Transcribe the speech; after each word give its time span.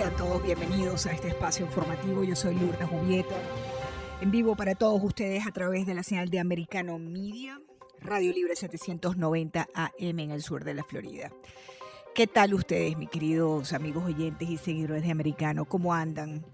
Sean 0.00 0.16
todos 0.16 0.42
bienvenidos 0.42 1.04
a 1.04 1.12
este 1.12 1.28
espacio 1.28 1.66
informativo. 1.66 2.24
Yo 2.24 2.34
soy 2.34 2.54
Lourdes 2.54 2.88
Jubieta, 2.88 3.34
en 4.22 4.30
vivo 4.30 4.56
para 4.56 4.74
todos 4.74 4.98
ustedes 5.04 5.46
a 5.46 5.50
través 5.50 5.84
de 5.84 5.92
la 5.92 6.02
señal 6.02 6.30
de 6.30 6.40
Americano 6.40 6.98
Media, 6.98 7.60
Radio 8.00 8.32
Libre 8.32 8.56
790 8.56 9.68
AM 9.74 9.90
en 9.98 10.30
el 10.30 10.42
sur 10.42 10.64
de 10.64 10.72
la 10.72 10.84
Florida. 10.84 11.30
¿Qué 12.14 12.26
tal 12.26 12.54
ustedes, 12.54 12.96
mis 12.96 13.10
queridos 13.10 13.74
amigos 13.74 14.06
oyentes 14.06 14.48
y 14.48 14.56
seguidores 14.56 15.02
de 15.02 15.10
Americano? 15.10 15.66
¿Cómo 15.66 15.92
andan? 15.92 16.46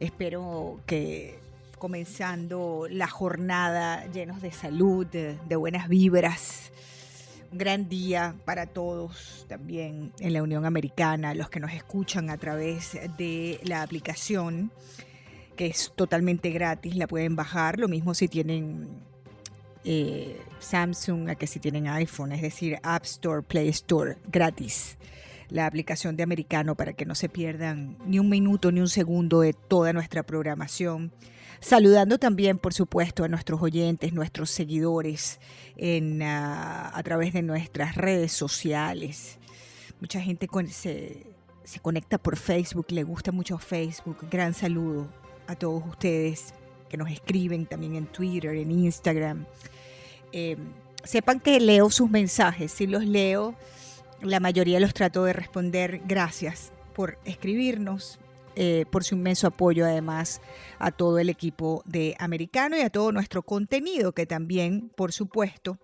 Espero 0.00 0.80
que 0.86 1.40
comenzando 1.76 2.86
la 2.88 3.06
jornada 3.06 4.06
llenos 4.06 4.40
de 4.40 4.50
salud, 4.50 5.06
de, 5.06 5.56
buenas 5.56 5.90
vibras 5.90 6.72
gran 7.52 7.88
día 7.88 8.34
para 8.44 8.66
todos 8.66 9.46
también 9.48 10.12
en 10.18 10.32
la 10.32 10.42
Unión 10.42 10.64
Americana, 10.64 11.34
los 11.34 11.50
que 11.50 11.60
nos 11.60 11.72
escuchan 11.72 12.30
a 12.30 12.38
través 12.38 12.98
de 13.18 13.60
la 13.64 13.82
aplicación, 13.82 14.72
que 15.56 15.66
es 15.66 15.92
totalmente 15.94 16.50
gratis, 16.50 16.96
la 16.96 17.06
pueden 17.06 17.36
bajar, 17.36 17.78
lo 17.78 17.88
mismo 17.88 18.14
si 18.14 18.28
tienen 18.28 18.88
eh, 19.84 20.40
Samsung, 20.58 21.28
a 21.28 21.34
que 21.34 21.46
si 21.46 21.60
tienen 21.60 21.88
iPhone, 21.88 22.32
es 22.32 22.42
decir, 22.42 22.78
App 22.82 23.04
Store, 23.04 23.42
Play 23.42 23.68
Store, 23.68 24.16
gratis. 24.30 24.96
La 25.48 25.66
aplicación 25.66 26.16
de 26.16 26.22
Americano 26.22 26.76
para 26.76 26.94
que 26.94 27.04
no 27.04 27.14
se 27.14 27.28
pierdan 27.28 27.98
ni 28.06 28.18
un 28.18 28.30
minuto 28.30 28.72
ni 28.72 28.80
un 28.80 28.88
segundo 28.88 29.40
de 29.40 29.52
toda 29.52 29.92
nuestra 29.92 30.22
programación 30.22 31.12
Saludando 31.62 32.18
también, 32.18 32.58
por 32.58 32.74
supuesto, 32.74 33.22
a 33.22 33.28
nuestros 33.28 33.62
oyentes, 33.62 34.12
nuestros 34.12 34.50
seguidores 34.50 35.38
uh, 35.76 36.22
a 36.22 37.00
través 37.04 37.32
de 37.32 37.42
nuestras 37.42 37.94
redes 37.94 38.32
sociales. 38.32 39.38
Mucha 40.00 40.20
gente 40.20 40.48
se, 40.70 41.24
se 41.62 41.78
conecta 41.78 42.18
por 42.18 42.36
Facebook, 42.36 42.86
le 42.88 43.04
gusta 43.04 43.30
mucho 43.30 43.58
Facebook. 43.58 44.16
Gran 44.28 44.54
saludo 44.54 45.08
a 45.46 45.54
todos 45.54 45.84
ustedes 45.86 46.52
que 46.88 46.96
nos 46.96 47.08
escriben 47.08 47.66
también 47.66 47.94
en 47.94 48.06
Twitter, 48.06 48.56
en 48.56 48.72
Instagram. 48.72 49.46
Eh, 50.32 50.56
sepan 51.04 51.38
que 51.38 51.60
leo 51.60 51.90
sus 51.90 52.10
mensajes, 52.10 52.72
si 52.72 52.88
los 52.88 53.04
leo, 53.04 53.54
la 54.20 54.40
mayoría 54.40 54.80
los 54.80 54.94
trato 54.94 55.22
de 55.22 55.32
responder. 55.32 56.02
Gracias 56.06 56.72
por 56.92 57.18
escribirnos, 57.24 58.18
eh, 58.56 58.84
por 58.90 59.04
su 59.04 59.14
inmenso 59.14 59.46
apoyo 59.46 59.84
además 59.84 60.40
a 60.78 60.90
todo 60.90 61.18
el 61.18 61.28
equipo 61.28 61.82
de 61.86 62.16
Americano 62.18 62.76
y 62.76 62.80
a 62.80 62.90
todo 62.90 63.12
nuestro 63.12 63.42
contenido 63.42 64.12
que 64.12 64.26
también, 64.26 64.90
por 64.94 65.12
supuesto, 65.12 65.78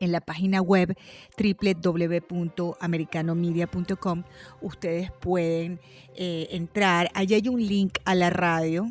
en 0.00 0.12
la 0.12 0.20
página 0.20 0.60
web 0.62 0.96
www.americanomedia.com 1.38 4.22
ustedes 4.62 5.10
pueden 5.20 5.80
eh, 6.16 6.48
entrar. 6.50 7.10
Allí 7.14 7.34
hay 7.34 7.48
un 7.48 7.64
link 7.64 7.98
a 8.04 8.14
la 8.14 8.30
radio. 8.30 8.86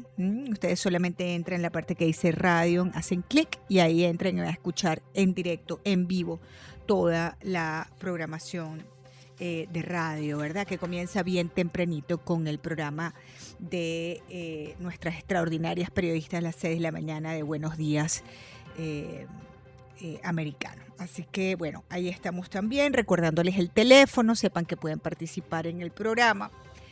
Ustedes 0.50 0.80
solamente 0.80 1.36
entran 1.36 1.58
en 1.58 1.64
la 1.64 1.71
parte 1.71 1.95
que 1.95 2.06
dice 2.06 2.32
radio, 2.32 2.89
hacen 2.94 3.23
clic 3.23 3.60
y 3.67 3.80
ahí 3.80 4.06
entran 4.06 4.38
y 4.38 4.39
van 4.39 4.48
a 4.50 4.52
escuchar 4.52 5.02
en 5.14 5.33
directo, 5.33 5.82
en 5.83 6.08
vivo, 6.08 6.39
toda 6.86 7.38
la 7.42 7.89
programación 8.00 8.86
eh, 9.39 9.67
de 9.72 9.82
radio, 9.82 10.38
¿verdad? 10.38 10.67
Que 10.67 10.77
comienza 10.77 11.23
bien 11.23 11.48
tempranito 11.48 12.17
con 12.17 12.48
el 12.48 12.60
programa 12.60 13.14
de 13.60 14.22
eh, 14.30 14.76
nuestras 14.80 15.16
extraordinarias 15.16 15.89
periodistas 15.92 16.44
las 16.44 16.55
6 16.58 16.76
de 16.76 16.82
la 16.82 16.92
mañana 16.92 17.32
de 17.32 17.44
Buenos 17.44 17.77
Días 17.77 18.23
eh, 18.77 19.26
Americano. 20.23 20.82
Así 20.98 21.26
que 21.32 21.55
bueno, 21.55 21.86
ahí 21.89 22.10
estamos 22.10 22.50
también, 22.50 22.92
recordándoles 22.92 23.58
el 23.58 23.70
teléfono, 23.70 24.36
sepan 24.36 24.66
que 24.66 24.76
pueden 24.76 25.00
participar 25.00 25.67
en 25.67 25.82
el 25.82 25.92
programa 25.92 26.52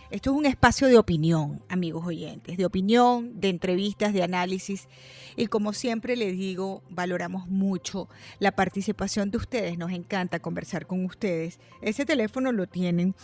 esto 0.09 0.31
es 0.31 0.37
un 0.37 0.45
espacio 0.45 0.87
de 0.87 0.97
opinión, 0.97 1.61
amigos 1.67 2.05
oyentes, 2.05 2.55
de 2.55 2.65
opinión, 2.65 3.41
de 3.41 3.49
entrevistas, 3.49 4.13
de 4.13 4.23
análisis. 4.23 4.87
Y 5.35 5.47
como 5.47 5.73
siempre 5.73 6.15
les 6.15 6.37
digo, 6.37 6.81
valoramos 6.89 7.47
mucho 7.47 8.07
la 8.39 8.53
participación 8.53 9.31
de 9.31 9.37
ustedes. 9.37 9.77
Nos 9.77 9.91
encanta 9.91 10.39
conversar 10.39 10.87
con 10.87 11.03
ustedes. 11.03 11.59
Ese 11.81 12.05
teléfono 12.05 12.53
lo 12.53 12.67
tienen, 12.67 13.15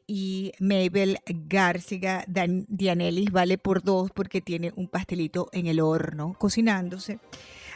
y 0.07 0.53
Mabel 0.61 1.19
García. 1.27 2.25
Dianelis 2.29 3.33
vale 3.33 3.59
por 3.59 3.83
dos 3.83 4.13
porque 4.13 4.41
tiene 4.41 4.73
un 4.77 4.87
pastelito 4.87 5.49
en 5.53 5.67
el 5.67 5.81
horno 5.81 6.37
cocinándose. 6.39 7.19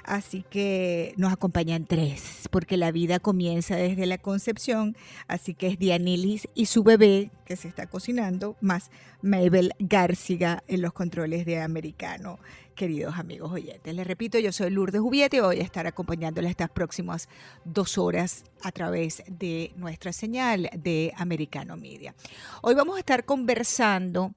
Así 0.07 0.45
que 0.49 1.15
nos 1.17 1.33
acompañan 1.33 1.85
tres, 1.85 2.49
porque 2.53 2.77
la 2.77 2.93
vida 2.93 3.19
comienza 3.19 3.75
desde 3.75 4.07
la 4.07 4.19
concepción. 4.19 4.97
Así 5.27 5.53
que 5.55 5.67
es 5.67 5.79
Dianelis 5.79 6.49
y 6.55 6.67
su 6.67 6.85
bebé 6.85 7.31
que 7.45 7.57
se 7.57 7.67
está 7.69 7.87
cocinando, 7.87 8.57
más 8.61 8.91
Mabel 9.21 9.73
García 9.81 10.63
en 10.69 10.83
los 10.83 10.93
controles 10.93 11.45
de 11.45 11.61
Americano 11.61 12.39
queridos 12.77 13.19
amigos 13.19 13.51
oyentes. 13.51 13.93
Les 13.93 14.07
repito, 14.07 14.39
yo 14.39 14.53
soy 14.53 14.71
Lourdes 14.71 15.01
Jubiete 15.01 15.39
y 15.39 15.41
voy 15.41 15.59
a 15.59 15.63
estar 15.63 15.87
acompañándoles 15.87 16.51
estas 16.51 16.71
próximas 16.71 17.29
dos 17.65 17.99
horas 17.99 18.45
a 18.63 18.71
través 18.71 19.25
de 19.27 19.73
nuestra 19.77 20.13
señal 20.13 20.71
de 20.77 21.13
Americano 21.17 21.77
Media. 21.77 22.15
Hoy 22.63 22.75
vamos 22.75 22.97
a 22.97 23.01
estar 23.01 23.25
conversando. 23.25 24.35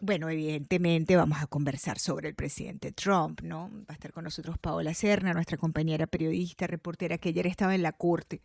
Bueno, 0.00 0.28
evidentemente 0.28 1.16
vamos 1.16 1.38
a 1.42 1.48
conversar 1.48 1.98
sobre 1.98 2.28
el 2.28 2.36
presidente 2.36 2.92
Trump, 2.92 3.40
¿no? 3.42 3.68
Va 3.80 3.86
a 3.88 3.92
estar 3.94 4.12
con 4.12 4.22
nosotros 4.22 4.56
Paola 4.58 4.94
Serna, 4.94 5.32
nuestra 5.32 5.56
compañera 5.56 6.06
periodista, 6.06 6.68
reportera 6.68 7.18
que 7.18 7.30
ayer 7.30 7.48
estaba 7.48 7.74
en 7.74 7.82
la 7.82 7.92
corte 7.92 8.40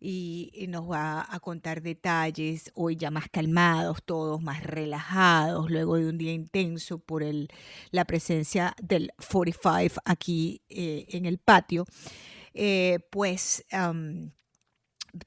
y, 0.00 0.66
nos 0.68 0.90
va 0.90 1.26
a 1.28 1.40
contar 1.40 1.82
detalles, 1.82 2.72
hoy 2.74 2.96
ya 2.96 3.10
más 3.10 3.28
calmados, 3.28 4.02
todos 4.04 4.40
más 4.40 4.62
relajados, 4.64 5.70
luego 5.70 5.96
de 5.96 6.08
un 6.08 6.16
día 6.16 6.32
intenso 6.32 6.98
por 6.98 7.22
el, 7.22 7.48
la 7.90 8.06
presencia 8.06 8.74
del 8.82 9.12
45 9.18 10.00
aquí 10.06 10.62
eh, 10.70 11.06
en 11.10 11.26
el 11.26 11.38
patio. 11.38 11.84
Eh, 12.54 13.00
pues 13.10 13.64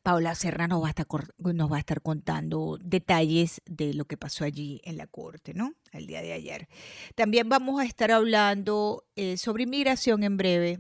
Paula 0.01 0.35
Serra 0.35 0.67
nos 0.67 0.81
va, 0.81 0.88
a 0.88 0.89
estar, 0.89 1.07
nos 1.38 1.71
va 1.71 1.77
a 1.77 1.79
estar 1.79 2.01
contando 2.01 2.77
detalles 2.81 3.61
de 3.66 3.94
lo 3.94 4.05
que 4.05 4.17
pasó 4.17 4.44
allí 4.44 4.81
en 4.83 4.97
la 4.97 5.07
corte, 5.07 5.53
¿no? 5.53 5.73
El 5.91 6.07
día 6.07 6.21
de 6.21 6.33
ayer. 6.33 6.67
También 7.16 7.49
vamos 7.49 7.81
a 7.81 7.85
estar 7.85 8.11
hablando 8.11 9.05
eh, 9.16 9.38
sobre 9.38 9.63
inmigración 9.63 10.23
en 10.23 10.38
breve. 10.38 10.79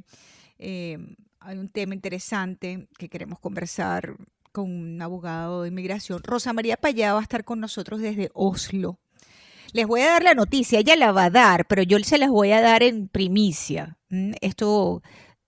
Em, 0.57 1.15
hay 1.39 1.57
un 1.57 1.69
tema 1.69 1.93
interesante 1.93 2.87
que 2.97 3.09
queremos 3.09 3.39
conversar 3.39 4.15
con 4.51 4.71
un 4.71 5.01
abogado 5.01 5.63
de 5.63 5.69
inmigración. 5.69 6.21
Rosa 6.23 6.53
María 6.53 6.77
Payá 6.77 7.13
va 7.13 7.19
a 7.19 7.23
estar 7.23 7.43
con 7.43 7.59
nosotros 7.59 7.99
desde 7.99 8.29
Oslo. 8.33 8.99
Les 9.73 9.87
voy 9.87 10.01
a 10.01 10.11
dar 10.11 10.23
la 10.23 10.35
noticia, 10.35 10.79
ella 10.79 10.95
la 10.95 11.11
va 11.11 11.25
a 11.25 11.29
dar, 11.31 11.65
pero 11.65 11.81
yo 11.81 11.97
se 11.99 12.19
las 12.19 12.29
voy 12.29 12.51
a 12.51 12.61
dar 12.61 12.83
en 12.83 13.07
primicia. 13.07 13.97
Esto 14.39 15.01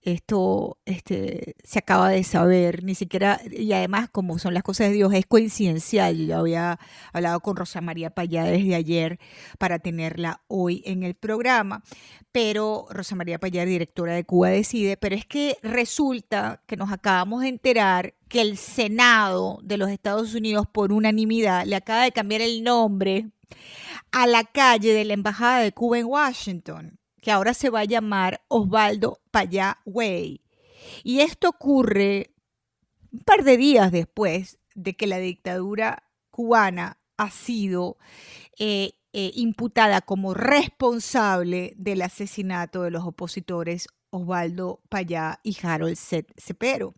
esto 0.06 0.78
este, 0.86 1.56
se 1.64 1.80
acaba 1.80 2.10
de 2.10 2.22
saber, 2.22 2.84
ni 2.84 2.94
siquiera, 2.94 3.40
y 3.50 3.72
además 3.72 4.08
como 4.08 4.38
son 4.38 4.54
las 4.54 4.62
cosas 4.62 4.88
de 4.88 4.94
Dios, 4.94 5.12
es 5.12 5.26
coincidencial. 5.26 6.16
Yo 6.16 6.38
había 6.38 6.78
hablado 7.12 7.40
con 7.40 7.56
Rosa 7.56 7.80
María 7.80 8.10
Payá 8.10 8.44
desde 8.44 8.76
ayer 8.76 9.18
para 9.58 9.80
tenerla 9.80 10.42
hoy 10.46 10.82
en 10.86 11.02
el 11.02 11.14
programa, 11.14 11.82
pero 12.30 12.86
Rosa 12.90 13.16
María 13.16 13.40
Payá, 13.40 13.64
directora 13.64 14.14
de 14.14 14.24
Cuba 14.24 14.50
Decide, 14.50 14.96
pero 14.96 15.16
es 15.16 15.26
que 15.26 15.58
resulta 15.62 16.62
que 16.66 16.76
nos 16.76 16.92
acabamos 16.92 17.42
de 17.42 17.48
enterar 17.48 18.14
que 18.28 18.40
el 18.42 18.58
Senado 18.58 19.58
de 19.64 19.76
los 19.76 19.90
Estados 19.90 20.34
Unidos 20.34 20.66
por 20.72 20.92
unanimidad 20.92 21.66
le 21.66 21.74
acaba 21.74 22.04
de 22.04 22.12
cambiar 22.12 22.42
el 22.42 22.62
nombre 22.62 23.30
a 24.12 24.28
la 24.28 24.44
calle 24.44 24.92
de 24.92 25.04
la 25.04 25.14
Embajada 25.14 25.60
de 25.60 25.72
Cuba 25.72 25.98
en 25.98 26.06
Washington 26.06 27.00
que 27.26 27.32
ahora 27.32 27.54
se 27.54 27.70
va 27.70 27.80
a 27.80 27.84
llamar 27.84 28.44
Osvaldo 28.46 29.20
Payá 29.32 29.80
Way. 29.84 30.44
Y 31.02 31.22
esto 31.22 31.48
ocurre 31.48 32.30
un 33.10 33.18
par 33.18 33.42
de 33.42 33.56
días 33.56 33.90
después 33.90 34.60
de 34.76 34.94
que 34.94 35.08
la 35.08 35.18
dictadura 35.18 36.04
cubana 36.30 37.00
ha 37.16 37.32
sido 37.32 37.96
eh, 38.60 38.92
eh, 39.12 39.32
imputada 39.34 40.02
como 40.02 40.34
responsable 40.34 41.74
del 41.76 42.02
asesinato 42.02 42.82
de 42.82 42.92
los 42.92 43.02
opositores 43.02 43.88
Osvaldo 44.10 44.80
Payá 44.88 45.40
y 45.42 45.56
Harold 45.62 45.96
Cepero. 45.96 46.94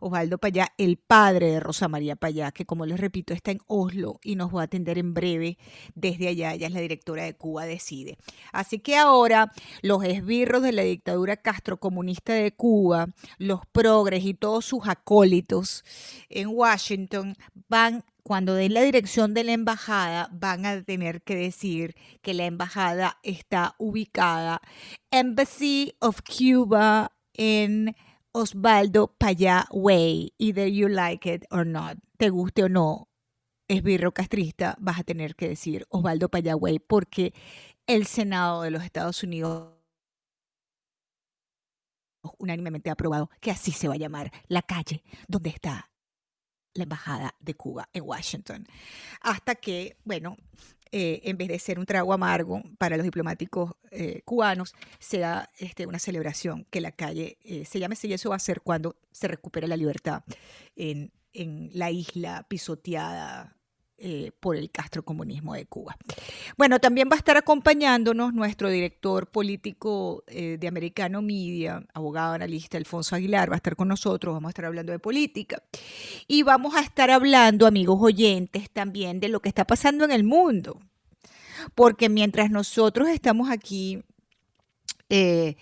Osvaldo 0.00 0.38
Payá, 0.38 0.72
el 0.78 0.96
padre 0.96 1.52
de 1.52 1.60
Rosa 1.60 1.88
María 1.88 2.16
Payá, 2.16 2.50
que 2.50 2.64
como 2.66 2.86
les 2.86 2.98
repito 2.98 3.34
está 3.34 3.50
en 3.50 3.60
Oslo 3.66 4.18
y 4.22 4.36
nos 4.36 4.54
va 4.54 4.62
a 4.62 4.64
atender 4.64 4.98
en 4.98 5.14
breve 5.14 5.58
desde 5.94 6.28
allá. 6.28 6.54
Ella 6.54 6.66
es 6.66 6.72
la 6.72 6.80
directora 6.80 7.24
de 7.24 7.34
Cuba 7.34 7.66
Decide. 7.66 8.18
Así 8.52 8.78
que 8.78 8.96
ahora 8.96 9.52
los 9.82 10.04
esbirros 10.04 10.62
de 10.62 10.72
la 10.72 10.82
dictadura 10.82 11.36
castrocomunista 11.36 12.32
de 12.32 12.52
Cuba, 12.52 13.08
los 13.38 13.64
progres 13.66 14.24
y 14.24 14.34
todos 14.34 14.64
sus 14.64 14.86
acólitos 14.86 15.84
en 16.28 16.48
Washington 16.48 17.36
van 17.68 18.04
cuando 18.22 18.54
den 18.54 18.74
la 18.74 18.82
dirección 18.82 19.34
de 19.34 19.44
la 19.44 19.52
embajada, 19.52 20.28
van 20.32 20.64
a 20.66 20.82
tener 20.82 21.22
que 21.22 21.34
decir 21.34 21.94
que 22.22 22.34
la 22.34 22.46
embajada 22.46 23.18
está 23.22 23.74
ubicada 23.78 24.60
Embassy 25.10 25.94
of 26.00 26.20
Cuba 26.22 27.12
en 27.34 27.96
Osvaldo 28.32 29.14
Payá 29.18 29.66
Way, 29.72 30.34
either 30.38 30.66
you 30.66 30.88
like 30.88 31.30
it 31.30 31.44
or 31.50 31.66
not, 31.66 31.98
te 32.16 32.30
guste 32.30 32.64
o 32.64 32.68
no, 32.68 33.08
esbirro 33.68 34.12
castrista, 34.12 34.76
vas 34.78 35.00
a 35.00 35.04
tener 35.04 35.34
que 35.34 35.48
decir 35.48 35.86
Osvaldo 35.90 36.28
Payá 36.30 36.56
Way, 36.56 36.78
porque 36.78 37.34
el 37.86 38.06
Senado 38.06 38.62
de 38.62 38.70
los 38.70 38.84
Estados 38.84 39.22
Unidos 39.22 39.74
unánimemente 42.38 42.88
ha 42.88 42.92
aprobado 42.92 43.30
que 43.40 43.50
así 43.50 43.72
se 43.72 43.88
va 43.88 43.94
a 43.94 43.98
llamar 43.98 44.32
la 44.46 44.62
calle 44.62 45.02
donde 45.26 45.50
está 45.50 45.91
la 46.74 46.84
Embajada 46.84 47.34
de 47.40 47.54
Cuba 47.54 47.88
en 47.92 48.02
Washington. 48.04 48.66
Hasta 49.20 49.54
que, 49.54 49.96
bueno, 50.04 50.36
eh, 50.94 51.22
en 51.24 51.38
vez 51.38 51.48
de 51.48 51.58
ser 51.58 51.78
un 51.78 51.86
trago 51.86 52.12
amargo 52.12 52.62
para 52.76 52.98
los 52.98 53.04
diplomáticos 53.04 53.72
eh, 53.90 54.20
cubanos, 54.26 54.74
sea 54.98 55.48
este, 55.58 55.86
una 55.86 55.98
celebración 55.98 56.66
que 56.70 56.82
la 56.82 56.92
calle 56.92 57.38
eh, 57.44 57.64
se 57.64 57.78
llame 57.78 57.96
y 58.02 58.12
eso 58.12 58.30
va 58.30 58.36
a 58.36 58.40
ser 58.40 58.60
cuando 58.60 58.96
se 59.10 59.26
recupere 59.26 59.66
la 59.66 59.78
libertad 59.78 60.22
en, 60.76 61.10
en 61.32 61.70
la 61.72 61.90
isla 61.90 62.44
pisoteada 62.46 63.56
eh, 64.04 64.32
por 64.40 64.56
el 64.56 64.68
castrocomunismo 64.72 65.54
de 65.54 65.64
Cuba. 65.66 65.96
Bueno, 66.56 66.80
también 66.80 67.08
va 67.08 67.14
a 67.14 67.18
estar 67.18 67.36
acompañándonos 67.36 68.34
nuestro 68.34 68.68
director 68.68 69.28
político 69.28 70.24
eh, 70.26 70.56
de 70.58 70.66
Americano 70.66 71.22
Media, 71.22 71.86
abogado 71.94 72.32
analista 72.32 72.78
Alfonso 72.78 73.14
Aguilar, 73.14 73.48
va 73.48 73.54
a 73.54 73.58
estar 73.58 73.76
con 73.76 73.86
nosotros, 73.86 74.34
vamos 74.34 74.48
a 74.48 74.50
estar 74.50 74.64
hablando 74.64 74.90
de 74.90 74.98
política. 74.98 75.62
Y 76.26 76.42
vamos 76.42 76.74
a 76.74 76.80
estar 76.80 77.12
hablando, 77.12 77.64
amigos 77.64 78.00
oyentes, 78.02 78.68
también 78.70 79.20
de 79.20 79.28
lo 79.28 79.38
que 79.38 79.50
está 79.50 79.64
pasando 79.68 80.04
en 80.04 80.10
el 80.10 80.24
mundo. 80.24 80.80
Porque 81.76 82.08
mientras 82.08 82.50
nosotros 82.50 83.08
estamos 83.08 83.50
aquí... 83.50 84.02
Eh, 85.10 85.54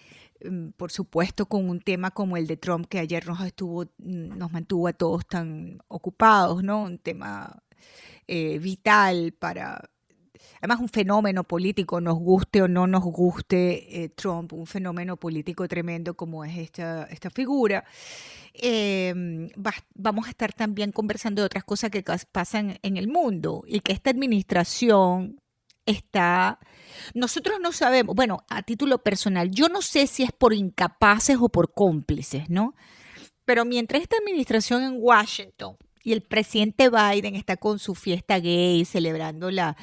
mm, 0.42 0.70
por 0.78 0.90
supuesto, 0.90 1.44
con 1.44 1.68
un 1.68 1.80
tema 1.80 2.10
como 2.10 2.38
el 2.38 2.46
de 2.46 2.56
Trump, 2.56 2.86
que 2.86 3.00
ayer 3.00 3.26
nos 3.26 3.44
estuvo, 3.44 3.84
mm, 3.98 4.38
nos 4.38 4.50
mantuvo 4.50 4.88
a 4.88 4.94
todos 4.94 5.26
tan 5.26 5.82
ocupados, 5.88 6.64
¿no? 6.64 6.84
Un 6.84 6.96
tema 6.96 7.62
eh, 8.32 8.60
vital 8.60 9.32
para, 9.32 9.90
además 10.60 10.78
un 10.78 10.88
fenómeno 10.88 11.42
político, 11.42 12.00
nos 12.00 12.16
guste 12.16 12.62
o 12.62 12.68
no 12.68 12.86
nos 12.86 13.02
guste 13.02 14.04
eh, 14.04 14.08
Trump, 14.10 14.52
un 14.52 14.68
fenómeno 14.68 15.16
político 15.16 15.66
tremendo 15.66 16.14
como 16.14 16.44
es 16.44 16.56
esta, 16.56 17.08
esta 17.10 17.28
figura. 17.28 17.84
Em, 18.54 19.48
vamos 19.96 20.28
a 20.28 20.30
estar 20.30 20.52
también 20.52 20.92
conversando 20.92 21.42
de 21.42 21.46
otras 21.46 21.64
cosas 21.64 21.90
que 21.90 22.04
pasan 22.30 22.78
en 22.82 22.96
el 22.96 23.08
mundo 23.08 23.64
y 23.66 23.80
que 23.80 23.92
esta 23.92 24.10
administración 24.10 25.40
está, 25.84 26.60
nosotros 27.14 27.58
no 27.60 27.72
sabemos, 27.72 28.14
bueno, 28.14 28.44
a 28.48 28.62
título 28.62 28.98
personal, 29.02 29.50
yo 29.50 29.68
no 29.68 29.82
sé 29.82 30.06
si 30.06 30.22
es 30.22 30.30
por 30.30 30.54
incapaces 30.54 31.36
o 31.40 31.48
por 31.48 31.74
cómplices, 31.74 32.48
¿no? 32.48 32.76
Pero 33.44 33.64
mientras 33.64 34.02
esta 34.02 34.18
administración 34.18 34.84
en 34.84 34.94
Washington 34.98 35.76
y 36.02 36.12
el 36.12 36.22
presidente 36.22 36.88
Biden 36.88 37.34
está 37.36 37.56
con 37.56 37.78
su 37.78 37.94
fiesta 37.94 38.38
gay, 38.38 38.84
celebrando 38.84 39.50
la 39.50 39.76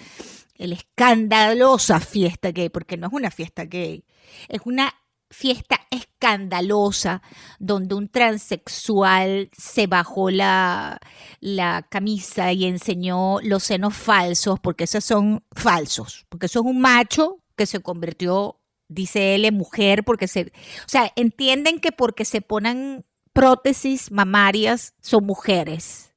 el 0.58 0.74
escandalosa 0.74 2.00
fiesta 2.00 2.52
gay, 2.52 2.70
porque 2.70 2.98
no 2.98 3.08
es 3.08 3.14
una 3.14 3.32
fiesta 3.32 3.66
gay, 3.66 4.04
es 4.48 4.62
una 4.66 4.94
fiesta 5.30 5.80
escandalosa 5.92 7.22
donde 7.60 7.96
un 7.96 8.08
transexual 8.10 9.50
se 9.56 9.88
bajó 9.88 10.30
la, 10.30 11.00
la 11.40 11.86
camisa 11.90 12.54
y 12.54 12.66
enseñó 12.66 13.40
los 13.42 13.64
senos 13.64 13.96
falsos, 13.96 14.60
porque 14.60 14.86
esos 14.86 15.04
son 15.04 15.44
falsos, 15.52 16.26
porque 16.30 16.46
eso 16.46 16.62
es 16.62 16.66
un 16.66 16.80
macho 16.80 17.40
que 17.56 17.66
se 17.66 17.82
convirtió, 17.82 18.60
dice 18.88 19.36
él, 19.36 19.46
en 19.46 19.56
mujer, 19.56 20.04
porque 20.04 20.28
se, 20.28 20.42
o 20.42 20.90
sea, 20.90 21.12
entienden 21.16 21.80
que 21.80 21.92
porque 21.92 22.24
se 22.24 22.42
ponen 22.42 23.06
prótesis 23.38 24.12
mamarias 24.12 24.96
son 25.00 25.24
mujeres 25.24 26.12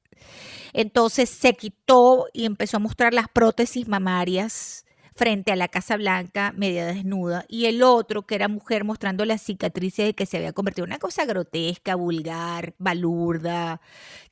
entonces 0.73 1.29
se 1.29 1.53
quitó 1.53 2.25
y 2.33 2.45
empezó 2.45 2.77
a 2.77 2.79
mostrar 2.79 3.13
las 3.13 3.27
prótesis 3.27 3.87
mamarias 3.87 4.85
frente 5.13 5.51
a 5.51 5.55
la 5.55 5.67
Casa 5.67 5.97
Blanca 5.97 6.51
media 6.57 6.87
desnuda 6.87 7.45
y 7.47 7.65
el 7.65 7.83
otro 7.83 8.25
que 8.25 8.33
era 8.33 8.47
mujer 8.47 8.85
mostrando 8.85 9.23
las 9.25 9.43
cicatrices 9.43 10.07
de 10.07 10.13
que 10.15 10.25
se 10.25 10.37
había 10.37 10.51
convertido 10.51 10.85
en 10.85 10.93
una 10.93 10.97
cosa 10.97 11.25
grotesca, 11.25 11.93
vulgar, 11.93 12.73
balurda, 12.79 13.81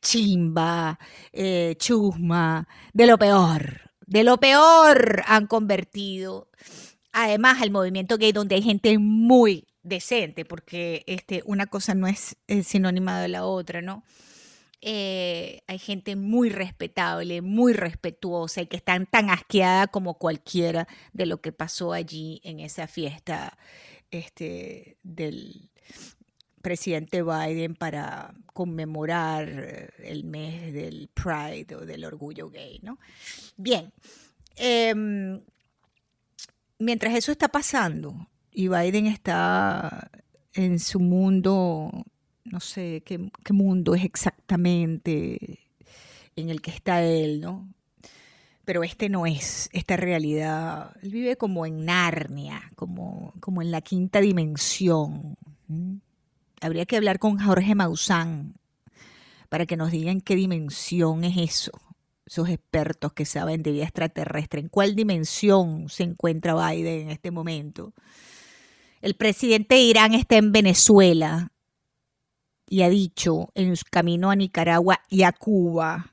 chimba, 0.01 0.97
eh, 1.31 1.75
chusma, 1.77 2.67
de 2.93 3.05
lo 3.05 3.19
peor, 3.19 3.91
de 4.07 4.23
lo 4.23 4.37
peor 4.37 5.21
han 5.27 5.45
convertido. 5.45 6.47
Además, 7.11 7.61
al 7.61 7.69
movimiento 7.69 8.17
gay 8.17 8.31
donde 8.31 8.55
hay 8.55 8.63
gente 8.63 8.97
muy 8.97 9.68
decente, 9.89 10.45
porque 10.45 11.03
este, 11.07 11.41
una 11.45 11.67
cosa 11.67 11.95
no 11.95 12.07
es 12.07 12.37
sinónima 12.63 13.21
de 13.21 13.27
la 13.27 13.45
otra, 13.45 13.81
¿no? 13.81 14.03
Eh, 14.81 15.61
hay 15.67 15.77
gente 15.77 16.15
muy 16.15 16.49
respetable, 16.49 17.41
muy 17.41 17.73
respetuosa 17.73 18.61
y 18.61 18.67
que 18.67 18.77
están 18.77 19.07
tan 19.07 19.29
asqueada 19.29 19.87
como 19.87 20.13
cualquiera 20.17 20.87
de 21.11 21.25
lo 21.25 21.41
que 21.41 21.51
pasó 21.51 21.91
allí 21.91 22.39
en 22.45 22.61
esa 22.61 22.87
fiesta 22.87 23.57
este, 24.09 24.97
del 25.03 25.69
presidente 26.61 27.23
Biden 27.23 27.75
para 27.75 28.33
conmemorar 28.53 29.93
el 29.99 30.23
mes 30.23 30.73
del 30.73 31.09
Pride 31.13 31.75
o 31.75 31.85
del 31.85 32.05
orgullo 32.05 32.49
gay, 32.49 32.79
¿no? 32.81 32.99
Bien, 33.57 33.91
em, 34.55 35.41
mientras 36.77 37.15
eso 37.15 37.33
está 37.33 37.49
pasando 37.49 38.29
y 38.59 38.67
Biden 38.67 39.05
está 39.05 40.11
en 40.53 40.79
su 40.79 40.99
mundo 40.99 42.05
no 42.43 42.59
sé 42.59 43.03
qué, 43.05 43.29
mundo 43.53 43.95
es 43.95 44.03
exactamente 44.03 45.59
en 46.35 46.49
el 46.49 46.61
que 46.61 46.71
está 46.71 47.01
él, 47.01 47.39
¿no? 47.39 47.69
Pero 48.65 48.83
este 48.83 49.07
no 49.07 49.25
es 49.25 49.69
esta 49.71 49.95
realidad. 49.95 50.93
Él 51.01 51.11
vive 51.11 51.37
como 51.37 51.65
en 51.65 51.85
Narnia, 51.85 52.61
como, 52.75 53.33
como 53.39 53.61
en 53.61 53.71
la 53.71 53.79
quinta 53.79 54.19
dimensión. 54.19 55.37
Habría 56.59 56.85
que 56.85 56.97
hablar 56.97 57.17
con 57.17 57.39
Jorge 57.39 57.75
Maussan 57.75 58.55
para 59.47 59.65
que 59.65 59.77
nos 59.77 59.91
digan 59.91 60.19
qué 60.19 60.35
dimensión 60.35 61.23
es 61.23 61.37
eso. 61.37 61.71
Esos 62.25 62.49
expertos 62.49 63.13
que 63.13 63.25
saben 63.25 63.63
de 63.63 63.71
vida 63.71 63.85
extraterrestre. 63.85 64.59
¿En 64.59 64.67
cuál 64.67 64.95
dimensión 64.95 65.87
se 65.87 66.03
encuentra 66.03 66.55
Biden 66.55 67.03
en 67.03 67.09
este 67.09 67.31
momento? 67.31 67.93
El 69.01 69.13
presidente 69.15 69.75
de 69.75 69.81
Irán 69.81 70.13
está 70.13 70.37
en 70.37 70.51
Venezuela 70.51 71.53
y 72.67 72.81
ha 72.81 72.89
dicho 72.89 73.49
en 73.55 73.75
su 73.75 73.85
camino 73.89 74.29
a 74.29 74.35
Nicaragua 74.35 74.99
y 75.09 75.23
a 75.23 75.31
Cuba 75.31 76.11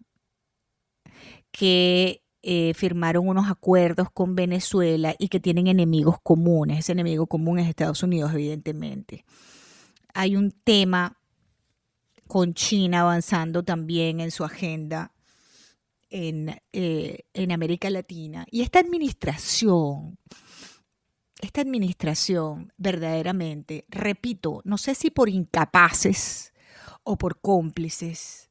que 1.50 2.22
eh, 2.42 2.74
firmaron 2.74 3.26
unos 3.26 3.50
acuerdos 3.50 4.08
con 4.12 4.36
Venezuela 4.36 5.16
y 5.18 5.28
que 5.28 5.40
tienen 5.40 5.66
enemigos 5.66 6.16
comunes. 6.22 6.78
Ese 6.78 6.92
enemigo 6.92 7.26
común 7.26 7.58
es 7.58 7.68
Estados 7.68 8.04
Unidos, 8.04 8.32
evidentemente. 8.32 9.24
Hay 10.14 10.36
un 10.36 10.52
tema 10.52 11.18
con 12.28 12.54
China 12.54 13.00
avanzando 13.00 13.64
también 13.64 14.20
en 14.20 14.30
su 14.30 14.44
agenda 14.44 15.12
en, 16.08 16.60
eh, 16.72 17.24
en 17.34 17.50
América 17.50 17.90
Latina. 17.90 18.46
Y 18.50 18.62
esta 18.62 18.78
administración 18.78 20.18
esta 21.40 21.60
administración 21.60 22.72
verdaderamente, 22.76 23.84
repito, 23.88 24.62
no 24.64 24.78
sé 24.78 24.94
si 24.94 25.10
por 25.10 25.28
incapaces 25.28 26.52
o 27.02 27.16
por 27.16 27.40
cómplices, 27.40 28.50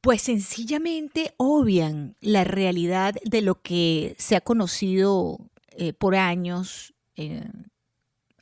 pues 0.00 0.22
sencillamente 0.22 1.32
obvian 1.38 2.16
la 2.20 2.44
realidad 2.44 3.14
de 3.24 3.40
lo 3.40 3.62
que 3.62 4.14
se 4.18 4.36
ha 4.36 4.40
conocido 4.40 5.38
eh, 5.70 5.92
por 5.92 6.14
años, 6.14 6.92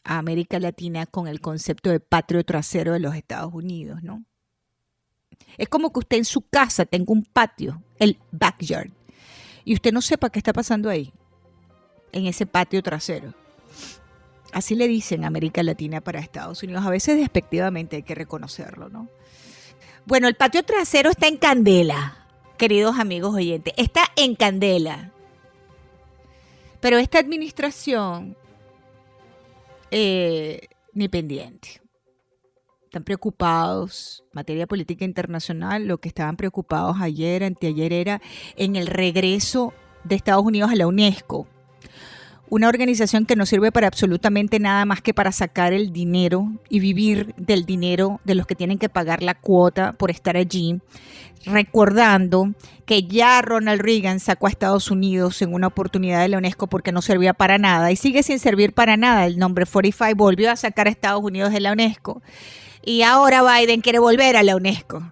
a 0.04 0.18
América 0.18 0.58
Latina 0.58 1.06
con 1.06 1.28
el 1.28 1.40
concepto 1.40 1.90
de 1.90 2.00
patrio 2.00 2.44
trasero 2.44 2.94
de 2.94 3.00
los 3.00 3.14
Estados 3.14 3.52
Unidos, 3.52 4.02
¿no? 4.02 4.24
Es 5.58 5.68
como 5.68 5.92
que 5.92 6.00
usted 6.00 6.16
en 6.16 6.24
su 6.24 6.48
casa 6.48 6.86
tenga 6.86 7.12
un 7.12 7.24
patio, 7.24 7.82
el 7.98 8.18
backyard, 8.30 8.90
y 9.64 9.74
usted 9.74 9.92
no 9.92 10.00
sepa 10.00 10.30
qué 10.30 10.38
está 10.38 10.52
pasando 10.52 10.88
ahí, 10.88 11.12
en 12.12 12.26
ese 12.26 12.46
patio 12.46 12.82
trasero. 12.82 13.34
Así 14.52 14.74
le 14.74 14.86
dicen 14.86 15.24
América 15.24 15.62
Latina 15.62 16.02
para 16.02 16.20
Estados 16.20 16.62
Unidos, 16.62 16.84
a 16.84 16.90
veces 16.90 17.16
despectivamente 17.16 17.96
hay 17.96 18.02
que 18.02 18.14
reconocerlo, 18.14 18.90
¿no? 18.90 19.08
Bueno, 20.04 20.28
el 20.28 20.34
patio 20.34 20.62
trasero 20.62 21.10
está 21.10 21.26
en 21.26 21.38
candela, 21.38 22.26
queridos 22.58 22.98
amigos 22.98 23.34
oyentes, 23.34 23.72
está 23.76 24.02
en 24.16 24.34
candela. 24.34 25.10
Pero 26.80 26.98
esta 26.98 27.18
administración, 27.18 28.36
eh, 29.90 30.68
ni 30.92 31.08
pendiente. 31.08 31.80
Están 32.84 33.04
preocupados, 33.04 34.22
materia 34.32 34.66
política 34.66 35.06
internacional, 35.06 35.86
lo 35.86 35.98
que 35.98 36.08
estaban 36.08 36.36
preocupados 36.36 36.96
ayer, 37.00 37.42
anteayer, 37.42 37.92
era 37.94 38.20
en 38.56 38.76
el 38.76 38.86
regreso 38.86 39.72
de 40.04 40.16
Estados 40.16 40.44
Unidos 40.44 40.70
a 40.70 40.76
la 40.76 40.86
UNESCO 40.86 41.46
una 42.52 42.68
organización 42.68 43.24
que 43.24 43.34
no 43.34 43.46
sirve 43.46 43.72
para 43.72 43.86
absolutamente 43.86 44.60
nada 44.60 44.84
más 44.84 45.00
que 45.00 45.14
para 45.14 45.32
sacar 45.32 45.72
el 45.72 45.90
dinero 45.90 46.52
y 46.68 46.80
vivir 46.80 47.34
del 47.38 47.64
dinero 47.64 48.20
de 48.24 48.34
los 48.34 48.46
que 48.46 48.54
tienen 48.54 48.76
que 48.76 48.90
pagar 48.90 49.22
la 49.22 49.32
cuota 49.32 49.94
por 49.94 50.10
estar 50.10 50.36
allí, 50.36 50.78
recordando 51.46 52.52
que 52.84 53.04
ya 53.04 53.40
Ronald 53.40 53.80
Reagan 53.80 54.20
sacó 54.20 54.48
a 54.48 54.50
Estados 54.50 54.90
Unidos 54.90 55.40
en 55.40 55.54
una 55.54 55.68
oportunidad 55.68 56.20
de 56.20 56.28
la 56.28 56.36
UNESCO 56.36 56.66
porque 56.66 56.92
no 56.92 57.00
servía 57.00 57.32
para 57.32 57.56
nada 57.56 57.90
y 57.90 57.96
sigue 57.96 58.22
sin 58.22 58.38
servir 58.38 58.74
para 58.74 58.98
nada. 58.98 59.24
El 59.24 59.38
nombre 59.38 59.64
45 59.64 60.14
volvió 60.14 60.50
a 60.50 60.56
sacar 60.56 60.88
a 60.88 60.90
Estados 60.90 61.22
Unidos 61.24 61.54
de 61.54 61.60
la 61.60 61.72
UNESCO 61.72 62.20
y 62.84 63.00
ahora 63.00 63.42
Biden 63.42 63.80
quiere 63.80 63.98
volver 63.98 64.36
a 64.36 64.42
la 64.42 64.56
UNESCO 64.56 65.10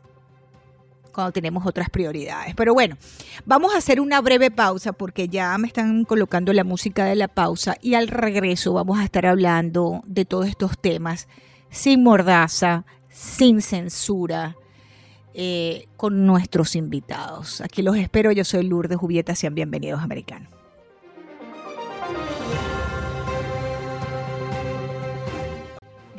cuando 1.10 1.32
tenemos 1.32 1.66
otras 1.66 1.90
prioridades. 1.90 2.54
Pero 2.54 2.74
bueno, 2.74 2.96
vamos 3.44 3.74
a 3.74 3.78
hacer 3.78 4.00
una 4.00 4.20
breve 4.20 4.50
pausa 4.50 4.92
porque 4.92 5.28
ya 5.28 5.56
me 5.58 5.66
están 5.66 6.04
colocando 6.04 6.52
la 6.52 6.64
música 6.64 7.04
de 7.04 7.16
la 7.16 7.28
pausa 7.28 7.76
y 7.80 7.94
al 7.94 8.08
regreso 8.08 8.72
vamos 8.72 8.98
a 8.98 9.04
estar 9.04 9.26
hablando 9.26 10.02
de 10.06 10.24
todos 10.24 10.46
estos 10.46 10.78
temas 10.78 11.28
sin 11.70 12.02
mordaza, 12.02 12.84
sin 13.08 13.62
censura, 13.62 14.56
eh, 15.34 15.86
con 15.96 16.26
nuestros 16.26 16.74
invitados. 16.74 17.60
Aquí 17.60 17.82
los 17.82 17.96
espero, 17.96 18.32
yo 18.32 18.44
soy 18.44 18.64
Lourdes 18.64 18.98
Jubieta, 18.98 19.34
sean 19.34 19.54
bienvenidos 19.54 20.02
americanos. 20.02 20.59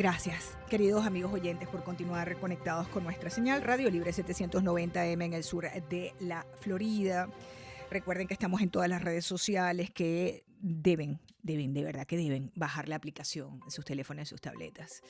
Gracias, 0.01 0.57
queridos 0.67 1.05
amigos 1.05 1.31
oyentes, 1.31 1.69
por 1.69 1.83
continuar 1.83 2.27
reconectados 2.27 2.87
con 2.87 3.03
nuestra 3.03 3.29
señal 3.29 3.61
Radio 3.61 3.87
Libre 3.91 4.09
790M 4.09 5.25
en 5.25 5.33
el 5.33 5.43
sur 5.43 5.69
de 5.91 6.15
la 6.19 6.43
Florida. 6.59 7.29
Recuerden 7.91 8.25
que 8.25 8.33
estamos 8.33 8.61
en 8.61 8.71
todas 8.71 8.89
las 8.89 9.03
redes 9.03 9.25
sociales 9.25 9.91
que 9.91 10.43
deben, 10.59 11.19
deben, 11.43 11.75
de 11.75 11.83
verdad 11.83 12.07
que 12.07 12.17
deben 12.17 12.51
bajar 12.55 12.89
la 12.89 12.95
aplicación 12.95 13.59
en 13.63 13.69
sus 13.69 13.85
teléfonos, 13.85 14.21
en 14.21 14.25
sus 14.25 14.41
tabletas 14.41 15.03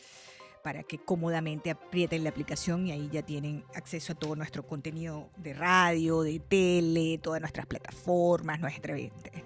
para 0.64 0.84
que 0.84 1.00
cómodamente 1.00 1.72
aprieten 1.72 2.24
la 2.24 2.30
aplicación 2.30 2.88
y 2.88 2.92
ahí 2.92 3.10
ya 3.12 3.24
tienen 3.24 3.66
acceso 3.74 4.14
a 4.14 4.16
todo 4.16 4.36
nuestro 4.36 4.64
contenido 4.64 5.30
de 5.38 5.54
radio, 5.54 6.22
de 6.22 6.40
tele, 6.40 7.18
todas 7.18 7.42
nuestras 7.42 7.66
plataformas, 7.66 8.60
nuestras 8.60 9.00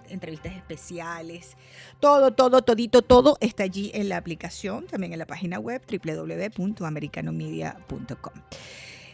entrevistas 0.10 0.54
especiales, 0.56 1.56
todo, 2.00 2.32
todo, 2.32 2.62
todito, 2.62 3.02
todo 3.02 3.38
está 3.40 3.64
allí 3.64 3.92
en 3.94 4.10
la 4.10 4.18
aplicación, 4.18 4.88
también 4.88 5.14
en 5.14 5.20
la 5.20 5.26
página 5.26 5.58
web 5.60 5.82
www.americanomedia.com. 5.88 8.34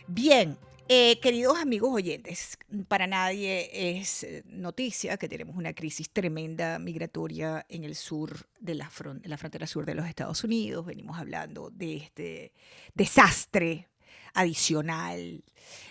Bien, 0.07 0.57
eh, 0.93 1.19
queridos 1.21 1.57
amigos 1.57 1.89
oyentes, 1.93 2.57
para 2.89 3.07
nadie 3.07 3.69
es 3.97 4.23
eh, 4.23 4.43
noticia 4.47 5.15
que 5.15 5.29
tenemos 5.29 5.55
una 5.55 5.73
crisis 5.73 6.09
tremenda 6.09 6.79
migratoria 6.79 7.65
en 7.69 7.85
el 7.85 7.95
sur 7.95 8.45
de 8.59 8.75
la, 8.75 8.91
la 9.23 9.37
frontera 9.37 9.67
sur 9.67 9.85
de 9.85 9.95
los 9.95 10.05
Estados 10.05 10.43
Unidos. 10.43 10.85
Venimos 10.85 11.17
hablando 11.17 11.69
de 11.69 11.95
este 11.95 12.53
desastre 12.93 13.87
adicional 14.33 15.45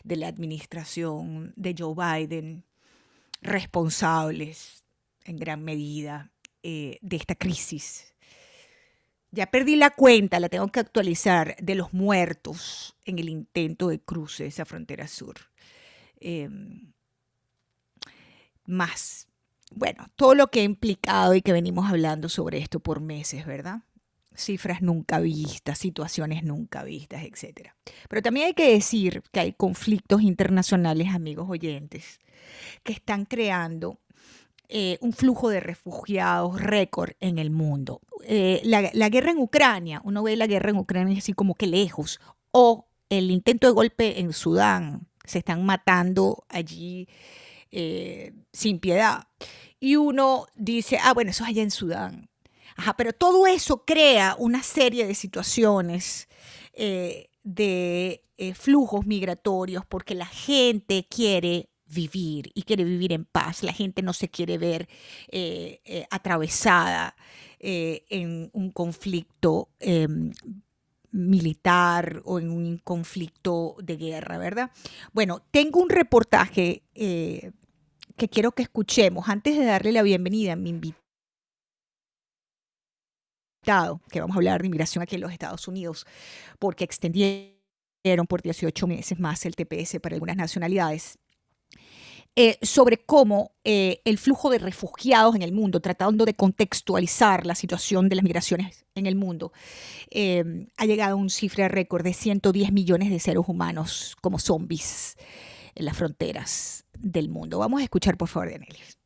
de 0.05 0.17
la 0.17 0.29
administración 0.29 1.55
de 1.57 1.75
Joe 1.79 1.95
Biden, 1.95 2.67
responsables 3.41 4.85
en 5.25 5.39
gran 5.39 5.65
medida 5.65 6.31
eh, 6.63 6.99
de 7.01 7.17
esta 7.17 7.37
crisis 7.37 8.15
ya 9.33 9.47
perdí 9.47 9.77
la 9.77 9.91
cuenta, 9.91 10.41
la 10.41 10.49
tengo 10.49 10.69
que 10.69 10.81
actualizar, 10.81 11.57
de 11.61 11.75
los 11.75 11.93
muertos 11.93 12.97
en 13.05 13.19
el 13.19 13.29
intento 13.29 13.89
de 13.89 14.01
cruce 14.01 14.45
de 14.45 14.49
esa 14.49 14.65
frontera 14.65 15.07
sur. 15.09 15.37
Em, 16.21 16.93
más, 18.67 19.29
bueno, 19.73 20.07
todo 20.17 20.35
lo 20.35 20.49
que 20.49 20.61
ha 20.61 20.65
implicado 20.65 21.35
y 21.35 21.43
que 21.43 21.53
venimos 21.53 21.89
hablando 21.89 22.29
sobre 22.29 22.59
esto 22.59 22.81
por 22.81 23.01
meses, 23.01 23.47
¿verdad? 23.47 23.83
Cifras 24.35 24.81
nunca 24.83 25.21
vistas, 25.21 25.79
situaciones 25.79 26.45
nunca 26.45 26.83
vistas, 26.83 27.25
etc. 27.25 27.73
Pero 28.09 28.23
también 28.23 28.47
hay 28.47 28.55
que 28.55 28.73
decir 28.73 29.23
que 29.33 29.41
hay 29.41 29.53
conflictos 29.53 30.23
internacionales, 30.23 31.09
amigos 31.15 31.49
oyentes, 31.49 32.21
que 32.83 32.93
están 32.93 33.25
creando 33.25 33.99
eh, 34.73 34.99
un 35.01 35.13
flujo 35.13 35.49
de 35.49 35.59
refugiados 35.59 36.63
récord 36.63 37.11
en 37.19 37.39
el 37.39 37.51
mundo. 37.51 38.03
Eh, 38.23 38.61
la, 38.63 39.09
guerra 39.09 39.33
en 39.33 39.39
Ucrania, 39.39 40.01
uno 40.05 40.23
ve 40.23 40.37
la 40.37 40.47
guerra 40.47 40.71
en 40.71 40.77
Ucrania 40.77 41.19
así 41.19 41.33
como 41.33 41.57
que 41.57 41.67
lejos, 41.67 42.21
o 42.53 42.87
el 43.09 43.33
intento 43.33 43.67
de 43.67 43.73
golpe 43.73 44.21
en 44.21 44.33
Sudán, 44.33 45.09
se 45.25 45.39
están 45.39 45.67
matando 45.67 46.45
allí 46.49 47.09
eh, 47.73 48.33
sin 48.53 48.79
piedad. 48.79 49.27
Y 49.81 49.97
uno 49.97 50.47
dice, 50.55 51.01
ah, 51.03 51.15
bueno, 51.15 51.33
eso 51.33 51.43
es 51.43 51.51
allá 51.51 51.63
en 51.63 51.73
Sudán. 51.73 52.31
Ajá, 52.77 52.97
pero 52.97 53.13
todo 53.13 53.49
eso 53.49 53.85
crea 53.85 54.37
una 54.39 54.63
serie 54.63 55.05
de 55.05 55.17
situaciones 55.17 56.29
de 57.43 58.23
flujos 58.55 59.05
migratorios 59.05 59.85
porque 59.85 60.15
la 60.15 60.27
gente 60.27 61.09
quiere 61.11 61.71
vivir 61.91 62.51
y 62.55 62.63
quiere 62.63 62.85
vivir 62.85 63.13
en 63.13 63.25
paz. 63.25 63.63
La 63.63 63.73
gente 63.73 64.03
no 64.03 64.13
se 64.13 64.29
quiere 64.29 64.59
ver 64.59 64.89
eh, 65.29 65.81
eh, 65.85 66.07
atravesada 66.11 67.17
eh, 67.59 68.05
en 68.09 68.51
un 68.53 68.71
conflicto 68.71 69.69
em, 69.81 70.33
militar 71.13 72.23
o 72.25 72.39
en 72.39 72.51
un 72.51 72.79
conflicto 72.79 73.77
de 73.83 73.97
guerra, 73.97 74.39
¿verdad? 74.39 74.71
Bueno, 75.13 75.43
tengo 75.51 75.81
un 75.81 75.91
reportaje 75.91 76.83
que 76.95 78.29
quiero 78.31 78.53
que 78.53 78.63
escuchemos 78.63 79.29
antes 79.29 79.57
de 79.57 79.65
darle 79.65 79.93
la 79.93 80.03
bienvenida 80.03 80.53
a 80.53 80.57
mi 80.57 80.71
invitado 80.71 81.01
que 84.11 84.21
vamos 84.21 84.37
a 84.37 84.39
hablar 84.39 84.61
de 84.61 84.69
inmigración 84.69 85.03
aquí 85.03 85.17
en 85.17 85.21
los 85.21 85.33
Estados 85.33 85.69
Unidos, 85.69 86.07
porque 86.59 86.85
extendieron 86.85 88.27
por 88.29 88.43
18 88.43 88.87
meses 88.87 89.19
más 89.19 89.45
el 89.45 89.55
TPS 89.55 90.01
para 90.01 90.15
algunas 90.15 90.37
nacionalidades. 90.37 91.19
Eh, 92.37 92.59
sobre 92.63 92.99
cómo 92.99 93.57
eh, 93.65 94.01
el 94.05 94.17
flujo 94.17 94.51
de 94.51 94.59
refugiados 94.59 95.35
en 95.35 95.43
el 95.43 95.53
mundo, 95.53 95.81
tratando 95.81 96.25
de 96.25 96.35
contextualizar 96.35 97.45
la 97.45 97.57
situación 97.57 98.09
de 98.09 98.15
las 98.15 98.23
migraciones 98.23 98.87
en 98.95 99.07
el 99.07 99.17
mundo, 99.17 99.53
eh, 100.11 100.69
ha 100.77 100.87
llegado 100.87 101.15
a 101.15 101.17
un 101.17 101.29
cifra 101.29 101.67
récord 101.67 102.05
de 102.05 102.13
110 102.13 102.73
millones 102.73 103.11
de 103.11 103.19
seres 103.19 103.43
humanos 103.47 104.17
como 104.23 104.39
zombies 104.39 105.17
en 105.75 105.85
las 105.85 105.97
fronteras 105.97 106.85
del 106.99 107.29
mundo. 107.29 107.59
Vamos 107.59 107.81
a 107.81 107.85
escuchar, 107.85 108.17
por 108.17 108.29
favor, 108.29 108.51
de 108.51 109.00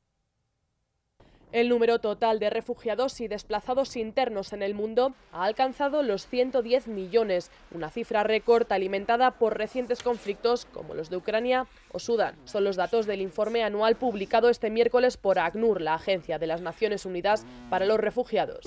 el 1.54 1.68
número 1.68 2.00
total 2.00 2.40
de 2.40 2.50
refugiados 2.50 3.20
y 3.20 3.28
desplazados 3.28 3.94
internos 3.96 4.52
en 4.52 4.64
el 4.64 4.74
mundo 4.74 5.14
ha 5.30 5.44
alcanzado 5.44 6.02
los 6.02 6.26
110 6.26 6.88
millones, 6.88 7.52
una 7.70 7.90
cifra 7.90 8.24
récord 8.24 8.66
alimentada 8.72 9.30
por 9.30 9.56
recientes 9.56 10.02
conflictos 10.02 10.64
como 10.64 10.94
los 10.94 11.10
de 11.10 11.16
Ucrania 11.16 11.68
o 11.92 12.00
Sudán. 12.00 12.34
Son 12.44 12.64
los 12.64 12.74
datos 12.74 13.06
del 13.06 13.20
informe 13.20 13.62
anual 13.62 13.94
publicado 13.94 14.50
este 14.50 14.68
miércoles 14.68 15.16
por 15.16 15.38
ACNUR, 15.38 15.80
la 15.80 15.94
Agencia 15.94 16.40
de 16.40 16.48
las 16.48 16.60
Naciones 16.60 17.06
Unidas 17.06 17.46
para 17.70 17.86
los 17.86 18.00
Refugiados. 18.00 18.64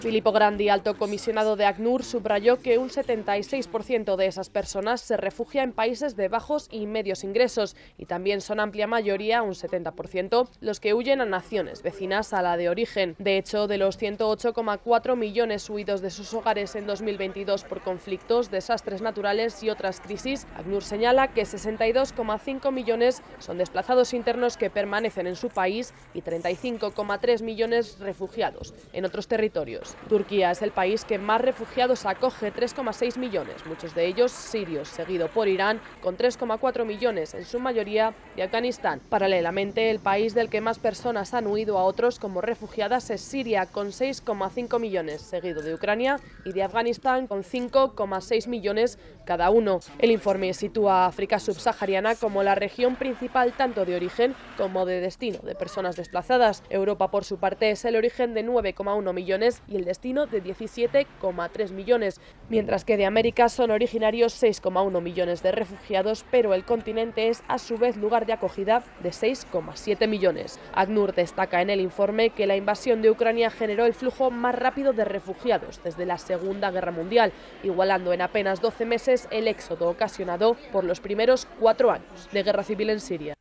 Filippo 0.00 0.32
Grandi, 0.32 0.68
alto 0.70 0.98
comisionado 0.98 1.54
de 1.54 1.66
ACNUR, 1.66 2.02
subrayó 2.02 2.60
que 2.60 2.78
un 2.78 2.88
76% 2.90 4.16
de 4.16 4.26
esas 4.26 4.50
personas 4.50 5.00
se 5.02 5.16
refugia 5.16 5.62
en 5.62 5.72
países 5.72 6.16
de 6.16 6.26
bajos 6.26 6.66
y 6.72 6.86
medios 6.86 7.22
ingresos 7.22 7.76
y 7.96 8.06
también 8.06 8.40
son 8.40 8.58
amplia 8.58 8.88
mayoría, 8.88 9.42
un 9.42 9.52
70%, 9.54 10.48
los 10.60 10.80
que 10.80 10.94
huyen 10.94 11.20
a 11.20 11.26
naciones 11.26 11.82
vecinas 11.82 12.32
a 12.32 12.42
la 12.42 12.56
de 12.56 12.70
origen. 12.70 13.14
De 13.20 13.38
hecho, 13.38 13.68
de 13.68 13.78
los 13.78 14.00
108,4 14.00 15.14
millones 15.14 15.70
huidos 15.70 16.00
de 16.00 16.10
sus 16.10 16.34
hogares 16.34 16.74
en 16.74 16.88
2022 16.88 17.62
por 17.62 17.82
conflictos, 17.82 18.50
desastres 18.50 19.00
naturales 19.00 19.62
y 19.62 19.70
otras 19.70 20.00
crisis, 20.00 20.48
ACNUR 20.56 20.82
señala 20.82 21.28
que 21.28 21.42
62,5 21.42 22.72
millones 22.72 23.22
son 23.38 23.58
desplazados 23.58 24.12
internos 24.12 24.56
que 24.56 24.70
permanecen 24.70 25.28
en 25.28 25.36
su 25.36 25.50
país 25.50 25.94
y 26.14 26.22
35,3 26.22 27.27
millones 27.42 27.98
refugiados 28.00 28.72
en 28.92 29.04
otros 29.04 29.28
territorios. 29.28 29.94
Turquía 30.08 30.50
es 30.50 30.62
el 30.62 30.70
país 30.70 31.04
que 31.04 31.18
más 31.18 31.40
refugiados 31.40 32.06
acoge, 32.06 32.52
3,6 32.52 33.18
millones, 33.18 33.66
muchos 33.66 33.94
de 33.94 34.06
ellos 34.06 34.32
sirios, 34.32 34.88
seguido 34.88 35.28
por 35.28 35.46
Irán, 35.46 35.80
con 36.00 36.16
3,4 36.16 36.84
millones, 36.84 37.34
en 37.34 37.44
su 37.44 37.60
mayoría 37.60 38.14
de 38.34 38.42
Afganistán. 38.42 39.00
Paralelamente, 39.08 39.90
el 39.90 39.98
país 39.98 40.34
del 40.34 40.48
que 40.48 40.60
más 40.60 40.78
personas 40.78 41.34
han 41.34 41.46
huido 41.46 41.78
a 41.78 41.84
otros 41.84 42.18
como 42.18 42.40
refugiadas 42.40 43.10
es 43.10 43.20
Siria, 43.20 43.66
con 43.66 43.88
6,5 43.88 44.80
millones, 44.80 45.22
seguido 45.22 45.62
de 45.62 45.74
Ucrania 45.74 46.18
y 46.44 46.52
de 46.52 46.62
Afganistán, 46.62 47.26
con 47.26 47.44
5,6 47.44 48.48
millones 48.48 48.98
cada 49.24 49.50
uno. 49.50 49.80
El 49.98 50.10
informe 50.10 50.54
sitúa 50.54 51.04
a 51.04 51.06
África 51.06 51.38
subsahariana 51.38 52.14
como 52.14 52.42
la 52.42 52.54
región 52.54 52.96
principal 52.96 53.52
tanto 53.52 53.84
de 53.84 53.94
origen 53.94 54.34
como 54.56 54.86
de 54.86 55.00
destino 55.00 55.40
de 55.42 55.54
personas 55.54 55.96
desplazadas. 55.96 56.62
Europa, 56.70 57.10
por 57.10 57.17
su 57.24 57.38
parte, 57.38 57.70
es 57.70 57.84
el 57.84 57.96
origen 57.96 58.34
de 58.34 58.44
9,1 58.44 59.12
millones 59.12 59.62
y 59.68 59.76
el 59.76 59.84
destino 59.84 60.26
de 60.26 60.42
17,3 60.42 61.72
millones, 61.72 62.20
mientras 62.48 62.84
que 62.84 62.96
de 62.96 63.06
América 63.06 63.48
son 63.48 63.70
originarios 63.70 64.42
6,1 64.42 65.00
millones 65.00 65.42
de 65.42 65.52
refugiados, 65.52 66.24
pero 66.30 66.54
el 66.54 66.64
continente 66.64 67.28
es 67.28 67.42
a 67.48 67.58
su 67.58 67.78
vez 67.78 67.96
lugar 67.96 68.26
de 68.26 68.32
acogida 68.32 68.82
de 69.02 69.10
6,7 69.10 70.08
millones. 70.08 70.60
ACNUR 70.74 71.14
destaca 71.14 71.62
en 71.62 71.70
el 71.70 71.80
informe 71.80 72.30
que 72.30 72.46
la 72.46 72.56
invasión 72.56 73.02
de 73.02 73.10
Ucrania 73.10 73.50
generó 73.50 73.86
el 73.86 73.94
flujo 73.94 74.30
más 74.30 74.54
rápido 74.54 74.92
de 74.92 75.04
refugiados 75.04 75.80
desde 75.82 76.06
la 76.06 76.18
Segunda 76.18 76.70
Guerra 76.70 76.92
Mundial, 76.92 77.32
igualando 77.62 78.12
en 78.12 78.22
apenas 78.22 78.60
12 78.60 78.84
meses 78.84 79.28
el 79.30 79.48
éxodo 79.48 79.88
ocasionado 79.88 80.56
por 80.72 80.84
los 80.84 81.00
primeros 81.00 81.46
cuatro 81.58 81.90
años 81.90 82.28
de 82.32 82.42
guerra 82.42 82.62
civil 82.62 82.90
en 82.90 83.00
Siria. 83.00 83.34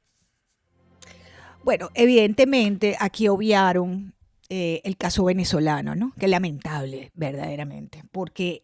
Bueno, 1.68 1.90
evidentemente 1.96 2.96
aquí 2.98 3.28
obviaron 3.28 4.14
eh, 4.48 4.80
el 4.86 4.96
caso 4.96 5.26
venezolano, 5.26 5.96
¿no? 5.96 6.14
Que 6.18 6.30
lamentable, 6.30 7.12
verdaderamente, 7.14 8.06
porque 8.14 8.64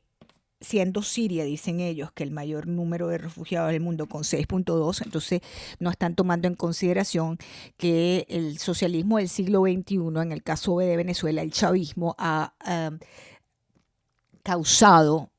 siendo 0.62 1.02
Siria, 1.02 1.44
dicen 1.44 1.82
ellos, 1.82 2.14
que 2.14 2.24
el 2.24 2.32
mayor 2.32 2.66
número 2.66 3.10
de 3.10 3.18
refugiados 3.18 3.74
del 3.74 3.82
mundo 3.82 4.08
con 4.08 4.24
6.2, 4.24 5.04
entonces 5.04 5.42
no 5.80 5.90
están 5.90 6.16
tomando 6.16 6.48
en 6.48 6.56
consideración 6.56 7.40
que 7.76 8.26
el 8.30 8.58
socialismo 8.58 9.18
del 9.18 9.28
siglo 9.28 9.64
XXI, 9.64 10.22
en 10.22 10.32
el 10.32 10.42
caso 10.42 10.78
de 10.78 10.96
Venezuela, 10.96 11.42
el 11.42 11.52
chavismo, 11.52 12.16
ha 12.18 12.54
uh, 12.66 12.98
causado 14.44 15.33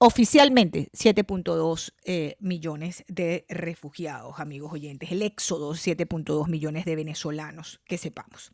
Oficialmente, 0.00 0.86
7.2 0.92 1.92
eh, 2.06 2.36
millones 2.38 3.04
de 3.08 3.44
refugiados, 3.48 4.38
amigos 4.38 4.72
oyentes. 4.72 5.10
El 5.10 5.22
éxodo, 5.22 5.72
7.2 5.72 6.48
millones 6.48 6.84
de 6.84 6.94
venezolanos, 6.94 7.80
que 7.84 7.98
sepamos. 7.98 8.52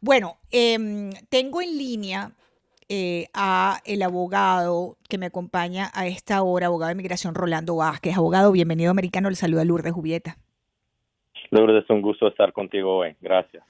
Bueno, 0.00 0.38
eh, 0.50 1.10
tengo 1.28 1.62
en 1.62 1.78
línea 1.78 2.32
eh, 2.88 3.28
a 3.32 3.78
el 3.84 4.02
abogado 4.02 4.96
que 5.08 5.18
me 5.18 5.26
acompaña 5.26 5.88
a 5.94 6.08
esta 6.08 6.42
hora, 6.42 6.66
abogado 6.66 6.88
de 6.88 6.96
migración 6.96 7.36
Rolando 7.36 7.76
Vázquez. 7.76 8.16
Abogado, 8.16 8.50
bienvenido 8.50 8.90
americano, 8.90 9.30
le 9.30 9.36
saluda 9.36 9.64
Lourdes 9.64 9.92
Jubieta. 9.92 10.36
Lourdes, 11.50 11.88
un 11.90 12.02
gusto 12.02 12.26
estar 12.26 12.52
contigo 12.52 12.96
hoy. 12.96 13.14
Gracias. 13.20 13.62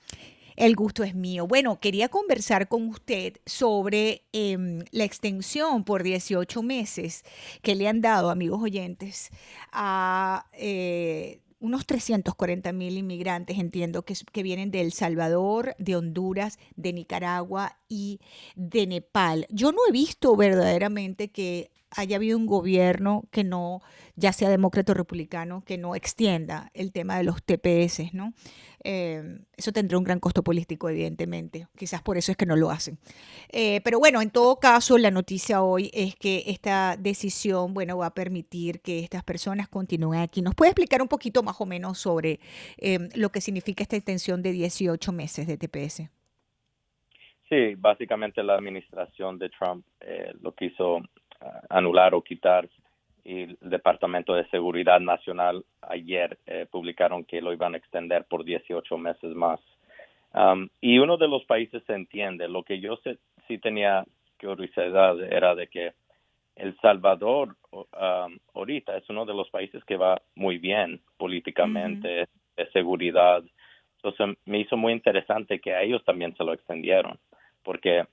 El 0.57 0.75
gusto 0.77 1.03
es 1.05 1.15
mío. 1.15 1.47
Bueno, 1.47 1.81
quería 1.81 2.09
conversar 2.09 2.69
con 2.69 2.89
usted 2.89 3.39
sobre 3.47 4.25
eh, 4.33 4.85
la 4.91 5.05
extensión 5.05 5.85
por 5.85 6.03
18 6.03 6.63
meses 6.63 7.25
que 7.63 7.75
le 7.75 7.89
han 7.89 8.01
dado, 8.01 8.31
amigos 8.31 8.63
oyentes, 8.63 9.31
a 9.73 10.47
eh, 10.53 11.41
unos 11.61 11.87
340 11.87 12.73
mil 12.73 12.99
inmigrantes, 12.99 13.59
entiendo, 13.59 14.05
que, 14.05 14.15
que, 14.33 14.43
vienen 14.43 14.73
de 14.73 14.81
El 14.81 14.93
Salvador, 14.93 15.77
de 15.79 15.97
Honduras, 15.97 16.59
de 16.75 16.93
Nicaragua 16.93 17.79
y 17.89 18.21
de 18.57 18.87
Nepal. 18.89 19.47
Yo 19.49 19.71
no 19.71 19.79
he 19.89 19.93
visto 19.93 20.35
verdaderamente 20.37 21.29
que 21.29 21.71
haya 21.97 22.17
habido 22.17 22.39
un 22.39 22.47
gobierno 22.47 23.25
que 23.31 23.45
no, 23.45 23.81
ya 24.17 24.33
sea 24.33 24.49
demócrata 24.49 24.93
o 24.93 24.95
republicano, 24.95 25.63
que 25.65 25.79
no 25.79 25.95
extienda 25.95 26.71
el 26.75 26.93
tema 26.93 27.17
de 27.17 27.25
los 27.25 27.43
TPS, 27.43 28.13
¿no? 28.13 28.35
Eh, 28.85 29.41
eso 29.57 29.73
tendrá 29.73 29.99
un 29.99 30.05
gran 30.05 30.21
costo 30.21 30.43
político, 30.43 30.89
evidentemente. 30.89 31.67
Quizás 31.77 32.03
por 32.03 32.17
eso 32.17 32.33
es 32.33 32.37
que 32.37 32.47
no 32.47 32.57
lo 32.57 32.71
hacen. 32.71 32.99
Eh, 33.51 33.81
pero 33.85 33.99
bueno, 33.99 34.21
en 34.21 34.31
todo 34.31 34.57
caso, 34.57 34.99
la 34.99 35.11
noticia 35.11 35.63
hoy 35.63 35.91
es 35.93 36.17
que 36.17 36.45
esta 36.47 36.97
decisión, 36.97 37.75
bueno, 37.75 37.99
va 37.99 38.07
a 38.07 38.15
permitir 38.15 38.81
que 38.81 39.01
estas 39.01 39.23
personas 39.25 39.69
continúen 39.69 40.21
aquí. 40.21 40.43
¿Nos 40.43 40.55
puede 40.55 40.71
explicar 40.71 41.03
un 41.03 41.09
poquito 41.09 41.43
más 41.43 41.61
o 41.61 41.67
menos 41.67 41.99
sobre 41.99 42.41
eh, 42.79 43.09
lo 43.15 43.31
que 43.31 43.41
significa 43.41 43.83
esta 43.83 43.97
extensión 43.97 44.43
de 44.43 44.53
18 44.53 45.13
meses 45.13 45.47
de 45.47 45.57
TPS? 45.57 46.11
Sí, 47.49 47.75
básicamente 47.77 48.43
la 48.43 48.55
administración 48.55 49.39
de 49.39 49.51
Trump 49.51 49.85
eh, 50.01 50.33
lo 50.41 50.53
quiso 50.53 50.97
uh, 50.97 51.03
anular 51.69 52.15
o 52.15 52.23
quitar 52.23 52.67
y 53.25 53.43
el 53.43 53.59
Departamento 53.61 54.35
de 54.35 54.49
Seguridad 54.49 55.01
Nacional 55.01 55.65
ayer 55.83 56.39
eh, 56.47 56.67
publicaron 56.71 57.25
que 57.25 57.41
lo 57.41 57.53
iban 57.53 57.75
a 57.75 57.79
extender 57.79 58.25
por 58.25 58.45
18 58.45 58.99
meses 58.99 59.35
más. 59.35 59.61
Um, 60.35 60.69
y 60.81 60.99
uno 60.99 61.17
de 61.19 61.29
los 61.29 61.45
países 61.45 61.83
se 61.87 61.95
entiende. 61.95 62.49
Lo 62.49 62.63
que 62.63 62.81
yo 62.81 62.97
sé, 62.97 63.19
sí 63.47 63.59
tenía 63.59 64.05
curiosidad 64.41 65.21
era 65.23 65.55
de 65.55 65.69
que 65.69 65.93
El 66.57 66.77
Salvador 66.81 67.57
um, 67.71 68.39
ahorita 68.55 68.97
es 68.97 69.09
uno 69.09 69.25
de 69.25 69.35
los 69.35 69.49
países 69.51 69.85
que 69.85 69.97
va 69.97 70.21
muy 70.35 70.59
bien 70.59 71.01
políticamente, 71.17 72.23
uh 72.23 72.25
-huh. 72.25 72.29
de 72.57 72.71
seguridad. 72.73 73.43
Entonces 73.97 74.37
me 74.47 74.59
hizo 74.59 74.77
muy 74.77 74.93
interesante 74.93 75.61
que 75.61 75.75
a 75.75 75.83
ellos 75.83 76.05
también 76.05 76.35
se 76.37 76.45
lo 76.45 76.53
extendieron, 76.53 77.19
porque 77.63 78.05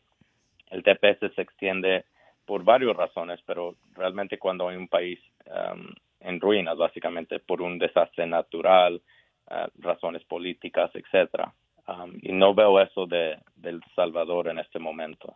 el 0.69 0.84
TPS 0.84 1.34
se 1.36 1.41
extiende 1.41 2.06
por 2.49 2.63
varias 2.63 2.97
razones, 2.97 3.39
pero 3.45 3.75
realmente 3.93 4.39
cuando 4.39 4.67
hay 4.67 4.75
un 4.75 4.88
país 4.88 5.19
um, 5.45 5.85
en 6.19 6.39
ruinas, 6.41 6.75
básicamente 6.75 7.38
por 7.38 7.62
un 7.62 7.77
desastre 7.77 8.25
natural, 8.25 8.99
uh, 9.51 9.67
razones 9.77 10.23
políticas, 10.23 10.89
etcétera. 10.95 11.53
Um, 11.88 12.17
y 12.23 12.31
no 12.31 12.55
veo 12.55 12.81
eso 12.81 13.05
de, 13.05 13.38
de 13.55 13.69
El 13.69 13.83
Salvador 13.95 14.47
en 14.47 14.57
este 14.57 14.79
momento. 14.79 15.35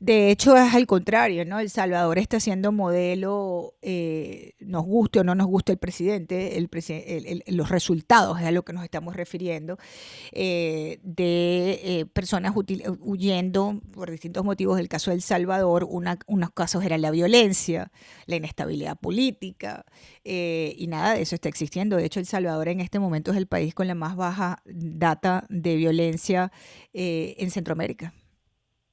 De 0.00 0.30
hecho, 0.30 0.56
es 0.56 0.74
al 0.74 0.86
contrario, 0.86 1.44
¿no? 1.44 1.60
El 1.60 1.70
Salvador 1.70 2.18
está 2.18 2.40
siendo 2.40 2.72
modelo, 2.72 3.74
eh, 3.82 4.54
nos 4.60 4.84
guste 4.84 5.20
o 5.20 5.24
no 5.24 5.34
nos 5.34 5.46
guste 5.46 5.72
el 5.72 5.78
presidente, 5.78 6.58
el, 6.58 7.44
los 7.46 7.68
resultados 7.68 8.40
es 8.40 8.46
a 8.46 8.50
lo 8.50 8.64
que 8.64 8.72
nos 8.72 8.84
estamos 8.84 9.14
refiriendo, 9.14 9.78
eh, 10.32 10.98
de 11.02 11.80
eh, 11.84 12.06
personas 12.06 12.54
huyendo 13.00 13.80
por 13.92 14.10
distintos 14.10 14.44
motivos. 14.44 14.80
El 14.80 14.88
caso 14.88 15.10
del 15.10 15.22
Salvador, 15.22 15.86
una, 15.88 16.18
unos 16.26 16.50
casos 16.50 16.84
eran 16.84 17.02
la 17.02 17.10
violencia, 17.10 17.92
la 18.26 18.36
inestabilidad 18.36 18.98
política, 18.98 19.84
eh, 20.24 20.74
y 20.76 20.86
nada 20.88 21.14
de 21.14 21.22
eso 21.22 21.34
está 21.34 21.48
existiendo. 21.48 21.96
De 21.96 22.04
hecho, 22.04 22.20
El 22.20 22.26
Salvador 22.26 22.68
en 22.68 22.80
este 22.80 22.98
momento 22.98 23.30
es 23.30 23.36
el 23.36 23.46
país 23.46 23.74
con 23.74 23.86
la 23.86 23.94
más 23.94 24.16
baja 24.16 24.62
data 24.64 25.46
de 25.48 25.76
violencia 25.76 26.52
en 26.92 27.50
Centroamérica. 27.50 28.12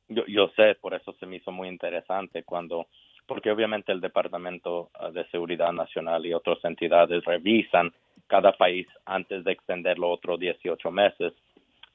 Yo, 0.09 0.25
yo 0.25 0.49
sé, 0.55 0.75
por 0.75 0.93
eso 0.93 1.13
se 1.19 1.25
me 1.25 1.37
hizo 1.37 1.51
muy 1.51 1.67
interesante 1.67 2.43
cuando, 2.43 2.87
porque 3.27 3.51
obviamente 3.51 3.91
el 3.91 4.01
Departamento 4.01 4.89
ah, 4.95 5.11
de 5.11 5.25
Seguridad 5.29 5.71
Nacional 5.71 6.25
y 6.25 6.33
otras 6.33 6.57
entidades 6.63 7.23
revisan 7.23 7.93
cada 8.27 8.53
país 8.53 8.87
antes 9.05 9.43
de 9.43 9.51
extenderlo 9.51 10.09
otros 10.09 10.39
18 10.39 10.91
meses. 10.91 11.33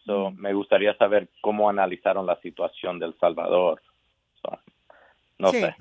So, 0.07 0.31
mm. 0.31 0.37
Me 0.37 0.55
gustaría 0.55 0.96
saber 0.96 1.29
cómo 1.40 1.68
analizaron 1.68 2.27
la 2.27 2.40
situación 2.40 2.98
del 2.98 3.18
Salvador. 3.18 3.83
So, 4.42 4.59
no 5.38 5.50
sí. 5.50 5.61
sé. 5.61 5.74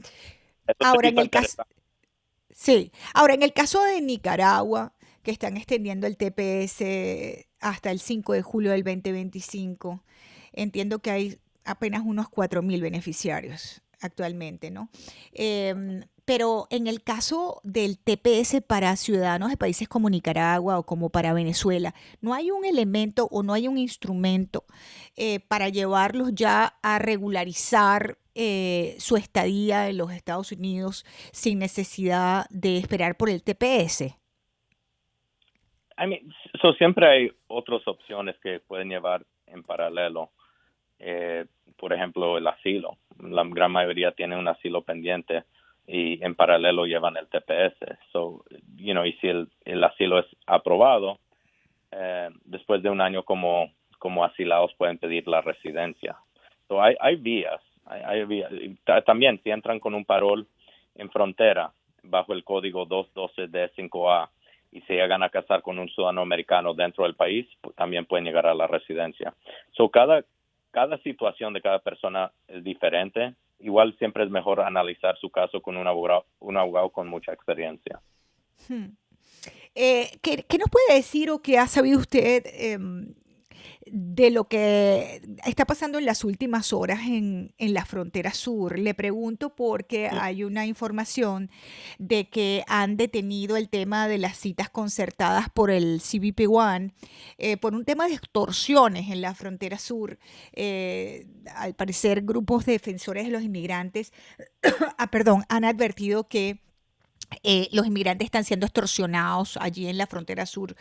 Esto 0.68 0.86
Ahora, 0.86 1.10
en 1.10 1.20
el 1.20 1.30
caso... 1.30 1.64
Sí, 2.50 2.92
ahora 3.16 3.34
en 3.34 3.42
el 3.42 3.52
caso 3.52 3.84
de 3.84 4.00
Nicaragua, 4.00 4.94
que 5.24 5.32
están 5.32 5.58
extendiendo 5.58 6.06
el 6.06 6.18
TPS 6.18 7.48
hasta 7.60 7.90
el 7.92 8.00
5 8.00 8.34
de 8.34 8.42
julio 8.44 8.72
del 8.72 8.84
2025, 8.84 10.04
entiendo 10.52 11.00
que 11.00 11.12
hay 11.12 11.38
apenas 11.66 12.04
unos 12.06 12.28
4.000 12.28 12.82
beneficiarios 12.82 13.82
actualmente, 14.02 14.70
¿no? 14.70 14.90
Eh, 15.34 16.04
pero 16.26 16.68
en 16.70 16.88
el 16.88 17.04
caso 17.04 17.60
del 17.64 17.98
TPS 17.98 18.62
para 18.66 18.96
ciudadanos 18.96 19.50
de 19.50 19.58
países 19.58 19.90
como 19.90 20.10
Nicaragua 20.10 20.80
o 20.80 20.84
como 20.84 21.10
para 21.10 21.34
Venezuela, 21.34 21.94
¿no 22.22 22.34
hay 22.34 22.52
un 22.52 22.66
elemento 22.66 23.28
o 23.32 23.44
no 23.44 23.54
hay 23.54 23.68
un 23.68 23.78
instrumento 23.78 24.64
eh, 25.18 25.40
para 25.42 25.70
llevarlos 25.70 26.34
ya 26.34 26.76
a 26.82 27.00
regularizar 27.00 28.18
eh, 28.36 28.96
su 29.00 29.18
estadía 29.18 29.90
en 29.90 29.98
los 29.98 30.12
Estados 30.12 30.52
Unidos 30.52 31.06
sin 31.32 31.60
necesidad 31.60 32.46
de 32.50 32.78
esperar 32.78 33.18
por 33.18 33.30
el 33.30 33.44
TPS? 33.44 34.18
I 35.96 36.08
mean, 36.08 36.34
so 36.62 36.74
siempre 36.74 37.08
hay 37.08 37.32
otras 37.48 37.88
opciones 37.88 38.36
que 38.42 38.60
pueden 38.62 38.90
llevar 38.90 39.26
en 39.46 39.62
paralelo. 39.62 40.32
Eh, 41.06 41.46
por 41.78 41.92
ejemplo, 41.92 42.38
el 42.38 42.48
asilo. 42.48 42.98
La 43.20 43.44
gran 43.46 43.72
mayoría 43.72 44.14
tiene 44.14 44.38
un 44.38 44.48
asilo 44.48 44.84
pendiente 44.84 45.44
y 45.86 46.24
en 46.24 46.34
paralelo 46.34 46.86
llevan 46.86 47.18
el 47.18 47.28
TPS. 47.28 47.98
So, 48.14 48.46
you 48.78 48.94
know, 48.94 49.06
y 49.06 49.12
si 49.14 49.28
el, 49.28 49.84
asilo 49.84 50.20
es 50.20 50.26
aprobado, 50.48 51.20
eh, 51.92 52.30
después 52.46 52.82
de 52.82 52.90
un 52.90 53.02
año 53.02 53.24
como, 53.24 53.70
como 54.00 54.24
asilados 54.24 54.74
pueden 54.76 54.98
pedir 54.98 55.28
la 55.28 55.42
residencia. 55.42 56.16
So, 56.70 56.82
hay, 56.82 56.96
hay 57.02 57.18
vías. 57.18 57.62
Hay, 57.86 58.24
vías. 58.24 58.50
También, 59.06 59.42
si 59.44 59.50
entran 59.50 59.82
con 59.82 59.94
un 59.94 60.06
parol 60.06 60.48
en 60.96 61.10
frontera 61.10 61.74
bajo 62.04 62.32
el 62.32 62.46
código 62.46 62.88
212D5A 62.88 64.30
y 64.72 64.82
se 64.82 64.94
llegan 64.94 65.22
a 65.22 65.30
casar 65.30 65.62
con 65.62 65.78
un 65.80 65.90
ciudadano 65.90 66.22
americano 66.22 66.74
dentro 66.74 67.04
del 67.04 67.16
país, 67.16 67.46
también 67.76 68.06
pueden 68.06 68.26
llegar 68.26 68.48
a 68.48 68.56
la 68.56 68.68
residencia. 68.68 69.34
So, 69.74 69.90
cada, 69.90 70.24
cada 70.74 70.98
situación 70.98 71.54
de 71.54 71.62
cada 71.62 71.80
persona 71.80 72.32
es 72.48 72.64
diferente. 72.64 73.36
Igual 73.60 73.96
siempre 73.98 74.24
es 74.24 74.30
mejor 74.30 74.60
analizar 74.60 75.16
su 75.20 75.30
caso 75.30 75.62
con 75.62 75.78
un 75.78 75.88
abogado, 75.88 76.26
un 76.40 76.58
abogado 76.58 76.90
con 76.90 77.08
mucha 77.08 77.32
experiencia. 77.32 78.02
Hmm. 78.68 78.88
Eh, 79.76 80.10
¿qué, 80.22 80.44
¿qué, 80.44 80.58
nos 80.58 80.70
puede 80.70 80.98
decir 80.98 81.30
o 81.30 81.42
qué 81.42 81.58
ha 81.58 81.68
sabido 81.68 82.00
usted 82.00 82.44
eh, 82.46 82.78
de 83.92 84.30
lo 84.30 84.48
que 84.48 85.22
está 85.46 85.66
pasando 85.66 85.98
en 85.98 86.06
las 86.06 86.24
últimas 86.24 86.74
horas 86.74 87.02
en, 87.08 87.54
en, 87.58 87.74
la 87.74 87.86
frontera 87.86 88.34
sur. 88.34 88.78
Le 88.80 88.94
pregunto 88.94 89.56
porque 89.56 90.08
hay 90.08 90.44
una 90.44 90.66
información 90.66 91.50
de 92.00 92.30
que 92.30 92.64
han 92.68 92.98
detenido 92.98 93.58
el 93.58 93.70
tema 93.70 94.08
de 94.08 94.18
las 94.18 94.38
citas 94.38 94.70
concertadas 94.70 95.50
por 95.50 95.72
el 95.72 96.02
CBP 96.02 96.48
One 96.50 96.94
eh, 97.38 97.58
por 97.58 97.74
un 97.74 97.86
tema 97.86 98.08
de 98.08 98.16
extorsiones 98.16 99.10
en 99.10 99.22
la 99.22 99.34
frontera 99.36 99.78
sur. 99.78 100.18
Eh, 100.54 101.28
al 101.56 101.74
parecer, 101.74 102.22
grupos 102.22 102.66
de 102.66 102.74
defensores 102.74 103.26
de 103.26 103.32
los 103.32 103.44
inmigrantes 103.44 104.14
ah, 104.98 105.08
perdón, 105.08 105.44
han 105.50 105.66
advertido 105.66 106.28
que 106.28 106.62
eh, 107.44 107.68
los 107.72 107.88
inmigrantes 107.88 108.26
están 108.26 108.44
siendo 108.44 108.66
extorsionados 108.66 109.58
allí 109.58 109.88
en 109.88 109.98
la 109.98 110.08
frontera 110.08 110.46
sur, 110.46 110.76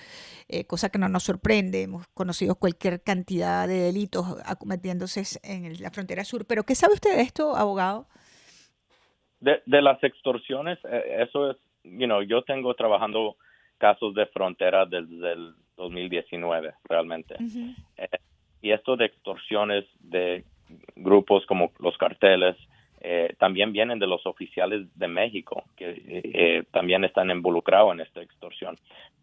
eh, 0.49 0.65
cosa 0.65 0.91
que 0.91 0.99
no 0.99 1.09
nos 1.09 1.25
sorprende. 1.25 1.83
Hemos 1.83 2.07
conocido 2.09 2.57
cualquier 2.57 3.03
cantidad 3.03 3.67
de 3.67 3.75
delitos 3.75 4.27
acometiéndose 4.45 5.23
en 5.43 5.81
la 5.83 5.91
frontera 5.91 6.25
sur. 6.25 6.47
Pero, 6.47 6.65
¿qué 6.65 6.75
sabe 6.75 6.95
usted 6.95 7.17
de 7.17 7.23
esto, 7.23 7.57
abogado? 7.57 8.07
De, 9.41 9.61
las 9.67 10.03
extorsiones, 10.05 10.79
eh, 10.85 11.27
eso 11.29 11.51
es, 11.51 11.57
you 11.83 12.07
know, 12.07 12.23
yo 12.23 12.43
tengo 12.43 12.75
trabajando 12.75 13.37
casos 13.79 14.15
de 14.15 14.27
frontera 14.27 14.87
desde 14.87 15.33
el 15.33 15.55
2019, 15.77 16.75
realmente. 16.89 17.37
y 18.61 18.71
esto 18.71 18.97
de 18.97 19.07
extorsiones 19.07 19.85
de 19.99 20.45
grupos 20.95 21.45
como 21.47 21.73
los 21.81 21.97
carteles, 21.99 22.57
eh, 23.05 23.35
también 23.39 23.73
vienen 23.73 23.99
de 23.99 24.07
los 24.07 24.25
oficiales 24.27 24.87
de 24.97 25.09
México, 25.09 25.65
que 25.77 26.03
eh, 26.07 26.63
también 26.71 27.03
están 27.05 27.31
involucrados 27.31 27.93
en 27.93 28.01
esta 28.01 28.23
extorsión. 28.23 28.79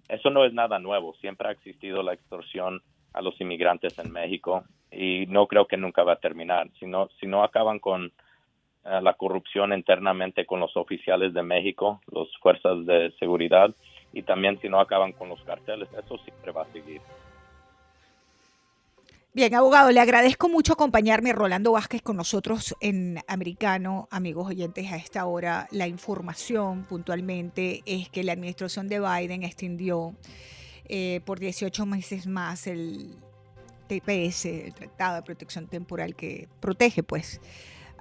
Eso 0.10 0.30
no 0.30 0.44
es 0.44 0.52
nada 0.54 0.80
nuevo, 0.80 1.14
siempre 1.22 1.48
ha 1.48 1.52
existido 1.52 2.04
la 2.04 2.14
extorsión 2.14 2.82
a 3.14 3.22
los 3.22 3.40
inmigrantes 3.40 3.98
en 3.98 4.12
México 4.12 4.66
y 4.92 5.26
no 5.28 5.48
creo 5.48 5.66
que 5.66 5.78
nunca 5.78 6.04
va 6.04 6.14
a 6.14 6.20
terminar. 6.20 6.70
Si 6.78 6.88
no, 6.88 7.08
si 7.22 7.26
no 7.26 7.42
acaban 7.42 7.80
con 7.80 8.12
eh, 8.84 9.00
la 9.02 9.14
corrupción 9.14 9.72
internamente 9.72 10.46
con 10.46 10.60
los 10.60 10.76
oficiales 10.76 11.34
de 11.34 11.44
México, 11.44 12.02
las 12.12 12.28
fuerzas 12.42 12.86
de 12.86 13.12
seguridad, 13.18 13.74
y 14.12 14.24
también 14.24 14.60
si 14.60 14.68
no 14.68 14.82
acaban 14.82 15.14
con 15.14 15.30
los 15.30 15.42
carteles, 15.44 15.88
eso 15.94 16.18
siempre 16.18 16.52
va 16.52 16.64
a 16.64 16.72
seguir. 16.74 17.00
Bien, 19.32 19.54
abogado, 19.54 19.92
le 19.92 20.00
agradezco 20.00 20.50
mucho 20.50 20.74
acompañarme, 20.74 21.34
Rolando 21.34 21.74
Vázquez, 21.74 22.02
con 22.02 22.18
nosotros 22.18 22.76
en 22.80 23.20
Americano. 23.28 24.08
Amigos 24.10 24.48
oyentes, 24.48 24.92
a 24.92 24.96
esta 24.96 25.24
hora 25.28 25.68
la 25.70 25.88
información 25.88 26.84
puntualmente 26.86 27.84
es 27.86 28.10
que 28.10 28.24
la 28.24 28.32
administración 28.34 28.88
de 28.90 29.00
Biden 29.00 29.44
extendió 29.44 30.16
eh, 30.86 31.22
por 31.26 31.40
18 31.40 31.86
meses 31.86 32.26
más 32.26 32.66
el 32.66 33.18
TPS, 33.88 34.46
el 34.46 34.74
Tratado 34.74 35.18
de 35.18 35.22
Protección 35.22 35.68
Temporal 35.68 36.16
que 36.16 36.50
protege, 36.60 37.04
pues, 37.04 37.40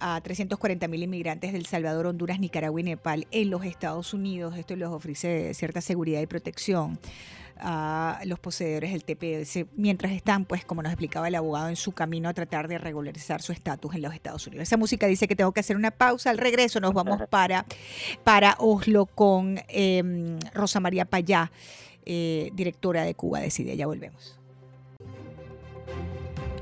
a 0.01 0.21
340 0.21 0.89
mil 0.89 1.03
inmigrantes 1.03 1.53
del 1.53 1.67
Salvador, 1.67 2.07
Honduras, 2.07 2.41
Nicaragua 2.41 2.81
y 2.81 2.85
Nepal 2.85 3.27
en 3.31 3.51
los 3.51 3.65
Estados 3.65 4.15
Unidos. 4.15 4.57
Esto 4.57 4.77
les 4.77 4.89
ofrece 4.89 5.55
cierta 5.55 5.81
seguridad 5.81 6.21
y 6.21 6.27
protección 6.27 6.99
a 7.61 8.21
los 8.25 8.39
poseedores 8.39 8.93
del 8.93 9.05
TPS 9.05 9.67
mientras 9.77 10.13
están, 10.13 10.45
pues 10.45 10.65
como 10.65 10.83
nos 10.83 10.93
explicaba 10.93 11.29
el 11.29 11.35
abogado, 11.35 11.69
en 11.69 11.77
su 11.77 11.93
camino 11.93 12.29
a 12.29 12.35
tratar 12.35 12.69
de 12.69 12.79
regularizar 12.79 13.43
su 13.43 13.53
estatus 13.53 13.95
en 13.95 14.03
los 14.03 14.15
Estados 14.15 14.47
Unidos. 14.47 14.63
Esa 14.63 14.77
música 14.77 15.07
dice 15.07 15.27
que 15.27 15.37
tengo 15.37 15.53
que 15.53 15.61
hacer 15.61 15.77
una 15.77 15.91
pausa. 15.91 16.31
Al 16.31 16.39
regreso 16.39 16.81
nos 16.81 16.95
vamos 16.95 17.21
para, 17.29 17.67
para 18.25 18.57
Oslo 18.59 19.07
con 19.07 19.61
em, 19.69 20.39
Rosa 20.55 20.81
María 20.81 21.05
Payá, 21.05 21.51
eh, 22.07 22.51
directora 22.55 23.03
de 23.03 23.15
Cuba 23.15 23.41
Decide. 23.41 23.77
Ya 23.77 23.87
volvemos. 23.87 24.39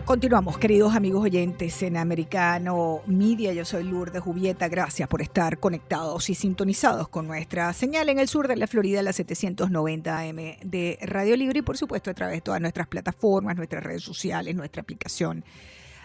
Continuamos, 0.07 0.57
queridos 0.57 0.95
amigos 0.95 1.25
oyentes 1.25 1.83
en 1.83 1.97
Americano 1.97 3.01
Media. 3.07 3.53
Yo 3.53 3.64
soy 3.64 3.83
Lourdes 3.83 4.23
Jubieta. 4.23 4.69
Gracias 4.69 5.09
por 5.09 5.21
estar 5.21 5.59
conectados 5.59 6.31
y 6.31 6.37
sintonizados 6.37 7.09
con 7.09 7.27
nuestra 7.27 7.73
señal 7.73 8.09
en 8.09 8.21
el 8.21 8.29
sur 8.29 8.47
de 8.47 8.55
la 8.55 8.69
Florida, 8.69 9.03
la 9.03 9.12
790 9.12 10.16
AM 10.16 10.37
de 10.62 10.97
Radio 11.03 11.37
Libre 11.37 11.59
y, 11.59 11.62
por 11.62 11.77
supuesto, 11.77 12.12
a 12.12 12.14
través 12.14 12.37
de 12.37 12.40
todas 12.40 12.61
nuestras 12.61 12.87
plataformas, 12.87 13.57
nuestras 13.57 13.83
redes 13.83 14.05
sociales, 14.05 14.55
nuestra 14.55 14.83
aplicación 14.83 15.45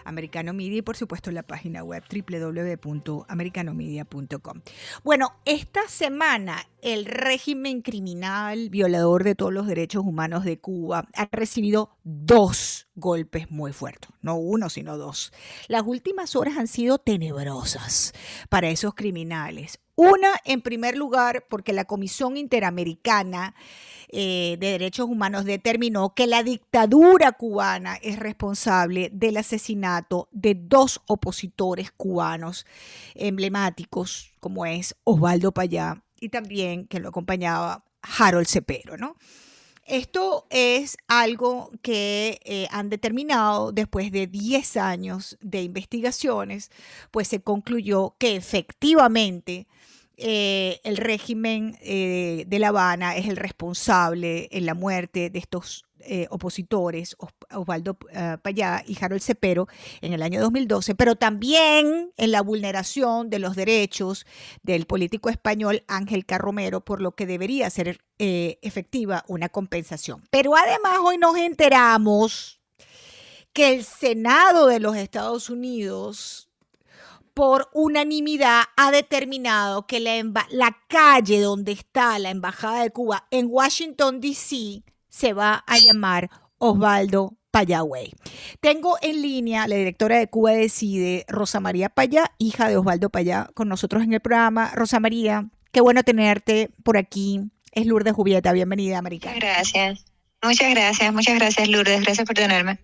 Americano 0.04 0.52
Media 0.52 0.78
y 0.78 0.82
por 0.82 0.96
supuesto 0.96 1.30
la 1.30 1.42
página 1.42 1.84
web 1.84 2.02
www.americanomedia.com. 2.10 4.60
Bueno, 5.04 5.32
esta 5.44 5.86
semana 5.88 6.66
el 6.82 7.04
régimen 7.04 7.82
criminal 7.82 8.70
violador 8.70 9.24
de 9.24 9.34
todos 9.34 9.52
los 9.52 9.66
derechos 9.66 10.02
humanos 10.04 10.44
de 10.44 10.58
Cuba 10.58 11.08
ha 11.14 11.28
recibido 11.30 11.90
dos 12.04 12.88
golpes 12.94 13.50
muy 13.50 13.72
fuertes, 13.72 14.10
no 14.20 14.36
uno, 14.36 14.68
sino 14.68 14.98
dos. 14.98 15.32
Las 15.68 15.82
últimas 15.86 16.36
horas 16.36 16.58
han 16.58 16.66
sido 16.66 16.98
tenebrosas 16.98 18.12
para 18.48 18.70
esos 18.70 18.94
criminales. 18.94 19.78
Una, 19.94 20.30
en 20.44 20.62
primer 20.62 20.96
lugar, 20.96 21.44
porque 21.48 21.72
la 21.72 21.84
Comisión 21.84 22.36
Interamericana 22.36 23.54
eh, 24.08 24.56
de 24.58 24.72
Derechos 24.72 25.06
Humanos 25.08 25.44
determinó 25.44 26.14
que 26.14 26.26
la 26.26 26.42
dictadura 26.42 27.32
cubana 27.32 27.96
es 27.96 28.18
responsable 28.18 29.10
del 29.12 29.36
asesinato 29.36 30.28
de 30.32 30.54
dos 30.54 31.00
opositores 31.06 31.92
cubanos 31.92 32.66
emblemáticos, 33.14 34.32
como 34.40 34.66
es 34.66 34.96
Osvaldo 35.04 35.52
Payá 35.52 36.02
y 36.20 36.28
también 36.28 36.86
que 36.86 37.00
lo 37.00 37.08
acompañaba 37.08 37.84
Harold 38.18 38.46
Cepero, 38.46 38.96
¿no? 38.96 39.16
Esto 39.84 40.46
es 40.50 40.96
algo 41.08 41.72
que 41.82 42.40
eh, 42.44 42.68
han 42.70 42.88
determinado 42.88 43.72
después 43.72 44.12
de 44.12 44.28
10 44.28 44.76
años 44.76 45.36
de 45.40 45.62
investigaciones, 45.62 46.70
pues 47.10 47.26
se 47.26 47.40
concluyó 47.40 48.14
que 48.18 48.36
efectivamente 48.36 49.66
eh, 50.16 50.80
el 50.84 50.96
régimen 50.96 51.76
eh, 51.80 52.44
de 52.46 52.58
La 52.58 52.68
Habana 52.68 53.16
es 53.16 53.28
el 53.28 53.36
responsable 53.36 54.48
en 54.52 54.66
la 54.66 54.74
muerte 54.74 55.30
de 55.30 55.38
estos 55.38 55.84
eh, 56.04 56.26
opositores, 56.30 57.16
Osvaldo 57.50 57.96
Payá 58.42 58.82
y 58.86 58.96
Harold 59.00 59.22
Cepero, 59.22 59.68
en 60.00 60.12
el 60.12 60.22
año 60.22 60.40
2012, 60.40 60.94
pero 60.96 61.14
también 61.14 62.12
en 62.16 62.30
la 62.30 62.42
vulneración 62.42 63.30
de 63.30 63.38
los 63.38 63.54
derechos 63.54 64.26
del 64.62 64.86
político 64.86 65.30
español 65.30 65.84
Ángel 65.86 66.26
Carromero, 66.26 66.84
por 66.84 67.00
lo 67.00 67.12
que 67.12 67.26
debería 67.26 67.70
ser 67.70 68.00
efectiva 68.18 69.24
una 69.28 69.48
compensación. 69.48 70.24
Pero 70.30 70.56
además 70.56 70.98
hoy 71.04 71.18
nos 71.18 71.36
enteramos 71.36 72.60
que 73.52 73.74
el 73.74 73.84
Senado 73.84 74.66
de 74.66 74.80
los 74.80 74.96
Estados 74.96 75.50
Unidos 75.50 76.51
por 77.34 77.68
unanimidad 77.72 78.64
ha 78.76 78.90
determinado 78.90 79.86
que 79.86 80.00
la, 80.00 80.22
la, 80.50 80.76
calle 80.88 81.40
donde 81.40 81.72
está 81.72 82.18
la 82.18 82.30
Embajada 82.30 82.82
de 82.82 82.90
Cuba 82.90 83.26
en 83.30 83.46
Washington, 83.48 84.20
D.C., 84.20 84.82
se 85.08 85.32
va 85.32 85.62
a 85.66 85.78
llamar 85.78 86.30
Osvaldo 86.58 87.36
Payagüey. 87.50 88.12
Tengo 88.60 88.96
en 89.02 89.20
línea 89.20 89.68
la 89.68 89.76
directora 89.76 90.18
de 90.18 90.28
Cuba 90.28 90.52
Decide, 90.52 91.24
Rosa 91.28 91.60
María 91.60 91.90
Payá, 91.90 92.32
hija 92.38 92.68
de 92.68 92.78
Osvaldo 92.78 93.10
Payá, 93.10 93.48
con 93.54 93.68
nosotros 93.68 94.02
en 94.02 94.14
el 94.14 94.20
programa. 94.20 94.70
Rosa 94.74 95.00
María, 95.00 95.50
qué 95.70 95.80
bueno 95.80 96.02
tenerte 96.02 96.70
por 96.82 96.96
aquí. 96.96 97.40
Es 97.72 97.86
Lourdes 97.86 98.14
Jubieta, 98.14 98.52
bienvenida, 98.52 98.98
América. 98.98 99.32
Gracias. 99.34 100.04
Muchas 100.42 100.70
gracias, 100.74 101.12
muchas 101.12 101.36
gracias, 101.36 101.68
Lourdes. 101.68 102.00
Gracias 102.00 102.26
por 102.26 102.34
tenerme. 102.34 102.78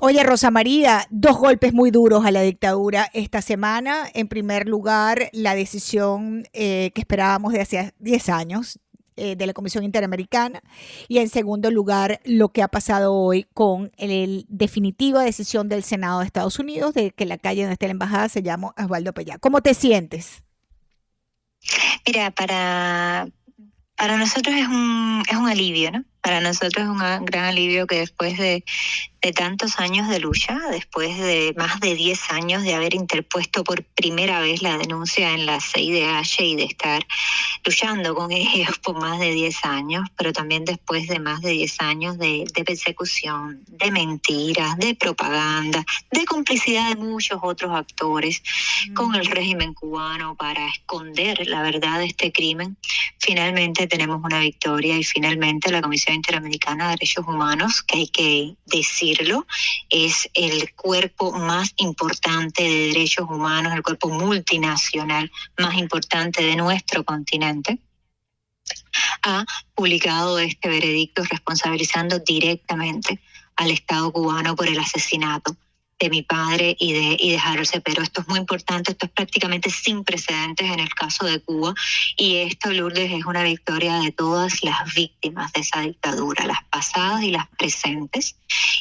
Oye, 0.00 0.24
Rosa 0.24 0.50
María, 0.50 1.06
dos 1.10 1.38
golpes 1.38 1.72
muy 1.72 1.92
duros 1.92 2.24
a 2.24 2.32
la 2.32 2.42
dictadura 2.42 3.08
esta 3.14 3.40
semana. 3.42 4.10
En 4.12 4.26
primer 4.26 4.66
lugar, 4.68 5.30
la 5.32 5.54
decisión 5.54 6.48
eh, 6.52 6.90
que 6.94 7.00
esperábamos 7.00 7.52
de 7.52 7.60
hace 7.60 7.94
10 8.00 8.28
años 8.28 8.80
eh, 9.16 9.36
de 9.36 9.46
la 9.46 9.52
Comisión 9.52 9.84
Interamericana. 9.84 10.64
Y 11.06 11.18
en 11.18 11.28
segundo 11.28 11.70
lugar, 11.70 12.20
lo 12.24 12.48
que 12.48 12.62
ha 12.62 12.68
pasado 12.68 13.14
hoy 13.14 13.46
con 13.54 13.92
la 13.96 14.42
definitiva 14.48 15.22
decisión 15.22 15.68
del 15.68 15.84
Senado 15.84 16.18
de 16.18 16.26
Estados 16.26 16.58
Unidos 16.58 16.92
de 16.94 17.12
que 17.12 17.24
la 17.24 17.38
calle 17.38 17.62
donde 17.62 17.74
está 17.74 17.86
la 17.86 17.92
embajada 17.92 18.28
se 18.28 18.42
llama 18.42 18.74
Osvaldo 18.76 19.14
Pellá. 19.14 19.38
¿Cómo 19.38 19.62
te 19.62 19.74
sientes? 19.74 20.42
Mira, 22.04 22.32
para, 22.32 23.28
para 23.94 24.16
nosotros 24.16 24.56
es 24.56 24.66
un, 24.66 25.22
es 25.30 25.36
un 25.36 25.48
alivio, 25.48 25.92
¿no? 25.92 26.04
Para 26.20 26.40
nosotros 26.40 26.84
es 26.84 26.90
un 26.90 27.24
gran 27.24 27.44
alivio 27.44 27.86
que 27.86 28.00
después 28.00 28.36
de, 28.36 28.64
de 29.24 29.32
tantos 29.32 29.80
años 29.80 30.10
de 30.10 30.20
lucha, 30.20 30.58
después 30.70 31.16
de 31.16 31.54
más 31.56 31.80
de 31.80 31.94
10 31.94 32.30
años 32.30 32.62
de 32.62 32.74
haber 32.74 32.94
interpuesto 32.94 33.64
por 33.64 33.82
primera 33.82 34.38
vez 34.40 34.60
la 34.60 34.76
denuncia 34.76 35.32
en 35.32 35.46
la 35.46 35.62
CIDH 35.62 36.40
y 36.40 36.56
de 36.56 36.64
estar 36.64 37.06
luchando 37.64 38.14
con 38.14 38.30
ellos 38.32 38.78
por 38.80 39.00
más 39.00 39.18
de 39.18 39.32
10 39.32 39.64
años, 39.64 40.06
pero 40.14 40.34
también 40.34 40.66
después 40.66 41.08
de 41.08 41.20
más 41.20 41.40
de 41.40 41.52
10 41.52 41.80
años 41.80 42.18
de, 42.18 42.44
de 42.54 42.64
persecución, 42.64 43.64
de 43.66 43.90
mentiras, 43.90 44.76
de 44.76 44.94
propaganda, 44.94 45.82
de 46.10 46.26
complicidad 46.26 46.90
de 46.90 46.96
muchos 46.96 47.38
otros 47.42 47.74
actores 47.74 48.42
con 48.92 49.14
el 49.14 49.24
régimen 49.24 49.72
cubano 49.72 50.34
para 50.34 50.68
esconder 50.68 51.46
la 51.46 51.62
verdad 51.62 52.00
de 52.00 52.06
este 52.06 52.30
crimen, 52.30 52.76
finalmente 53.18 53.86
tenemos 53.86 54.22
una 54.22 54.40
victoria 54.40 54.98
y 54.98 55.04
finalmente 55.04 55.72
la 55.72 55.80
Comisión 55.80 56.16
Interamericana 56.16 56.84
de 56.84 56.90
Derechos 56.90 57.26
Humanos, 57.26 57.82
que 57.82 57.98
hay 57.98 58.08
que 58.08 58.54
decir 58.66 59.13
es 59.90 60.28
el 60.34 60.74
cuerpo 60.74 61.32
más 61.32 61.72
importante 61.76 62.62
de 62.62 62.88
derechos 62.88 63.26
humanos, 63.28 63.72
el 63.74 63.82
cuerpo 63.82 64.08
multinacional 64.08 65.30
más 65.58 65.74
importante 65.74 66.42
de 66.42 66.56
nuestro 66.56 67.04
continente. 67.04 67.78
Ha 69.22 69.44
publicado 69.74 70.38
este 70.38 70.68
veredicto 70.68 71.22
responsabilizando 71.24 72.18
directamente 72.18 73.20
al 73.56 73.70
Estado 73.70 74.10
cubano 74.12 74.56
por 74.56 74.68
el 74.68 74.78
asesinato 74.78 75.56
de 76.04 76.10
mi 76.10 76.22
padre 76.22 76.76
y 76.78 76.92
de, 76.92 77.16
y 77.18 77.30
de 77.32 77.38
Harold 77.38 77.68
Pero 77.82 78.02
esto 78.02 78.20
es 78.20 78.28
muy 78.28 78.38
importante, 78.38 78.92
esto 78.92 79.06
es 79.06 79.12
prácticamente 79.12 79.70
sin 79.70 80.04
precedentes 80.04 80.70
en 80.70 80.80
el 80.80 80.94
caso 80.94 81.24
de 81.24 81.40
Cuba 81.40 81.74
y 82.16 82.36
esto, 82.36 82.72
Lourdes, 82.72 83.10
es 83.10 83.24
una 83.24 83.42
victoria 83.42 84.00
de 84.00 84.12
todas 84.12 84.62
las 84.62 84.94
víctimas 84.94 85.52
de 85.52 85.62
esa 85.62 85.80
dictadura, 85.80 86.46
las 86.46 86.62
pasadas 86.70 87.22
y 87.22 87.30
las 87.30 87.48
presentes, 87.56 88.36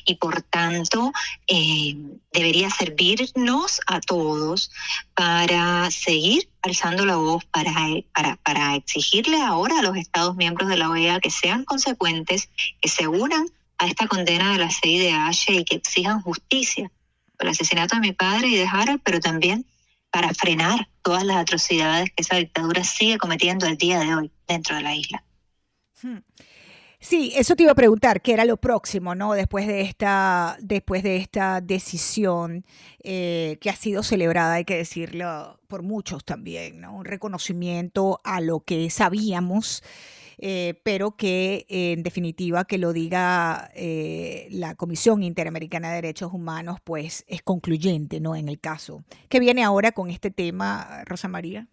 y 0.05 0.15
por 0.15 0.41
tanto 0.41 1.13
eh, 1.47 1.95
debería 2.33 2.69
servirnos 2.69 3.79
a 3.87 4.01
todos 4.01 4.69
para 5.13 5.89
seguir 5.91 6.49
alzando 6.61 7.05
la 7.05 7.15
voz, 7.15 7.45
para, 7.45 7.73
para, 8.13 8.35
para 8.37 8.75
exigirle 8.75 9.41
ahora 9.41 9.79
a 9.79 9.81
los 9.81 9.95
Estados 9.95 10.35
miembros 10.35 10.67
de 10.67 10.77
la 10.77 10.89
OEA 10.89 11.21
que 11.21 11.29
sean 11.29 11.63
consecuentes, 11.63 12.49
que 12.81 12.89
se 12.89 13.07
unan 13.07 13.47
a 13.77 13.87
esta 13.87 14.07
condena 14.07 14.51
de 14.51 14.59
la 14.59 14.69
CIDH 14.69 15.49
y 15.49 15.63
que 15.63 15.75
exijan 15.75 16.21
justicia 16.21 16.91
el 17.43 17.49
asesinato 17.49 17.95
de 17.95 18.01
mi 18.01 18.11
padre 18.13 18.47
y 18.47 18.55
de 18.55 18.67
Harold, 18.67 19.01
pero 19.03 19.19
también 19.19 19.65
para 20.11 20.33
frenar 20.33 20.87
todas 21.01 21.23
las 21.23 21.37
atrocidades 21.37 22.09
que 22.15 22.21
esa 22.23 22.37
dictadura 22.37 22.83
sigue 22.83 23.17
cometiendo 23.17 23.65
el 23.65 23.77
día 23.77 23.99
de 23.99 24.15
hoy 24.15 24.31
dentro 24.47 24.75
de 24.75 24.81
la 24.81 24.95
isla. 24.95 25.23
Hmm. 26.01 26.19
Sí, 27.03 27.33
eso 27.35 27.57
te 27.57 27.63
iba 27.63 27.73
a 27.73 27.75
preguntar, 27.75 28.21
¿qué 28.21 28.31
era 28.31 28.45
lo 28.45 28.55
próximo, 28.55 29.13
no? 29.13 29.33
Después 29.33 29.67
de 29.67 29.81
esta, 29.81 30.55
después 30.61 31.03
de 31.03 31.17
esta 31.17 31.59
decisión 31.59 32.65
eh, 33.03 33.57
que 33.59 33.69
ha 33.69 33.75
sido 33.75 34.03
celebrada, 34.03 34.53
hay 34.53 34.63
que 34.63 34.77
decirlo, 34.77 35.59
por 35.67 35.83
muchos 35.83 36.23
también, 36.23 36.79
¿no? 36.79 36.95
Un 36.95 37.03
reconocimiento 37.03 38.21
a 38.23 38.39
lo 38.39 38.61
que 38.61 38.89
sabíamos 38.89 39.83
eh, 40.37 40.79
pero 40.83 41.15
que 41.15 41.65
en 41.69 42.03
definitiva 42.03 42.65
que 42.65 42.77
lo 42.77 42.93
diga 42.93 43.69
eh, 43.75 44.47
la 44.51 44.75
Comisión 44.75 45.23
Interamericana 45.23 45.89
de 45.89 45.95
Derechos 45.95 46.31
Humanos, 46.33 46.79
pues 46.83 47.23
es 47.27 47.41
concluyente, 47.41 48.19
¿no? 48.19 48.35
En 48.35 48.49
el 48.49 48.59
caso. 48.59 49.03
¿Qué 49.29 49.39
viene 49.39 49.63
ahora 49.63 49.91
con 49.91 50.09
este 50.09 50.31
tema, 50.31 51.03
Rosa 51.05 51.27
María? 51.27 51.67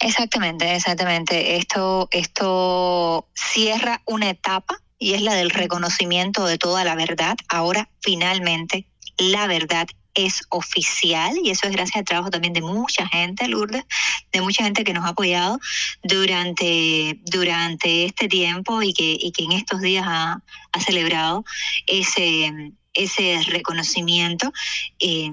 Exactamente, 0.00 0.74
exactamente. 0.74 1.56
Esto, 1.56 2.08
esto 2.12 3.28
cierra 3.34 4.02
una 4.06 4.30
etapa 4.30 4.80
y 4.98 5.14
es 5.14 5.22
la 5.22 5.34
del 5.34 5.50
reconocimiento 5.50 6.46
de 6.46 6.58
toda 6.58 6.84
la 6.84 6.94
verdad. 6.94 7.36
Ahora, 7.48 7.88
finalmente, 8.00 8.86
la 9.18 9.46
verdad 9.46 9.86
es 10.26 10.42
oficial 10.48 11.36
y 11.42 11.50
eso 11.50 11.66
es 11.66 11.72
gracias 11.72 11.96
al 11.96 12.04
trabajo 12.04 12.30
también 12.30 12.52
de 12.52 12.60
mucha 12.60 13.06
gente, 13.08 13.46
Lourdes, 13.46 13.84
de 14.32 14.40
mucha 14.40 14.64
gente 14.64 14.84
que 14.84 14.92
nos 14.92 15.04
ha 15.04 15.10
apoyado 15.10 15.60
durante, 16.02 17.20
durante 17.24 18.04
este 18.04 18.28
tiempo 18.28 18.82
y 18.82 18.92
que, 18.92 19.18
que 19.32 19.44
en 19.44 19.52
estos 19.52 19.80
días 19.80 20.04
ha, 20.06 20.42
ha 20.72 20.80
celebrado 20.80 21.44
ese, 21.86 22.72
ese 22.94 23.40
reconocimiento. 23.46 24.52
Eh, 24.98 25.30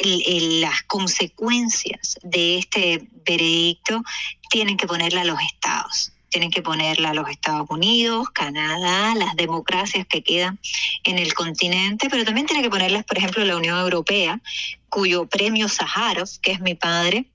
las 0.00 0.84
consecuencias 0.84 2.18
de 2.22 2.58
este 2.58 3.08
veredicto 3.26 4.00
tienen 4.48 4.76
que 4.76 4.86
ponerla 4.86 5.22
a 5.22 5.24
los 5.24 5.40
estados 5.40 6.12
tienen 6.28 6.50
que 6.50 6.62
ponerla 6.62 7.14
los 7.14 7.28
Estados 7.28 7.66
Unidos, 7.70 8.28
Canadá, 8.30 9.14
las 9.14 9.36
democracias 9.36 10.06
que 10.06 10.22
quedan 10.22 10.58
en 11.04 11.18
el 11.18 11.34
continente, 11.34 12.08
pero 12.10 12.24
también 12.24 12.46
tiene 12.46 12.62
que 12.62 12.70
ponerlas, 12.70 13.04
por 13.04 13.18
ejemplo, 13.18 13.44
la 13.44 13.56
Unión 13.56 13.78
Europea, 13.78 14.40
cuyo 14.88 15.26
premio 15.26 15.68
Sájarov, 15.68 16.28
que 16.42 16.52
es 16.52 16.60
mi 16.60 16.74
padre, 16.74 17.26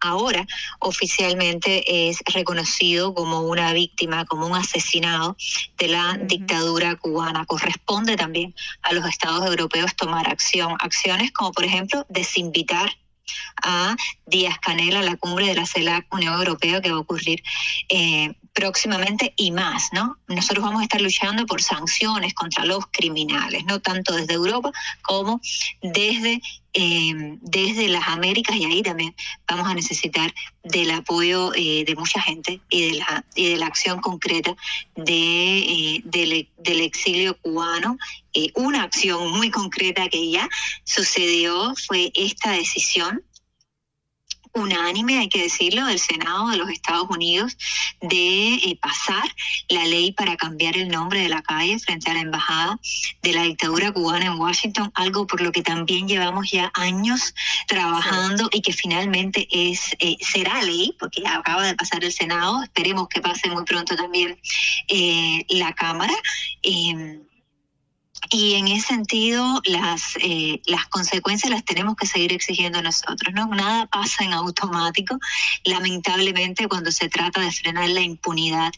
ahora 0.00 0.46
oficialmente 0.80 2.08
es 2.08 2.18
reconocido 2.32 3.14
como 3.14 3.40
una 3.40 3.72
víctima, 3.72 4.24
como 4.26 4.46
un 4.46 4.54
asesinado 4.54 5.36
de 5.78 5.88
la 5.88 6.18
dictadura 6.22 6.94
cubana. 6.96 7.46
Corresponde 7.46 8.16
también 8.16 8.54
a 8.82 8.92
los 8.92 9.06
estados 9.06 9.44
europeos 9.46 9.96
tomar 9.96 10.28
acción, 10.28 10.76
acciones 10.80 11.32
como 11.32 11.52
por 11.52 11.64
ejemplo 11.64 12.06
desinvitar 12.08 12.99
a 13.62 13.96
Díaz 14.26 14.58
Canel 14.58 14.96
a 14.96 15.02
la 15.02 15.16
cumbre 15.16 15.46
de 15.46 15.54
la 15.54 15.66
CELAC 15.66 16.12
Unión 16.12 16.34
Europea 16.34 16.80
que 16.80 16.90
va 16.90 16.96
a 16.96 17.00
ocurrir 17.00 17.42
eh, 17.88 18.34
próximamente 18.60 19.32
y 19.36 19.50
más, 19.50 19.88
¿no? 19.92 20.18
Nosotros 20.28 20.62
vamos 20.62 20.80
a 20.80 20.84
estar 20.84 21.00
luchando 21.00 21.46
por 21.46 21.62
sanciones 21.62 22.34
contra 22.34 22.66
los 22.66 22.84
criminales, 22.90 23.64
no 23.64 23.80
tanto 23.80 24.14
desde 24.14 24.34
Europa 24.34 24.70
como 25.00 25.40
desde 25.80 26.42
eh, 26.72 27.36
desde 27.40 27.88
las 27.88 28.06
Américas 28.06 28.54
y 28.54 28.64
ahí 28.64 28.82
también 28.82 29.12
vamos 29.48 29.66
a 29.66 29.74
necesitar 29.74 30.32
del 30.62 30.92
apoyo 30.92 31.52
eh, 31.54 31.84
de 31.84 31.96
mucha 31.96 32.20
gente 32.22 32.60
y 32.68 32.90
de 32.90 32.98
la 32.98 33.24
y 33.34 33.48
de 33.48 33.56
la 33.56 33.66
acción 33.66 34.00
concreta 34.00 34.54
de 34.94 36.00
del, 36.04 36.48
del, 36.58 36.80
exilio 36.82 37.36
cubano 37.40 37.96
una 38.54 38.84
acción 38.84 39.32
muy 39.32 39.50
concreta 39.50 40.08
que 40.08 40.30
ya 40.30 40.48
sucedió 40.84 41.74
fue 41.88 42.12
esta 42.14 42.52
decisión 42.52 43.20
unánime, 44.52 45.18
hay 45.18 45.28
que 45.28 45.42
decirlo, 45.42 45.86
del 45.86 45.98
Senado 45.98 46.48
de 46.48 46.56
los 46.56 46.70
Estados 46.70 47.08
Unidos 47.08 47.56
de 48.00 48.54
eh, 48.54 48.78
pasar 48.80 49.24
la 49.68 49.84
ley 49.84 50.12
para 50.12 50.36
cambiar 50.36 50.76
el 50.76 50.88
nombre 50.88 51.20
de 51.20 51.28
la 51.28 51.42
calle 51.42 51.78
frente 51.78 52.10
a 52.10 52.14
la 52.14 52.20
embajada 52.20 52.78
de 53.22 53.32
la 53.32 53.42
dictadura 53.42 53.92
cubana 53.92 54.26
en 54.26 54.38
Washington, 54.38 54.90
algo 54.94 55.26
por 55.26 55.40
lo 55.40 55.52
que 55.52 55.62
también 55.62 56.08
llevamos 56.08 56.50
ya 56.50 56.70
años 56.74 57.34
trabajando 57.66 58.48
y 58.52 58.62
que 58.62 58.72
finalmente 58.72 59.46
es 59.50 59.94
eh, 59.98 60.16
será 60.20 60.62
ley, 60.62 60.94
porque 60.98 61.22
acaba 61.26 61.66
de 61.66 61.74
pasar 61.74 62.04
el 62.04 62.12
Senado, 62.12 62.62
esperemos 62.62 63.08
que 63.08 63.20
pase 63.20 63.48
muy 63.50 63.64
pronto 63.64 63.96
también 63.96 64.38
eh, 64.88 65.44
la 65.48 65.72
Cámara. 65.72 66.14
Y 68.28 68.54
en 68.54 68.68
ese 68.68 68.88
sentido, 68.88 69.60
las, 69.64 70.16
eh, 70.22 70.60
las 70.66 70.86
consecuencias 70.88 71.50
las 71.50 71.64
tenemos 71.64 71.96
que 71.96 72.06
seguir 72.06 72.32
exigiendo 72.32 72.82
nosotros, 72.82 73.32
¿no? 73.34 73.46
Nada 73.46 73.86
pasa 73.86 74.24
en 74.24 74.32
automático, 74.32 75.18
lamentablemente, 75.64 76.68
cuando 76.68 76.92
se 76.92 77.08
trata 77.08 77.40
de 77.40 77.50
frenar 77.50 77.88
la 77.88 78.02
impunidad 78.02 78.72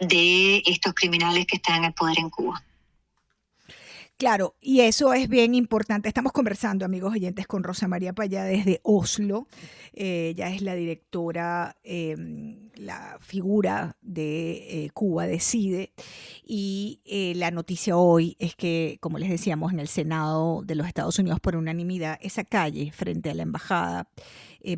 de 0.00 0.62
estos 0.66 0.94
criminales 0.94 1.46
que 1.46 1.56
están 1.56 1.76
en 1.76 1.84
el 1.84 1.92
poder 1.92 2.18
en 2.18 2.30
Cuba. 2.30 2.62
Claro, 4.18 4.56
y 4.60 4.80
eso 4.80 5.12
es 5.12 5.28
bien 5.28 5.54
importante. 5.54 6.08
Estamos 6.08 6.32
conversando, 6.32 6.84
amigos 6.84 7.12
oyentes, 7.12 7.46
con 7.46 7.62
Rosa 7.62 7.86
María 7.86 8.12
Payá 8.12 8.42
desde 8.42 8.80
Oslo. 8.82 9.46
Eh, 9.92 10.30
ella 10.30 10.48
es 10.48 10.60
la 10.60 10.74
directora, 10.74 11.76
em, 11.84 12.67
la 12.78 13.18
figura 13.20 13.96
de 14.00 14.84
eh, 14.84 14.90
Cuba 14.90 15.26
Decide. 15.26 15.92
Y 16.44 17.00
eh, 17.04 17.34
la 17.36 17.50
noticia 17.50 17.96
hoy 17.96 18.36
es 18.38 18.54
que, 18.56 18.98
como 19.00 19.18
les 19.18 19.30
decíamos, 19.30 19.72
en 19.72 19.80
el 19.80 19.88
Senado 19.88 20.62
de 20.62 20.74
los 20.74 20.86
Estados 20.86 21.18
Unidos, 21.18 21.40
por 21.40 21.56
unanimidad, 21.56 22.18
esa 22.22 22.44
calle 22.44 22.92
frente 22.92 23.30
a 23.30 23.34
la 23.34 23.42
embajada 23.42 24.10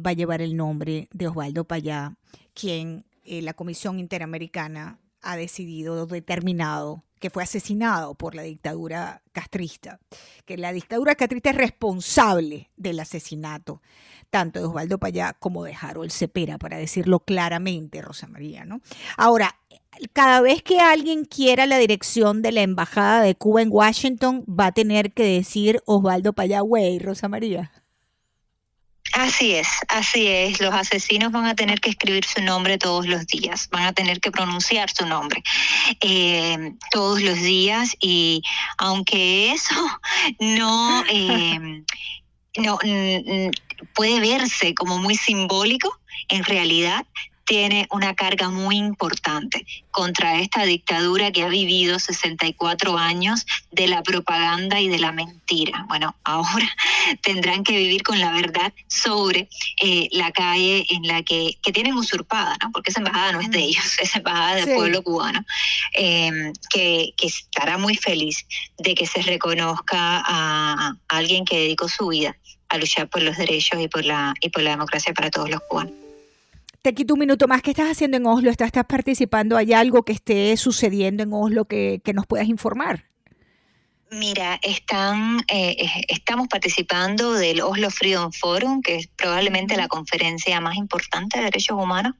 va 0.07 0.11
a 0.11 0.15
llevar 0.15 0.41
el 0.41 0.57
nombre 0.57 1.09
de 1.13 1.27
Osvaldo 1.27 1.65
Payá, 1.65 2.17
quien 2.55 3.07
la 3.25 3.55
Comisión 3.55 3.99
Interamericana 3.99 5.01
ha 5.23 5.37
decidido, 5.37 6.07
determinado, 6.07 7.05
que 7.19 7.31
fue 7.31 7.43
asesinado 7.43 8.15
por 8.15 8.35
la 8.35 8.43
dictadura 8.43 9.23
castrista, 9.33 10.01
que 10.47 10.57
la 10.57 10.73
dictadura 10.73 11.15
castrista 11.15 11.51
es 11.51 11.57
responsable 11.57 12.71
del 12.77 13.01
asesinato 13.01 13.83
tanto 14.31 14.61
de 14.61 14.67
Osvaldo 14.67 14.99
Payá 14.99 15.35
como 15.39 15.65
de 15.65 15.77
Harold 15.79 16.11
Cepera, 16.11 16.57
para 16.57 16.79
decirlo 16.79 17.21
claramente, 17.21 18.01
Rosa 18.01 18.27
María, 18.29 18.65
¿no? 18.65 18.81
Ahora, 19.17 19.57
cada 20.13 20.41
vez 20.41 20.63
que 20.63 20.79
alguien 20.79 21.25
quiera 21.25 21.67
la 21.67 21.79
dirección 21.79 22.43
de 22.43 22.53
la 22.53 22.63
embajada 22.63 23.23
de 23.23 23.35
Cuba 23.35 23.63
en 23.63 23.71
Washington, 23.71 24.45
va 24.49 24.67
a 24.67 24.73
tener 24.73 25.13
que 25.13 25.25
decir 25.25 25.83
Osvaldo 25.85 26.33
Payá, 26.33 26.61
güey, 26.61 26.99
Rosa 26.99 27.29
María. 27.29 27.73
Así 29.13 29.55
es, 29.55 29.69
así 29.89 30.27
es. 30.29 30.61
Los 30.61 30.73
asesinos 30.73 31.33
van 31.33 31.47
a 31.47 31.55
tener 31.55 31.81
que 31.81 31.91
escribir 31.91 32.25
su 32.25 32.43
nombre 32.43 32.79
todos 32.79 33.07
los 33.07 33.27
días, 33.27 33.69
van 33.71 33.85
a 33.85 33.93
tener 33.93 34.21
que 34.21 34.31
pronunciar 34.31 34.91
su 34.91 35.07
nombre 35.07 35.43
eh, 36.01 36.75
todos 36.91 37.21
los 37.21 37.41
días 37.41 37.97
y 38.01 38.43
aunque 38.79 39.53
eso 39.53 39.75
no, 40.39 41.05
eh, 41.09 41.83
no 42.57 42.79
puede 43.95 44.21
verse 44.21 44.75
como 44.75 44.99
muy 44.99 45.17
simbólico, 45.17 45.99
en 46.29 46.45
realidad 46.45 47.05
tiene 47.51 47.89
una 47.91 48.15
carga 48.15 48.49
muy 48.49 48.77
importante 48.77 49.67
contra 49.91 50.39
esta 50.39 50.63
dictadura 50.63 51.33
que 51.33 51.43
ha 51.43 51.49
vivido 51.49 51.99
64 51.99 52.97
años 52.97 53.45
de 53.73 53.89
la 53.89 54.05
propaganda 54.05 54.79
y 54.79 54.87
de 54.87 55.01
la 55.01 55.11
mentira. 55.11 55.85
Bueno, 55.89 56.15
ahora 56.23 56.69
tendrán 57.23 57.65
que 57.65 57.77
vivir 57.77 58.05
con 58.05 58.21
la 58.21 58.31
verdad 58.31 58.73
sobre 58.87 59.49
eh, 59.83 60.09
la 60.13 60.31
calle 60.31 60.87
en 60.91 61.09
la 61.09 61.25
que, 61.25 61.59
que, 61.61 61.73
tienen 61.73 61.95
usurpada, 61.95 62.57
¿no? 62.63 62.71
porque 62.71 62.93
esa 62.93 63.01
embajada 63.01 63.33
no 63.33 63.41
es 63.41 63.51
de 63.51 63.59
ellos, 63.59 63.99
es 64.01 64.15
embajada 64.15 64.55
del 64.55 64.73
pueblo 64.73 65.03
cubano, 65.03 65.45
em, 65.95 66.53
que, 66.73 67.15
que, 67.17 67.27
estará 67.27 67.79
muy 67.79 67.97
feliz 67.97 68.47
de 68.79 68.95
que 68.95 69.09
se 69.09 69.23
reconozca 69.23 70.23
a, 70.25 70.95
a 71.09 71.17
alguien 71.17 71.45
que 71.45 71.59
dedicó 71.59 71.89
su 71.89 72.07
vida 72.07 72.37
a 72.69 72.79
luchar 72.79 73.09
por 73.09 73.23
los 73.23 73.37
derechos 73.37 73.81
y 73.81 73.89
por 73.89 74.05
la, 74.05 74.35
y 74.41 74.51
por 74.51 74.63
la 74.63 74.71
democracia 74.71 75.13
para 75.13 75.31
todos 75.31 75.51
los 75.51 75.61
cubanos. 75.63 76.10
Te 76.83 76.95
quito 76.95 77.13
un 77.15 77.21
minuto 77.21 77.47
más. 77.47 77.61
¿Qué 77.61 77.71
estás 77.71 77.91
haciendo 77.91 78.17
en 78.17 78.27
Oslo? 78.27 78.51
¿Estás, 78.51 78.69
estás 78.69 78.87
participando? 78.87 79.59
¿Hay 79.59 79.75
algo 79.75 80.03
que 80.03 80.13
esté 80.13 80.57
sucediendo 80.57 81.23
en 81.23 81.33
Oslo 81.33 81.67
que, 81.67 82.01
que 82.03 82.15
nos 82.15 82.27
puedas 82.27 82.49
informar? 82.49 83.05
Mira, 84.13 84.59
están, 84.63 85.45
eh, 85.47 85.77
estamos 86.09 86.49
participando 86.49 87.35
del 87.35 87.61
Oslo 87.61 87.91
Freedom 87.91 88.33
Forum, 88.33 88.83
que 88.83 88.97
es 88.97 89.07
probablemente 89.07 89.77
la 89.77 89.87
conferencia 89.87 90.61
más 90.61 90.77
importante 90.77 91.39
de 91.39 91.45
derechos 91.45 91.79
humanos 91.81 92.15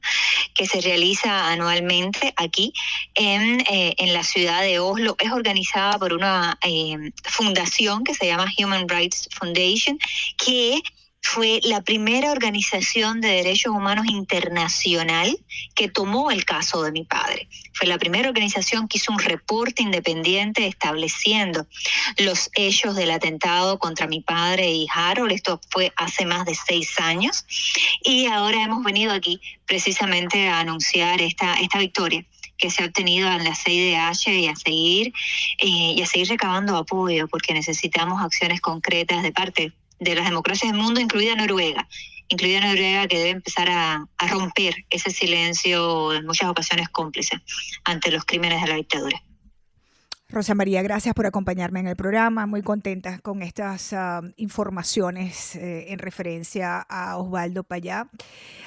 que 0.53 0.67
se 0.67 0.79
realiza 0.79 1.51
anualmente 1.51 2.33
aquí 2.37 2.71
en, 3.15 3.59
eh, 3.61 3.95
en 3.97 4.13
la 4.13 4.23
ciudad 4.23 4.61
de 4.61 4.79
Oslo. 4.79 5.17
Es 5.19 5.31
organizada 5.31 5.99
por 5.99 6.13
una 6.13 6.57
eh, 6.65 7.11
fundación 7.25 8.05
que 8.05 8.13
se 8.13 8.27
llama 8.27 8.45
Human 8.57 8.87
Rights 8.87 9.27
Foundation, 9.37 9.99
que 10.37 10.81
fue 11.21 11.59
la 11.63 11.81
primera 11.81 12.31
organización 12.31 13.21
de 13.21 13.29
derechos 13.29 13.73
humanos 13.73 14.05
internacional 14.07 15.37
que 15.75 15.87
tomó 15.87 16.31
el 16.31 16.45
caso 16.45 16.83
de 16.83 16.91
mi 16.91 17.03
padre. 17.03 17.47
Fue 17.73 17.87
la 17.87 17.97
primera 17.97 18.27
organización 18.27 18.87
que 18.87 18.97
hizo 18.97 19.11
un 19.11 19.19
reporte 19.19 19.83
independiente 19.83 20.67
estableciendo 20.67 21.67
los 22.17 22.49
hechos 22.53 22.95
del 22.95 23.11
atentado 23.11 23.79
contra 23.79 24.07
mi 24.07 24.21
padre 24.21 24.71
y 24.71 24.87
Harold. 24.93 25.31
Esto 25.31 25.61
fue 25.69 25.93
hace 25.95 26.25
más 26.25 26.45
de 26.45 26.55
seis 26.55 26.99
años. 26.99 27.45
Y 28.03 28.25
ahora 28.25 28.63
hemos 28.63 28.83
venido 28.83 29.13
aquí 29.13 29.39
precisamente 29.65 30.49
a 30.49 30.59
anunciar 30.59 31.21
esta, 31.21 31.53
esta 31.55 31.79
victoria 31.79 32.25
que 32.57 32.69
se 32.69 32.83
ha 32.83 32.85
obtenido 32.85 33.31
en 33.31 33.43
la 33.43 33.55
CIDH 33.55 34.27
y 34.27 34.47
a 34.47 34.55
seguir 34.55 35.13
eh, 35.57 35.67
y 35.67 36.01
a 36.01 36.05
seguir 36.05 36.27
recabando 36.29 36.77
apoyo 36.77 37.27
porque 37.27 37.53
necesitamos 37.53 38.21
acciones 38.21 38.61
concretas 38.61 39.23
de 39.23 39.31
parte 39.31 39.73
de 40.01 40.15
las 40.15 40.25
democracias 40.25 40.71
del 40.71 40.81
mundo, 40.81 40.99
incluida 40.99 41.35
Noruega, 41.35 41.87
incluida 42.27 42.59
Noruega 42.59 43.07
que 43.07 43.17
debe 43.17 43.29
empezar 43.29 43.69
a, 43.69 44.07
romper 44.29 44.73
ese 44.89 45.11
silencio 45.11 46.13
en 46.13 46.25
muchas 46.25 46.49
ocasiones 46.49 46.89
cómplice 46.89 47.39
ante 47.85 48.11
los 48.11 48.25
crímenes 48.25 48.61
de 48.61 48.67
la 48.67 48.75
dictadura. 48.75 49.21
Rosa 50.27 50.55
María, 50.55 50.81
gracias 50.81 51.13
por 51.13 51.25
acompañarme 51.25 51.81
en 51.81 51.87
el 51.87 51.95
programa. 51.95 52.47
Muy 52.47 52.63
contenta 52.63 53.19
con 53.19 53.43
estas 53.43 53.93
ah, 53.93 54.21
informaciones 54.37 55.55
eh, 55.57 55.91
en 55.91 55.99
referencia 55.99 56.79
a 56.79 57.17
Osvaldo 57.17 57.63
Payá. 57.63 58.07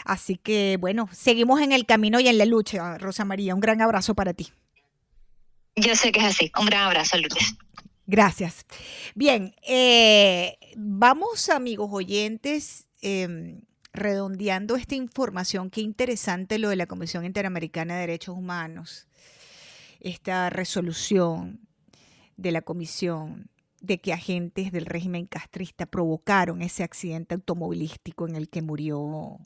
Así 0.04 0.36
que, 0.36 0.76
bueno, 0.78 1.08
seguimos 1.10 1.62
en 1.62 1.72
el 1.72 1.86
camino 1.86 2.20
y 2.20 2.28
en 2.28 2.36
la 2.36 2.44
lucha, 2.44 2.98
Rosa 2.98 3.24
María. 3.24 3.54
Un 3.54 3.60
gran 3.60 3.80
abrazo 3.80 4.14
para 4.14 4.34
ti. 4.34 4.52
Yo 5.74 5.96
sé 5.96 6.12
que 6.12 6.20
es 6.20 6.26
así. 6.26 6.52
Un 6.60 6.66
gran 6.66 6.82
abrazo, 6.82 7.16
Lourdes. 7.16 7.56
Gracias. 8.06 8.66
Bien, 9.14 9.54
eh, 9.66 10.58
vamos 10.76 11.48
amigos 11.48 11.90
oyentes, 11.92 12.88
em, 13.00 13.62
redondeando 13.92 14.76
esta 14.76 14.94
información. 14.94 15.70
Qué 15.70 15.80
interesante 15.80 16.58
lo 16.58 16.68
de 16.68 16.76
la 16.76 16.87
Comisión 16.87 17.24
Interamericana 17.24 17.94
de 17.94 18.00
Derechos 18.00 18.37
Humanos, 18.37 19.06
esta 20.00 20.50
resolución 20.50 21.60
de 22.37 22.52
la 22.52 22.62
Comisión 22.62 23.50
de 23.80 24.00
que 24.00 24.12
agentes 24.12 24.72
del 24.72 24.87
régimen 24.87 25.26
castrista 25.26 25.87
provocaron 25.87 26.62
ese 26.62 26.82
accidente 26.82 27.34
automovilístico 27.34 28.26
en 28.26 28.34
el 28.34 28.48
que 28.48 28.62
murió 28.62 29.38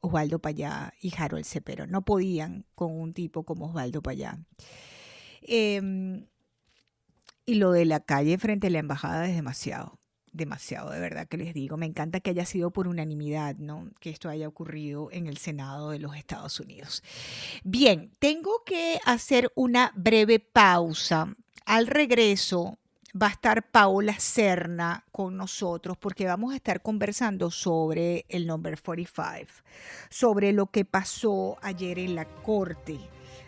Osvaldo 0.00 0.38
Payá 0.38 0.94
y 1.00 1.12
Harold 1.16 1.44
Cepero. 1.44 1.86
No 1.86 2.04
podían 2.04 2.64
con 2.74 2.92
un 2.92 3.12
tipo 3.12 3.44
como 3.44 3.66
Osvaldo 3.66 4.02
Payá. 4.02 4.38
Em, 5.42 6.26
y 7.44 7.54
lo 7.54 7.72
de 7.72 7.84
la 7.84 8.00
calle 8.00 8.38
frente 8.38 8.68
a 8.68 8.70
la 8.70 8.78
embajada 8.78 9.28
es 9.28 9.34
demasiado, 9.34 9.98
demasiado, 10.36 10.90
de 10.90 11.00
verdad 11.00 11.26
que 11.26 11.36
les 11.36 11.54
digo. 11.54 11.76
Me 11.76 11.86
encanta 11.86 12.20
que 12.20 12.30
haya 12.30 12.44
sido 12.44 12.70
por 12.70 12.88
unanimidad, 12.88 13.56
¿no? 13.56 13.90
Que 14.00 14.10
esto 14.10 14.28
haya 14.28 14.48
ocurrido 14.48 15.08
en 15.12 15.26
el 15.26 15.38
Senado 15.38 15.90
de 15.90 15.98
los 15.98 16.16
Estados 16.16 16.60
Unidos. 16.60 17.02
Bien, 17.64 18.10
tengo 18.18 18.62
que 18.64 18.98
hacer 19.04 19.50
una 19.54 19.92
breve 19.96 20.38
pausa. 20.38 21.34
Al 21.64 21.86
regreso 21.86 22.78
va 23.20 23.28
a 23.28 23.30
estar 23.30 23.70
Paola 23.70 24.18
Serna 24.20 25.04
con 25.10 25.36
nosotros 25.36 25.96
porque 25.96 26.26
vamos 26.26 26.52
a 26.52 26.56
estar 26.56 26.82
conversando 26.82 27.50
sobre 27.50 28.26
el 28.28 28.46
number 28.46 28.80
45, 28.80 29.50
sobre 30.10 30.52
lo 30.52 30.66
que 30.66 30.84
pasó 30.84 31.56
ayer 31.62 31.98
en 31.98 32.14
la 32.14 32.26
corte 32.26 32.98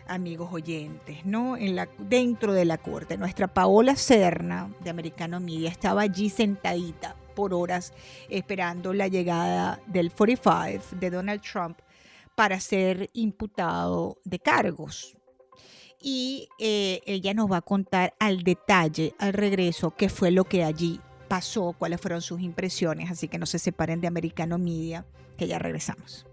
amigos 0.09 0.49
oyentes, 0.51 1.25
¿no? 1.25 1.55
En 1.55 1.75
la, 1.75 1.87
dentro 1.97 2.53
de 2.53 2.65
la 2.65 2.77
corte. 2.77 3.17
Nuestra 3.17 3.47
Paola 3.47 3.95
Serna, 3.95 4.73
de 4.81 4.89
Americano 4.89 5.39
Media, 5.39 5.69
estaba 5.69 6.01
allí 6.01 6.29
sentadita 6.29 7.15
por 7.35 7.53
horas 7.53 7.93
esperando 8.27 8.93
la 8.93 9.07
llegada 9.07 9.79
del 9.87 10.11
45 10.11 10.97
de 10.99 11.09
Donald 11.09 11.41
Trump 11.41 11.79
para 12.35 12.59
ser 12.59 13.09
imputado 13.13 14.17
de 14.25 14.39
cargos. 14.39 15.15
Y 16.01 16.47
eh, 16.59 17.01
ella 17.05 17.33
nos 17.33 17.51
va 17.51 17.57
a 17.57 17.61
contar 17.61 18.13
al 18.19 18.43
detalle, 18.43 19.13
al 19.19 19.33
regreso, 19.33 19.91
qué 19.91 20.09
fue 20.09 20.31
lo 20.31 20.45
que 20.45 20.63
allí 20.63 20.99
pasó, 21.27 21.75
cuáles 21.77 22.01
fueron 22.01 22.21
sus 22.21 22.41
impresiones. 22.41 23.11
Así 23.11 23.27
que 23.27 23.37
no 23.37 23.45
se 23.45 23.59
separen 23.59 24.01
de 24.01 24.07
Americano 24.07 24.57
Media, 24.57 25.05
que 25.37 25.47
ya 25.47 25.59
regresamos. 25.59 26.25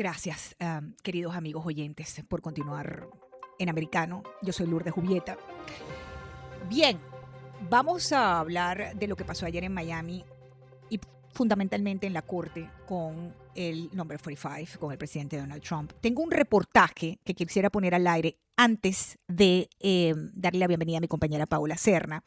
Gracias, 0.00 0.56
um, 0.62 0.94
queridos 1.02 1.36
amigos 1.36 1.66
oyentes, 1.66 2.22
por 2.26 2.40
continuar 2.40 3.06
en 3.58 3.68
americano. 3.68 4.22
Yo 4.40 4.50
soy 4.50 4.66
Lourdes 4.66 4.94
Jubieta. 4.94 5.36
Bien, 6.70 6.98
vamos 7.68 8.10
a 8.10 8.40
hablar 8.40 8.96
de 8.96 9.06
lo 9.06 9.14
que 9.14 9.26
pasó 9.26 9.44
ayer 9.44 9.62
en 9.62 9.74
Miami 9.74 10.24
y 10.88 10.98
fundamentalmente 11.34 12.06
en 12.06 12.14
la 12.14 12.22
corte 12.22 12.70
con 12.88 13.34
el 13.54 13.90
number 13.92 14.18
45, 14.18 14.80
con 14.80 14.90
el 14.90 14.96
presidente 14.96 15.36
Donald 15.36 15.62
Trump. 15.62 15.92
Tengo 16.00 16.22
un 16.22 16.30
reportaje 16.30 17.18
que 17.22 17.34
quisiera 17.34 17.68
poner 17.68 17.94
al 17.94 18.06
aire 18.06 18.38
antes 18.56 19.18
de 19.28 19.68
eh, 19.80 20.14
darle 20.32 20.60
la 20.60 20.66
bienvenida 20.66 20.96
a 20.96 21.02
mi 21.02 21.08
compañera 21.08 21.44
Paula 21.44 21.76
Serna. 21.76 22.24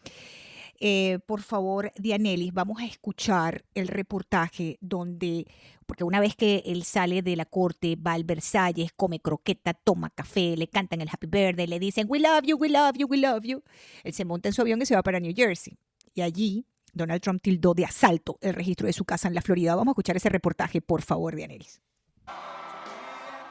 Eh, 0.80 1.20
por 1.26 1.42
favor, 1.42 1.92
Dianelis, 1.98 2.54
vamos 2.54 2.82
a 2.82 2.86
escuchar 2.86 3.64
el 3.74 3.88
reportaje 3.88 4.78
donde, 4.82 5.48
porque 5.86 6.04
una 6.04 6.20
vez 6.20 6.36
que 6.36 6.64
él 6.66 6.84
sale 6.84 7.22
de 7.22 7.36
la 7.36 7.46
corte, 7.46 7.96
va 7.96 8.14
al 8.14 8.24
Versalles, 8.24 8.92
come 8.96 9.20
croqueta, 9.20 9.74
toma 9.74 10.10
café, 10.10 10.58
le 10.58 10.68
cantan 10.68 11.02
el 11.02 11.10
Happy 11.10 11.28
Birthday, 11.28 11.68
le 11.68 11.80
dicen, 11.80 12.08
We 12.10 12.20
love 12.20 12.44
you, 12.44 12.58
we 12.58 12.70
love 12.70 12.98
you, 12.98 13.08
we 13.08 13.18
love 13.18 13.44
you. 13.44 13.64
Él 14.04 14.14
se 14.14 14.26
monta 14.26 14.50
en 14.50 14.54
su 14.54 14.62
avión 14.62 14.82
y 14.82 14.86
se 14.86 14.96
va 14.96 15.04
para 15.04 15.20
New 15.20 15.34
Jersey. 15.36 15.78
Y 16.13 16.21
allí 16.21 16.65
Donald 16.94 17.21
Trump 17.21 17.42
tildó 17.42 17.74
de 17.74 17.86
asalto 17.86 18.38
el 18.42 18.54
registro 18.54 18.88
de 18.88 18.94
su 18.94 19.06
casa 19.06 19.28
en 19.28 19.36
la 19.36 19.42
Florida. 19.42 19.76
Vamos 19.76 19.92
a 19.92 19.94
escuchar 19.94 20.17
ese 20.17 20.30
reportaje, 20.30 20.82
por 20.82 21.02
favor, 21.02 21.36
Dianelis. 21.36 21.82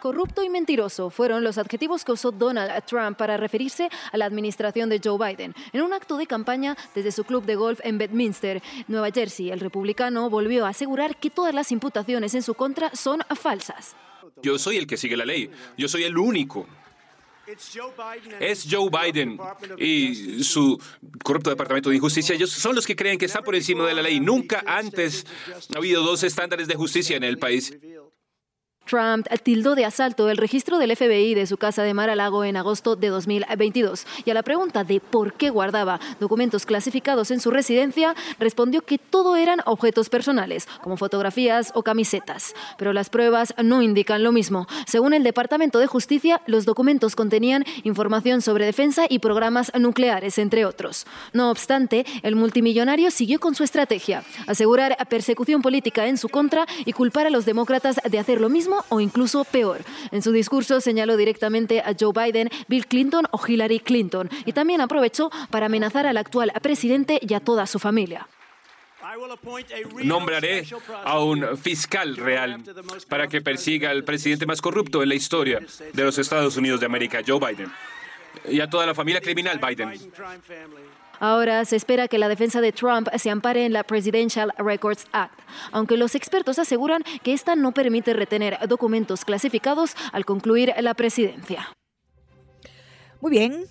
Corrupto 0.02 0.42
y 0.42 0.50
mentiroso 0.50 1.10
fueron 1.10 1.44
los 1.44 1.58
adjetivos 1.58 2.04
que 2.04 2.10
usó 2.10 2.32
Donald 2.32 2.72
Trump 2.86 3.16
para 3.16 3.36
referirse 3.36 3.88
a 4.10 4.16
la 4.16 4.24
administración 4.24 4.88
de 4.88 5.00
Joe 5.02 5.16
Biden. 5.16 5.54
En 5.72 5.80
un 5.80 5.92
acto 5.92 6.16
de 6.16 6.26
campaña 6.26 6.76
desde 6.92 7.12
su 7.12 7.22
club 7.22 7.44
de 7.44 7.54
golf 7.54 7.78
en 7.84 7.98
Bedminster, 7.98 8.60
Nueva 8.88 9.12
Jersey, 9.12 9.52
el 9.52 9.60
republicano 9.60 10.28
volvió 10.28 10.66
a 10.66 10.70
asegurar 10.70 11.18
que 11.18 11.30
todas 11.30 11.54
las 11.54 11.70
imputaciones 11.70 12.34
en 12.34 12.42
su 12.42 12.54
contra 12.54 12.90
son 12.96 13.20
falsas. 13.40 13.94
Yo 14.42 14.58
soy 14.58 14.78
el 14.78 14.88
que 14.88 14.96
sigue 14.96 15.16
la 15.16 15.24
ley. 15.24 15.52
Yo 15.78 15.86
soy 15.86 16.02
el 16.02 16.18
único. 16.18 16.66
Es 17.46 18.66
Joe 18.68 18.90
Biden 18.90 19.38
y 19.78 20.42
su 20.42 20.82
corrupto 21.22 21.50
Departamento 21.50 21.90
de 21.90 22.00
Justicia. 22.00 22.34
Ellos 22.34 22.50
son 22.50 22.74
los 22.74 22.88
que 22.88 22.96
creen 22.96 23.18
que 23.18 23.26
está 23.26 23.40
por 23.42 23.54
encima 23.54 23.86
de 23.86 23.94
la 23.94 24.02
ley. 24.02 24.18
Nunca 24.18 24.64
antes 24.66 25.24
ha 25.72 25.78
habido 25.78 26.02
dos 26.02 26.24
estándares 26.24 26.66
de 26.66 26.74
justicia 26.74 27.16
en 27.16 27.22
el 27.22 27.38
país. 27.38 27.72
Trump 28.86 29.26
tildó 29.42 29.74
de 29.74 29.84
asalto 29.84 30.28
el 30.28 30.36
registro 30.36 30.78
del 30.78 30.94
FBI 30.94 31.34
de 31.34 31.46
su 31.46 31.56
casa 31.56 31.82
de 31.82 31.94
Mar-a-Lago 31.94 32.44
en 32.44 32.56
agosto 32.56 32.96
de 32.96 33.08
2022 33.08 34.06
y 34.24 34.30
a 34.30 34.34
la 34.34 34.42
pregunta 34.42 34.84
de 34.84 35.00
por 35.00 35.34
qué 35.34 35.50
guardaba 35.50 36.00
documentos 36.20 36.66
clasificados 36.66 37.30
en 37.30 37.40
su 37.40 37.50
residencia, 37.50 38.14
respondió 38.38 38.82
que 38.82 38.98
todo 38.98 39.36
eran 39.36 39.60
objetos 39.64 40.08
personales, 40.08 40.68
como 40.82 40.96
fotografías 40.96 41.72
o 41.74 41.82
camisetas. 41.82 42.54
Pero 42.76 42.92
las 42.92 43.10
pruebas 43.10 43.54
no 43.62 43.82
indican 43.82 44.22
lo 44.22 44.32
mismo. 44.32 44.66
Según 44.86 45.14
el 45.14 45.22
Departamento 45.22 45.78
de 45.78 45.86
Justicia, 45.86 46.40
los 46.46 46.64
documentos 46.64 47.16
contenían 47.16 47.64
información 47.84 48.42
sobre 48.42 48.66
defensa 48.66 49.06
y 49.08 49.20
programas 49.20 49.72
nucleares, 49.78 50.38
entre 50.38 50.64
otros. 50.64 51.06
No 51.32 51.50
obstante, 51.50 52.04
el 52.22 52.36
multimillonario 52.36 53.10
siguió 53.10 53.40
con 53.40 53.54
su 53.54 53.64
estrategia, 53.64 54.24
asegurar 54.46 54.96
persecución 55.08 55.62
política 55.62 56.06
en 56.06 56.18
su 56.18 56.28
contra 56.28 56.66
y 56.84 56.92
culpar 56.92 57.26
a 57.26 57.30
los 57.30 57.44
demócratas 57.44 58.00
de 58.08 58.18
hacer 58.18 58.40
lo 58.40 58.48
mismo 58.48 58.71
o 58.88 59.00
incluso 59.00 59.44
peor. 59.44 59.80
En 60.10 60.22
su 60.22 60.32
discurso 60.32 60.80
señaló 60.80 61.16
directamente 61.16 61.80
a 61.80 61.94
Joe 61.98 62.12
Biden, 62.12 62.50
Bill 62.68 62.86
Clinton 62.86 63.26
o 63.30 63.40
Hillary 63.46 63.80
Clinton 63.80 64.30
y 64.44 64.52
también 64.52 64.80
aprovechó 64.80 65.30
para 65.50 65.66
amenazar 65.66 66.06
al 66.06 66.16
actual 66.16 66.52
presidente 66.62 67.18
y 67.20 67.34
a 67.34 67.40
toda 67.40 67.66
su 67.66 67.78
familia. 67.78 68.26
Nombraré 70.04 70.64
a 71.04 71.18
un 71.20 71.58
fiscal 71.58 72.16
real 72.16 72.62
para 73.08 73.28
que 73.28 73.40
persiga 73.40 73.90
al 73.90 74.04
presidente 74.04 74.46
más 74.46 74.62
corrupto 74.62 75.02
en 75.02 75.08
la 75.08 75.14
historia 75.14 75.60
de 75.92 76.04
los 76.04 76.18
Estados 76.18 76.56
Unidos 76.56 76.80
de 76.80 76.86
América, 76.86 77.20
Joe 77.26 77.38
Biden, 77.38 77.70
y 78.48 78.60
a 78.60 78.70
toda 78.70 78.86
la 78.86 78.94
familia 78.94 79.20
criminal 79.20 79.58
Biden. 79.58 79.92
Ahora 81.22 81.64
se 81.64 81.76
espera 81.76 82.08
que 82.08 82.18
la 82.18 82.28
defensa 82.28 82.60
de 82.60 82.72
Trump 82.72 83.08
se 83.16 83.30
ampare 83.30 83.64
en 83.64 83.72
la 83.72 83.84
Presidential 83.84 84.52
Records 84.58 85.06
Act, 85.12 85.38
aunque 85.70 85.96
los 85.96 86.16
expertos 86.16 86.58
aseguran 86.58 87.04
que 87.22 87.32
esta 87.32 87.54
no 87.54 87.70
permite 87.70 88.12
retener 88.12 88.58
documentos 88.66 89.24
clasificados 89.24 89.94
al 90.10 90.24
concluir 90.24 90.74
la 90.80 90.94
presidencia. 90.94 91.68
Muy 93.20 93.30
bien, 93.30 93.66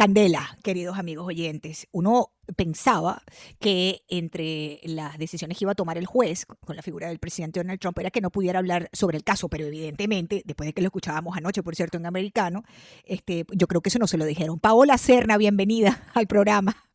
Candela, 0.00 0.56
queridos 0.62 0.98
amigos 0.98 1.26
oyentes, 1.26 1.86
uno 1.92 2.32
pensaba 2.56 3.22
que 3.58 4.00
entre 4.08 4.80
las 4.84 5.18
decisiones 5.18 5.58
que 5.58 5.66
iba 5.66 5.72
a 5.72 5.74
tomar 5.74 5.98
el 5.98 6.06
juez 6.06 6.46
con 6.46 6.74
la 6.74 6.80
figura 6.80 7.08
del 7.08 7.18
presidente 7.18 7.60
Donald 7.60 7.78
Trump 7.78 7.98
era 7.98 8.10
que 8.10 8.22
no 8.22 8.30
pudiera 8.30 8.60
hablar 8.60 8.88
sobre 8.94 9.18
el 9.18 9.24
caso, 9.24 9.50
pero 9.50 9.66
evidentemente, 9.66 10.42
después 10.46 10.68
de 10.68 10.72
que 10.72 10.80
lo 10.80 10.86
escuchábamos 10.86 11.36
anoche, 11.36 11.62
por 11.62 11.76
cierto, 11.76 11.98
en 11.98 12.06
americano, 12.06 12.64
este, 13.04 13.44
yo 13.52 13.66
creo 13.66 13.82
que 13.82 13.90
eso 13.90 13.98
no 13.98 14.06
se 14.06 14.16
lo 14.16 14.24
dijeron. 14.24 14.58
Paola 14.58 14.96
Serna, 14.96 15.36
bienvenida 15.36 16.02
al 16.14 16.26
programa 16.26 16.89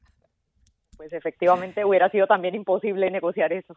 pues 0.96 1.12
efectivamente 1.14 1.84
hubiera 1.86 2.10
sido 2.10 2.28
también 2.28 2.56
imposible 2.56 3.10
negociar 3.12 3.54
eso. 3.54 3.76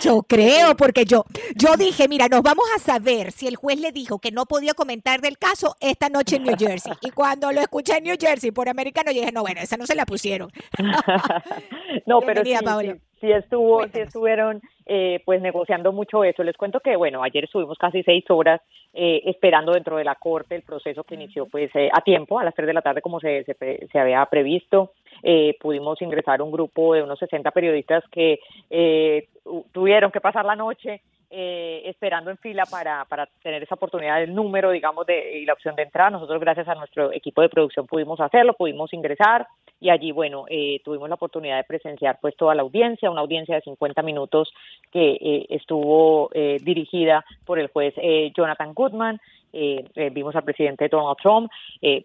Yo 0.00 0.22
creo, 0.22 0.76
porque 0.76 1.04
yo, 1.04 1.24
yo 1.54 1.76
dije, 1.76 2.08
mira, 2.08 2.28
nos 2.28 2.42
vamos 2.42 2.66
a 2.74 2.78
saber 2.78 3.32
si 3.32 3.46
el 3.46 3.56
juez 3.56 3.80
le 3.80 3.92
dijo 3.92 4.18
que 4.18 4.30
no 4.30 4.46
podía 4.46 4.74
comentar 4.74 5.20
del 5.20 5.38
caso 5.38 5.76
esta 5.80 6.08
noche 6.08 6.36
en 6.36 6.44
New 6.44 6.56
Jersey. 6.58 6.92
Y 7.02 7.10
cuando 7.10 7.52
lo 7.52 7.60
escuché 7.60 7.98
en 7.98 8.04
New 8.04 8.16
Jersey 8.18 8.50
por 8.50 8.68
americano, 8.68 9.10
yo 9.12 9.20
dije, 9.20 9.32
no, 9.32 9.42
bueno, 9.42 9.60
esa 9.60 9.76
no 9.76 9.86
se 9.86 9.94
la 9.94 10.06
pusieron. 10.06 10.50
no, 12.06 12.20
pero 12.20 12.44
sí, 12.44 12.54
sí, 13.20 13.30
estuvo, 13.30 13.84
sí 13.84 14.00
estuvieron 14.00 14.60
eh, 14.86 15.20
pues 15.24 15.40
negociando 15.40 15.92
mucho 15.92 16.24
eso. 16.24 16.42
Les 16.42 16.56
cuento 16.56 16.80
que, 16.80 16.96
bueno, 16.96 17.22
ayer 17.22 17.44
estuvimos 17.44 17.78
casi 17.78 18.02
seis 18.02 18.24
horas 18.28 18.60
eh, 18.92 19.22
esperando 19.24 19.72
dentro 19.72 19.96
de 19.96 20.04
la 20.04 20.14
corte 20.14 20.54
el 20.54 20.62
proceso 20.62 21.04
que 21.04 21.16
inició 21.16 21.46
pues 21.46 21.70
eh, 21.74 21.88
a 21.92 22.00
tiempo, 22.02 22.38
a 22.38 22.44
las 22.44 22.54
tres 22.54 22.66
de 22.66 22.74
la 22.74 22.82
tarde 22.82 23.02
como 23.02 23.20
se, 23.20 23.44
se, 23.44 23.86
se 23.90 23.98
había 23.98 24.24
previsto. 24.26 24.92
Eh, 25.22 25.56
pudimos 25.60 26.00
ingresar 26.02 26.42
un 26.42 26.50
grupo 26.50 26.94
de 26.94 27.02
unos 27.02 27.18
60 27.18 27.50
periodistas 27.50 28.04
que 28.10 28.40
eh, 28.70 29.28
tuvieron 29.72 30.10
que 30.10 30.20
pasar 30.20 30.44
la 30.44 30.56
noche 30.56 31.02
eh, 31.30 31.82
esperando 31.84 32.30
en 32.30 32.38
fila 32.38 32.64
para, 32.70 33.04
para 33.04 33.26
tener 33.42 33.62
esa 33.62 33.74
oportunidad 33.74 34.20
del 34.20 34.34
número, 34.34 34.70
digamos, 34.70 35.06
de, 35.06 35.38
y 35.40 35.44
la 35.44 35.54
opción 35.54 35.74
de 35.74 35.82
entrar. 35.82 36.12
Nosotros, 36.12 36.40
gracias 36.40 36.68
a 36.68 36.74
nuestro 36.74 37.12
equipo 37.12 37.42
de 37.42 37.48
producción, 37.48 37.86
pudimos 37.86 38.20
hacerlo, 38.20 38.54
pudimos 38.54 38.92
ingresar 38.92 39.46
y 39.80 39.90
allí, 39.90 40.12
bueno, 40.12 40.44
eh, 40.48 40.80
tuvimos 40.84 41.08
la 41.08 41.16
oportunidad 41.16 41.56
de 41.56 41.64
presenciar 41.64 42.18
pues 42.20 42.36
toda 42.36 42.54
la 42.54 42.62
audiencia, 42.62 43.10
una 43.10 43.20
audiencia 43.20 43.56
de 43.56 43.62
50 43.62 44.02
minutos 44.02 44.52
que 44.90 45.18
eh, 45.20 45.46
estuvo 45.50 46.30
eh, 46.32 46.58
dirigida 46.62 47.24
por 47.44 47.58
el 47.58 47.68
juez 47.68 47.94
eh, 47.96 48.32
Jonathan 48.34 48.72
Goodman. 48.72 49.20
Eh, 49.52 49.84
eh, 49.94 50.10
vimos 50.10 50.34
al 50.36 50.44
presidente 50.44 50.88
Donald 50.88 51.16
Trump 51.22 51.50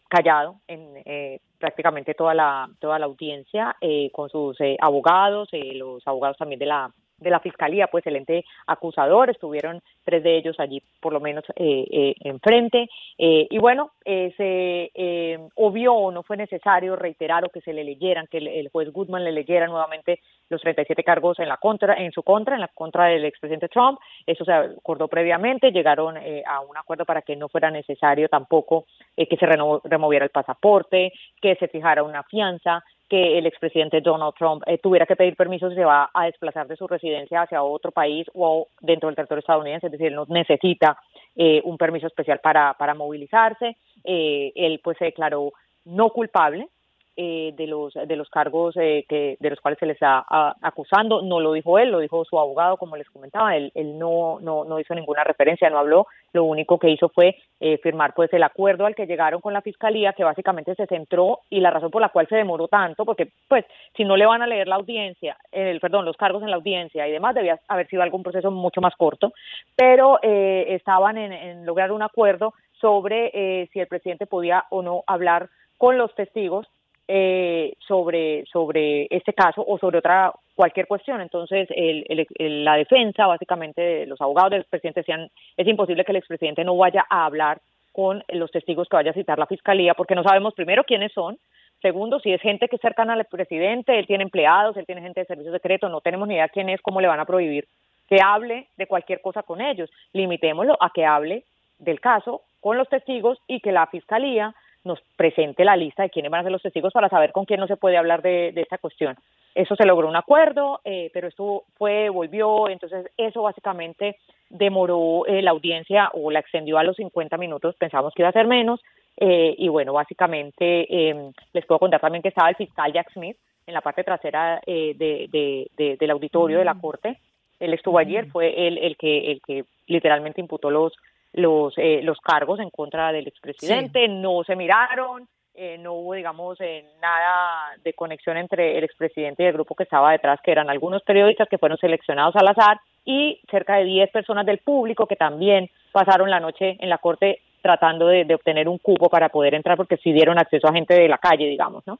callado 0.07 0.55
en 0.68 1.39
prácticamente 1.62 2.14
toda 2.14 2.34
la 2.34 2.70
toda 2.80 2.99
la 2.99 3.05
audiencia 3.05 3.78
eh, 3.80 4.12
con 4.12 4.30
sus 4.30 4.59
eh, 4.59 4.76
abogados, 4.82 5.47
eh, 5.53 5.76
los 5.76 6.05
abogados 6.05 6.36
también 6.38 6.59
de 6.59 6.66
la 6.66 6.91
de 7.22 7.30
la 7.30 7.40
fiscalía, 7.40 7.88
pues 7.88 8.06
el 8.08 8.16
ente 8.18 8.44
acusador, 8.68 9.30
estuvieron 9.30 9.82
tres 10.04 10.24
de 10.24 10.38
ellos 10.38 10.60
allí 10.60 10.82
por 11.00 11.14
lo 11.14 11.20
menos 11.20 11.46
eh, 11.56 11.86
eh, 11.92 12.16
enfrente, 12.22 12.90
eh, 13.18 13.48
y 13.50 13.58
bueno, 13.60 13.92
eh, 14.04 14.34
se 14.36 14.92
eh, 14.96 15.40
obvió 15.56 15.94
o 15.94 16.12
no 16.12 16.24
fue 16.24 16.38
necesario 16.38 16.96
reiterar 16.96 17.46
o 17.46 17.50
que 17.50 17.62
se 17.62 17.72
le 17.74 17.84
leyeran, 17.84 18.28
que 18.28 18.40
el, 18.40 18.70
juez 18.70 18.92
Goodman 18.92 19.24
le 19.24 19.32
leyera 19.32 19.68
nuevamente 19.68 20.20
los 20.50 20.60
37 20.62 21.04
cargos 21.04 21.40
en 21.40 21.48
la 21.48 21.58
contra, 21.58 21.94
en 21.94 22.12
su 22.12 22.24
contra, 22.24 22.56
en 22.56 22.62
la 22.62 22.68
contra 22.68 23.06
del 23.06 23.26
expresidente 23.26 23.70
Trump, 23.70 24.00
eso 24.26 24.44
se 24.44 24.52
acordó 24.52 25.08
previamente, 25.08 25.72
llegaron 25.72 26.18
eh, 26.18 26.44
a 26.46 26.62
un 26.62 26.76
acuerdo 26.76 27.06
para 27.06 27.22
que 27.22 27.36
no 27.36 27.48
fuera 27.48 27.70
necesario 27.70 28.28
tampoco 28.28 28.86
que 29.16 29.38
se 29.38 29.46
removiera 29.46 30.26
el 30.26 30.32
pasaporte, 30.32 31.14
que 31.40 31.56
se 31.56 31.68
fijara 31.68 32.04
una 32.04 32.24
fianza, 32.24 32.84
que 33.12 33.38
el 33.38 33.45
expresidente 33.45 33.99
Donald 33.99 34.34
Trump 34.39 34.64
eh, 34.66 34.78
tuviera 34.78 35.05
que 35.05 35.18
pedir 35.18 35.36
permiso 35.36 35.68
si 35.68 35.76
se 35.76 35.84
va 35.84 36.09
a 36.14 36.28
desplazar 36.28 36.66
de 36.66 36.78
su 36.78 36.88
residencia 36.88 37.41
hacia 37.41 37.62
otro 37.62 37.91
país 37.91 38.26
o 38.34 38.70
dentro 38.80 39.09
del 39.09 39.18
territorio 39.18 39.41
estadounidense, 39.41 39.88
es 39.88 39.91
decir, 39.91 40.07
él 40.07 40.16
no 40.16 40.26
necesita 40.30 40.97
eh, 41.36 41.62
un 41.66 41.78
permiso 41.78 42.07
especial 42.07 42.39
para, 42.39 42.74
para 42.76 42.93
movilizarse. 42.93 43.76
Eh, 44.05 44.53
él 44.55 44.80
pues 44.82 44.97
se 44.97 45.05
declaró 45.05 45.51
no 45.84 46.12
culpable 46.12 46.70
eh, 47.18 47.53
de 47.55 47.68
los 47.68 47.93
de 47.93 48.16
los 48.16 48.30
cargos 48.30 48.76
eh, 48.78 49.05
que 49.07 49.38
de 49.39 49.49
los 49.49 49.59
cuales 49.59 49.80
se 49.80 49.86
les 49.86 49.95
está 49.95 50.26
a, 50.28 50.55
acusando. 50.62 51.22
No 51.22 51.39
lo 51.39 51.53
dijo 51.53 51.78
él 51.78 51.91
lo 51.91 51.99
dijo 51.99 52.24
su 52.26 52.39
abogado 52.39 52.78
como 52.78 52.95
les 52.95 53.09
comentaba. 53.09 53.55
Él, 53.55 53.72
él 53.76 53.97
no, 53.97 54.39
no 54.41 54.64
no 54.64 54.80
hizo 54.80 54.95
ninguna 54.95 55.24
referencia 55.24 55.70
no 55.70 55.80
habló. 55.80 56.07
Lo 56.34 56.45
único 56.45 56.80
que 56.80 56.89
hizo 56.89 57.09
fue 57.09 57.36
eh, 57.59 57.78
firmar 57.80 58.14
pues 58.14 58.32
el 58.34 58.43
acuerdo 58.43 58.86
al 58.86 58.95
que 58.95 59.05
llegaron 59.05 59.41
con 59.41 59.53
la 59.53 59.62
fiscalía 59.62 60.14
que 60.14 60.24
básicamente 60.24 60.76
se 60.76 60.88
centró 60.88 61.39
y 61.49 61.59
la 61.59 61.72
razón 61.72 61.91
por 61.91 62.01
la 62.01 62.09
cual 62.09 62.28
se 62.28 62.38
demoró 62.38 62.68
tanto 62.68 63.03
porque 63.03 63.30
pues 63.47 63.66
si 63.95 64.05
no 64.05 64.16
le 64.16 64.26
van 64.26 64.41
a 64.41 64.47
leer 64.47 64.68
la 64.68 64.76
audiencia 64.76 65.38
el 65.51 65.80
perdón 65.80 66.05
los 66.05 66.18
cargos 66.18 66.43
en 66.43 66.49
la 66.49 66.55
audiencia 66.55 67.07
y 67.07 67.12
demás 67.12 67.36
debía 67.36 67.59
haber 67.68 67.88
sido 67.88 68.01
algún 68.01 68.24
proceso 68.24 68.51
mucho 68.51 68.82
más 68.82 68.95
corto. 68.95 69.34
Pero 69.76 70.20
eh, 70.22 70.66
estaban 70.70 71.18
en, 71.18 71.34
en 71.34 71.66
lograr 71.66 71.91
un 71.91 72.01
acuerdo 72.01 72.53
sobre 72.82 73.32
eh, 73.34 73.70
si 73.72 73.80
el 73.80 73.88
presidente 73.88 74.26
podía 74.26 74.66
o 74.70 74.82
no 74.82 75.03
hablar 75.07 75.49
con 75.78 75.97
los 75.97 76.14
testigos 76.16 76.68
eh, 77.14 77.74
sobre, 77.86 78.45
sobre 78.45 79.07
este 79.09 79.34
caso 79.34 79.64
o 79.68 79.78
sobre 79.78 79.97
otra 79.97 80.32
cualquier 80.55 80.88
cuestión. 80.88 81.20
Entonces, 81.20 81.68
el, 81.76 82.05
el, 82.07 82.26
el, 82.39 82.64
la 82.64 82.76
defensa, 82.78 83.28
básicamente, 83.28 84.05
los 84.05 84.22
abogados 84.22 84.51
del 84.51 84.62
expresidente 84.62 85.01
decían, 85.01 85.30
es 85.57 85.68
imposible 85.68 86.05
que 86.05 86.14
el 86.14 86.18
expresidente 86.18 86.64
no 86.64 86.78
vaya 86.78 87.05
a 87.09 87.26
hablar 87.26 87.59
con 87.91 88.24
los 88.30 88.49
testigos 88.51 88.88
que 88.88 88.95
vaya 88.95 89.12
a 89.12 89.20
citar 89.20 89.38
la 89.38 89.45
fiscalía, 89.45 89.93
porque 89.93 90.16
no 90.16 90.24
sabemos 90.24 90.53
primero 90.53 90.86
quiénes 90.86 91.12
son, 91.12 91.38
segundo, 91.82 92.22
si 92.22 92.32
es 92.32 92.41
gente 92.41 92.70
que 92.70 92.78
es 92.78 92.82
cercana 92.82 93.14
al 93.14 93.26
presidente, 93.26 93.99
él 93.99 94.07
tiene 94.07 94.24
empleados, 94.24 94.78
él 94.78 94.86
tiene 94.86 95.01
gente 95.01 95.20
de 95.20 95.26
servicio 95.26 95.51
secreto, 95.51 95.89
no 95.89 95.99
tenemos 95.99 96.30
ni 96.30 96.36
idea 96.36 96.47
quién 96.47 96.70
es, 96.70 96.82
cómo 96.82 97.01
le 97.01 97.09
van 97.09 97.20
a 97.20 97.26
prohibir 97.26 97.68
que 98.07 98.22
hable 98.22 98.68
de 98.78 98.88
cualquier 98.88 99.22
cosa 99.22 99.41
con 99.41 99.62
ellos. 99.62 99.89
Limitémoslo 100.14 100.78
a 100.80 100.91
que 100.93 101.05
hable 101.05 101.43
del 101.80 101.99
caso 101.99 102.41
con 102.59 102.78
los 102.78 102.89
testigos 102.89 103.39
y 103.47 103.62
que 103.62 103.72
la 103.72 103.88
fiscalía 103.88 104.53
nos 104.84 105.00
presente 105.16 105.64
la 105.64 105.76
lista 105.76 106.04
de 106.04 106.10
quiénes 106.10 106.32
van 106.32 106.42
a 106.42 106.44
ser 106.44 106.52
los 106.52 106.62
testigos 106.62 106.94
para 106.94 107.10
saber 107.10 107.32
con 107.32 107.46
quién 107.46 107.60
no 107.60 107.68
se 107.68 107.78
puede 107.78 107.98
hablar 107.98 108.22
de, 108.22 108.52
de 108.54 108.62
esta 108.62 108.78
cuestión. 108.78 109.16
Eso 109.54 109.76
se 109.76 109.86
logró 109.86 110.08
un 110.08 110.16
acuerdo, 110.16 110.82
eh, 110.86 111.12
pero 111.14 111.28
esto 111.28 111.64
fue, 111.78 112.10
volvió, 112.10 112.70
entonces 112.70 113.12
eso 113.18 113.44
básicamente 113.44 114.18
demoró 114.50 115.26
eh, 115.28 115.42
la 115.42 115.52
audiencia 115.52 116.10
o 116.14 116.32
la 116.32 116.40
extendió 116.40 116.78
a 116.78 116.84
los 116.84 116.96
50 116.96 117.38
minutos, 117.38 117.76
pensamos 117.76 118.14
que 118.14 118.22
iba 118.22 118.30
a 118.30 118.34
ser 118.34 118.48
menos, 118.48 118.82
eh, 119.18 119.56
y 119.58 119.68
bueno, 119.68 119.94
básicamente 119.94 120.88
eh, 120.90 121.32
les 121.54 121.66
puedo 121.66 121.80
contar 121.80 122.00
también 122.00 122.22
que 122.22 122.30
estaba 122.30 122.50
el 122.50 122.56
fiscal 122.56 122.92
Jack 122.94 123.12
Smith 123.14 123.38
en 123.68 123.74
la 123.74 123.82
parte 123.82 124.04
trasera 124.04 124.60
eh, 124.66 124.96
de, 124.98 125.28
de, 125.32 125.68
de, 125.78 125.98
del 125.98 126.12
auditorio 126.12 126.58
mm. 126.58 126.60
de 126.60 126.66
la 126.66 126.76
corte, 126.76 127.20
él 127.60 127.74
estuvo 127.74 127.96
mm. 127.96 128.02
ayer, 128.02 128.26
fue 128.32 128.68
él 128.68 128.78
el 128.78 128.98
que, 128.98 129.32
el 129.32 129.42
que 129.42 129.66
literalmente 129.88 130.42
imputó 130.42 130.72
los 130.72 130.94
los, 131.34 131.74
eh, 131.78 132.02
los 132.04 132.20
cargos 132.20 132.60
en 132.60 132.70
contra 132.70 133.12
del 133.12 133.28
expresidente, 133.28 134.08
no 134.08 134.44
se 134.44 134.56
miraron, 134.56 135.28
eh, 135.54 135.78
no 135.78 135.94
hubo, 135.94 136.14
digamos, 136.14 136.60
eh, 136.62 136.86
nada 137.02 137.76
de 137.84 137.94
conexión 137.94 138.38
entre 138.38 138.78
el 138.78 138.84
expresidente 138.84 139.44
y 139.44 139.48
el 139.48 139.54
grupo 139.54 139.76
que 139.76 139.84
estaba 139.84 140.12
detrás, 140.12 140.40
que 140.44 140.52
eran 140.52 140.70
algunos 140.70 141.04
periodistas 141.04 141.48
que 141.50 141.58
fueron 141.58 141.78
seleccionados 141.78 142.36
al 142.36 142.48
azar 142.48 142.80
y 143.06 143.42
cerca 143.50 143.78
de 143.78 143.86
10 143.86 144.12
personas 144.12 144.46
del 144.46 144.60
público 144.60 145.08
que 145.08 145.16
también 145.16 145.70
pasaron 145.92 146.30
la 146.30 146.40
noche 146.40 146.78
en 146.80 146.90
la 146.90 146.98
corte 147.00 147.42
tratando 147.62 148.08
de, 148.08 148.34
obtener 148.34 148.68
un 148.68 148.80
cupo 148.80 149.10
para 149.10 149.30
poder 149.30 149.54
entrar 149.54 149.78
porque 149.78 149.98
sí 149.98 150.12
dieron 150.12 150.40
acceso 150.40 150.68
a 150.68 150.74
gente 150.74 150.96
de 150.96 151.08
la 151.08 151.18
calle, 151.18 151.46
digamos, 151.48 151.86
¿no? 151.86 152.00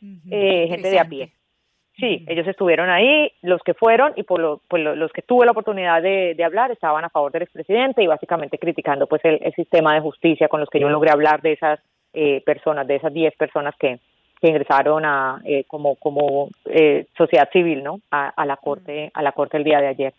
gente 0.00 0.90
de 0.90 0.98
a 0.98 1.04
pie. 1.04 1.32
Sí, 1.98 2.24
ellos 2.26 2.46
estuvieron 2.48 2.88
ahí, 2.88 3.30
los 3.42 3.62
que 3.62 3.74
fueron 3.74 4.12
y 4.16 4.22
por, 4.22 4.40
lo, 4.40 4.60
los 4.70 5.12
que 5.12 5.20
tuve 5.20 5.44
la 5.44 5.52
oportunidad 5.52 6.00
de, 6.00 6.42
hablar 6.42 6.70
estaban 6.70 7.04
a 7.04 7.10
favor 7.10 7.32
del 7.32 7.42
expresidente 7.42 8.02
y 8.02 8.06
básicamente 8.06 8.58
criticando 8.58 9.06
pues 9.06 9.20
el, 9.24 9.40
sistema 9.54 9.94
de 9.94 10.00
justicia 10.00 10.48
con 10.48 10.60
los 10.60 10.70
que 10.70 10.80
yo 10.80 10.88
logré 10.88 11.10
hablar 11.10 11.42
de 11.42 11.52
esas 11.52 11.80
eh, 12.14 12.42
personas, 12.46 12.86
de 12.86 12.96
esas 12.96 13.12
10 13.12 13.36
personas 13.36 13.74
que, 13.78 14.00
que 14.40 14.48
ingresaron 14.48 15.04
a 15.04 15.42
eh, 15.44 15.64
como 15.68 15.96
como 15.96 16.48
eh, 16.64 17.06
sociedad 17.16 17.48
civil, 17.52 17.82
¿no? 17.82 18.00
A, 18.10 18.46
la 18.46 18.56
corte 18.56 19.10
a 19.12 19.22
la 19.22 19.32
corte 19.32 19.58
el 19.58 19.64
día 19.64 19.80
de 19.80 19.88
ayer. 19.88 20.14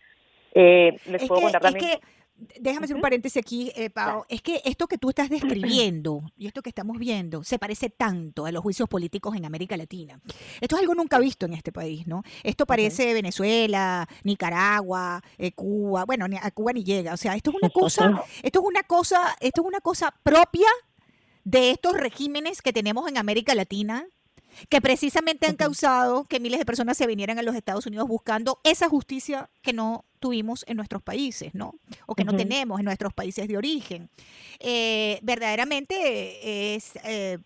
les 0.54 1.26
puedo 1.26 1.42
contar 1.42 1.60
también 1.60 1.98
déjame 2.36 2.84
hacer 2.84 2.96
un 2.96 3.02
paréntesis 3.02 3.36
aquí, 3.36 3.72
eh, 3.76 3.90
Pau. 3.90 4.24
Es 4.28 4.42
que 4.42 4.60
esto 4.64 4.86
que 4.86 4.98
tú 4.98 5.10
estás 5.10 5.28
describiendo 5.28 6.22
y 6.36 6.46
esto 6.46 6.62
que 6.62 6.70
estamos 6.70 6.98
viendo 6.98 7.44
se 7.44 7.58
parece 7.58 7.90
tanto 7.90 8.46
a 8.46 8.52
los 8.52 8.62
juicios 8.62 8.88
políticos 8.88 9.36
en 9.36 9.44
América 9.44 9.76
Latina. 9.76 10.20
Esto 10.60 10.76
es 10.76 10.82
algo 10.82 10.94
nunca 10.94 11.18
visto 11.18 11.46
en 11.46 11.54
este 11.54 11.72
país, 11.72 12.06
¿no? 12.06 12.22
Esto 12.42 12.66
parece 12.66 13.12
Venezuela, 13.14 14.08
Nicaragua, 14.24 15.22
eh, 15.38 15.52
Cuba. 15.52 16.04
Bueno, 16.04 16.26
a 16.40 16.50
Cuba 16.50 16.72
ni 16.72 16.84
llega. 16.84 17.14
O 17.14 17.16
sea, 17.16 17.34
esto 17.36 17.50
es 17.50 17.56
una 17.62 17.70
cosa, 17.70 18.24
esto 18.42 18.60
es 18.60 18.66
una 18.66 18.82
cosa, 18.82 19.36
esto 19.40 19.62
es 19.62 19.66
una 19.66 19.80
cosa 19.80 20.14
propia 20.22 20.68
de 21.44 21.70
estos 21.70 21.94
regímenes 21.94 22.62
que 22.62 22.72
tenemos 22.72 23.08
en 23.08 23.18
América 23.18 23.54
Latina 23.54 24.06
que 24.68 24.80
precisamente 24.80 25.46
han 25.46 25.56
causado 25.56 26.24
que 26.24 26.40
miles 26.40 26.58
de 26.58 26.64
personas 26.64 26.96
se 26.96 27.06
vinieran 27.06 27.38
a 27.38 27.42
los 27.42 27.54
Estados 27.54 27.86
Unidos 27.86 28.08
buscando 28.08 28.60
esa 28.64 28.88
justicia 28.88 29.50
que 29.62 29.72
no 29.72 30.04
tuvimos 30.24 30.64
en 30.66 30.78
nuestros 30.78 31.02
países, 31.02 31.54
¿no? 31.54 31.74
O 32.06 32.14
que 32.14 32.24
no 32.24 32.32
tenemos 32.34 32.78
en 32.80 32.86
nuestros 32.86 33.12
países 33.12 33.46
de 33.46 33.58
origen. 33.58 34.08
Eh, 34.58 35.18
verdaderamente 35.20 36.74
es, 36.74 36.98
eh, 37.04 37.36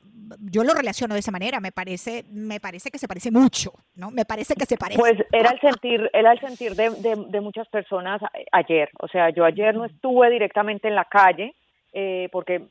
yo 0.43 0.63
lo 0.63 0.75
relaciono 0.75 1.15
de 1.15 1.21
esa 1.21 1.33
manera, 1.33 1.59
me 1.59 1.73
parece, 1.73 2.25
me 2.31 2.61
parece 2.61 2.93
que 2.93 2.99
se 2.99 3.09
parece 3.09 3.33
mucho, 3.33 3.73
¿no? 3.97 4.13
Me 4.13 4.25
parece 4.25 4.55
que 4.55 4.65
se 4.65 4.77
parece. 4.77 5.01
Pues 5.01 5.17
era 5.33 5.51
el 5.51 5.59
sentir, 5.59 6.09
era 6.13 6.31
el 6.31 6.39
sentir 6.39 6.77
de, 6.77 7.17
de 7.29 7.41
muchas 7.41 7.67
personas 7.67 8.23
ayer. 8.53 8.91
O 9.01 9.09
sea, 9.09 9.31
yo 9.31 9.45
ayer 9.45 9.75
no 9.75 9.85
estuve 9.85 10.31
directamente 10.31 10.87
en 10.87 10.95
la 10.95 11.07
calle, 11.07 11.57
eh, 11.93 12.29
porque 12.31 12.63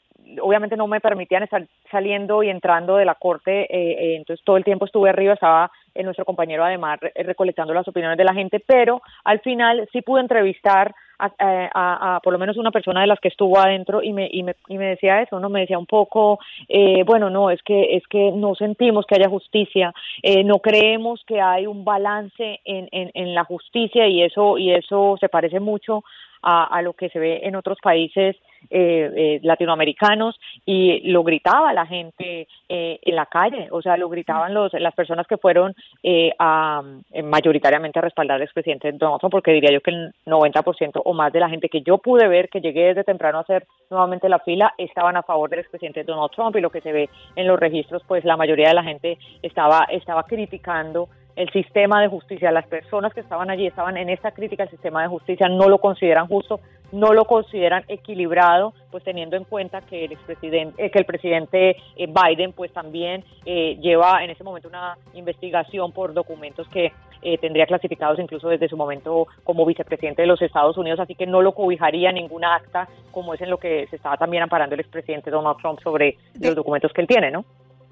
obviamente 0.41 0.77
no 0.77 0.87
me 0.87 0.99
permitían 0.99 1.43
estar 1.43 1.65
saliendo 1.89 2.43
y 2.43 2.49
entrando 2.49 2.97
de 2.97 3.05
la 3.05 3.15
corte, 3.15 3.61
eh, 3.61 3.91
eh, 3.91 4.15
entonces 4.15 4.43
todo 4.45 4.57
el 4.57 4.63
tiempo 4.63 4.85
estuve 4.85 5.09
arriba, 5.09 5.33
estaba 5.33 5.71
nuestro 6.05 6.25
compañero 6.25 6.63
además 6.63 6.99
recolectando 7.15 7.73
las 7.73 7.87
opiniones 7.87 8.17
de 8.17 8.23
la 8.23 8.33
gente, 8.33 8.59
pero 8.59 9.01
al 9.23 9.39
final 9.39 9.87
sí 9.91 10.01
pude 10.01 10.21
entrevistar 10.21 10.93
a, 11.19 12.19
por 12.23 12.31
lo 12.31 12.37
menos 12.37 12.57
una 12.57 12.69
persona 12.69 13.01
de 13.01 13.07
las 13.07 13.19
que 13.19 13.29
estuvo 13.29 13.57
adentro 13.57 14.03
y 14.03 14.13
me, 14.13 14.29
y 14.31 14.43
me, 14.43 14.55
y 14.67 14.77
me 14.77 14.89
decía 14.89 15.21
eso, 15.21 15.39
¿no? 15.39 15.49
Me 15.49 15.61
decía 15.61 15.79
un 15.79 15.87
poco, 15.87 16.39
bueno, 17.05 17.31
no, 17.31 17.49
es 17.49 17.61
que, 17.63 17.95
es 17.95 18.05
que 18.07 18.31
no 18.31 18.53
sentimos 18.53 19.05
que 19.07 19.15
haya 19.15 19.27
justicia, 19.27 19.93
no 20.45 20.59
creemos 20.59 21.23
que 21.25 21.41
hay 21.41 21.65
un 21.65 21.83
balance 21.83 22.59
en, 22.65 22.87
en, 22.91 23.09
en 23.15 23.33
la 23.33 23.45
justicia 23.45 24.07
y 24.07 24.21
eso, 24.21 24.59
y 24.59 24.71
eso 24.73 25.17
se 25.19 25.27
parece 25.27 25.59
mucho 25.59 26.03
a, 26.41 26.81
lo 26.81 26.93
que 26.93 27.09
se 27.09 27.19
ve 27.19 27.41
en 27.43 27.55
otros 27.55 27.77
países 27.81 28.35
eh, 28.69 29.11
eh, 29.15 29.39
latinoamericanos 29.43 30.39
y 30.65 31.09
lo 31.11 31.23
gritaba 31.23 31.73
la 31.73 31.85
gente 31.85 32.47
eh, 32.69 32.99
en 33.01 33.15
la 33.15 33.25
calle, 33.25 33.67
o 33.71 33.81
sea, 33.81 33.97
lo 33.97 34.09
gritaban 34.09 34.53
los, 34.53 34.73
las 34.73 34.93
personas 34.93 35.27
que 35.27 35.37
fueron 35.37 35.73
a, 36.39 36.81
mayoritariamente 37.23 37.99
a 37.99 38.01
respaldar 38.01 38.35
al 38.35 38.43
expresidente 38.43 38.91
Trump, 38.93 39.21
porque 39.31 39.51
diría 39.51 39.71
yo 39.71 39.81
que 39.81 39.91
el 39.91 40.13
90% 40.25 41.01
o 41.03 41.13
más 41.13 41.31
de 41.33 41.39
la 41.39 41.49
gente 41.49 41.69
que 41.69 41.81
yo 41.81 41.97
pude 41.97 42.27
ver, 42.27 42.49
que 42.49 42.61
llegué 42.61 42.87
desde 42.87 43.03
temprano 43.03 43.39
a 43.39 43.41
hacer 43.41 43.65
nuevamente 43.89 44.29
la 44.29 44.39
fila, 44.39 44.73
estaban 44.77 45.17
a 45.17 45.23
favor 45.23 45.49
del 45.49 45.59
expresidente 45.59 46.03
Donald 46.03 46.31
Trump 46.31 46.55
y 46.55 46.61
lo 46.61 46.69
que 46.69 46.81
se 46.81 46.91
ve 46.91 47.09
en 47.35 47.47
los 47.47 47.59
registros, 47.59 48.03
pues 48.07 48.23
la 48.25 48.37
mayoría 48.37 48.69
de 48.69 48.75
la 48.75 48.83
gente 48.83 49.17
estaba, 49.41 49.85
estaba 49.89 50.23
criticando 50.23 51.09
el 51.37 51.51
sistema 51.51 52.01
de 52.01 52.07
justicia, 52.07 52.51
las 52.51 52.65
personas 52.65 53.13
que 53.13 53.19
estaban 53.19 53.51
allí 53.51 53.67
estaban 53.67 53.95
en 53.95 54.09
esta 54.09 54.31
crítica 54.31 54.63
al 54.63 54.71
sistema 54.71 55.03
de 55.03 55.07
justicia, 55.07 55.47
no 55.47 55.69
lo 55.69 55.77
consideran 55.77 56.25
justo, 56.25 56.59
no 56.91 57.13
lo 57.13 57.25
consideran 57.25 57.83
equilibrado, 57.87 58.73
pues 58.89 59.03
teniendo 59.03 59.37
en 59.37 59.43
cuenta 59.43 59.81
que 59.81 60.05
el 60.05 60.13
expresidente, 60.13 60.83
eh, 60.83 60.89
que 60.89 60.97
el 60.97 61.05
presidente 61.05 61.75
eh, 61.95 62.07
Biden 62.07 62.53
pues 62.53 62.73
también 62.73 63.23
eh, 63.45 63.77
lleva 63.79 64.23
en 64.23 64.31
ese 64.31 64.43
momento 64.43 64.67
una 64.67 64.97
investigación 65.13 65.91
por 65.91 66.13
documentos 66.13 66.67
que 66.69 66.91
tendría 67.41 67.65
clasificados 67.65 68.19
incluso 68.19 68.47
desde 68.47 68.69
su 68.69 68.77
momento 68.77 69.27
como 69.43 69.65
vicepresidente 69.65 70.21
de 70.21 70.27
los 70.27 70.41
Estados 70.41 70.77
Unidos, 70.77 70.99
así 70.99 71.13
que 71.13 71.25
no 71.25 71.41
lo 71.41 71.51
cobijaría 71.53 72.11
ninguna 72.11 72.55
acta 72.55 72.87
como 73.11 73.33
es 73.33 73.41
en 73.41 73.49
lo 73.49 73.57
que 73.57 73.85
se 73.87 73.97
estaba 73.97 74.17
también 74.17 74.43
amparando 74.43 74.75
el 74.75 74.81
expresidente 74.81 75.31
Donald 75.31 75.57
Trump 75.57 75.79
sobre 75.81 76.15
los 76.39 76.55
documentos 76.55 76.93
que 76.93 77.01
él 77.01 77.07
tiene, 77.07 77.31
¿no? 77.31 77.43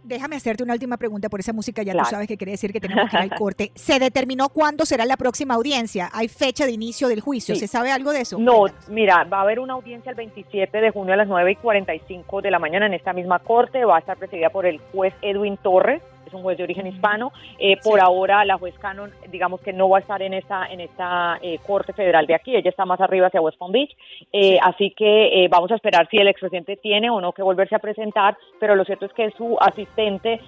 Déjame 0.06 0.36
hacerte 0.36 0.64
una 0.64 0.74
última 0.74 0.97
pregunta 0.97 1.30
por 1.30 1.39
esa 1.39 1.53
música, 1.53 1.84
ya 1.84 1.93
tú 1.93 2.06
sabes 2.06 2.28
que 2.28 2.38
quiere 2.38 2.51
decir 2.51 2.72
que 2.72 2.80
tenemos 2.80 3.10
que 3.10 3.18
ir 3.18 3.24
al 3.24 3.30
corte. 3.38 3.72
¿Se 3.76 3.99
determinó 3.99 4.49
cuándo 4.49 4.86
será 4.86 5.06
la 5.06 5.18
próxima 5.18 5.56
audiencia? 5.56 6.10
¿Hay 6.14 6.28
fecha 6.28 6.66
de 6.66 6.72
inicio 6.72 7.08
del 7.08 7.22
juicio? 7.22 7.56
¿Se 7.56 7.68
sabe 7.68 7.91
algo 7.91 8.12
de 8.12 8.22
eso? 8.22 8.38
No, 8.39 8.66
mira, 8.88 9.24
va 9.24 9.39
a 9.39 9.41
haber 9.41 9.60
una 9.60 9.74
audiencia 9.74 10.10
el 10.10 10.16
27 10.16 10.80
de 10.80 10.91
junio 10.91 11.14
a 11.14 11.18
las 11.18 11.28
9 11.28 11.51
y 11.51 11.56
45 11.56 12.41
de 12.41 12.51
la 12.51 12.60
mañana 12.60 12.86
en 12.86 12.93
esta 12.93 13.14
misma 13.14 13.39
corte. 13.39 13.84
Va 13.86 13.97
a 13.97 13.99
estar 13.99 14.18
presidida 14.18 14.49
por 14.49 14.66
el 14.66 14.80
juez 14.91 15.14
Edwin 15.22 15.58
Torres 15.58 16.01
es 16.01 16.14
un 16.36 16.43
juez 16.43 16.57
de 16.57 16.63
origen 16.63 16.88
hispano. 16.88 17.31
Eh, 17.59 17.77
por 17.83 17.99
ahora 17.99 18.45
la 18.45 18.57
juez 18.57 18.77
Cannon, 18.79 19.11
digamos 19.29 19.61
que 19.61 19.73
no 19.73 19.89
va 19.89 19.97
a 19.97 20.01
estar 20.01 20.21
en 20.21 20.33
esta 20.33 20.65
en 20.67 20.79
esta 20.79 21.38
eh, 21.41 21.59
corte 21.65 21.93
federal 21.93 22.27
de 22.27 22.36
aquí, 22.36 22.55
ella 22.55 22.69
está 22.69 22.86
más 22.86 22.99
arriba 23.01 23.27
hacia 23.27 23.41
West 23.41 23.57
Palm 23.57 23.71
Beach, 23.71 23.95
eh, 24.31 24.57
así 24.61 24.91
que 24.91 25.47
vamos 25.49 25.71
a 25.71 25.75
esperar 25.75 26.07
si 26.09 26.17
el 26.17 26.27
expresidente 26.27 26.77
tiene 26.77 27.09
o 27.09 27.21
no 27.21 27.31
que 27.31 27.41
volverse 27.41 27.75
a 27.75 27.79
presentar, 27.79 28.38
pero 28.59 28.75
lo 28.75 28.86
cierto 28.86 29.05
es 29.05 29.13
que 29.13 29.31
su 29.31 29.57
asistente 29.59 30.39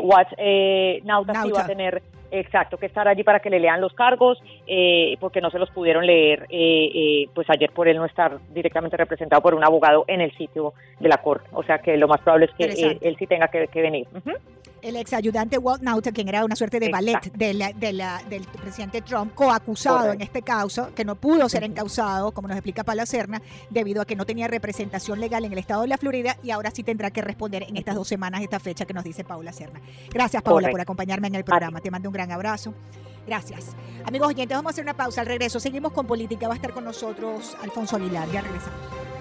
Watts 0.00 0.34
Nauta, 1.04 1.42
sí 1.42 1.50
va 1.50 1.62
a 1.62 1.66
tener 1.66 2.02
Exacto, 2.30 2.78
que 2.78 2.86
estar 2.86 3.06
allí 3.06 3.22
para 3.22 3.38
que 3.38 3.48
le 3.48 3.60
lean 3.60 3.80
los 3.80 3.92
cargos, 3.92 4.42
porque 5.20 5.40
no 5.40 5.50
se 5.50 5.58
los 5.60 5.70
pudieron 5.70 6.04
leer, 6.04 6.48
pues 7.32 7.48
ayer 7.48 7.70
por 7.70 7.86
él 7.86 7.96
no 7.96 8.06
estar 8.06 8.38
directamente 8.52 8.96
representado 8.96 9.40
por 9.40 9.54
un 9.54 9.62
abogado 9.62 10.04
en 10.08 10.20
el 10.20 10.36
sitio 10.36 10.72
de 10.98 11.08
la 11.08 11.18
corte. 11.18 11.48
O 11.52 11.62
sea 11.62 11.78
que 11.78 11.96
lo 11.96 12.08
más 12.08 12.20
probable 12.22 12.46
es 12.46 12.54
que 12.54 12.98
él, 13.00 13.16
sí 13.18 13.26
tenga 13.28 13.46
que, 13.48 13.68
venir 13.80 14.08
el 14.84 14.96
ex 14.96 15.14
ayudante 15.14 15.56
Walt 15.56 15.82
Nauta, 15.82 16.12
quien 16.12 16.28
era 16.28 16.44
una 16.44 16.54
suerte 16.54 16.78
de 16.78 16.90
ballet 16.90 17.32
de 17.32 17.54
del 18.28 18.42
presidente 18.60 19.00
Trump, 19.00 19.34
coacusado 19.34 20.12
en 20.12 20.20
este 20.20 20.42
caso, 20.42 20.94
que 20.94 21.04
no 21.04 21.16
pudo 21.16 21.48
ser 21.48 21.64
encausado, 21.64 22.32
como 22.32 22.48
nos 22.48 22.56
explica 22.56 22.84
Paula 22.84 23.06
Serna, 23.06 23.40
debido 23.70 24.02
a 24.02 24.04
que 24.04 24.14
no 24.14 24.26
tenía 24.26 24.46
representación 24.46 25.20
legal 25.20 25.44
en 25.44 25.52
el 25.52 25.58
estado 25.58 25.82
de 25.82 25.88
la 25.88 25.96
Florida 25.96 26.36
y 26.42 26.50
ahora 26.50 26.70
sí 26.70 26.82
tendrá 26.82 27.10
que 27.10 27.22
responder 27.22 27.64
en 27.66 27.76
estas 27.78 27.94
dos 27.94 28.06
semanas 28.06 28.42
esta 28.42 28.60
fecha 28.60 28.84
que 28.84 28.92
nos 28.92 29.04
dice 29.04 29.24
Paula 29.24 29.52
Serna. 29.52 29.80
Gracias, 30.10 30.42
Paula, 30.42 30.70
por 30.70 30.80
acompañarme 30.80 31.28
en 31.28 31.36
el 31.36 31.44
programa. 31.44 31.80
Te 31.80 31.90
mando 31.90 32.10
un 32.10 32.12
gran 32.12 32.30
abrazo. 32.30 32.74
Gracias. 33.26 33.74
Amigos 34.04 34.28
oyentes, 34.28 34.54
vamos 34.54 34.70
a 34.70 34.72
hacer 34.74 34.84
una 34.84 34.94
pausa 34.94 35.22
al 35.22 35.26
regreso. 35.26 35.58
Seguimos 35.58 35.92
con 35.92 36.06
política. 36.06 36.46
Va 36.46 36.54
a 36.54 36.56
estar 36.56 36.72
con 36.72 36.84
nosotros 36.84 37.56
Alfonso 37.62 37.96
Aguilar. 37.96 38.30
Ya 38.30 38.42
regresamos. 38.42 39.13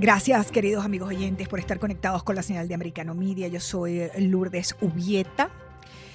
Gracias, 0.00 0.50
queridos 0.50 0.82
amigos 0.82 1.10
oyentes, 1.10 1.46
por 1.46 1.58
estar 1.58 1.78
conectados 1.78 2.22
con 2.22 2.34
la 2.34 2.42
señal 2.42 2.66
de 2.66 2.72
Americano 2.72 3.14
Media. 3.14 3.48
Yo 3.48 3.60
soy 3.60 4.08
Lourdes 4.16 4.74
Ubieta. 4.80 5.50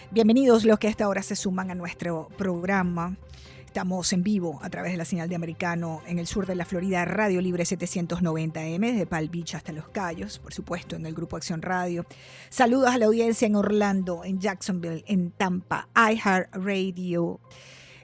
Bienvenidos 0.09 0.65
los 0.65 0.79
que 0.79 0.87
a 0.87 0.89
esta 0.89 1.07
hora 1.07 1.21
se 1.21 1.35
suman 1.35 1.69
a 1.69 1.75
nuestro 1.75 2.27
programa. 2.35 3.15
Estamos 3.63 4.11
en 4.11 4.23
vivo 4.23 4.59
a 4.63 4.71
través 4.71 4.91
de 4.91 4.97
la 4.97 5.05
señal 5.05 5.29
de 5.29 5.35
Americano 5.35 6.01
en 6.07 6.17
el 6.17 6.25
sur 6.25 6.47
de 6.47 6.55
la 6.55 6.65
Florida, 6.65 7.05
Radio 7.05 7.41
Libre 7.41 7.63
790M, 7.63 8.79
desde 8.79 9.05
Palm 9.05 9.29
Beach 9.29 9.53
hasta 9.53 9.71
Los 9.71 9.87
Cayos, 9.89 10.39
por 10.39 10.51
supuesto, 10.51 10.95
en 10.95 11.05
el 11.05 11.13
Grupo 11.13 11.37
Acción 11.37 11.61
Radio. 11.61 12.07
Saludos 12.49 12.89
a 12.89 12.97
la 12.97 13.05
audiencia 13.05 13.45
en 13.45 13.55
Orlando, 13.55 14.23
en 14.23 14.39
Jacksonville, 14.39 15.05
en 15.05 15.29
Tampa, 15.29 15.89
iHeart 15.95 16.55
Radio. 16.55 17.39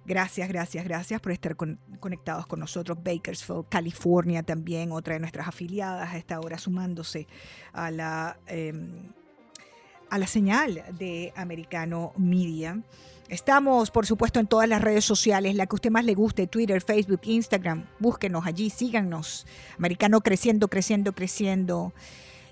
Gracias, 0.06 0.50
gracias, 0.50 0.84
gracias 0.84 1.22
por 1.22 1.32
estar 1.32 1.56
conectados 1.56 2.48
con 2.48 2.60
nosotros. 2.60 2.98
Bakersfield, 3.04 3.70
California 3.70 4.42
también, 4.42 4.92
otra 4.92 5.14
de 5.14 5.20
nuestras 5.20 5.48
afiliadas 5.48 6.14
a 6.14 6.18
esta 6.18 6.40
hora 6.40 6.58
sumándose 6.58 7.28
a 7.72 7.92
la, 7.92 8.38
em, 8.48 9.12
a 10.10 10.18
la 10.18 10.28
señal 10.28 10.84
de 10.98 11.32
Americano 11.36 12.14
Media. 12.18 12.82
Estamos, 13.30 13.92
por 13.92 14.06
supuesto, 14.06 14.42
en 14.42 14.48
todas 14.48 14.68
las 14.68 14.82
redes 14.82 15.06
sociales, 15.06 15.56
la 15.56 15.66
que 15.66 15.74
a 15.74 15.76
usted 15.76 15.92
más 15.92 16.04
le 16.04 16.16
guste, 16.16 16.48
Twitter, 16.48 16.82
Facebook, 16.82 17.22
Instagram. 17.24 17.86
Búsquenos 18.00 18.46
allí, 18.46 18.70
síganos. 18.70 19.46
Americano 19.78 20.20
creciendo, 20.20 20.68
creciendo, 20.68 21.14
creciendo. 21.14 21.94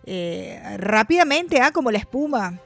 Eh, 0.06 0.78
rápidamente, 0.78 1.60
ah, 1.60 1.72
como 1.72 1.92
la 1.92 1.98
espuma. 1.98 2.62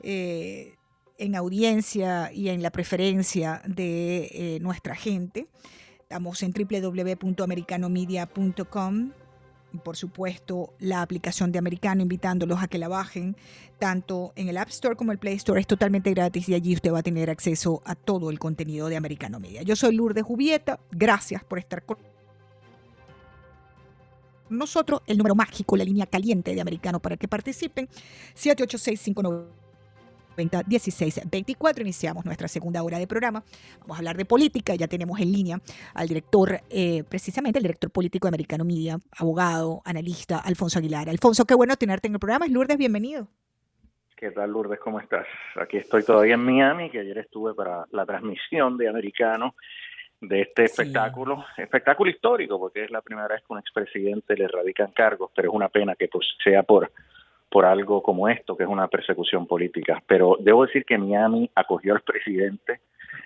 Eh, 0.00 0.78
en 1.20 1.36
audiencia 1.36 2.32
y 2.32 2.48
en 2.48 2.62
la 2.62 2.70
preferencia 2.70 3.62
de 3.66 4.30
eh, 4.32 4.58
nuestra 4.60 4.96
gente. 4.96 5.46
Estamos 6.00 6.42
en 6.42 6.52
www.americanomedia.com 6.52 9.12
por 9.78 9.96
supuesto, 9.96 10.74
la 10.78 11.02
aplicación 11.02 11.52
de 11.52 11.58
Americano, 11.58 12.02
invitándolos 12.02 12.62
a 12.62 12.68
que 12.68 12.78
la 12.78 12.88
bajen, 12.88 13.36
tanto 13.78 14.32
en 14.34 14.48
el 14.48 14.56
App 14.56 14.68
Store 14.68 14.96
como 14.96 15.12
el 15.12 15.18
Play 15.18 15.36
Store. 15.36 15.60
Es 15.60 15.66
totalmente 15.66 16.10
gratis 16.10 16.48
y 16.48 16.54
allí 16.54 16.74
usted 16.74 16.92
va 16.92 16.98
a 16.98 17.02
tener 17.02 17.30
acceso 17.30 17.80
a 17.84 17.94
todo 17.94 18.30
el 18.30 18.38
contenido 18.38 18.88
de 18.88 18.96
Americano 18.96 19.38
Media. 19.38 19.62
Yo 19.62 19.76
soy 19.76 19.94
Lourdes 19.94 20.24
Jubieta. 20.24 20.80
Gracias 20.90 21.44
por 21.44 21.58
estar 21.58 21.84
con 21.84 21.98
nosotros. 24.48 25.02
El 25.06 25.18
número 25.18 25.36
mágico, 25.36 25.76
la 25.76 25.84
línea 25.84 26.06
caliente 26.06 26.54
de 26.54 26.60
Americano 26.60 27.00
para 27.00 27.16
que 27.16 27.28
participen. 27.28 27.88
786 28.34 29.00
59 29.00 29.59
1624. 30.36 31.82
Iniciamos 31.82 32.24
nuestra 32.24 32.48
segunda 32.48 32.82
hora 32.82 32.98
de 32.98 33.06
programa. 33.06 33.42
Vamos 33.80 33.96
a 33.96 33.98
hablar 33.98 34.16
de 34.16 34.24
política. 34.24 34.74
Ya 34.74 34.88
tenemos 34.88 35.20
en 35.20 35.32
línea 35.32 35.60
al 35.94 36.08
director, 36.08 36.60
eh, 36.70 37.04
precisamente 37.08 37.58
el 37.58 37.64
director 37.64 37.90
político 37.90 38.26
de 38.26 38.30
Americano 38.30 38.64
Media, 38.64 38.98
abogado, 39.16 39.82
analista, 39.84 40.38
Alfonso 40.38 40.78
Aguilar. 40.78 41.08
Alfonso, 41.08 41.44
qué 41.44 41.54
bueno 41.54 41.76
tenerte 41.76 42.08
en 42.08 42.14
el 42.14 42.20
programa. 42.20 42.46
Lourdes, 42.48 42.78
bienvenido. 42.78 43.28
¿Qué 44.16 44.30
tal, 44.32 44.50
Lourdes? 44.50 44.78
¿Cómo 44.80 45.00
estás? 45.00 45.26
Aquí 45.56 45.78
estoy 45.78 46.04
todavía 46.04 46.34
en 46.34 46.44
Miami, 46.44 46.90
que 46.90 47.00
ayer 47.00 47.16
estuve 47.16 47.54
para 47.54 47.86
la 47.90 48.04
transmisión 48.04 48.76
de 48.76 48.88
Americano 48.88 49.54
de 50.20 50.42
este 50.42 50.64
espectáculo, 50.64 51.44
espectáculo 51.56 52.10
histórico, 52.10 52.58
porque 52.58 52.84
es 52.84 52.90
la 52.90 53.00
primera 53.00 53.28
vez 53.28 53.40
que 53.40 53.52
un 53.52 53.58
expresidente 53.58 54.36
le 54.36 54.46
radican 54.46 54.92
cargos, 54.92 55.30
pero 55.34 55.48
es 55.48 55.54
una 55.54 55.70
pena 55.70 55.94
que 55.94 56.08
pues 56.08 56.26
sea 56.44 56.62
por 56.62 56.92
por 57.50 57.66
algo 57.66 58.02
como 58.02 58.28
esto, 58.28 58.56
que 58.56 58.62
es 58.62 58.68
una 58.68 58.88
persecución 58.88 59.46
política. 59.46 60.02
Pero 60.06 60.36
debo 60.40 60.64
decir 60.64 60.84
que 60.84 60.96
Miami 60.96 61.50
acogió 61.54 61.94
al 61.94 62.00
presidente. 62.00 62.80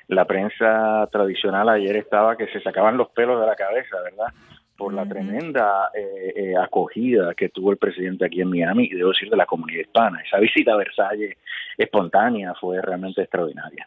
La 0.08 0.24
prensa 0.24 1.06
tradicional 1.12 1.68
ayer 1.68 1.96
estaba 1.96 2.36
que 2.36 2.48
se 2.48 2.60
sacaban 2.60 2.96
los 2.96 3.10
pelos 3.10 3.40
de 3.40 3.46
la 3.46 3.54
cabeza, 3.54 4.00
¿verdad? 4.02 4.32
Por 4.76 4.92
la 4.94 5.06
tremenda 5.06 5.90
eh, 5.94 6.32
eh, 6.36 6.54
acogida 6.56 7.34
que 7.34 7.50
tuvo 7.50 7.70
el 7.70 7.76
presidente 7.76 8.24
aquí 8.24 8.40
en 8.40 8.50
Miami 8.50 8.88
y 8.90 8.94
debo 8.94 9.10
decir 9.10 9.30
de 9.30 9.36
la 9.36 9.46
comunidad 9.46 9.80
hispana. 9.80 10.20
Esa 10.22 10.38
visita 10.38 10.72
a 10.72 10.76
Versalles 10.76 11.36
espontánea 11.76 12.54
fue 12.54 12.80
realmente 12.80 13.22
extraordinaria. 13.22 13.86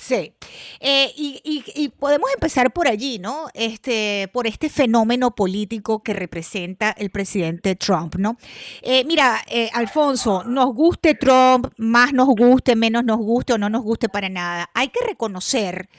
Sí, 0.00 0.32
eh, 0.80 1.12
y, 1.14 1.90
podemos 1.98 2.30
empezar 2.32 2.72
por 2.72 2.88
allí, 2.88 3.18
¿no? 3.18 3.48
Este, 3.52 4.30
por 4.32 4.46
este 4.46 4.70
fenómeno 4.70 5.34
político 5.34 6.02
que 6.02 6.14
representa 6.14 6.90
el 6.96 7.10
presidente 7.10 7.76
Trump, 7.76 8.14
¿no? 8.16 8.38
Eh, 8.80 9.04
mira, 9.04 9.42
eh, 9.46 9.68
Alfonso, 9.74 10.42
nos 10.44 10.74
guste 10.74 11.14
Trump, 11.14 11.66
más 11.76 12.14
nos 12.14 12.28
guste, 12.28 12.76
menos 12.76 13.04
nos 13.04 13.18
guste 13.18 13.52
o 13.52 13.58
no 13.58 13.68
nos 13.68 13.82
guste 13.82 14.08
para 14.08 14.30
nada, 14.30 14.70
hay 14.72 14.88
que 14.88 15.04
reconocer 15.06 15.90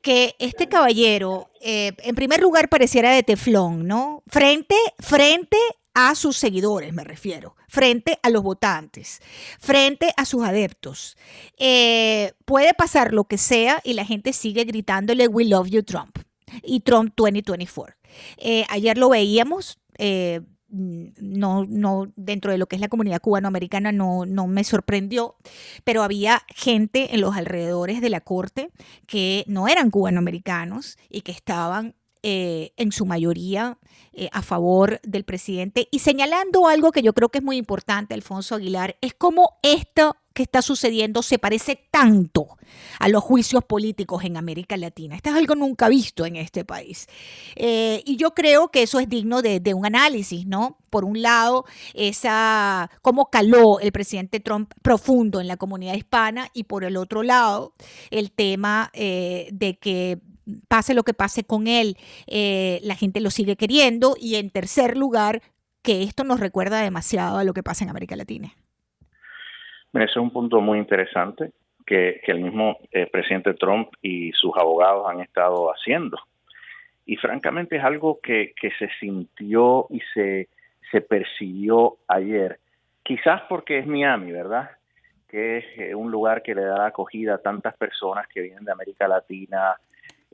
que 0.00 0.34
este 0.38 0.66
caballero, 0.68 1.50
en 1.60 2.14
primer 2.16 2.40
lugar, 2.40 2.68
pareciera 2.70 3.12
de 3.12 3.22
teflón, 3.22 3.86
¿no? 3.86 4.22
Frente, 4.26 4.74
frente 4.98 5.58
a 5.94 6.14
sus 6.14 6.36
seguidores, 6.36 6.92
me 6.92 7.04
refiero, 7.04 7.56
frente 7.68 8.18
a 8.22 8.30
los 8.30 8.42
votantes, 8.42 9.20
frente 9.58 10.12
a 10.16 10.24
sus 10.24 10.44
adeptos. 10.44 11.16
Eh, 11.58 12.32
puede 12.44 12.74
pasar 12.74 13.12
lo 13.12 13.24
que 13.24 13.38
sea 13.38 13.80
y 13.84 13.94
la 13.94 14.04
gente 14.04 14.32
sigue 14.32 14.64
gritándole 14.64 15.28
We 15.28 15.44
love 15.44 15.68
you 15.68 15.82
Trump 15.82 16.18
y 16.62 16.80
Trump 16.80 17.12
2024. 17.16 17.96
Eh, 18.38 18.64
ayer 18.68 18.98
lo 18.98 19.10
veíamos. 19.10 19.78
Eh, 19.98 20.40
no, 20.74 21.66
no, 21.68 22.10
dentro 22.16 22.50
de 22.50 22.56
lo 22.56 22.66
que 22.66 22.76
es 22.76 22.80
la 22.80 22.88
comunidad 22.88 23.20
cubanoamericana 23.20 23.92
no, 23.92 24.24
no 24.24 24.46
me 24.46 24.64
sorprendió, 24.64 25.36
pero 25.84 26.02
había 26.02 26.42
gente 26.48 27.14
en 27.14 27.20
los 27.20 27.36
alrededores 27.36 28.00
de 28.00 28.08
la 28.08 28.22
corte 28.22 28.70
que 29.06 29.44
no 29.46 29.68
eran 29.68 29.90
cubanoamericanos 29.90 30.96
y 31.10 31.20
que 31.20 31.32
estaban 31.32 31.94
en 32.22 32.92
su 32.92 33.04
mayoría 33.04 33.78
eh, 34.14 34.28
a 34.30 34.42
favor 34.42 35.00
del 35.04 35.24
presidente 35.24 35.88
y 35.90 36.00
señalando 36.00 36.68
algo 36.68 36.92
que 36.92 37.00
yo 37.00 37.14
creo 37.14 37.30
que 37.30 37.38
es 37.38 37.44
muy 37.44 37.56
importante, 37.56 38.12
Alfonso 38.12 38.54
Aguilar, 38.54 38.94
es 39.00 39.14
cómo 39.14 39.56
esto 39.62 40.18
que 40.34 40.42
está 40.42 40.60
sucediendo 40.60 41.22
se 41.22 41.38
parece 41.38 41.88
tanto 41.90 42.58
a 42.98 43.08
los 43.08 43.24
juicios 43.24 43.64
políticos 43.64 44.24
en 44.24 44.36
América 44.36 44.76
Latina. 44.76 45.16
Esto 45.16 45.30
es 45.30 45.36
algo 45.36 45.54
nunca 45.54 45.88
visto 45.88 46.26
en 46.26 46.36
este 46.36 46.62
país. 46.62 47.06
Eh, 47.56 48.02
y 48.04 48.16
yo 48.16 48.32
creo 48.32 48.68
que 48.68 48.82
eso 48.82 49.00
es 49.00 49.08
digno 49.08 49.40
de, 49.40 49.62
un 49.72 49.86
análisis, 49.86 50.46
¿no? 50.46 50.76
Por 50.90 51.06
un 51.06 51.22
lado, 51.22 51.64
esa 51.94 52.90
cómo 53.00 53.30
caló 53.30 53.80
el 53.80 53.92
presidente 53.92 54.40
Trump 54.40 54.74
profundo 54.82 55.40
en 55.40 55.48
la 55.48 55.56
comunidad 55.56 55.94
hispana 55.94 56.50
y 56.52 56.64
por 56.64 56.84
el 56.84 56.98
otro 56.98 57.22
lado, 57.22 57.72
el 58.10 58.30
tema 58.30 58.90
eh, 58.92 59.48
de 59.52 59.78
que 59.78 60.20
pase 60.68 60.94
lo 60.94 61.02
que 61.02 61.14
pase 61.14 61.44
con 61.44 61.66
él, 61.66 61.96
eh, 62.26 62.80
la 62.82 62.94
gente 62.94 63.20
lo 63.20 63.30
sigue 63.30 63.56
queriendo. 63.56 64.14
Y 64.18 64.36
en 64.36 64.50
tercer 64.50 64.96
lugar, 64.96 65.42
que 65.82 66.02
esto 66.02 66.24
nos 66.24 66.40
recuerda 66.40 66.80
demasiado 66.80 67.38
a 67.38 67.44
lo 67.44 67.52
que 67.52 67.62
pasa 67.62 67.84
en 67.84 67.90
América 67.90 68.16
Latina. 68.16 68.52
Ese 69.92 70.04
es 70.04 70.16
un 70.16 70.30
punto 70.30 70.60
muy 70.60 70.78
interesante 70.78 71.52
que, 71.84 72.20
el 72.26 72.40
mismo 72.40 72.78
eh, 72.92 73.06
presidente 73.06 73.54
Trump 73.54 73.88
y 74.00 74.32
sus 74.32 74.52
abogados 74.56 75.06
han 75.08 75.20
estado 75.20 75.68
haciendo. 75.68 76.18
Y 77.04 77.16
francamente 77.16 77.76
es 77.76 77.84
algo 77.84 78.20
que, 78.22 78.54
se 78.78 78.88
sintió 79.00 79.86
y 79.90 80.00
se, 80.14 80.48
se 80.90 81.00
percibió 81.00 81.98
ayer. 82.08 82.58
Quizás 83.02 83.42
porque 83.48 83.78
es 83.78 83.86
Miami, 83.86 84.30
¿verdad? 84.30 84.70
Que 85.28 85.58
es 85.58 85.64
eh, 85.76 85.94
un 85.94 86.10
lugar 86.10 86.42
que 86.42 86.54
le 86.54 86.62
da 86.62 86.86
acogida 86.86 87.34
a 87.34 87.42
tantas 87.42 87.76
personas 87.76 88.28
que 88.28 88.40
vienen 88.40 88.64
de 88.64 88.72
América 88.72 89.08
Latina, 89.08 89.76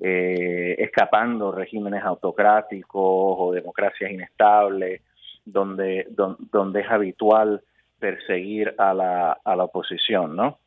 eh, 0.01 0.76
escapando 0.78 1.53
regímenes 1.53 2.05
autocráticos 2.05 3.03
o 3.03 3.53
democracias 3.53 4.11
inestables, 4.11 5.03
donde, 5.44 6.07
donde, 6.11 6.80
es 6.80 6.90
habitual 6.90 7.62
perseguir 7.99 8.74
a 8.78 8.94
la, 8.94 9.32
a 9.44 9.57
la 9.57 9.64
oposición, 9.64 10.36
¿no? 10.36 10.59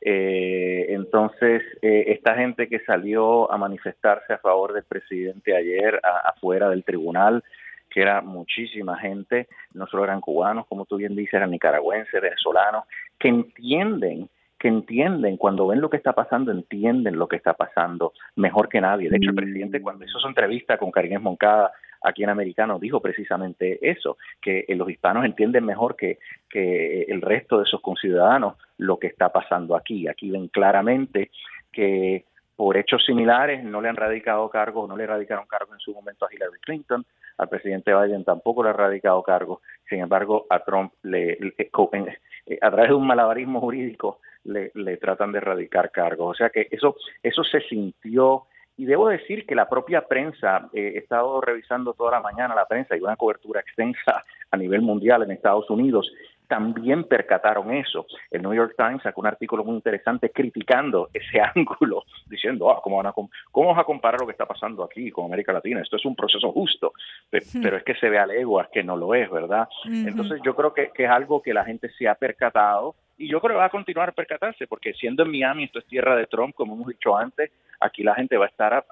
Eh, 0.00 0.86
entonces, 0.88 1.62
eh, 1.82 2.04
esta 2.08 2.34
gente 2.34 2.68
que 2.68 2.80
salió 2.80 3.52
a 3.52 3.58
manifestarse 3.58 4.32
a 4.32 4.38
favor 4.38 4.72
del 4.72 4.84
presidente 4.84 5.54
ayer 5.54 6.00
afuera 6.24 6.70
del 6.70 6.84
tribunal, 6.84 7.44
que 7.90 8.00
era 8.00 8.22
muchísima 8.22 8.98
gente, 8.98 9.48
no 9.74 9.86
solo 9.88 10.04
eran 10.04 10.20
cubanos, 10.20 10.66
como 10.68 10.86
tú 10.86 10.96
bien 10.96 11.14
dices, 11.14 11.34
eran 11.34 11.50
nicaragüenses, 11.50 12.22
venezolanos, 12.22 12.84
que 13.18 13.28
entienden 13.28 14.30
que 14.60 14.68
entienden, 14.68 15.38
cuando 15.38 15.66
ven 15.66 15.80
lo 15.80 15.88
que 15.88 15.96
está 15.96 16.12
pasando, 16.12 16.52
entienden 16.52 17.18
lo 17.18 17.26
que 17.28 17.36
está 17.36 17.54
pasando 17.54 18.12
mejor 18.36 18.68
que 18.68 18.82
nadie. 18.82 19.08
De 19.08 19.16
hecho, 19.16 19.30
el 19.30 19.34
presidente, 19.34 19.80
cuando 19.80 20.04
hizo 20.04 20.18
su 20.18 20.28
entrevista 20.28 20.76
con 20.76 20.90
Karim 20.90 21.18
Moncada 21.22 21.72
aquí 22.02 22.24
en 22.24 22.28
Americano, 22.28 22.78
dijo 22.78 23.00
precisamente 23.00 23.78
eso, 23.80 24.18
que 24.38 24.66
eh, 24.68 24.76
los 24.76 24.90
hispanos 24.90 25.24
entienden 25.24 25.64
mejor 25.64 25.96
que, 25.96 26.18
que 26.50 27.04
el 27.04 27.22
resto 27.22 27.58
de 27.58 27.64
sus 27.64 27.80
conciudadanos 27.80 28.56
lo 28.76 28.98
que 28.98 29.06
está 29.06 29.30
pasando 29.30 29.74
aquí. 29.74 30.06
Aquí 30.08 30.30
ven 30.30 30.48
claramente 30.48 31.30
que 31.72 32.26
por 32.54 32.76
hechos 32.76 33.02
similares 33.06 33.64
no 33.64 33.80
le 33.80 33.88
han 33.88 33.96
radicado 33.96 34.50
cargos, 34.50 34.86
no 34.86 34.94
le 34.94 35.06
radicaron 35.06 35.46
cargos 35.46 35.72
en 35.72 35.80
su 35.80 35.94
momento 35.94 36.26
a 36.26 36.28
Hillary 36.30 36.60
Clinton, 36.60 37.06
al 37.38 37.48
presidente 37.48 37.94
Biden 37.94 38.24
tampoco 38.24 38.62
le 38.62 38.68
ha 38.68 38.74
radicado 38.74 39.22
cargos, 39.22 39.60
sin 39.88 40.00
embargo 40.00 40.44
a 40.50 40.58
Trump 40.58 40.92
le, 41.02 41.38
eh, 41.56 42.58
a 42.60 42.70
través 42.70 42.90
de 42.90 42.94
un 42.94 43.06
malabarismo 43.06 43.60
jurídico 43.60 44.18
le, 44.44 44.70
le 44.74 44.96
tratan 44.96 45.32
de 45.32 45.38
erradicar 45.38 45.90
cargos. 45.90 46.30
O 46.32 46.34
sea 46.34 46.50
que 46.50 46.68
eso, 46.70 46.96
eso 47.22 47.44
se 47.44 47.60
sintió 47.62 48.46
y 48.80 48.86
debo 48.86 49.08
decir 49.08 49.44
que 49.46 49.54
la 49.54 49.68
propia 49.68 50.08
prensa, 50.08 50.70
eh, 50.72 50.92
he 50.94 50.98
estado 51.00 51.40
revisando 51.42 51.92
toda 51.92 52.12
la 52.12 52.20
mañana 52.20 52.54
la 52.54 52.66
prensa 52.66 52.96
y 52.96 53.00
una 53.02 53.16
cobertura 53.16 53.60
extensa 53.60 54.24
a 54.50 54.56
nivel 54.56 54.80
mundial 54.80 55.22
en 55.22 55.32
Estados 55.32 55.68
Unidos, 55.68 56.10
también 56.50 57.04
percataron 57.04 57.72
eso. 57.72 58.06
El 58.28 58.42
New 58.42 58.52
York 58.52 58.74
Times 58.76 59.04
sacó 59.04 59.20
un 59.20 59.28
artículo 59.28 59.62
muy 59.62 59.76
interesante 59.76 60.30
criticando 60.30 61.08
ese 61.14 61.40
ángulo, 61.54 62.02
diciendo, 62.26 62.72
ah, 62.72 62.80
¿cómo, 62.82 62.96
van 62.96 63.06
a, 63.06 63.12
¿cómo 63.12 63.68
vas 63.68 63.78
a 63.78 63.84
comparar 63.84 64.20
lo 64.20 64.26
que 64.26 64.32
está 64.32 64.46
pasando 64.46 64.82
aquí 64.82 65.12
con 65.12 65.26
América 65.26 65.52
Latina? 65.52 65.80
Esto 65.80 65.96
es 65.96 66.04
un 66.04 66.16
proceso 66.16 66.50
justo, 66.50 66.92
pero, 67.30 67.76
es 67.76 67.84
que 67.84 67.94
se 67.94 68.10
ve 68.10 68.18
a 68.18 68.26
leguas 68.26 68.68
que 68.72 68.82
no 68.82 68.96
lo 68.96 69.14
es, 69.14 69.30
¿verdad? 69.30 69.68
Entonces 69.84 70.40
yo 70.44 70.56
creo 70.56 70.74
que, 70.74 70.90
que 70.92 71.04
es 71.04 71.10
algo 71.10 71.40
que 71.40 71.54
la 71.54 71.64
gente 71.64 71.88
se 71.96 72.08
ha 72.08 72.16
percatado 72.16 72.96
y 73.16 73.28
yo 73.28 73.40
creo 73.40 73.54
que 73.54 73.60
va 73.60 73.66
a 73.66 73.70
continuar 73.70 74.08
a 74.08 74.12
percatarse, 74.12 74.66
porque 74.66 74.92
siendo 74.94 75.22
en 75.22 75.30
Miami, 75.30 75.64
esto 75.64 75.78
es 75.78 75.86
tierra 75.86 76.16
de 76.16 76.26
Trump, 76.26 76.54
como 76.54 76.74
hemos 76.74 76.88
dicho 76.88 77.16
antes, 77.16 77.52
aquí 77.78 78.02
la 78.02 78.14
gente 78.16 78.36
va 78.36 78.46
a 78.46 78.48
estar 78.48 78.84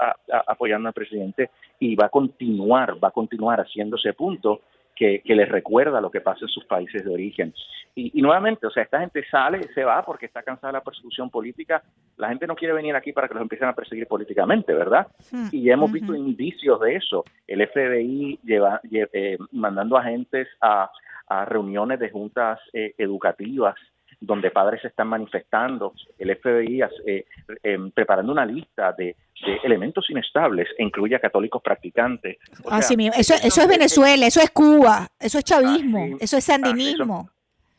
apoyando 0.46 0.86
al 0.86 0.94
presidente 0.94 1.50
y 1.80 1.96
va 1.96 2.06
a 2.06 2.10
continuar, 2.10 3.02
va 3.02 3.08
a 3.08 3.10
continuar 3.10 3.60
haciendo 3.60 3.96
ese 3.96 4.12
punto 4.12 4.60
que, 4.98 5.22
les 5.24 5.48
recuerda 5.48 6.00
lo 6.00 6.10
que 6.10 6.20
pasa 6.20 6.40
en 6.42 6.48
sus 6.48 6.64
países 6.64 7.04
de 7.04 7.12
origen. 7.12 7.54
Y, 7.94 8.20
nuevamente, 8.20 8.66
o 8.66 8.70
sea, 8.70 8.82
esta 8.82 9.00
gente 9.00 9.24
sale, 9.28 9.62
se 9.74 9.84
va 9.84 10.04
porque 10.04 10.26
está 10.26 10.42
cansada 10.42 10.68
de 10.72 10.78
la 10.78 10.84
persecución 10.84 11.30
política. 11.30 11.82
La 12.16 12.28
gente 12.28 12.46
no 12.46 12.54
quiere 12.54 12.74
venir 12.74 12.94
aquí 12.94 13.12
para 13.12 13.28
que 13.28 13.34
los 13.34 13.42
empiecen 13.42 13.68
a 13.68 13.74
perseguir 13.74 14.06
políticamente, 14.06 14.72
¿verdad? 14.72 15.06
Hmm. 15.30 15.48
Y 15.50 15.62
ya 15.64 15.74
hemos 15.74 15.90
visto 15.90 16.14
indicios 16.14 16.80
de 16.80 16.96
eso. 16.96 17.24
El 17.46 17.66
FBI 17.66 18.40
lleva, 18.44 18.80
eh, 18.90 19.38
mandando 19.52 19.96
agentes 19.96 20.48
a, 20.60 20.90
a 21.28 21.44
reuniones 21.44 21.98
de 21.98 22.10
juntas 22.10 22.60
eh, 22.72 22.94
educativas 22.98 23.76
donde 24.20 24.50
padres 24.50 24.82
se 24.82 24.88
están 24.88 25.08
manifestando, 25.08 25.94
el 26.18 26.36
FBI 26.36 26.82
eh, 27.06 27.24
em, 27.62 27.90
preparando 27.90 28.32
una 28.32 28.44
lista 28.44 28.92
de, 28.92 29.16
elementos 29.62 30.10
inestables 30.10 30.68
e 30.76 30.82
incluye 30.82 31.14
a 31.14 31.20
católicos 31.20 31.62
practicantes. 31.62 32.38
Así 32.68 32.96
mismo. 32.96 33.14
Eso, 33.16 33.34
eso 33.34 33.62
es 33.62 33.68
Venezuela, 33.68 34.26
eso 34.26 34.40
es 34.40 34.50
Cuba, 34.50 35.06
eso 35.20 35.38
es 35.38 35.44
chavismo, 35.44 36.16
eso 36.20 36.36
es 36.36 36.44
sandinismo. 36.44 37.30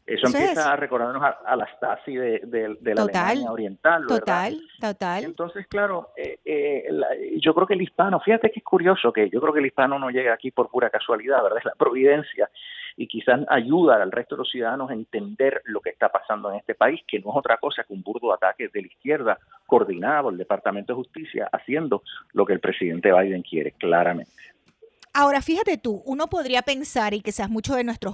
Eso, 0.10 0.26
empieza 0.26 0.74
a 0.74 0.76
recordarnos 0.76 1.22
a, 1.22 1.56
la 1.56 1.68
Stasi 1.76 2.16
de, 2.16 2.78
la 2.82 3.04
Alemania 3.04 3.52
Oriental. 3.52 4.02
¿verdad? 4.02 4.18
Total, 4.18 4.62
total. 4.82 5.24
Entonces, 5.24 5.68
claro, 5.68 6.10
eh, 6.18 6.40
eh, 6.46 7.38
yo 7.40 7.54
creo 7.54 7.68
que 7.68 7.76
el 7.76 7.82
hispano, 7.84 8.20
fíjate 8.20 8.50
que 8.50 8.60
es 8.60 8.66
curioso 8.66 9.14
que 9.14 9.30
yo 9.30 9.40
creo 9.40 9.54
que 9.54 9.60
el 9.60 9.68
hispano 9.68 10.00
no 10.00 10.10
llega 10.10 10.34
aquí 10.34 10.50
por 10.50 10.70
pura 10.72 10.90
casualidad, 10.90 11.44
¿verdad? 11.44 11.60
Es 11.60 11.66
la 11.66 11.76
providencia 11.76 12.50
y 12.98 13.08
quizás 13.08 13.42
ayuda 13.50 14.02
al 14.02 14.12
resto 14.12 14.36
de 14.36 14.40
los 14.40 14.50
ciudadanos 14.50 14.90
a 14.90 14.94
entender 14.94 15.62
lo 15.66 15.82
que 15.82 15.90
está 15.90 16.10
pasando 16.10 16.52
en 16.52 16.58
este 16.58 16.76
país, 16.76 17.02
que 17.08 17.20
no 17.20 17.32
es 17.32 17.38
otra 17.38 17.58
cosa 17.58 17.84
que 17.84 17.94
un 17.94 18.04
burdo 18.04 18.34
ataque 18.34 18.70
de 18.70 18.82
la 18.82 18.88
izquierda 18.88 19.40
coordinado 19.66 20.30
el 20.30 20.38
Departamento 20.38 20.94
de 20.94 20.98
Justicia 20.98 21.50
haciendo 21.52 22.04
lo 22.34 22.46
que 22.46 22.54
el 22.54 22.60
presidente 22.60 23.12
Biden 23.12 23.42
quiere, 23.42 23.72
claramente. 23.74 24.32
Ahora, 25.14 25.42
fíjate 25.42 25.78
tú, 25.78 26.04
uno 26.06 26.28
podría 26.28 26.62
pensar, 26.62 27.14
y 27.14 27.22
quizás 27.22 27.50
muchos 27.50 27.76
de 27.76 27.84
nuestros 27.84 28.14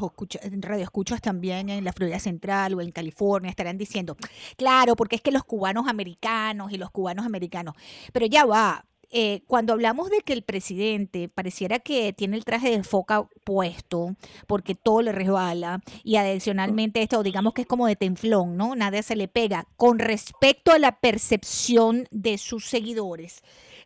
radioescuchos 0.61 1.21
también 1.21 1.69
en 1.69 1.83
la 1.83 1.91
Florida 1.91 2.19
Central 2.19 2.73
o 2.73 2.81
en 2.81 2.91
California 2.91 3.49
estarán 3.49 3.77
diciendo, 3.77 4.15
claro, 4.57 4.95
porque 4.95 5.17
es 5.17 5.21
que 5.21 5.31
los 5.31 5.43
cubanos 5.43 5.87
americanos 5.89 6.71
y 6.71 6.77
los 6.77 6.91
cubanos 6.91 7.25
americanos, 7.25 7.75
pero 8.13 8.25
ya 8.27 8.45
va, 8.45 8.85
eh, 9.11 9.43
cuando 9.47 9.73
hablamos 9.73 10.09
de 10.09 10.19
que 10.21 10.33
el 10.33 10.43
presidente 10.43 11.29
pareciera 11.29 11.79
que 11.79 12.13
tiene 12.13 12.37
el 12.37 12.45
traje 12.45 12.71
de 12.71 12.83
foca 12.83 13.27
puesto 13.43 14.15
porque 14.47 14.75
todo 14.75 15.01
le 15.01 15.11
resbala 15.11 15.81
y 16.03 16.15
adicionalmente 16.15 17.01
esto 17.01 17.23
digamos 17.23 17.53
que 17.53 17.61
es 17.61 17.67
como 17.67 17.87
de 17.87 17.95
tenflón, 17.95 18.57
¿no? 18.57 18.75
Nada 18.75 19.01
se 19.01 19.15
le 19.15 19.27
pega 19.27 19.67
con 19.77 19.99
respecto 19.99 20.71
a 20.71 20.79
la 20.79 20.99
percepción 20.99 22.07
de 22.11 22.37
sus 22.37 22.67
seguidores. 22.67 23.43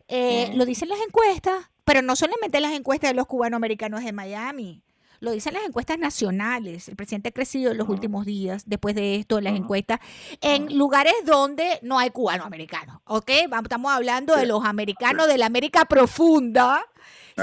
Eh, 0.08 0.50
lo 0.54 0.64
dicen 0.64 0.88
las 0.88 0.98
encuestas, 1.06 1.70
pero 1.84 2.02
no 2.02 2.16
solamente 2.16 2.60
las 2.60 2.72
encuestas 2.72 3.10
de 3.10 3.14
los 3.14 3.26
cubanoamericanos 3.26 4.04
de 4.04 4.12
Miami. 4.12 4.82
Lo 5.20 5.32
dicen 5.32 5.52
las 5.52 5.64
encuestas 5.64 5.98
nacionales. 5.98 6.88
El 6.88 6.96
presidente 6.96 7.28
ha 7.28 7.32
crecido 7.32 7.72
en 7.72 7.78
los 7.78 7.90
últimos 7.90 8.24
días, 8.24 8.64
después 8.66 8.94
de 8.94 9.16
esto, 9.16 9.40
las 9.42 9.54
encuestas, 9.54 10.00
en 10.40 10.76
lugares 10.76 11.12
donde 11.26 11.78
no 11.82 11.98
hay 11.98 12.08
cubanoamericanos. 12.08 13.00
¿Ok? 13.04 13.30
Estamos 13.62 13.92
hablando 13.92 14.34
de 14.34 14.46
los 14.46 14.64
americanos 14.64 15.28
de 15.28 15.36
la 15.36 15.46
América 15.46 15.84
profunda. 15.84 16.86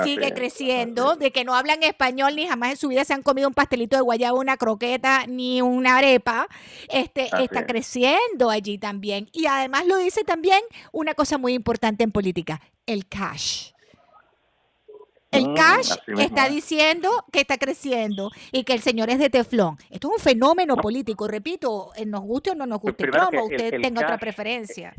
Sigue 0.03 0.31
creciendo, 0.33 1.15
de 1.15 1.31
que 1.31 1.43
no 1.43 1.55
hablan 1.55 1.81
español 1.81 2.35
ni 2.35 2.47
jamás 2.47 2.71
en 2.71 2.77
su 2.77 2.87
vida 2.87 3.03
se 3.03 3.13
han 3.13 3.23
comido 3.23 3.47
un 3.47 3.55
pastelito 3.55 3.95
de 3.95 4.03
guayaba, 4.03 4.37
una 4.37 4.57
croqueta 4.57 5.25
ni 5.27 5.61
una 5.61 5.97
arepa. 5.97 6.47
Este 6.89 7.29
está 7.41 7.65
creciendo 7.65 8.49
allí 8.49 8.77
también. 8.77 9.29
Y 9.33 9.47
además 9.47 9.87
lo 9.87 9.97
dice 9.97 10.23
también 10.23 10.61
una 10.91 11.15
cosa 11.15 11.37
muy 11.39 11.53
importante 11.53 12.03
en 12.03 12.11
política, 12.11 12.61
el 12.85 13.07
cash. 13.07 13.71
El 15.37 15.49
mm, 15.49 15.53
cash 15.53 15.91
está 16.19 16.49
diciendo 16.49 17.09
que 17.31 17.41
está 17.41 17.57
creciendo 17.57 18.31
y 18.51 18.63
que 18.63 18.73
el 18.73 18.79
señor 18.79 19.09
es 19.09 19.19
de 19.19 19.29
teflón. 19.29 19.77
Esto 19.91 20.09
es 20.09 20.13
un 20.13 20.19
fenómeno 20.19 20.75
político, 20.75 21.27
repito, 21.27 21.91
eh, 21.95 22.05
nos 22.05 22.21
guste 22.21 22.51
o 22.51 22.55
no 22.55 22.65
nos 22.65 22.79
guste. 22.79 23.07
¿Cómo 23.09 23.45
usted 23.45 23.81
tenga 23.81 24.01
otra 24.01 24.17
preferencia? 24.17 24.93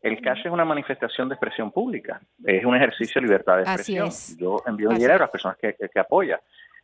El 0.00 0.20
cash 0.20 0.40
es 0.44 0.52
una 0.52 0.64
manifestación 0.64 1.28
de 1.28 1.34
expresión 1.34 1.70
pública, 1.70 2.20
es 2.44 2.64
un 2.64 2.74
ejercicio 2.74 3.20
de 3.20 3.26
libertad 3.26 3.56
de 3.58 3.62
expresión. 3.62 4.10
Yo 4.36 4.62
envío 4.66 4.88
dinero 4.88 5.14
a 5.14 5.18
las 5.18 5.30
personas 5.30 5.56
que, 5.58 5.74
que, 5.74 6.00
apoya, 6.00 6.40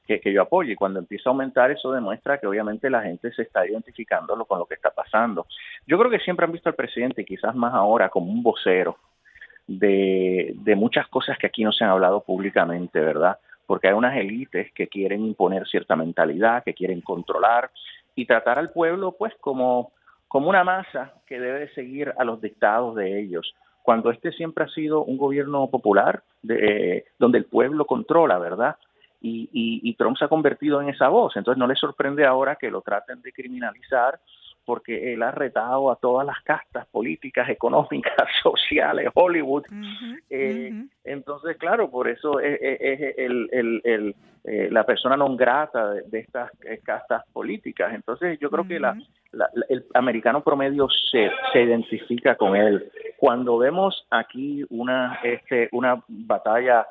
que, 0.07 0.21
que, 0.21 0.33
yo 0.33 0.43
apoyo, 0.43 0.73
y 0.73 0.77
cuando 0.77 1.01
empieza 1.01 1.29
a 1.29 1.33
aumentar 1.33 1.73
eso 1.73 1.91
demuestra 1.91 2.39
que 2.39 2.47
obviamente 2.47 2.89
la 2.89 3.03
gente 3.03 3.33
se 3.33 3.43
está 3.43 3.67
identificando 3.67 4.37
con 4.45 4.61
lo 4.61 4.67
que 4.67 4.75
está 4.75 4.91
pasando. 4.91 5.47
Yo 5.85 5.99
creo 5.99 6.11
que 6.11 6.21
siempre 6.21 6.47
han 6.47 6.53
visto 6.53 6.69
al 6.69 6.77
presidente, 6.77 7.25
quizás 7.25 7.57
más 7.57 7.75
ahora, 7.75 8.09
como 8.09 8.31
un 8.31 8.41
vocero, 8.41 8.97
de, 9.69 10.75
muchas 10.77 11.07
cosas 11.09 11.39
que 11.39 11.47
aquí 11.47 11.63
no 11.63 11.73
se 11.73 11.85
han 11.85 11.91
hablado 11.91 12.23
públicamente, 12.23 13.01
¿verdad? 13.01 13.39
Porque 13.67 13.89
hay 13.89 13.95
unas 13.95 14.17
élites 14.17 14.73
que 14.73 14.89
quieren 14.89 15.25
imponer 15.25 15.69
cierta 15.69 15.95
mentalidad, 15.95 16.65
que 16.65 16.75
quieren 16.75 17.03
controlar 17.03 17.71
y 18.15 18.25
tratar 18.25 18.59
al 18.59 18.71
pueblo 18.71 19.13
pues 19.13 19.35
como, 19.41 19.93
como 20.27 20.49
una 20.49 20.65
masa 20.65 21.13
que 21.27 21.39
debe 21.39 21.69
seguir 21.75 22.13
a 22.19 22.25
los 22.25 22.41
dictados 22.41 22.97
de 22.97 23.21
ellos, 23.21 23.55
cuando 23.83 24.11
este 24.11 24.33
siempre 24.33 24.65
ha 24.65 24.69
sido 24.69 25.05
un 25.05 25.19
gobierno 25.19 25.69
popular 25.69 26.23
de, 26.43 27.05
donde 27.19 27.39
el 27.39 27.45
pueblo 27.45 27.87
controla, 27.87 28.39
¿verdad? 28.39 28.77
Y, 29.21 29.49
y, 29.53 29.81
y 29.89 29.95
Trump 29.95 30.17
se 30.17 30.25
ha 30.25 30.29
convertido 30.29 30.81
en 30.81 30.89
esa 30.89 31.09
voz, 31.09 31.37
entonces 31.37 31.59
no 31.59 31.67
le 31.67 31.75
sorprende 31.75 32.25
ahora 32.25 32.57
que 32.57 32.71
lo 32.71 32.81
traten 32.81 33.21
de 33.21 33.33
criminalizar 33.33 34.19
porque 34.69 35.15
él 35.15 35.23
ha 35.23 35.31
retado 35.31 35.91
a 35.91 35.97
todas 35.97 36.27
las 36.27 36.43
castas 36.43 36.87
políticas, 36.89 37.49
económicas, 37.49 38.13
sociales, 38.43 39.09
Hollywood. 39.15 39.65
Eh, 40.29 40.85
entonces, 41.05 41.57
claro, 41.57 41.91
por 41.91 42.07
eso 42.07 42.39
es, 42.39 42.59
el, 43.17 43.49
el, 43.83 44.15
eh, 44.45 44.69
la 44.71 44.85
persona 44.85 45.17
non 45.17 45.39
grata 45.39 45.95
de, 46.05 46.19
estas 46.19 46.51
eh, 46.69 46.81
castas 46.85 47.25
políticas. 47.33 47.95
Entonces, 47.95 48.39
yo 48.41 48.51
creo 48.51 48.69
que 48.69 48.79
la, 48.79 48.95
el 49.71 49.87
americano 49.95 50.45
promedio 50.45 50.87
se, 51.11 51.31
se 51.51 51.63
identifica 51.63 52.37
con 52.37 52.55
él. 52.55 52.93
Cuando 53.17 53.57
vemos 53.57 54.07
aquí 54.11 54.67
una, 54.69 55.19
este, 55.23 55.71
una 55.73 56.05
batalla 56.09 56.87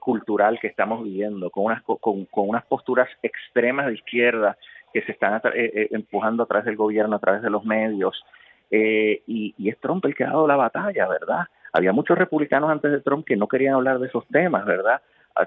cultural 0.00 0.58
que 0.58 0.68
estamos 0.68 1.04
viviendo, 1.04 1.50
con 1.50 1.66
unas, 1.66 1.82
con, 1.82 2.24
con 2.26 2.48
unas 2.48 2.64
posturas 2.64 3.08
extremas 3.22 3.86
de 3.86 3.94
izquierda, 3.94 4.56
que 4.96 5.02
se 5.02 5.12
están 5.12 5.34
eh, 5.34 5.40
eh, 5.54 5.88
empujando 5.90 6.42
a 6.42 6.46
través 6.46 6.64
del 6.64 6.76
gobierno, 6.76 7.16
a 7.16 7.18
través 7.18 7.42
de 7.42 7.50
los 7.50 7.62
medios. 7.66 8.24
Eh, 8.70 9.22
y, 9.26 9.54
es 9.68 9.78
Trump 9.78 10.02
el 10.06 10.14
que 10.14 10.24
ha 10.24 10.28
dado 10.28 10.46
la 10.46 10.56
batalla, 10.56 11.06
¿verdad? 11.06 11.44
Había 11.74 11.92
muchos 11.92 12.16
republicanos 12.16 12.70
antes 12.70 12.90
de 12.90 13.02
Trump 13.02 13.26
que 13.26 13.36
no 13.36 13.46
querían 13.46 13.74
hablar 13.74 13.98
de 13.98 14.06
esos 14.06 14.26
temas, 14.28 14.64
¿verdad? 14.64 15.02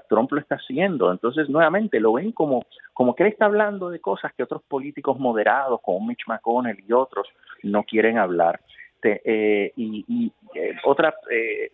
Trump 0.08 0.30
lo 0.30 0.38
está 0.38 0.54
haciendo. 0.54 1.10
Entonces, 1.10 1.48
nuevamente, 1.48 1.98
lo 1.98 2.12
ven 2.12 2.30
como, 2.30 2.64
como 2.94 3.16
que 3.16 3.24
él 3.24 3.30
está 3.30 3.46
hablando 3.46 3.90
de 3.90 3.98
cosas 3.98 4.32
que 4.34 4.44
otros 4.44 4.62
políticos 4.62 5.18
moderados, 5.18 5.80
como 5.82 6.06
Mitch 6.06 6.28
McConnell 6.28 6.78
y 6.86 6.92
otros, 6.92 7.26
no 7.64 7.82
quieren 7.82 8.18
hablar. 8.18 8.60
Y, 9.76 10.32
otra, 10.84 11.14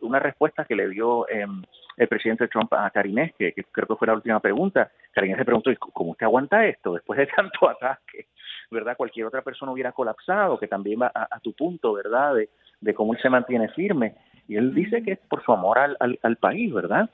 una 0.00 0.18
respuesta 0.18 0.64
que 0.64 0.76
le 0.76 0.88
dio 0.88 1.28
em, 1.28 1.62
el 1.96 2.08
presidente 2.08 2.48
Trump 2.48 2.72
a 2.74 2.90
Karinés, 2.90 3.34
que, 3.38 3.52
creo 3.52 3.86
que 3.86 3.96
fue 3.96 4.06
la 4.06 4.14
última 4.14 4.40
pregunta. 4.40 4.90
Karinés 5.12 5.38
se 5.38 5.44
preguntó, 5.44 5.70
¿cómo 5.78 6.12
usted 6.12 6.26
aguanta 6.26 6.66
esto 6.66 6.94
después 6.94 7.18
de 7.18 7.26
tanto 7.36 7.68
ataque? 7.68 8.26
¿Verdad? 8.70 8.96
Cualquier 8.96 9.26
otra 9.26 9.42
persona 9.42 9.72
hubiera 9.72 9.92
colapsado, 9.92 10.58
que 10.58 10.68
también 10.68 11.00
va 11.02 11.12
a, 11.14 11.38
tu 11.40 11.52
punto, 11.52 11.92
¿verdad? 11.92 12.34
De, 12.80 12.94
cómo 12.94 13.14
él 13.14 13.20
se 13.20 13.30
mantiene 13.30 13.68
firme. 13.68 14.14
Y 14.48 14.56
él 14.56 14.74
dice 14.74 15.02
que 15.02 15.12
es 15.12 15.18
por 15.18 15.42
su 15.44 15.52
amor 15.52 15.78
al, 15.78 15.96
al, 16.22 16.36
país, 16.36 16.72
¿verdad? 16.72 17.08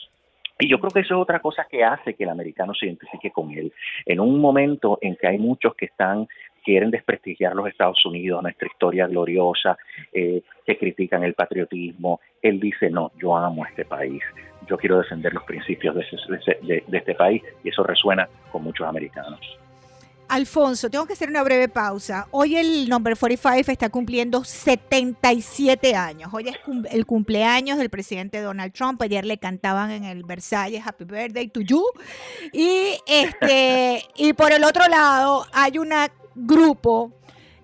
Y 0.58 0.68
yo 0.68 0.78
creo 0.78 0.90
que 0.90 1.00
eso 1.00 1.14
es 1.14 1.20
otra 1.20 1.40
cosa 1.40 1.66
que 1.70 1.84
hace 1.84 2.14
que 2.14 2.24
el 2.24 2.30
americano 2.30 2.74
se 2.74 2.86
identifique 2.86 3.30
con 3.30 3.50
él. 3.50 3.72
En 4.06 4.20
un 4.20 4.40
momento 4.40 4.98
en 5.00 5.16
que 5.16 5.26
hay 5.26 5.38
muchos 5.38 5.74
que 5.74 5.86
están 5.86 6.26
quieren 6.62 6.90
desprestigiar 6.90 7.54
los 7.54 7.68
Estados 7.68 8.04
Unidos, 8.04 8.42
nuestra 8.42 8.68
historia 8.68 9.06
gloriosa, 9.06 9.76
eh, 10.12 10.42
que 10.64 10.78
critican 10.78 11.22
el 11.24 11.34
patriotismo. 11.34 12.20
Él 12.40 12.60
dice, 12.60 12.90
no, 12.90 13.12
yo 13.20 13.36
amo 13.36 13.66
este 13.66 13.84
país, 13.84 14.22
yo 14.68 14.76
quiero 14.76 14.98
defender 14.98 15.32
los 15.32 15.44
principios 15.44 15.94
de, 15.94 16.84
este 16.92 17.14
país 17.14 17.42
y 17.64 17.68
eso 17.68 17.82
resuena 17.82 18.28
con 18.50 18.62
muchos 18.62 18.86
americanos. 18.86 19.40
Alfonso, 20.28 20.88
tengo 20.88 21.04
que 21.04 21.12
hacer 21.12 21.28
una 21.28 21.42
breve 21.42 21.68
pausa. 21.68 22.26
Hoy 22.30 22.56
el 22.56 22.88
Number 22.88 23.14
45 23.18 23.70
está 23.70 23.90
cumpliendo 23.90 24.44
77 24.44 25.94
años. 25.94 26.32
Hoy 26.32 26.48
es 26.48 26.56
el 26.90 27.04
cumpleaños 27.04 27.76
del 27.76 27.90
presidente 27.90 28.40
Donald 28.40 28.72
Trump. 28.72 29.02
Ayer 29.02 29.26
le 29.26 29.36
cantaban 29.36 29.90
en 29.90 30.04
el 30.04 30.22
Versalles 30.24 30.86
Happy 30.86 31.04
Birthday 31.04 31.48
to 31.48 31.60
you. 31.60 31.84
Y 32.50 32.96
este 33.06 34.04
y 34.16 34.32
por 34.32 34.52
el 34.52 34.64
otro 34.64 34.88
lado 34.88 35.44
hay 35.52 35.76
un 35.76 35.92
grupo 36.34 37.12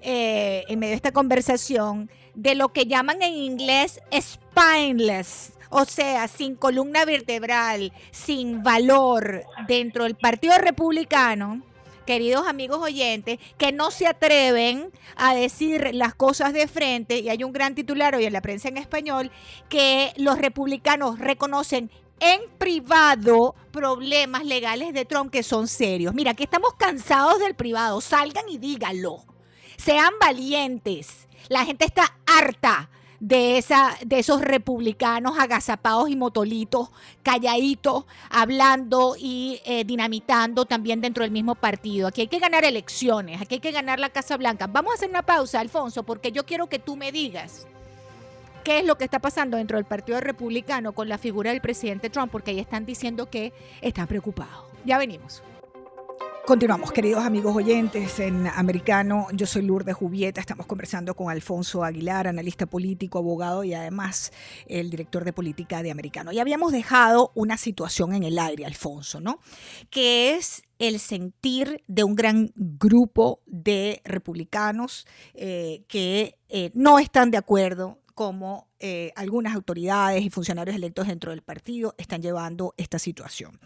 eh, 0.00 0.64
en 0.68 0.78
medio 0.78 0.92
de 0.92 0.96
esta 0.96 1.12
conversación 1.12 2.10
de 2.34 2.54
lo 2.54 2.68
que 2.68 2.86
llaman 2.86 3.22
en 3.22 3.34
inglés 3.34 4.00
spineless 4.12 5.52
o 5.70 5.84
sea, 5.84 6.28
sin 6.28 6.56
columna 6.56 7.04
vertebral, 7.04 7.92
sin 8.10 8.62
valor 8.62 9.44
dentro 9.66 10.04
del 10.04 10.14
Partido 10.14 10.56
Republicano, 10.58 11.62
queridos 12.06 12.46
amigos 12.46 12.78
oyentes, 12.80 13.38
que 13.58 13.70
no 13.72 13.90
se 13.90 14.06
atreven 14.06 14.90
a 15.16 15.34
decir 15.34 15.90
las 15.94 16.14
cosas 16.14 16.54
de 16.54 16.66
frente, 16.66 17.18
y 17.18 17.28
hay 17.28 17.44
un 17.44 17.52
gran 17.52 17.74
titular 17.74 18.14
hoy 18.14 18.24
en 18.24 18.32
la 18.32 18.40
prensa 18.40 18.68
en 18.68 18.78
español, 18.78 19.30
que 19.68 20.12
los 20.16 20.38
republicanos 20.38 21.18
reconocen 21.18 21.90
en 22.20 22.40
privado 22.58 23.54
problemas 23.70 24.44
legales 24.44 24.92
de 24.92 25.04
Trump 25.04 25.30
que 25.30 25.42
son 25.42 25.68
serios. 25.68 26.14
Mira, 26.14 26.34
que 26.34 26.44
estamos 26.44 26.74
cansados 26.74 27.38
del 27.38 27.54
privado, 27.54 28.00
salgan 28.00 28.48
y 28.48 28.58
díganlo. 28.58 29.24
Sean 29.76 30.12
valientes. 30.20 31.28
La 31.48 31.64
gente 31.64 31.84
está 31.84 32.16
harta 32.26 32.90
de, 33.20 33.58
esa, 33.58 33.96
de 34.04 34.18
esos 34.18 34.40
republicanos 34.40 35.38
agazapados 35.38 36.08
y 36.08 36.16
motolitos, 36.16 36.90
calladitos, 37.22 38.04
hablando 38.30 39.16
y 39.18 39.60
eh, 39.64 39.84
dinamitando 39.84 40.64
también 40.64 41.00
dentro 41.00 41.22
del 41.22 41.30
mismo 41.30 41.54
partido. 41.54 42.08
Aquí 42.08 42.22
hay 42.22 42.28
que 42.28 42.38
ganar 42.38 42.64
elecciones, 42.64 43.40
aquí 43.40 43.56
hay 43.56 43.60
que 43.60 43.72
ganar 43.72 43.98
la 43.98 44.10
Casa 44.10 44.36
Blanca. 44.36 44.66
Vamos 44.66 44.92
a 44.92 44.94
hacer 44.94 45.10
una 45.10 45.22
pausa, 45.22 45.60
Alfonso, 45.60 46.02
porque 46.02 46.32
yo 46.32 46.44
quiero 46.44 46.68
que 46.68 46.78
tú 46.78 46.96
me 46.96 47.12
digas 47.12 47.66
qué 48.68 48.80
es 48.80 48.84
lo 48.84 48.98
que 48.98 49.04
está 49.04 49.18
pasando 49.18 49.56
dentro 49.56 49.78
del 49.78 49.86
Partido 49.86 50.20
Republicano 50.20 50.92
con 50.92 51.08
la 51.08 51.16
figura 51.16 51.52
del 51.52 51.62
presidente 51.62 52.10
Trump, 52.10 52.30
porque 52.30 52.50
ahí 52.50 52.58
están 52.58 52.84
diciendo 52.84 53.30
que 53.30 53.54
están 53.80 54.06
preocupados. 54.06 54.66
Ya 54.84 54.98
venimos. 54.98 55.42
Continuamos, 56.44 56.92
queridos 56.92 57.24
amigos 57.24 57.56
oyentes 57.56 58.20
en 58.20 58.46
Americano. 58.46 59.28
Yo 59.32 59.46
soy 59.46 59.62
Lourdes 59.62 59.94
Jubieta. 59.96 60.42
Estamos 60.42 60.66
conversando 60.66 61.14
con 61.14 61.30
Alfonso 61.30 61.82
Aguilar, 61.82 62.28
analista 62.28 62.66
político, 62.66 63.18
abogado 63.18 63.64
y 63.64 63.72
además 63.72 64.32
el 64.66 64.90
director 64.90 65.24
de 65.24 65.32
política 65.32 65.82
de 65.82 65.90
Americano. 65.90 66.30
Y 66.30 66.38
habíamos 66.38 66.70
dejado 66.70 67.32
una 67.34 67.56
situación 67.56 68.12
en 68.12 68.22
el 68.22 68.38
aire, 68.38 68.66
Alfonso, 68.66 69.18
¿no? 69.18 69.40
Que 69.88 70.34
es 70.34 70.62
el 70.78 71.00
sentir 71.00 71.82
de 71.86 72.04
un 72.04 72.14
gran 72.14 72.52
grupo 72.54 73.40
de 73.46 74.02
republicanos 74.04 75.06
eh, 75.32 75.84
que 75.88 76.36
eh, 76.50 76.70
no 76.74 76.98
están 76.98 77.30
de 77.30 77.38
acuerdo 77.38 77.98
como 78.18 78.67
eh, 78.80 79.12
algunas 79.16 79.56
autoridades 79.56 80.22
y 80.22 80.30
funcionarios 80.30 80.76
electos 80.76 81.08
dentro 81.08 81.32
del 81.32 81.42
partido 81.42 81.96
están 81.98 82.22
llevando 82.22 82.74
esta 82.76 83.00
situación. 83.00 83.58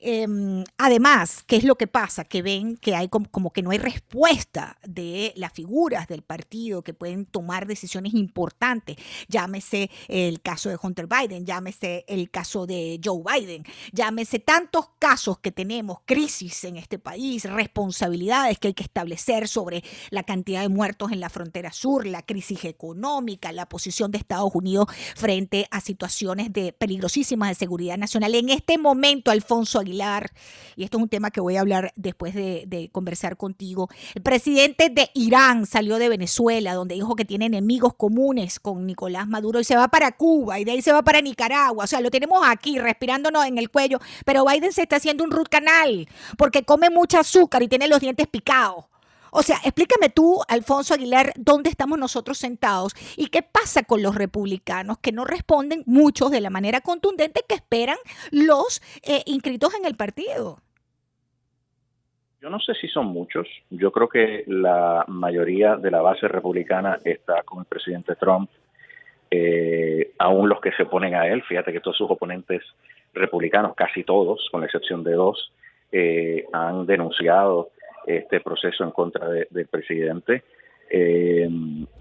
Em, 0.00 0.64
además, 0.78 1.44
¿qué 1.46 1.56
es 1.56 1.64
lo 1.64 1.76
que 1.76 1.86
pasa? 1.86 2.24
Que 2.24 2.40
ven 2.40 2.78
que 2.78 2.94
hay 2.94 3.08
como, 3.08 3.52
que 3.52 3.62
no 3.62 3.70
hay 3.70 3.78
respuesta 3.78 4.78
de 4.82 5.34
las 5.36 5.52
figuras 5.52 6.08
del 6.08 6.22
partido 6.22 6.82
que 6.82 6.94
pueden 6.94 7.26
tomar 7.26 7.66
decisiones 7.66 8.14
importantes. 8.14 8.96
Llámese 9.28 9.90
el 10.08 10.40
caso 10.40 10.70
de 10.70 10.78
Hunter 10.82 11.08
Biden, 11.08 11.44
llámese 11.44 12.04
el 12.08 12.30
caso 12.30 12.66
de 12.66 12.98
Joe 13.04 13.22
Biden, 13.22 13.64
llámese 13.92 14.38
tantos 14.38 14.86
casos 14.98 15.38
que 15.40 15.52
tenemos, 15.52 15.98
crisis 16.06 16.64
en 16.64 16.76
este 16.76 16.98
país, 16.98 17.44
responsabilidades 17.44 18.58
que 18.58 18.68
hay 18.68 18.74
que 18.74 18.84
establecer 18.84 19.46
sobre 19.46 19.84
la 20.08 20.22
cantidad 20.22 20.62
de 20.62 20.70
muertos 20.70 21.12
en 21.12 21.20
la 21.20 21.28
frontera 21.28 21.70
sur, 21.70 22.06
la 22.06 22.22
crisis 22.22 22.64
económica, 22.64 23.52
la 23.52 23.68
posición 23.68 24.10
de 24.10 24.18
Estados 24.18 24.53
Unidos 24.54 24.86
frente 25.16 25.66
a 25.70 25.80
situaciones 25.80 26.52
de 26.52 26.72
peligrosísimas 26.72 27.48
de 27.50 27.54
seguridad 27.54 27.96
nacional. 27.96 28.34
En 28.34 28.50
este 28.50 28.78
momento, 28.78 29.30
Alfonso 29.30 29.78
Aguilar, 29.78 30.32
y 30.76 30.84
esto 30.84 30.98
es 30.98 31.02
un 31.02 31.08
tema 31.08 31.30
que 31.30 31.40
voy 31.40 31.56
a 31.56 31.60
hablar 31.60 31.92
después 31.96 32.34
de, 32.34 32.90
conversar 32.92 33.36
contigo, 33.36 33.88
el 34.14 34.22
presidente 34.22 34.90
de 34.90 35.10
Irán 35.14 35.66
salió 35.66 35.98
de 35.98 36.08
Venezuela, 36.08 36.74
donde 36.74 36.94
dijo 36.94 37.16
que 37.16 37.24
tiene 37.24 37.46
enemigos 37.46 37.94
comunes 37.94 38.60
con 38.60 38.86
Nicolás 38.86 39.28
Maduro 39.28 39.60
y 39.60 39.64
se 39.64 39.76
va 39.76 39.88
para 39.88 40.12
Cuba 40.12 40.58
y 40.58 40.64
de 40.64 40.72
ahí 40.72 40.82
se 40.82 40.92
va 40.92 41.02
para 41.02 41.20
Nicaragua. 41.20 41.84
O 41.84 41.86
sea, 41.86 42.00
lo 42.00 42.10
tenemos 42.10 42.42
aquí 42.46 42.78
respirándonos 42.78 43.46
en 43.46 43.58
el 43.58 43.70
cuello, 43.70 43.98
pero 44.24 44.44
Biden 44.44 44.72
se 44.72 44.82
está 44.82 44.96
haciendo 44.96 45.24
un 45.24 45.30
root 45.30 45.48
canal 45.48 46.08
porque 46.36 46.64
come 46.64 46.90
mucho 46.90 47.18
azúcar 47.18 47.62
y 47.62 47.68
tiene 47.68 47.88
los 47.88 48.00
dientes 48.00 48.26
picados. 48.26 48.84
O 49.36 49.42
sea, 49.42 49.56
explícame 49.64 50.10
tú, 50.10 50.42
Alfonso 50.46 50.94
Aguilar, 50.94 51.32
dónde 51.34 51.68
estamos 51.68 51.98
nosotros 51.98 52.38
sentados 52.38 52.94
y 53.16 53.30
qué 53.30 53.42
pasa 53.42 53.82
con 53.82 54.00
los 54.00 54.14
republicanos 54.14 54.98
que 54.98 55.10
no 55.10 55.24
responden 55.24 55.82
muchos 55.86 56.30
de 56.30 56.40
la 56.40 56.50
manera 56.50 56.82
contundente 56.82 57.40
que 57.48 57.56
esperan 57.56 57.96
los 58.30 58.80
eh, 59.02 59.22
inscritos 59.26 59.74
en 59.74 59.86
el 59.86 59.96
partido. 59.96 60.58
Yo 62.40 62.48
no 62.48 62.60
sé 62.60 62.74
si 62.74 62.86
son 62.86 63.06
muchos. 63.06 63.48
Yo 63.70 63.90
creo 63.90 64.08
que 64.08 64.44
la 64.46 65.04
mayoría 65.08 65.74
de 65.74 65.90
la 65.90 66.00
base 66.00 66.28
republicana 66.28 67.00
está 67.04 67.42
con 67.42 67.58
el 67.58 67.64
presidente 67.64 68.14
Trump. 68.14 68.48
Eh, 69.32 70.12
aún 70.16 70.48
los 70.48 70.60
que 70.60 70.70
se 70.76 70.84
oponen 70.84 71.16
a 71.16 71.26
él, 71.26 71.42
fíjate 71.42 71.72
que 71.72 71.80
todos 71.80 71.96
sus 71.96 72.08
oponentes 72.08 72.62
republicanos, 73.12 73.74
casi 73.74 74.04
todos, 74.04 74.48
con 74.52 74.60
la 74.60 74.66
excepción 74.66 75.02
de 75.02 75.14
dos, 75.14 75.52
eh, 75.90 76.46
han 76.52 76.86
denunciado 76.86 77.70
este 78.06 78.40
proceso 78.40 78.84
en 78.84 78.90
contra 78.90 79.28
del 79.28 79.66
presidente. 79.68 80.44
Eh, 80.90 81.48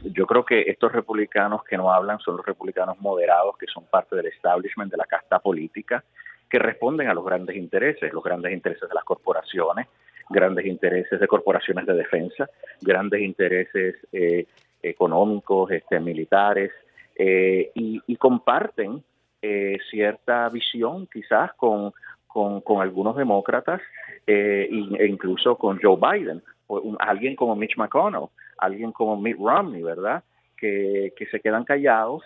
yo 0.03 0.27
creo 0.27 0.43
que 0.43 0.61
estos 0.61 0.91
republicanos 0.91 1.63
que 1.63 1.77
no 1.77 1.91
hablan 1.91 2.19
son 2.19 2.37
los 2.37 2.45
republicanos 2.45 2.99
moderados 2.99 3.57
que 3.57 3.67
son 3.67 3.85
parte 3.85 4.15
del 4.15 4.27
establishment, 4.27 4.91
de 4.91 4.97
la 4.97 5.05
casta 5.05 5.39
política, 5.39 6.03
que 6.49 6.59
responden 6.59 7.07
a 7.07 7.13
los 7.13 7.25
grandes 7.25 7.55
intereses, 7.55 8.13
los 8.13 8.23
grandes 8.23 8.53
intereses 8.53 8.87
de 8.87 8.93
las 8.93 9.03
corporaciones, 9.03 9.87
grandes 10.29 10.65
intereses 10.65 11.19
de 11.19 11.27
corporaciones 11.27 11.85
de 11.85 11.93
defensa, 11.93 12.49
grandes 12.81 13.21
intereses 13.21 13.95
eh, 14.11 14.45
económicos, 14.81 15.71
este, 15.71 15.99
militares, 15.99 16.71
eh, 17.15 17.71
y, 17.75 18.15
comparten 18.17 19.03
cierta 19.89 20.47
visión 20.47 21.05
quizás 21.11 21.51
con 21.55 21.91
algunos 22.79 23.17
demócratas 23.17 23.81
eh, 24.27 24.67
e 24.69 25.05
incluso 25.05 25.55
con 25.55 25.79
Joe 25.81 25.97
Biden, 25.97 26.41
alguien 26.99 27.35
como 27.35 27.55
Mitch 27.55 27.77
McConnell, 27.77 28.27
alguien 28.57 28.91
como 28.91 29.17
Mitt 29.17 29.37
Romney, 29.37 29.81
¿verdad? 29.83 30.23
Que, 30.57 31.13
que 31.15 31.25
se 31.27 31.39
quedan 31.39 31.65
callados, 31.65 32.23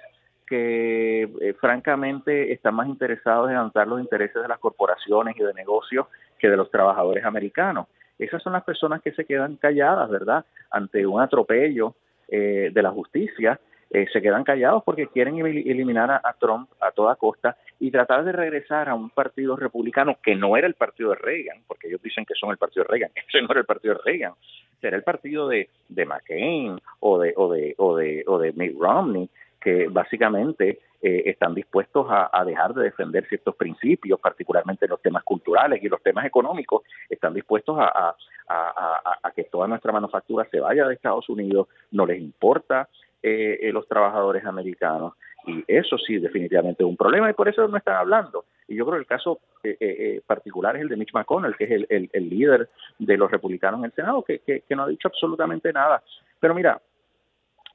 que 0.47 1.23
eh, 1.41 1.53
francamente 1.59 2.53
están 2.53 2.75
más 2.75 2.87
interesados 2.87 3.49
en 3.49 3.57
avanzar 3.57 3.87
los 3.87 3.99
intereses 3.99 4.41
de 4.41 4.47
las 4.47 4.59
corporaciones 4.59 5.35
y 5.37 5.43
de 5.43 5.53
negocios 5.53 6.07
que 6.39 6.49
de 6.49 6.57
los 6.57 6.71
trabajadores 6.71 7.25
americanos. 7.25 7.87
Esas 8.17 8.41
son 8.41 8.53
las 8.53 8.63
personas 8.63 9.01
que 9.01 9.11
se 9.11 9.25
quedan 9.25 9.57
calladas, 9.57 10.09
¿verdad? 10.09 10.45
Ante 10.71 11.05
un 11.05 11.21
atropello 11.21 11.95
eh, 12.29 12.71
de 12.73 12.81
la 12.81 12.91
justicia 12.91 13.59
eh, 13.89 14.05
se 14.11 14.21
quedan 14.21 14.43
callados 14.43 14.83
porque 14.83 15.07
quieren 15.07 15.37
eliminar 15.37 16.11
a, 16.11 16.35
Trump 16.39 16.69
a 16.81 16.91
toda 16.91 17.15
costa 17.15 17.55
y 17.79 17.89
tratar 17.89 18.25
de 18.25 18.31
regresar 18.31 18.89
a 18.89 18.95
un 18.95 19.09
partido 19.09 19.55
republicano 19.55 20.17
que 20.21 20.35
no 20.35 20.57
era 20.57 20.67
el 20.67 20.73
partido 20.73 21.11
de 21.11 21.15
Reagan, 21.15 21.63
porque 21.67 21.87
ellos 21.87 22.01
dicen 22.01 22.25
que 22.25 22.35
son 22.35 22.51
el 22.51 22.57
partido 22.57 22.83
de 22.83 22.89
Reagan, 22.89 23.11
ese 23.27 23.41
no 23.41 23.47
era 23.51 23.61
el 23.61 23.65
partido 23.65 23.95
de 23.95 24.01
Reagan, 24.03 24.33
será 24.81 24.97
el 24.97 25.03
partido 25.03 25.47
de, 25.47 25.69
de 25.89 26.05
McCain 26.05 26.79
o 26.99 27.19
de, 27.19 27.33
o, 27.35 27.51
de, 27.51 27.75
o, 27.77 27.95
de, 27.95 28.23
o 28.27 28.37
de 28.37 28.53
Mitt 28.53 28.77
Romney, 28.77 29.29
que 29.59 29.87
básicamente 29.87 30.79
eh, 31.01 31.23
están 31.25 31.53
dispuestos 31.53 32.07
a, 32.09 32.43
dejar 32.45 32.73
de 32.73 32.85
defender 32.85 33.27
ciertos 33.27 33.55
principios, 33.55 34.19
particularmente 34.19 34.87
los 34.87 35.01
temas 35.01 35.23
culturales 35.23 35.81
y 35.83 35.89
los 35.89 36.01
temas 36.01 36.25
económicos, 36.25 36.83
están 37.09 37.33
dispuestos 37.33 37.77
a, 37.79 38.15
a, 38.47 39.31
que 39.35 39.43
toda 39.45 39.67
nuestra 39.67 39.91
manufactura 39.91 40.47
se 40.49 40.59
vaya 40.59 40.87
de 40.87 40.95
Estados 40.95 41.29
Unidos, 41.29 41.67
no 41.91 42.05
les 42.05 42.19
importa 42.19 42.87
eh, 43.23 43.57
eh, 43.61 43.71
los 43.71 43.87
trabajadores 43.87 44.45
americanos. 44.45 45.13
Y 45.47 45.63
eso 45.67 45.97
sí, 45.97 46.19
definitivamente 46.19 46.83
es 46.83 46.89
un 46.89 46.95
problema 46.97 47.29
y 47.29 47.33
por 47.33 47.49
eso 47.49 47.67
no 47.67 47.77
están 47.77 47.95
hablando. 47.95 48.45
Y 48.67 48.75
yo 48.75 48.85
creo 48.85 48.97
que 48.97 49.01
el 49.01 49.07
caso 49.07 49.39
eh, 49.63 50.21
particular 50.27 50.75
es 50.75 50.83
el 50.83 50.89
de 50.89 50.97
Mitch 50.97 51.13
McConnell, 51.13 51.55
que 51.55 51.63
es 51.63 51.85
el, 51.89 52.29
líder 52.29 52.69
de 52.99 53.17
los 53.17 53.31
republicanos 53.31 53.79
en 53.79 53.85
el 53.85 53.91
Senado, 53.93 54.23
que, 54.23 54.63
no 54.69 54.83
ha 54.83 54.87
dicho 54.87 55.07
absolutamente 55.07 55.73
nada. 55.73 56.03
Pero 56.39 56.53
mira, 56.53 56.79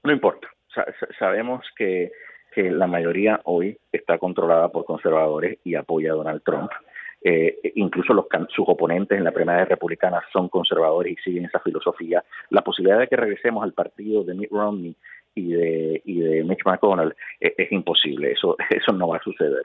no 0.04 0.12
importa. 0.12 0.48
sabemos 1.18 1.64
que, 1.76 2.12
que 2.54 2.70
la 2.70 2.86
mayoría 2.86 3.40
hoy 3.44 3.76
está 3.90 4.18
controlada 4.18 4.68
por 4.68 4.84
conservadores 4.84 5.58
y 5.64 5.74
apoya 5.74 6.12
a 6.12 6.16
Donald 6.16 6.42
Trump. 6.44 6.70
incluso 7.74 8.12
los, 8.12 8.26
sus 8.50 8.68
oponentes 8.68 9.18
en 9.18 9.24
la 9.24 9.32
primaria 9.32 9.64
republicana 9.64 10.22
son 10.32 10.48
conservadores 10.48 11.14
y 11.14 11.22
siguen 11.22 11.46
esa 11.46 11.58
filosofía. 11.58 12.22
La 12.50 12.62
posibilidad 12.62 13.00
de 13.00 13.08
que 13.08 13.16
regresemos 13.16 13.64
al 13.64 13.72
partido 13.72 14.22
de 14.24 14.34
Mitt 14.34 14.52
Romney 14.52 14.94
y 15.34 15.52
de, 15.52 16.02
y 16.04 16.20
de 16.20 16.44
Mitch 16.44 16.64
McConnell 16.64 17.14
es, 17.40 17.52
es 17.56 17.72
imposible, 17.72 18.32
eso, 18.32 18.56
eso 18.70 18.92
no 18.92 19.08
va 19.08 19.16
a 19.18 19.22
suceder. 19.22 19.62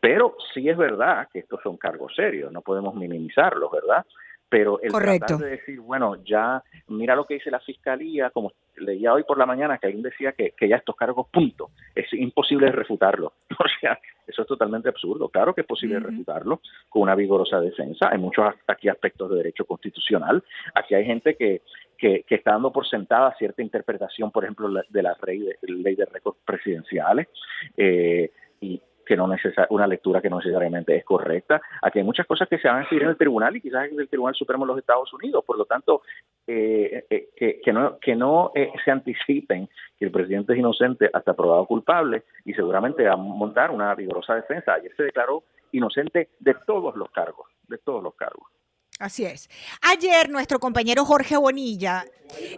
Pero 0.00 0.36
sí 0.52 0.68
es 0.68 0.76
verdad 0.76 1.28
que 1.32 1.40
estos 1.40 1.60
son 1.62 1.76
cargos 1.76 2.14
serios, 2.14 2.50
no 2.52 2.62
podemos 2.62 2.94
minimizarlos, 2.94 3.70
¿verdad? 3.70 4.04
pero 4.52 4.78
el 4.82 4.92
tratar 4.92 5.38
de 5.38 5.50
decir, 5.52 5.80
bueno, 5.80 6.22
ya 6.26 6.62
mira 6.88 7.16
lo 7.16 7.24
que 7.24 7.34
dice 7.34 7.50
la 7.50 7.60
fiscalía, 7.60 8.28
como 8.28 8.52
leía 8.76 9.14
hoy 9.14 9.22
por 9.22 9.38
la 9.38 9.46
mañana 9.46 9.78
que 9.78 9.86
alguien 9.86 10.02
decía 10.02 10.32
que, 10.32 10.50
que 10.50 10.68
ya 10.68 10.76
estos 10.76 10.94
cargos, 10.94 11.26
punto, 11.32 11.70
es 11.94 12.12
imposible 12.12 12.70
refutarlo. 12.70 13.32
O 13.58 13.64
sea, 13.80 13.98
eso 14.26 14.42
es 14.42 14.48
totalmente 14.48 14.88
absurdo. 14.90 15.28
Claro 15.28 15.54
que 15.54 15.62
es 15.62 15.66
posible 15.66 15.98
refutarlo 15.98 16.60
con 16.88 17.02
una 17.02 17.14
vigorosa 17.14 17.60
defensa. 17.60 18.10
Hay 18.12 18.18
muchos 18.18 18.44
aquí 18.66 18.88
aspectos 18.88 19.30
de 19.30 19.36
derecho 19.36 19.64
constitucional. 19.64 20.44
Aquí 20.74 20.94
hay 20.94 21.04
gente 21.06 21.34
que, 21.34 21.62
que, 22.02 22.34
está 22.34 22.52
dando 22.52 22.72
por 22.72 22.86
sentada 22.86 23.34
cierta 23.38 23.62
interpretación, 23.62 24.32
por 24.32 24.42
ejemplo, 24.42 24.68
de 24.88 25.02
la 25.02 25.16
ley 25.24 25.38
de, 25.38 25.56
ley 25.62 25.94
de 25.94 26.04
récords 26.06 26.38
presidenciales. 26.44 27.28
Eh, 27.76 28.32
y, 28.60 28.82
que 29.04 29.16
no 29.16 29.28
una 29.70 29.86
lectura 29.88 30.22
que 30.22 30.30
no 30.30 30.38
necesariamente 30.38 30.96
es 30.96 31.04
correcta. 31.04 31.60
Aquí 31.82 31.98
hay 31.98 32.04
muchas 32.04 32.24
cosas 32.24 32.48
que 32.48 32.58
se 32.58 32.68
van 32.68 32.78
a 32.78 32.80
decidir 32.82 33.02
en 33.02 33.08
el 33.10 33.16
tribunal 33.16 33.54
y 33.56 33.60
quizás 33.60 33.90
en 33.90 33.98
el 33.98 34.08
Tribunal 34.08 34.34
Supremo 34.36 34.64
de 34.64 34.68
los 34.68 34.78
Estados 34.78 35.12
Unidos. 35.12 35.44
Por 35.44 35.58
lo 35.58 35.64
tanto, 35.64 36.02
eh, 36.46 37.04
eh, 37.10 37.30
que, 37.36 37.60
que, 37.60 37.72
no, 37.72 37.98
que 37.98 38.14
no 38.14 38.52
eh, 38.54 38.70
se 38.84 38.92
anticipen 38.92 39.68
que 39.98 40.04
el 40.04 40.12
presidente 40.12 40.52
es 40.52 40.60
inocente 40.60 41.10
hasta 41.12 41.34
probado 41.34 41.66
culpable 41.66 42.22
y 42.44 42.54
seguramente 42.54 43.04
va 43.04 43.14
a 43.14 43.16
montar 43.16 43.72
una 43.72 43.92
vigorosa 43.96 44.36
defensa. 44.36 44.74
Ayer 44.74 44.94
se 44.96 45.02
declaró 45.02 45.42
inocente 45.72 46.30
de 46.38 46.54
todos 46.64 46.94
los 46.94 47.10
cargos, 47.10 47.48
de 47.68 47.78
todos 47.78 48.04
los 48.04 48.14
cargos. 48.14 48.61
Así 49.02 49.24
es. 49.24 49.50
Ayer 49.80 50.30
nuestro 50.30 50.60
compañero 50.60 51.04
Jorge 51.04 51.36
Bonilla 51.36 52.04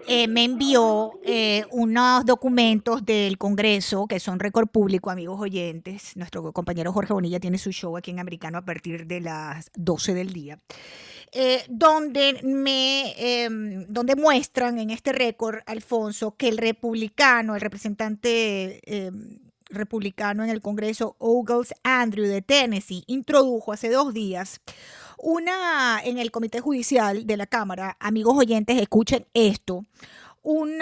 eh, 0.06 0.28
me 0.28 0.44
envió 0.44 1.18
eh, 1.24 1.64
unos 1.70 2.26
documentos 2.26 3.02
del 3.02 3.38
Congreso 3.38 4.06
que 4.06 4.20
son 4.20 4.38
récord 4.38 4.68
público, 4.68 5.10
amigos 5.10 5.40
oyentes. 5.40 6.14
Nuestro 6.16 6.52
compañero 6.52 6.92
Jorge 6.92 7.14
Bonilla 7.14 7.40
tiene 7.40 7.56
su 7.56 7.72
show 7.72 7.96
aquí 7.96 8.10
en 8.10 8.20
Americano 8.20 8.58
a 8.58 8.62
partir 8.62 9.06
de 9.06 9.22
las 9.22 9.70
12 9.74 10.12
del 10.12 10.34
día. 10.34 10.58
Eh, 11.32 11.64
donde, 11.70 12.38
me, 12.42 13.14
em, 13.16 13.86
donde 13.88 14.14
muestran 14.14 14.78
en 14.78 14.90
este 14.90 15.14
récord, 15.14 15.60
Alfonso, 15.64 16.36
que 16.36 16.48
el 16.48 16.58
republicano, 16.58 17.54
el 17.54 17.62
representante 17.62 18.82
em, 18.84 19.38
republicano 19.70 20.44
en 20.44 20.50
el 20.50 20.60
Congreso, 20.60 21.16
Ogles 21.18 21.74
Andrew 21.82 22.26
de 22.26 22.42
Tennessee, 22.42 23.04
introdujo 23.06 23.72
hace 23.72 23.90
dos 23.90 24.14
días 24.14 24.60
una, 25.18 26.00
en 26.04 26.18
el 26.18 26.30
Comité 26.30 26.60
Judicial 26.60 27.26
de 27.26 27.36
la 27.36 27.46
Cámara, 27.46 27.96
amigos 28.00 28.36
oyentes, 28.36 28.80
escuchen 28.80 29.26
esto, 29.32 29.84
un 30.42 30.78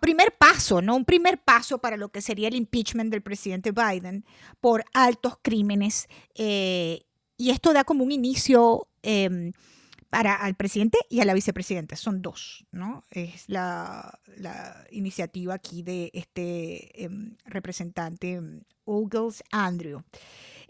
primer 0.00 0.36
paso, 0.36 0.82
¿no? 0.82 0.96
Un 0.96 1.04
primer 1.04 1.38
paso 1.38 1.78
para 1.78 1.96
lo 1.96 2.08
que 2.08 2.20
sería 2.20 2.48
el 2.48 2.56
impeachment 2.56 3.12
del 3.12 3.22
presidente 3.22 3.70
Biden 3.70 4.24
por 4.60 4.84
altos 4.92 5.34
crímenes. 5.40 6.08
Eh, 6.34 7.02
y 7.36 7.50
esto 7.50 7.72
da 7.72 7.84
como 7.84 8.02
un 8.02 8.10
inicio 8.10 8.88
em, 9.02 9.52
para 10.16 10.34
al 10.34 10.54
presidente 10.54 10.96
y 11.10 11.20
a 11.20 11.26
la 11.26 11.34
vicepresidenta. 11.34 11.94
Son 11.94 12.22
dos, 12.22 12.64
¿no? 12.72 13.04
Es 13.10 13.44
la, 13.48 14.18
iniciativa 14.90 15.52
aquí 15.52 15.82
de 15.82 16.10
este 16.14 17.04
em, 17.04 17.36
representante 17.44 18.40
Ogles 18.86 19.44
Andrew. 19.50 20.02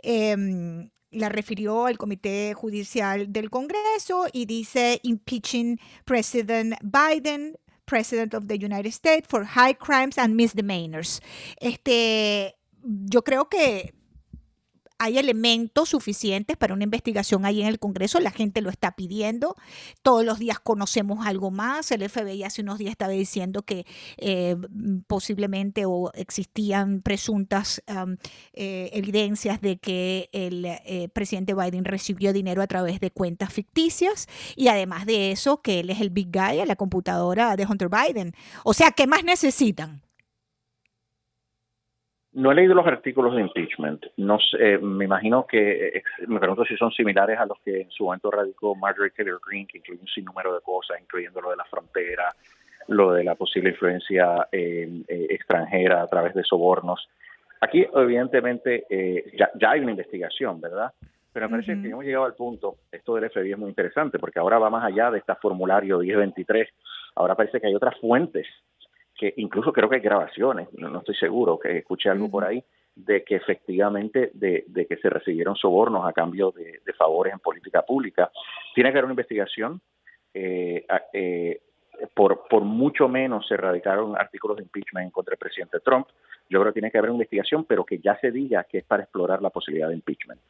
Em, 0.02 0.90
la 1.12 1.28
refirió 1.28 1.86
al 1.86 1.96
Comité 1.96 2.54
Judicial 2.54 3.32
del 3.32 3.48
Congreso 3.48 4.26
y 4.32 4.46
dice 4.46 4.98
impeaching 5.04 5.78
President 6.04 6.74
Biden, 6.82 7.56
President 7.84 8.34
of 8.34 8.48
the 8.48 8.56
United 8.56 8.90
States 8.90 9.28
for 9.28 9.46
high 9.46 9.76
crimes 9.76 10.18
and 10.18 10.34
misdemeanors. 10.34 11.22
Este, 11.60 12.56
yo 12.82 13.22
creo 13.22 13.48
que 13.48 13.94
hay 14.98 15.18
elementos 15.18 15.90
suficientes 15.90 16.56
para 16.56 16.74
una 16.74 16.84
investigación 16.84 17.44
ahí 17.44 17.60
en 17.60 17.68
el 17.68 17.78
Congreso, 17.78 18.20
la 18.20 18.30
gente 18.30 18.60
lo 18.60 18.70
está 18.70 18.92
pidiendo, 18.92 19.56
todos 20.02 20.24
los 20.24 20.38
días 20.38 20.58
conocemos 20.58 21.26
algo 21.26 21.50
más, 21.50 21.90
el 21.90 22.08
FBI 22.08 22.44
hace 22.44 22.62
unos 22.62 22.78
días 22.78 22.92
estaba 22.92 23.12
diciendo 23.12 23.62
que 23.62 23.86
eh, 24.16 24.56
posiblemente 25.06 25.84
o 25.86 26.10
existían 26.14 27.02
presuntas 27.02 27.82
eh, 28.52 28.90
evidencias 28.92 29.60
de 29.60 29.78
que 29.78 30.28
el 30.32 30.64
eh, 30.64 31.08
presidente 31.12 31.54
Biden 31.54 31.84
recibió 31.84 32.32
dinero 32.32 32.62
a 32.62 32.66
través 32.66 33.00
de 33.00 33.10
cuentas 33.10 33.52
ficticias 33.52 34.28
y 34.56 34.68
además 34.68 35.06
de 35.06 35.32
eso 35.32 35.60
que 35.60 35.80
él 35.80 35.90
es 35.90 36.00
el 36.00 36.10
big 36.10 36.30
guy 36.32 36.60
a 36.60 36.66
la 36.66 36.76
computadora 36.76 37.56
de 37.56 37.66
Hunter 37.66 37.88
Biden. 37.88 38.34
O 38.64 38.74
sea, 38.74 38.90
¿qué 38.90 39.06
más 39.06 39.24
necesitan? 39.24 40.05
No 42.36 42.52
he 42.52 42.54
leído 42.54 42.74
los 42.74 42.86
artículos 42.86 43.34
de 43.34 43.40
impeachment. 43.40 44.04
No 44.18 44.38
sé, 44.38 44.76
me 44.76 45.06
imagino 45.06 45.46
que, 45.46 45.88
eh, 45.88 46.02
me 46.26 46.38
pregunto 46.38 46.66
si 46.66 46.76
son 46.76 46.90
similares 46.90 47.38
a 47.38 47.46
los 47.46 47.58
que 47.60 47.80
en 47.80 47.90
su 47.90 48.04
momento 48.04 48.30
radicó 48.30 48.74
Marjorie 48.74 49.12
Taylor 49.12 49.40
Greene, 49.42 49.66
que 49.66 49.78
incluye 49.78 50.02
un 50.02 50.06
sinnúmero 50.08 50.52
de 50.54 50.60
cosas, 50.60 51.00
incluyendo 51.00 51.40
lo 51.40 51.48
de 51.48 51.56
la 51.56 51.64
frontera, 51.64 52.34
lo 52.88 53.14
de 53.14 53.24
la 53.24 53.36
posible 53.36 53.70
influencia 53.70 54.48
eh, 54.52 54.86
eh, 55.08 55.26
extranjera 55.30 56.02
a 56.02 56.06
través 56.08 56.34
de 56.34 56.44
sobornos. 56.44 57.08
Aquí, 57.62 57.86
evidentemente, 57.94 58.84
ya, 59.34 59.70
hay 59.70 59.80
una 59.80 59.92
investigación, 59.92 60.60
¿verdad? 60.60 60.92
Pero 61.32 61.48
me 61.48 61.56
parece 61.56 61.80
que 61.80 61.88
hemos 61.88 62.04
llegado 62.04 62.26
al 62.26 62.34
punto, 62.34 62.76
esto 62.92 63.14
del 63.14 63.30
FBI 63.30 63.52
es 63.52 63.58
muy 63.58 63.70
interesante, 63.70 64.18
porque 64.18 64.38
ahora 64.38 64.58
va 64.58 64.68
más 64.68 64.84
allá 64.84 65.10
de 65.10 65.20
este 65.20 65.34
formulario 65.36 66.00
1023, 66.00 66.68
ahora 67.14 67.34
parece 67.34 67.62
que 67.62 67.68
hay 67.68 67.74
otras 67.74 67.98
fuentes 67.98 68.46
que 69.16 69.34
incluso 69.36 69.72
creo 69.72 69.88
que 69.88 69.96
hay 69.96 70.02
grabaciones, 70.02 70.68
no, 70.74 70.98
estoy 70.98 71.14
seguro, 71.14 71.58
que 71.58 71.78
escuché 71.78 72.10
algo 72.10 72.30
por 72.30 72.44
ahí, 72.44 72.62
de 72.94 73.24
que 73.24 73.36
efectivamente 73.36 74.30
de, 74.34 74.86
que 74.88 74.96
se 74.96 75.10
recibieron 75.10 75.56
sobornos 75.56 76.06
a 76.06 76.12
cambio 76.12 76.52
de, 76.52 76.80
favores 76.94 77.32
en 77.32 77.40
política 77.40 77.82
pública. 77.82 78.30
Tiene 78.74 78.90
que 78.90 78.98
haber 78.98 79.04
una 79.04 79.12
investigación. 79.12 79.80
Eh, 80.32 80.86
eh, 81.12 81.60
por, 82.14 82.46
por 82.48 82.62
mucho 82.62 83.08
menos 83.08 83.46
se 83.46 83.54
erradicaron 83.54 84.16
artículos 84.16 84.58
de 84.58 84.64
impeachment 84.64 85.06
en 85.06 85.10
contra 85.10 85.32
del 85.32 85.38
presidente 85.38 85.80
Trump. 85.80 86.08
Yo 86.48 86.60
creo 86.60 86.72
que 86.72 86.80
tiene 86.80 86.90
que 86.90 86.98
haber 86.98 87.10
una 87.10 87.16
investigación, 87.16 87.64
pero 87.64 87.84
que 87.84 87.98
ya 87.98 88.18
se 88.20 88.30
diga 88.30 88.64
que 88.64 88.78
es 88.78 88.84
para 88.84 89.02
explorar 89.02 89.42
la 89.42 89.50
posibilidad 89.50 89.88
de 89.88 89.94
impeachment. 89.94 90.40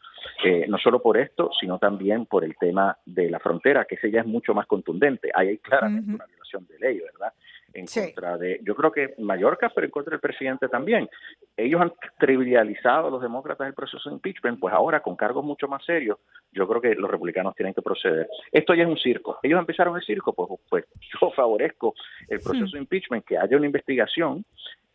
Eh, 0.45 0.67
no 0.69 0.79
solo 0.79 1.01
por 1.01 1.17
esto, 1.17 1.51
sino 1.59 1.79
también 1.79 2.27
por 2.27 2.45
el 2.45 2.57
tema 2.57 2.97
de 3.07 3.31
la 3.31 3.39
frontera, 3.39 3.85
que 3.85 3.95
ese 3.95 4.11
ya 4.11 4.21
es 4.21 4.27
mucho 4.27 4.55
más 4.55 4.67
contundente. 4.67 5.31
Ahí 5.35 5.49
hay 5.49 5.59
claramente 5.59 6.13
una 6.13 6.27
violación 6.27 6.67
de 6.67 6.79
ley, 6.79 7.01
¿verdad? 7.01 7.33
en 7.77 7.87
contra 7.87 8.39
de, 8.39 8.61
yo 8.65 8.75
creo 8.75 8.91
que 8.91 9.15
Mallorca, 9.19 9.71
pero 9.75 9.87
en 9.87 9.91
contra 9.91 10.13
del 10.13 10.21
presidente 10.21 10.69
también. 10.69 11.09
Ellos 11.57 11.81
han 11.81 11.93
trivializado 12.19 13.09
a 13.09 13.11
los 13.11 13.23
demócratas 13.23 13.67
el 13.67 13.75
proceso 13.75 14.09
de 14.09 14.17
impeachment, 14.17 14.59
pues 14.59 14.75
ahora 14.75 15.01
con 15.01 15.17
cargos 15.17 15.45
mucho 15.45 15.69
más 15.69 15.85
serios, 15.85 16.19
yo 16.53 16.67
creo 16.67 16.81
que 16.81 16.95
los 16.95 17.11
republicanos 17.11 17.55
tienen 17.55 17.75
que 17.75 17.83
proceder. 17.83 18.29
Esto 18.51 18.75
ya 18.75 18.85
es 18.85 18.89
un 18.89 18.97
circo. 18.97 19.39
Ellos 19.43 19.59
empezaron 19.59 19.97
el 19.97 20.03
circo, 20.03 20.33
pues, 20.33 20.49
pues 20.69 20.85
yo 21.21 21.31
favorezco 21.31 21.95
el 22.29 22.41
proceso 22.41 22.73
de 22.73 22.79
impeachment, 22.79 23.25
que 23.25 23.39
haya 23.39 23.57
una 23.57 23.67
investigación 23.67 24.45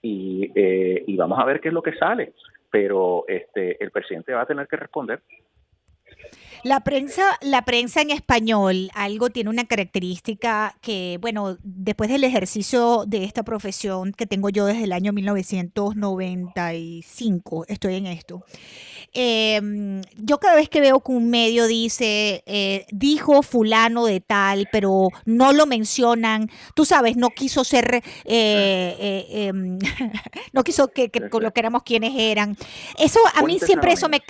y, 0.01 0.51
eh, 0.55 1.03
y 1.07 1.15
vamos 1.15 1.39
a 1.39 1.45
ver 1.45 1.59
qué 1.59 1.69
es 1.69 1.73
lo 1.73 1.83
que 1.83 1.95
sale. 1.95 2.33
Pero 2.69 3.25
este 3.27 3.83
el 3.83 3.91
presidente 3.91 4.33
va 4.33 4.41
a 4.41 4.45
tener 4.45 4.67
que 4.67 4.77
responder. 4.77 5.21
La 6.63 6.81
prensa, 6.81 7.39
la 7.41 7.65
prensa 7.65 8.01
en 8.01 8.11
español, 8.11 8.91
algo 8.93 9.31
tiene 9.31 9.49
una 9.49 9.65
característica 9.65 10.77
que, 10.81 11.17
bueno, 11.19 11.57
después 11.63 12.11
del 12.11 12.23
ejercicio 12.23 13.05
de 13.07 13.23
esta 13.23 13.41
profesión 13.41 14.11
que 14.11 14.27
tengo 14.27 14.49
yo 14.49 14.67
desde 14.67 14.83
el 14.83 14.93
año 14.93 15.11
1995, 15.11 17.65
estoy 17.67 17.95
en 17.95 18.05
esto. 18.05 18.45
Em, 19.13 20.03
yo 20.17 20.39
cada 20.39 20.55
vez 20.55 20.69
que 20.69 20.79
veo 20.81 21.01
que 21.01 21.11
un 21.11 21.31
medio 21.31 21.65
dice, 21.65 22.43
eh, 22.45 22.85
dijo 22.91 23.41
fulano 23.41 24.05
de 24.05 24.21
tal, 24.21 24.69
pero 24.71 25.07
no 25.25 25.53
lo 25.53 25.65
mencionan, 25.65 26.47
tú 26.75 26.85
sabes, 26.85 27.17
no 27.17 27.31
quiso 27.31 27.63
ser, 27.63 27.95
eh, 27.95 28.01
eh, 28.25 29.47
em, 29.47 29.79
no 30.53 30.63
quiso 30.63 30.89
que, 30.89 31.09
que 31.09 31.27
éramos 31.55 31.81
quienes 31.83 32.13
eran. 32.15 32.55
Eso, 32.99 33.19
a 33.33 33.41
mí 33.41 33.57
siempre 33.59 33.93
eso 33.93 34.07
me 34.07 34.21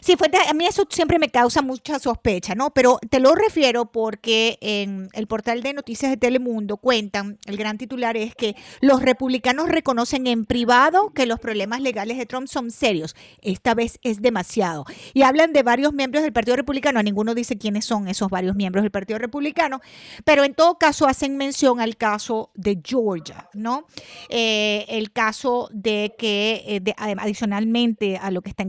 Sí, 0.00 0.16
fue, 0.16 0.28
a 0.48 0.54
mí 0.54 0.66
eso 0.66 0.84
siempre 0.88 1.18
me 1.18 1.28
causa 1.28 1.62
mucha 1.62 1.98
sospecha, 1.98 2.54
¿no? 2.54 2.70
Pero 2.70 2.98
te 3.10 3.20
lo 3.20 3.34
refiero 3.34 3.86
porque 3.86 4.58
en 4.60 5.08
el 5.12 5.26
portal 5.26 5.62
de 5.62 5.74
noticias 5.74 6.10
de 6.10 6.16
Telemundo 6.16 6.76
cuentan, 6.78 7.38
el 7.46 7.56
gran 7.56 7.78
titular 7.78 8.16
es 8.16 8.34
que 8.34 8.56
los 8.80 9.02
republicanos 9.02 9.68
reconocen 9.68 10.26
en 10.26 10.46
privado 10.46 11.10
que 11.10 11.26
los 11.26 11.38
problemas 11.38 11.80
legales 11.80 12.18
de 12.18 12.26
Trump 12.26 12.48
son 12.48 12.70
serios. 12.70 13.14
Esta 13.42 13.74
vez 13.74 13.98
es 14.02 14.22
demasiado. 14.22 14.84
Y 15.12 15.22
hablan 15.22 15.52
de 15.52 15.62
varios 15.62 15.92
miembros 15.92 16.22
del 16.22 16.32
Partido 16.32 16.56
Republicano, 16.56 16.98
a 17.00 17.02
ninguno 17.02 17.34
dice 17.34 17.58
quiénes 17.58 17.84
son 17.84 18.08
esos 18.08 18.30
varios 18.30 18.56
miembros 18.56 18.82
del 18.82 18.90
Partido 18.90 19.18
Republicano, 19.18 19.80
pero 20.24 20.44
en 20.44 20.54
todo 20.54 20.78
caso 20.78 21.06
hacen 21.06 21.36
mención 21.36 21.80
al 21.80 21.96
caso 21.96 22.50
de 22.54 22.80
Georgia, 22.82 23.48
¿no? 23.54 23.86
Eh, 24.28 24.86
el 24.88 25.12
caso 25.12 25.68
de 25.72 26.14
que, 26.18 26.64
eh, 26.66 26.94
adicionalmente 26.96 28.16
a 28.16 28.30
lo 28.30 28.42
que 28.42 28.50
está 28.50 28.62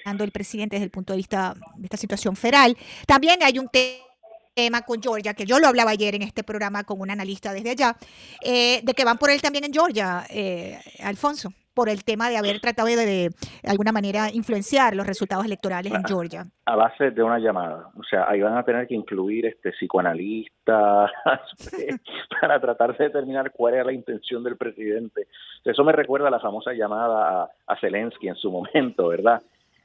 encarando 0.00 0.24
el 0.24 0.30
presidente 0.30 0.76
desde 0.76 0.84
el 0.84 0.90
punto 0.90 1.12
de 1.12 1.18
vista 1.18 1.54
de 1.76 1.84
esta 1.84 1.96
situación 1.96 2.36
federal. 2.36 2.76
También 3.06 3.42
hay 3.42 3.58
un 3.58 3.68
tema 3.68 4.82
con 4.82 5.00
Georgia, 5.00 5.34
que 5.34 5.46
yo 5.46 5.58
lo 5.58 5.68
hablaba 5.68 5.90
ayer 5.90 6.14
en 6.14 6.22
este 6.22 6.42
programa 6.42 6.84
con 6.84 7.00
un 7.00 7.10
analista 7.10 7.52
desde 7.52 7.70
allá, 7.70 7.96
eh, 8.44 8.80
de 8.82 8.94
que 8.94 9.04
van 9.04 9.18
por 9.18 9.30
él 9.30 9.40
también 9.40 9.64
en 9.64 9.72
Georgia, 9.72 10.24
eh, 10.28 10.78
Alfonso, 11.02 11.50
por 11.72 11.88
el 11.88 12.04
tema 12.04 12.28
de 12.28 12.36
haber 12.36 12.60
tratado 12.60 12.88
de, 12.88 12.96
de, 12.96 13.30
alguna 13.64 13.92
manera 13.92 14.28
influenciar 14.32 14.94
los 14.94 15.06
resultados 15.06 15.46
electorales 15.46 15.92
en 15.92 16.04
Georgia. 16.04 16.46
A 16.66 16.76
base 16.76 17.10
de 17.10 17.22
una 17.22 17.38
llamada, 17.38 17.88
o 17.96 18.02
sea, 18.04 18.28
ahí 18.28 18.40
van 18.40 18.56
a 18.56 18.64
tener 18.64 18.86
que 18.86 18.94
incluir 18.94 19.46
este 19.46 19.70
psicoanalistas 19.72 21.10
para 22.40 22.60
tratar 22.60 22.96
de 22.96 23.04
determinar 23.04 23.52
cuál 23.52 23.74
era 23.74 23.84
la 23.84 23.92
intención 23.92 24.42
del 24.42 24.56
presidente. 24.56 25.28
Eso 25.64 25.84
me 25.84 25.92
recuerda 25.92 26.28
a 26.28 26.30
la 26.30 26.40
famosa 26.40 26.72
llamada 26.72 27.42
a, 27.42 27.50
a 27.66 27.80
Zelensky 27.80 28.28
en 28.28 28.36
su 28.36 28.50
momento, 28.50 29.08
¿verdad? 29.08 29.40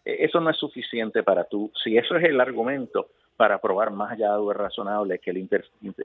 Eh, 0.06 0.18
eso 0.20 0.40
no 0.40 0.50
es 0.50 0.58
suficiente 0.58 1.24
para 1.24 1.46
tú, 1.46 1.72
si 1.84 1.98
eso 1.98 2.16
es 2.16 2.24
el 2.24 2.40
argumento 2.40 3.10
para 3.36 3.60
probar 3.60 3.92
más 3.92 4.14
allá 4.14 4.32
de 4.32 4.38
lo 4.38 4.54
razonable 4.54 5.20
que 5.20 5.32
él 5.32 5.50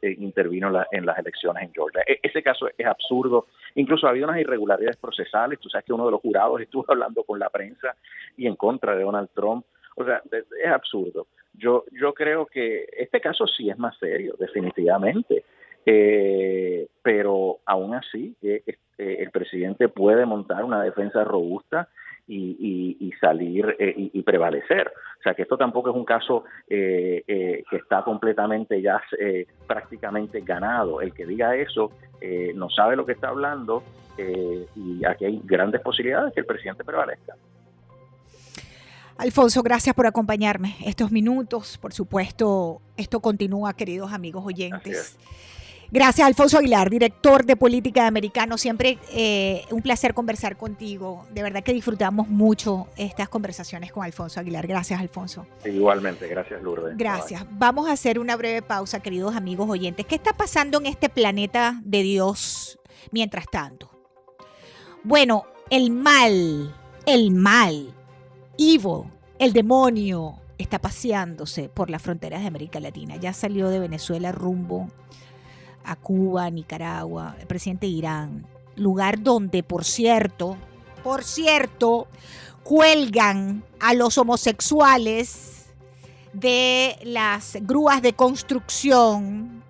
eh, 0.03 0.17
intervino 0.19 0.73
en 0.91 1.07
las 1.07 1.19
elecciones 1.19 1.63
en 1.63 1.73
Georgia. 1.73 2.03
E, 2.05 2.19
ese 2.23 2.43
caso 2.43 2.69
es 2.77 2.87
absurdo. 2.87 3.47
Incluso 3.77 4.09
ha 4.09 4.13
unas 4.13 4.41
irregularidades 4.41 4.97
procesales. 4.97 5.61
Tú 5.61 5.69
sabes 5.69 5.85
que 5.85 5.93
uno 5.93 6.07
de 6.07 6.11
los 6.11 6.21
jurados 6.21 6.61
estuvo 6.61 6.85
hablando 6.89 7.23
con 7.23 7.39
la 7.39 7.49
prensa 7.49 7.95
y 8.37 8.47
en 8.47 8.57
contra 8.57 8.97
de 8.97 9.05
Donald 9.05 9.29
Trump. 9.33 9.65
O 9.95 10.05
sea, 10.05 10.23
es 10.33 10.71
absurdo. 10.71 11.29
Yo, 11.53 11.85
yo 11.93 12.15
creo 12.15 12.47
que 12.47 12.89
este 12.97 13.21
caso 13.21 13.47
sí 13.47 13.71
es 13.71 13.79
más 13.79 13.97
serio, 13.99 14.35
definitivamente. 14.39 15.45
Eh, 15.87 16.89
pero 17.03 17.59
aún 17.65 17.95
así, 17.95 18.35
el 18.43 19.31
presidente 19.31 19.89
puede 19.89 20.27
montar 20.27 20.65
una 20.65 20.83
defensa 20.83 21.23
robusta 21.23 21.89
y, 22.31 23.13
salir 23.21 23.77
y, 23.79 24.23
prevalecer. 24.23 24.93
O 25.19 25.23
sea 25.23 25.35
que 25.35 25.43
esto 25.43 25.57
tampoco 25.57 25.91
es 25.91 25.97
un 25.97 26.05
caso 26.05 26.45
que 26.69 27.65
está 27.73 28.03
completamente 28.03 28.81
ya 28.81 29.03
prácticamente 29.67 30.41
ganado. 30.41 31.01
El 31.01 31.13
que 31.13 31.27
diga 31.27 31.57
eso 31.57 31.91
no 32.55 32.71
sabe 32.71 32.97
lo 32.97 33.05
que 33.05 33.13
está 33.13 33.29
hablando 33.29 33.83
y 34.77 35.05
aquí 35.05 35.25
hay 35.25 35.41
grandes 35.45 35.81
posibilidades 35.81 36.33
que 36.35 36.41
el 36.41 36.47
presidente 36.47 36.85
prevalezca. 36.85 37.35
Alfonso, 39.21 39.63
gracias 39.63 39.95
por 39.95 40.07
acompañarme 40.07 40.77
estos 40.87 41.13
minutos. 41.13 41.77
Por 41.77 41.93
supuesto, 41.93 42.81
esto 42.97 43.21
continúa, 43.21 43.75
queridos 43.75 44.15
amigos 44.15 44.47
oyentes. 44.47 45.19
Gracias, 45.93 46.25
Alfonso 46.25 46.59
Aguilar, 46.59 46.89
director 46.89 47.45
de 47.45 47.57
Política 47.57 48.03
de 48.03 48.09
Americano. 48.09 48.57
Siempre 48.57 48.99
eh, 49.13 49.65
un 49.73 49.83
placer 49.83 50.15
conversar 50.15 50.57
contigo. 50.57 51.27
De 51.33 51.43
verdad 51.43 51.65
que 51.65 51.73
disfrutamos 51.73 52.29
mucho 52.29 52.87
estas 52.97 53.29
conversaciones 53.29 53.91
con 53.91 54.05
Alfonso 54.05 54.39
Aguilar. 54.39 54.69
Gracias, 54.69 55.01
Alfonso. 55.01 55.47
Igualmente, 55.65 56.29
gracias, 56.29 56.63
Lourdes. 56.63 56.97
Gracias. 56.97 57.45
Vamos 57.51 57.89
a 57.89 57.93
hacer 57.93 58.21
una 58.21 58.37
breve 58.37 58.63
pausa, 58.63 59.01
queridos 59.01 59.35
amigos 59.35 59.69
oyentes. 59.69 60.07
¿Qué 60.07 60.15
está 60.15 60.33
pasando 60.33 60.79
en 60.79 60.87
este 60.87 61.09
planeta 61.09 61.81
de 61.85 62.03
Dios 62.03 62.79
mientras 63.11 63.47
tanto? 63.51 63.91
Bueno, 65.03 65.45
el 65.71 65.91
mal, 65.91 66.73
el 67.07 67.31
mal 67.33 67.95
Ivo, 68.63 69.11
el 69.39 69.55
demonio, 69.55 70.35
está 70.59 70.79
paseándose 70.79 71.71
por 71.71 71.89
las 71.89 72.03
fronteras 72.03 72.43
de 72.43 72.47
América 72.47 72.79
Latina. 72.79 73.17
Ya 73.17 73.33
salió 73.33 73.71
de 73.71 73.81
Venezuela 73.81 74.33
rumbo 74.33 74.89
a 75.85 75.97
Cuba, 75.97 76.51
Nicaragua, 76.51 77.37
el 77.41 77.47
presidente 77.47 77.87
de 77.87 77.93
Irán, 77.93 78.47
lugar 78.77 79.23
donde, 79.23 79.63
por 79.63 79.85
cierto, 79.85 80.57
por 81.03 81.25
cierto, 81.25 82.09
cuelgan 82.63 83.65
a 83.79 83.95
los 83.95 84.19
homosexuales 84.19 85.67
de 86.33 86.97
las 87.03 87.57
grúas 87.63 88.03
de 88.03 88.13
construcción, 88.13 89.63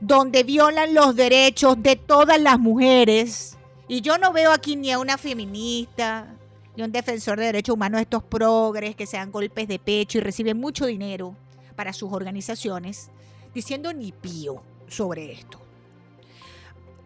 donde 0.00 0.42
violan 0.42 0.94
los 0.94 1.16
derechos 1.16 1.82
de 1.82 1.96
todas 1.96 2.40
las 2.40 2.58
mujeres. 2.58 3.56
Y 3.88 4.00
yo 4.00 4.18
no 4.18 4.32
veo 4.32 4.52
aquí 4.52 4.76
ni 4.76 4.90
a 4.90 4.98
una 4.98 5.16
feminista, 5.16 6.34
y 6.76 6.82
un 6.82 6.92
defensor 6.92 7.38
de 7.38 7.46
derechos 7.46 7.74
humanos, 7.74 8.02
estos 8.02 8.22
progres 8.22 8.94
que 8.94 9.06
se 9.06 9.16
dan 9.16 9.32
golpes 9.32 9.66
de 9.66 9.78
pecho 9.78 10.18
y 10.18 10.20
reciben 10.20 10.58
mucho 10.58 10.84
dinero 10.84 11.34
para 11.74 11.94
sus 11.94 12.12
organizaciones, 12.12 13.10
diciendo 13.54 13.94
ni 13.94 14.12
pío 14.12 14.62
sobre 14.88 15.32
esto. 15.32 15.60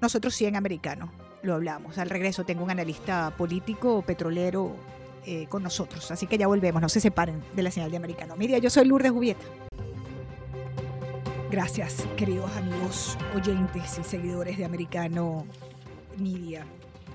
Nosotros 0.01 0.35
sí 0.35 0.47
en 0.47 0.57
americano 0.57 1.12
lo 1.43 1.55
hablamos. 1.55 1.99
Al 1.99 2.11
regreso 2.11 2.45
tengo 2.45 2.64
un 2.64 2.70
analista 2.70 3.35
político, 3.37 4.03
petrolero, 4.03 4.74
eh, 5.26 5.47
con 5.49 5.62
nosotros. 5.62 6.11
Así 6.11 6.26
que 6.26 6.39
ya 6.39 6.47
volvemos, 6.47 6.81
no 6.81 6.89
se 6.89 7.01
separen 7.01 7.43
de 7.55 7.62
la 7.62 7.70
señal 7.70 7.91
de 7.91 7.99
americano. 7.99 8.37
Mira, 8.37 8.59
yo 8.59 8.70
soy 8.70 8.87
Lourdes 8.87 9.12
Jubieta. 9.12 9.45
Gracias, 11.51 12.07
queridos 12.16 12.51
amigos 12.57 13.18
oyentes 13.35 13.99
y 13.99 14.05
seguidores 14.05 14.57
de 14.57 14.64
Americano 14.64 15.45
Media 16.16 16.64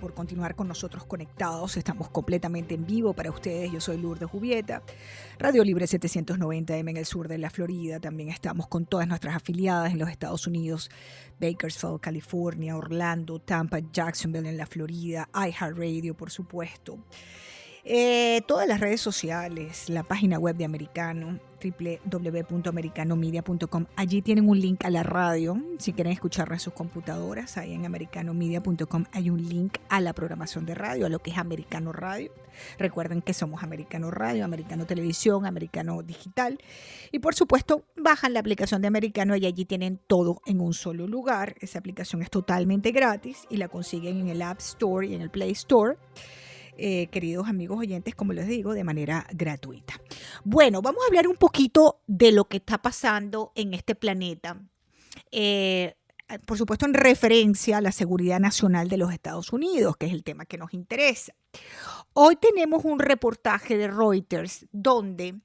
por 0.05 0.13
continuar 0.13 0.55
con 0.55 0.67
nosotros 0.67 1.03
conectados. 1.05 1.77
Estamos 1.77 2.11
completamente 2.11 2.75
en 2.75 2.85
vivo 2.85 3.13
para 3.13 3.31
ustedes. 3.31 3.71
Yo 3.71 3.81
soy 3.81 3.97
Lourdes 3.97 4.29
Jubieta, 4.29 4.83
Radio 5.39 5.63
Libre 5.63 5.87
790M 5.87 6.91
en 6.91 6.97
el 6.97 7.07
sur 7.07 7.27
de 7.27 7.39
la 7.39 7.49
Florida. 7.49 7.99
También 7.99 8.29
estamos 8.29 8.67
con 8.67 8.85
todas 8.85 9.07
nuestras 9.07 9.35
afiliadas 9.35 9.91
en 9.91 9.97
los 9.97 10.07
Estados 10.07 10.45
Unidos, 10.45 10.91
Bakersfield, 11.41 12.01
California, 12.01 12.77
Orlando, 12.77 13.39
Tampa, 13.39 13.79
Jacksonville 13.79 14.47
en 14.47 14.57
la 14.57 14.67
Florida, 14.67 15.27
iHeartRadio, 15.33 16.15
por 16.15 16.29
supuesto. 16.29 16.99
Eh, 17.83 18.43
todas 18.47 18.67
las 18.67 18.81
redes 18.81 19.01
sociales, 19.01 19.89
la 19.89 20.03
página 20.03 20.37
web 20.37 20.55
de 20.55 20.65
Americano, 20.65 21.39
www.americanomedia.com. 21.71 23.85
Allí 23.95 24.21
tienen 24.21 24.49
un 24.49 24.59
link 24.59 24.83
a 24.85 24.89
la 24.89 25.03
radio. 25.03 25.61
Si 25.77 25.93
quieren 25.93 26.13
escuchar 26.13 26.51
en 26.51 26.59
sus 26.59 26.73
computadoras, 26.73 27.57
ahí 27.57 27.73
en 27.73 27.85
americanomedia.com 27.85 29.05
hay 29.11 29.29
un 29.29 29.47
link 29.47 29.77
a 29.89 30.01
la 30.01 30.13
programación 30.13 30.65
de 30.65 30.75
radio, 30.75 31.05
a 31.05 31.09
lo 31.09 31.19
que 31.19 31.31
es 31.31 31.37
Americano 31.37 31.91
Radio. 31.91 32.31
Recuerden 32.77 33.21
que 33.21 33.33
somos 33.33 33.63
Americano 33.63 34.11
Radio, 34.11 34.45
Americano 34.45 34.85
Televisión, 34.85 35.45
Americano 35.45 36.01
Digital. 36.03 36.59
Y 37.11 37.19
por 37.19 37.35
supuesto, 37.35 37.83
bajan 37.95 38.33
la 38.33 38.39
aplicación 38.39 38.81
de 38.81 38.87
Americano 38.87 39.35
y 39.35 39.45
allí 39.45 39.65
tienen 39.65 39.99
todo 40.07 40.41
en 40.45 40.61
un 40.61 40.73
solo 40.73 41.07
lugar. 41.07 41.55
Esa 41.59 41.79
aplicación 41.79 42.21
es 42.21 42.29
totalmente 42.29 42.91
gratis 42.91 43.45
y 43.49 43.57
la 43.57 43.67
consiguen 43.67 44.19
en 44.19 44.27
el 44.29 44.41
App 44.41 44.59
Store 44.59 45.07
y 45.07 45.15
en 45.15 45.21
el 45.21 45.29
Play 45.29 45.51
Store. 45.51 45.97
Eh, 46.77 47.07
queridos 47.07 47.47
amigos 47.47 47.79
oyentes, 47.79 48.15
como 48.15 48.33
les 48.33 48.47
digo, 48.47 48.73
de 48.73 48.83
manera 48.83 49.25
gratuita. 49.31 49.93
Bueno, 50.43 50.81
vamos 50.81 51.03
a 51.03 51.07
hablar 51.07 51.27
un 51.27 51.37
poquito 51.37 52.01
de 52.07 52.31
lo 52.31 52.45
que 52.45 52.57
está 52.57 52.81
pasando 52.81 53.51
en 53.55 53.73
este 53.73 53.95
planeta. 53.95 54.61
Eh, 55.31 55.95
por 56.45 56.57
supuesto, 56.57 56.85
en 56.85 56.93
referencia 56.93 57.77
a 57.77 57.81
la 57.81 57.91
seguridad 57.91 58.39
nacional 58.39 58.89
de 58.89 58.97
los 58.97 59.13
Estados 59.13 59.53
Unidos, 59.53 59.95
que 59.97 60.07
es 60.07 60.13
el 60.13 60.23
tema 60.23 60.45
que 60.45 60.57
nos 60.57 60.73
interesa. 60.73 61.33
Hoy 62.13 62.35
tenemos 62.35 62.83
un 62.83 62.99
reportaje 62.99 63.77
de 63.77 63.87
Reuters 63.87 64.65
donde 64.71 65.35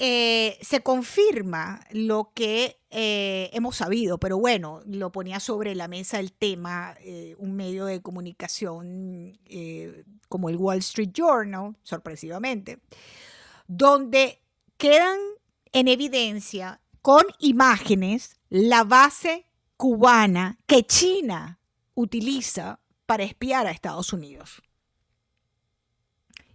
eh, 0.00 0.56
se 0.60 0.80
confirma 0.80 1.80
lo 1.90 2.30
que 2.32 2.78
eh, 2.88 3.50
hemos 3.52 3.74
sabido, 3.74 4.18
pero 4.18 4.38
bueno, 4.38 4.80
lo 4.86 5.10
ponía 5.10 5.40
sobre 5.40 5.74
la 5.74 5.88
mesa 5.88 6.20
el 6.20 6.32
tema, 6.32 6.94
eh, 7.00 7.34
un 7.38 7.56
medio 7.56 7.84
de 7.84 8.00
comunicación 8.00 9.36
como 10.28 10.50
el 10.50 10.56
Wall 10.56 10.78
Street 10.78 11.10
Journal, 11.12 11.76
sorpresivamente, 11.82 12.78
donde 13.66 14.40
quedan 14.76 15.18
en 15.72 15.88
evidencia 15.88 16.80
con 17.02 17.24
imágenes 17.40 18.36
la 18.50 18.84
base 18.84 19.46
cubana 19.76 20.58
que 20.68 20.84
China 20.84 21.58
utiliza 21.94 22.78
para 23.04 23.24
espiar 23.24 23.66
a 23.66 23.72
Estados 23.72 24.12
Unidos. 24.12 24.62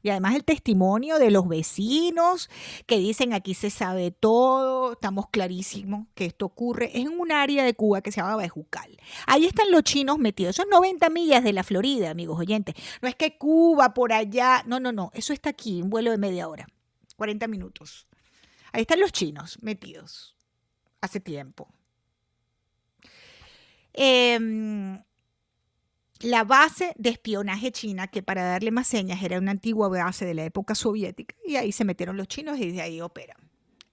Y 0.03 0.09
además 0.09 0.35
el 0.35 0.43
testimonio 0.43 1.17
de 1.17 1.31
los 1.31 1.47
vecinos 1.47 2.49
que 2.85 2.97
dicen 2.97 3.33
aquí 3.33 3.53
se 3.53 3.69
sabe 3.69 4.11
todo, 4.11 4.93
estamos 4.93 5.29
clarísimos 5.29 6.07
que 6.13 6.25
esto 6.25 6.45
ocurre. 6.45 6.91
Es 6.93 7.05
en 7.05 7.19
un 7.19 7.31
área 7.31 7.63
de 7.63 7.73
Cuba 7.73 8.01
que 8.01 8.11
se 8.11 8.19
llama 8.19 8.35
Bejucal. 8.35 8.97
Ahí 9.25 9.45
están 9.45 9.71
los 9.71 9.83
chinos 9.83 10.19
metidos. 10.19 10.57
Son 10.57 10.67
90 10.69 11.09
millas 11.09 11.41
de 11.41 11.53
la 11.53 11.63
Florida, 11.63 12.09
amigos 12.09 12.37
oyentes. 12.37 12.75
No 13.01 13.07
es 13.07 13.15
que 13.15 13.37
Cuba 13.37 13.93
por 13.93 14.11
allá. 14.11 14.63
No, 14.67 14.81
no, 14.81 14.91
no. 14.91 15.09
Eso 15.13 15.31
está 15.31 15.51
aquí, 15.51 15.81
un 15.81 15.89
vuelo 15.89 16.11
de 16.11 16.17
media 16.17 16.49
hora, 16.49 16.67
40 17.15 17.47
minutos. 17.47 18.05
Ahí 18.73 18.81
están 18.81 18.99
los 18.99 19.13
chinos 19.13 19.57
metidos 19.61 20.35
hace 20.99 21.21
tiempo. 21.21 21.69
Eh, 23.93 24.37
la 26.23 26.45
base 26.45 26.93
de 26.97 27.09
espionaje 27.09 27.71
china, 27.71 28.07
que 28.07 28.23
para 28.23 28.43
darle 28.43 28.71
más 28.71 28.87
señas 28.87 29.21
era 29.21 29.37
una 29.37 29.51
antigua 29.51 29.89
base 29.89 30.25
de 30.25 30.33
la 30.33 30.45
época 30.45 30.73
soviética, 30.73 31.35
y 31.45 31.57
ahí 31.57 31.71
se 31.71 31.83
metieron 31.83 32.17
los 32.17 32.29
chinos 32.29 32.57
y 32.57 32.67
desde 32.67 32.81
ahí 32.81 33.01
operan. 33.01 33.37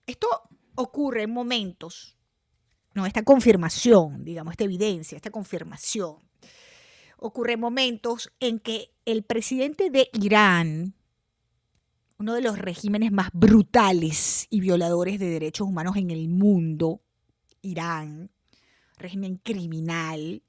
Esto 0.06 0.28
ocurre 0.76 1.24
en 1.24 1.32
momentos, 1.32 2.16
no, 2.94 3.04
esta 3.04 3.24
confirmación, 3.24 4.24
digamos, 4.24 4.52
esta 4.52 4.64
evidencia, 4.64 5.16
esta 5.16 5.30
confirmación, 5.30 6.18
ocurre 7.18 7.54
en 7.54 7.60
momentos 7.60 8.32
en 8.38 8.60
que 8.60 8.92
el 9.04 9.24
presidente 9.24 9.90
de 9.90 10.08
Irán, 10.12 10.94
uno 12.18 12.34
de 12.34 12.42
los 12.42 12.58
regímenes 12.58 13.10
más 13.10 13.30
brutales 13.32 14.46
y 14.50 14.60
violadores 14.60 15.18
de 15.18 15.26
derechos 15.26 15.66
humanos 15.66 15.96
en 15.96 16.10
el 16.10 16.28
mundo, 16.28 17.02
Irán, 17.60 18.30
régimen 18.96 19.36
criminal, 19.36 20.42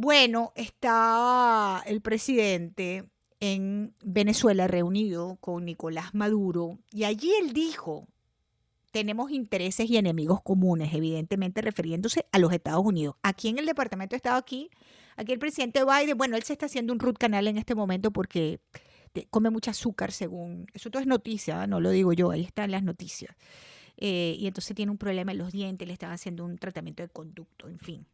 bueno, 0.00 0.52
está 0.54 1.82
el 1.84 2.00
presidente 2.00 3.04
en 3.40 3.96
Venezuela 4.04 4.68
reunido 4.68 5.38
con 5.40 5.64
Nicolás 5.64 6.14
Maduro 6.14 6.78
y 6.92 7.02
allí 7.02 7.32
él 7.42 7.52
dijo, 7.52 8.06
tenemos 8.92 9.32
intereses 9.32 9.90
y 9.90 9.96
enemigos 9.96 10.40
comunes, 10.40 10.94
evidentemente 10.94 11.62
refiriéndose 11.62 12.26
a 12.30 12.38
los 12.38 12.52
Estados 12.52 12.84
Unidos. 12.84 13.16
Aquí 13.24 13.48
en 13.48 13.58
el 13.58 13.66
Departamento 13.66 14.12
de 14.12 14.18
Estado, 14.18 14.36
aquí, 14.36 14.70
aquí 15.16 15.32
el 15.32 15.40
presidente 15.40 15.80
Biden, 15.84 16.16
bueno, 16.16 16.36
él 16.36 16.44
se 16.44 16.52
está 16.52 16.66
haciendo 16.66 16.92
un 16.92 17.00
root 17.00 17.18
canal 17.18 17.48
en 17.48 17.58
este 17.58 17.74
momento 17.74 18.12
porque 18.12 18.60
come 19.30 19.50
mucho 19.50 19.72
azúcar 19.72 20.12
según, 20.12 20.68
eso 20.74 20.90
todo 20.90 21.02
es 21.02 21.08
noticia, 21.08 21.66
no 21.66 21.80
lo 21.80 21.90
digo 21.90 22.12
yo, 22.12 22.30
ahí 22.30 22.44
están 22.44 22.70
las 22.70 22.84
noticias. 22.84 23.34
Eh, 23.96 24.36
y 24.38 24.46
entonces 24.46 24.76
tiene 24.76 24.92
un 24.92 24.98
problema 24.98 25.32
en 25.32 25.38
los 25.38 25.50
dientes, 25.50 25.88
le 25.88 25.92
están 25.92 26.12
haciendo 26.12 26.44
un 26.44 26.56
tratamiento 26.56 27.02
de 27.02 27.08
conducto, 27.08 27.68
en 27.68 27.80
fin. 27.80 28.06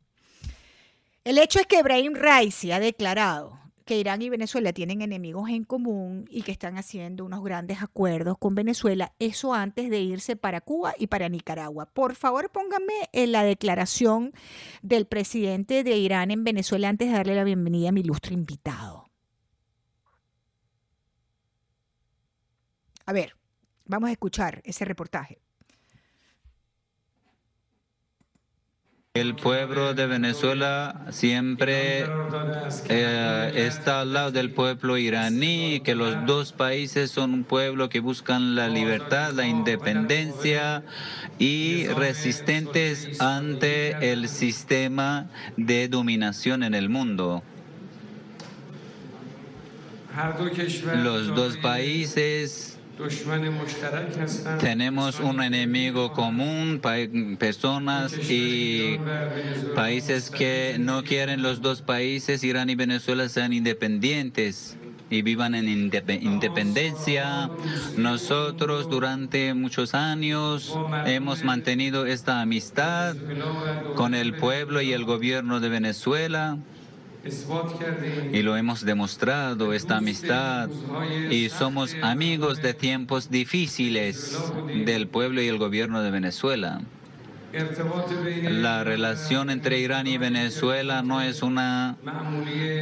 El 1.25 1.39
hecho 1.39 1.59
es 1.59 1.67
que 1.67 1.79
Ibrahim 1.79 2.13
Raisi 2.15 2.71
ha 2.71 2.79
declarado 2.79 3.59
que 3.87 3.99
Irán 3.99 4.21
y 4.21 4.29
Venezuela 4.29 4.75
tienen 4.75 5.01
enemigos 5.01 5.49
en 5.49 5.65
común 5.65 6.27
y 6.31 6.43
que 6.43 6.53
están 6.53 6.77
haciendo 6.77 7.25
unos 7.25 7.43
grandes 7.43 7.81
acuerdos 7.81 8.37
con 8.39 8.55
Venezuela, 8.55 9.15
eso 9.19 9.55
antes 9.55 9.89
de 9.89 10.01
irse 10.01 10.37
para 10.37 10.61
Cuba 10.61 10.95
y 10.99 11.07
para 11.07 11.31
Nicaragua. 11.31 11.87
Por 11.87 12.15
favor, 12.15 12.51
pónganme 12.51 13.09
en 13.13 13.33
la 13.33 13.43
declaración 13.43 14.33
del 14.83 15.07
presidente 15.07 15.83
de 15.83 15.97
Irán 15.97 16.31
en 16.31 16.45
Venezuela 16.45 16.91
antes 16.91 17.09
de 17.09 17.15
darle 17.15 17.35
la 17.35 17.45
bienvenida 17.45 17.89
a 17.89 17.93
mi 17.93 18.03
ilustre 18.03 18.35
invitado. 18.35 19.09
A 23.07 23.13
ver, 23.15 23.35
vamos 23.87 24.11
a 24.11 24.13
escuchar 24.13 24.61
ese 24.65 24.85
reportaje. 24.85 25.44
El 29.17 29.37
pueblo 29.37 29.95
de 29.95 30.09
Venezuela 30.09 31.03
siempre 31.11 32.05
eh, 32.89 33.53
está 33.55 34.01
al 34.01 34.13
lado 34.13 34.33
del 34.33 34.51
pueblo 34.51 34.99
iraní, 34.99 35.79
que 35.85 35.95
los 35.95 36.27
dos 36.27 36.53
países 36.53 37.13
son 37.13 37.33
un 37.33 37.45
pueblo 37.45 37.89
que 37.89 38.01
buscan 38.01 38.57
la 38.57 38.67
libertad, 38.67 39.33
la 39.33 39.47
independencia 39.47 40.83
y 41.39 41.87
resistentes 41.87 43.21
ante 43.21 44.11
el 44.13 44.29
sistema 44.29 45.31
de 45.57 45.87
dominación 45.87 46.65
en 46.65 46.75
el 46.75 46.89
mundo. 46.89 47.45
Los 51.05 51.29
dos 51.37 51.57
países 51.59 52.74
tenemos 54.61 55.21
un 55.21 55.43
enemigo 55.43 56.13
común, 56.13 56.81
personas 57.39 58.13
y 58.31 58.99
países 59.75 60.31
que 60.31 60.77
no 60.79 61.03
quieren 61.03 61.43
los 61.43 61.61
dos 61.61 61.83
países, 61.83 62.45
Irán 62.45 62.71
y 62.71 62.75
Venezuela, 62.75 63.29
sean 63.29 63.53
independientes 63.53 64.77
y 65.11 65.23
vivan 65.23 65.55
en 65.55 65.69
independencia. 65.69 67.51
Nosotros 67.97 68.89
durante 68.89 69.55
muchos 69.55 69.95
años 69.95 70.77
hemos 71.07 71.45
mantenido 71.45 72.07
esta 72.07 72.41
amistad 72.41 73.17
con 73.95 74.15
el 74.15 74.35
pueblo 74.35 74.83
y 74.83 74.93
el 74.93 75.05
gobierno 75.05 75.61
de 75.61 75.69
Venezuela. 75.69 76.59
Y 78.33 78.43
lo 78.43 78.57
hemos 78.57 78.85
demostrado, 78.85 79.73
esta 79.73 79.97
amistad. 79.99 80.69
Y 81.31 81.49
somos 81.49 81.95
amigos 82.03 82.61
de 82.61 82.75
tiempos 82.75 83.31
difíciles 83.31 84.53
del 84.85 85.09
pueblo 85.09 85.43
y 85.43 85.49
el 85.49 85.59
gobierno 85.59 86.03
de 86.03 86.11
Venezuela. 86.11 86.81
La 88.43 88.83
relación 88.83 89.49
entre 89.49 89.79
Irán 89.79 90.09
y 90.09 90.19
Venezuela 90.19 91.03
no 91.03 91.21
es 91.21 91.43
una 91.43 91.97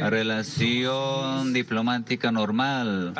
relación 0.09 1.53
diplomática 1.53 2.31
normal, 2.31 3.13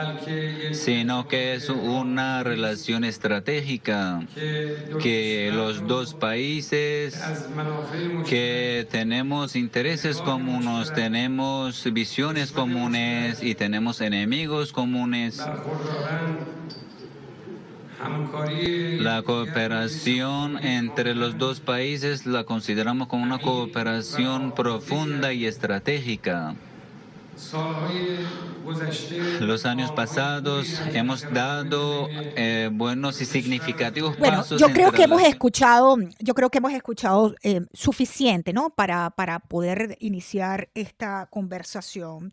sino 0.72 1.28
que 1.28 1.54
es 1.54 1.70
una 1.70 2.42
relación 2.44 3.04
estratégica 3.04 4.22
que 5.02 5.52
los 5.54 5.86
dos 5.88 6.16
países 6.16 7.22
que 8.28 8.88
tenemos 8.90 9.56
intereses 9.56 10.22
comunes, 10.22 10.92
tenemos 10.94 11.92
visiones 11.94 12.52
comunes 12.52 13.44
y 13.44 13.54
tenemos 13.54 14.02
enemigos 14.02 14.72
comunes 14.72 15.40
la 19.00 19.22
cooperación 19.24 20.64
entre 20.64 21.16
los 21.16 21.38
dos 21.38 21.60
países 21.60 22.26
la 22.26 22.44
consideramos 22.44 23.08
como 23.08 23.24
una 23.24 23.40
cooperación 23.40 24.54
profunda 24.54 25.34
y 25.34 25.46
estratégica. 25.46 26.56
Los 29.40 29.66
años 29.66 29.92
pasados 29.92 30.82
hemos 30.94 31.32
dado 31.34 32.08
eh, 32.10 32.70
buenos 32.72 33.22
y 33.22 33.26
significativos 33.26 34.18
bueno, 34.18 34.44
Yo 34.58 34.70
creo 34.70 34.92
que 34.92 35.04
hemos 35.04 35.24
escuchado, 35.24 35.98
yo 36.20 36.34
creo 36.34 36.50
que 36.50 36.60
hemos 36.60 36.74
escuchado 36.74 37.36
eh, 37.44 37.62
suficiente, 37.74 38.54
¿no? 38.54 38.70
Para, 38.70 39.10
para 39.10 39.40
poder 39.40 39.98
iniciar 40.00 40.70
esta 40.76 41.28
conversación 41.30 42.32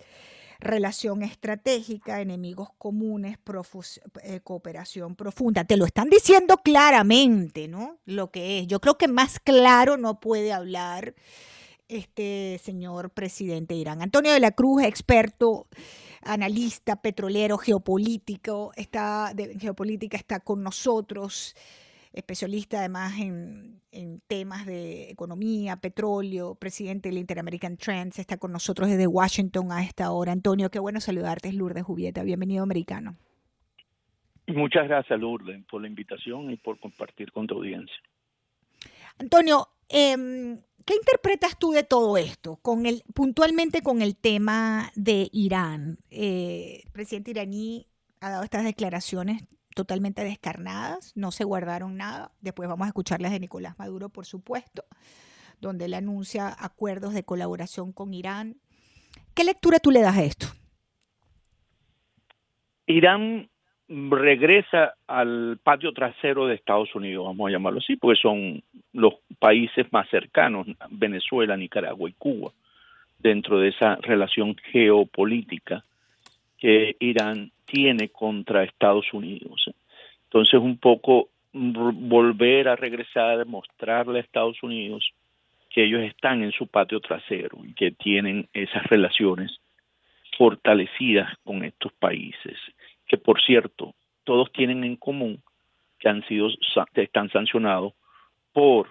relación 0.61 1.23
estratégica, 1.23 2.21
enemigos 2.21 2.69
comunes, 2.79 3.39
eh, 4.23 4.41
cooperación 4.41 5.17
profunda. 5.17 5.65
Te 5.65 5.77
lo 5.77 5.87
están 5.87 6.11
diciendo 6.11 6.59
claramente, 6.59 7.67
¿no? 7.67 7.99
Lo 8.05 8.31
que 8.31 8.61
es. 8.61 8.67
Yo 8.67 8.81
creo 8.81 8.97
que 8.97 9.09
más 9.09 9.41
claro 9.41 9.97
no 9.97 10.21
puede 10.21 10.53
hablar 10.53 11.15
este 11.89 12.61
señor 12.63 13.11
presidente 13.11 13.75
de 13.75 13.81
Irán. 13.81 14.03
Antonio 14.03 14.33
de 14.33 14.41
la 14.41 14.53
Cruz, 14.53 14.85
experto, 14.85 15.67
analista 16.23 16.97
petrolero, 16.97 17.59
geopolítico, 17.59 18.73
está, 18.77 19.35
geopolítica, 19.59 20.17
está 20.17 20.41
con 20.41 20.63
nosotros 20.63 21.57
especialista 22.13 22.79
además 22.79 23.19
en, 23.21 23.81
temas 24.27 24.67
de 24.67 25.11
economía, 25.11 25.77
petróleo, 25.77 26.55
presidente 26.55 27.09
del 27.09 27.19
Interamerican 27.19 27.77
Trends, 27.77 28.19
está 28.19 28.39
con 28.39 28.53
nosotros 28.53 28.89
desde 28.89 29.07
Washington 29.07 29.73
a 29.73 29.83
esta 29.83 30.11
hora. 30.13 30.33
Antonio, 30.33 30.71
qué 30.71 30.79
bueno 30.79 31.01
saludarte, 31.01 31.49
es 31.49 31.55
Lourdes 31.55 31.83
Jubieta. 31.83 32.23
Bienvenido, 32.23 32.63
americano. 32.63 33.17
Muchas 34.47 34.87
gracias, 34.89 35.19
Lourdes, 35.19 35.65
por 35.71 35.83
la 35.83 35.89
invitación 35.89 36.51
y 36.51 36.57
por 36.57 36.79
compartir 36.79 37.33
con 37.33 37.47
tu 37.47 37.57
audiencia. 37.57 37.97
Antonio, 39.19 39.69
em, 39.89 40.61
¿qué 40.85 40.95
interpretas 40.95 41.59
tú 41.59 41.73
de 41.73 41.83
todo 41.83 42.17
esto? 42.17 42.57
Con 42.63 42.87
el, 42.87 43.03
puntualmente 43.15 43.83
con 43.83 44.03
el 44.03 44.17
tema 44.17 44.91
de 44.95 45.29
Irán. 45.33 45.99
Eh, 46.11 46.83
el 46.85 46.93
presidente 46.93 47.33
iraní 47.33 47.87
ha 48.21 48.31
dado 48.31 48.45
estas 48.45 48.65
declaraciones 48.65 49.43
totalmente 49.75 50.25
descarnadas, 50.25 51.13
no 51.17 51.31
se 51.31 51.45
guardaron 51.45 51.97
nada. 51.97 52.33
Después 52.41 52.69
vamos 52.69 52.87
a 52.87 52.89
escuchar 52.89 53.21
las 53.21 53.33
de 53.33 53.41
Nicolás 53.41 53.79
Maduro, 53.79 54.09
por 54.09 54.27
supuesto, 54.27 54.85
donde 55.61 55.87
él 55.87 55.95
anuncia 55.95 56.55
acuerdos 56.59 57.15
de 57.15 57.25
colaboración 57.25 57.93
con 57.93 58.15
Irán. 58.15 58.57
¿Qué 59.35 59.45
lectura 59.45 59.79
tú 59.79 59.91
le 59.91 60.01
das 60.01 60.17
a 60.17 60.25
esto? 60.25 60.47
Irán 62.87 63.49
regresa 63.89 64.95
al 65.07 65.59
patio 65.63 65.93
trasero 65.93 66.47
de 66.47 66.55
Estados 66.55 66.95
Unidos, 66.95 67.25
vamos 67.25 67.49
a 67.49 67.53
llamarlo 67.53 67.81
así, 67.81 67.97
porque 67.97 68.21
son 68.21 68.63
los 68.93 69.15
países 69.39 69.93
más 69.93 70.09
cercanos, 70.11 70.67
Venezuela, 70.91 71.57
Nicaragua 71.57 72.09
y 72.09 72.13
Cuba, 72.13 72.53
dentro 73.19 73.59
de 73.59 73.69
esa 73.69 73.97
relación 73.97 74.57
geopolítica 74.71 75.85
que 76.59 76.97
Irán 77.01 77.51
tiene 77.71 78.09
contra 78.09 78.65
Estados 78.65 79.13
Unidos. 79.13 79.65
Entonces, 80.25 80.61
un 80.61 80.79
poco 80.79 81.29
volver 81.53 82.69
a 82.69 82.77
regresar, 82.77 83.45
mostrarle 83.47 84.19
a 84.19 84.23
Estados 84.23 84.63
Unidos 84.63 85.11
que 85.69 85.85
ellos 85.85 86.03
están 86.03 86.43
en 86.43 86.53
su 86.53 86.67
patio 86.67 87.01
trasero 87.01 87.59
y 87.65 87.75
que 87.75 87.93
tienen 87.93 88.49
esas 88.53 88.85
relaciones 88.85 89.61
fortalecidas 90.37 91.33
con 91.45 91.65
estos 91.65 91.93
países, 91.93 92.59
que 93.07 93.17
por 93.17 93.41
cierto, 93.41 93.95
todos 94.25 94.53
tienen 94.53 94.85
en 94.85 94.97
común 94.97 95.43
que 95.99 96.09
han 96.09 96.27
sido 96.27 96.49
están 96.95 97.31
sancionados 97.31 97.93
por 98.53 98.89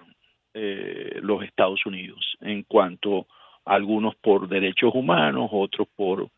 eh, 0.54 1.20
los 1.22 1.44
Estados 1.44 1.86
Unidos 1.86 2.38
en 2.42 2.64
cuanto 2.64 3.28
algunos 3.66 4.16
por 4.16 4.48
derechos 4.48 4.92
humanos, 4.94 5.50
otros 5.52 5.88
por 5.96 6.30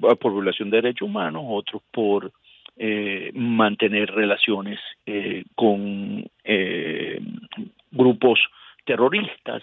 por 0.00 0.32
violación 0.32 0.70
de 0.70 0.82
derechos 0.82 1.08
humanos, 1.08 1.44
otros 1.46 1.82
por 1.90 2.32
eh, 2.76 3.30
mantener 3.34 4.10
relaciones 4.10 4.78
eh, 5.06 5.44
con 5.54 6.28
eh, 6.44 7.20
grupos 7.90 8.38
terroristas. 8.84 9.62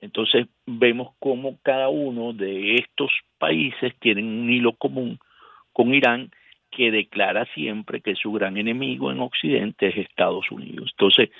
Entonces 0.00 0.46
vemos 0.66 1.14
cómo 1.18 1.58
cada 1.62 1.88
uno 1.88 2.32
de 2.32 2.76
estos 2.76 3.10
países 3.38 3.94
tienen 3.98 4.26
un 4.26 4.50
hilo 4.50 4.74
común 4.74 5.18
con 5.72 5.94
Irán 5.94 6.30
que 6.70 6.90
declara 6.90 7.46
siempre 7.54 8.00
que 8.00 8.14
su 8.14 8.32
gran 8.32 8.56
enemigo 8.56 9.10
en 9.10 9.20
Occidente 9.20 9.88
es 9.88 9.96
Estados 9.96 10.50
Unidos. 10.50 10.90
Entonces 10.92 11.30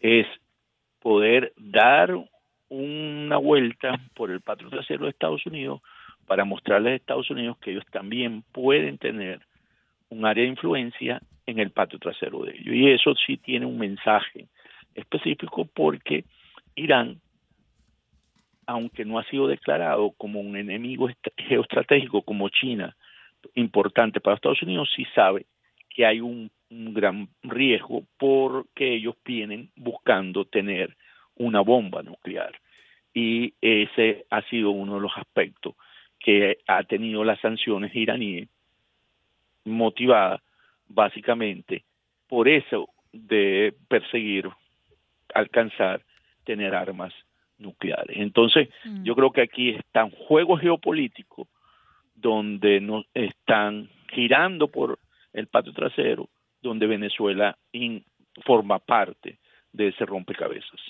es 0.00 0.26
poder 1.00 1.52
dar 1.56 2.14
una 2.68 3.36
vuelta 3.38 3.98
por 4.14 4.30
el 4.30 4.40
patrón 4.40 4.70
trasero 4.70 5.04
de 5.04 5.10
Estados 5.10 5.44
Unidos 5.46 5.80
para 6.26 6.44
mostrarles 6.44 6.92
a 6.92 6.96
Estados 6.96 7.30
Unidos 7.30 7.58
que 7.58 7.70
ellos 7.70 7.84
también 7.90 8.42
pueden 8.52 8.98
tener 8.98 9.40
un 10.08 10.24
área 10.24 10.44
de 10.44 10.50
influencia 10.50 11.20
en 11.46 11.58
el 11.58 11.70
patio 11.70 11.98
trasero 11.98 12.42
de 12.44 12.52
ellos. 12.52 12.74
Y 12.74 12.90
eso 12.90 13.14
sí 13.26 13.36
tiene 13.36 13.66
un 13.66 13.78
mensaje 13.78 14.46
específico 14.94 15.68
porque 15.72 16.24
Irán, 16.74 17.20
aunque 18.66 19.04
no 19.04 19.18
ha 19.18 19.24
sido 19.24 19.46
declarado 19.46 20.12
como 20.16 20.40
un 20.40 20.56
enemigo 20.56 21.08
geoestratégico 21.36 22.22
como 22.22 22.48
China, 22.48 22.96
importante 23.54 24.20
para 24.20 24.36
Estados 24.36 24.62
Unidos, 24.62 24.90
sí 24.94 25.06
sabe 25.14 25.46
que 25.88 26.04
hay 26.04 26.20
un, 26.20 26.50
gran 26.68 27.28
riesgo 27.44 28.02
porque 28.18 28.94
ellos 28.94 29.14
vienen 29.24 29.70
buscando 29.76 30.46
tener 30.46 30.96
una 31.36 31.60
bomba 31.60 32.02
nuclear. 32.02 32.58
Y 33.14 33.54
ese 33.60 34.26
ha 34.30 34.42
sido 34.42 34.72
uno 34.72 34.96
de 34.96 35.00
los 35.00 35.12
aspectos 35.16 35.76
que 36.18 36.58
ha 36.66 36.82
tenido 36.84 37.24
las 37.24 37.40
sanciones 37.40 37.94
iraníes 37.94 38.48
motivada 39.64 40.42
básicamente 40.88 41.84
por 42.28 42.48
eso 42.48 42.88
de 43.12 43.74
perseguir, 43.88 44.48
alcanzar, 45.34 46.02
tener 46.44 46.74
armas 46.74 47.12
nucleares. 47.58 48.16
Entonces, 48.18 48.68
mm. 48.84 49.04
yo 49.04 49.14
creo 49.14 49.30
que 49.32 49.42
aquí 49.42 49.70
están 49.70 50.10
juegos 50.10 50.60
geopolíticos 50.60 51.48
donde 52.14 52.80
nos 52.80 53.06
están 53.14 53.88
girando 54.10 54.68
por 54.68 54.98
el 55.32 55.46
patio 55.46 55.72
trasero, 55.72 56.28
donde 56.62 56.86
Venezuela 56.86 57.56
forma 58.44 58.78
parte 58.78 59.38
de 59.72 59.88
ese 59.88 60.04
rompecabezas. 60.06 60.80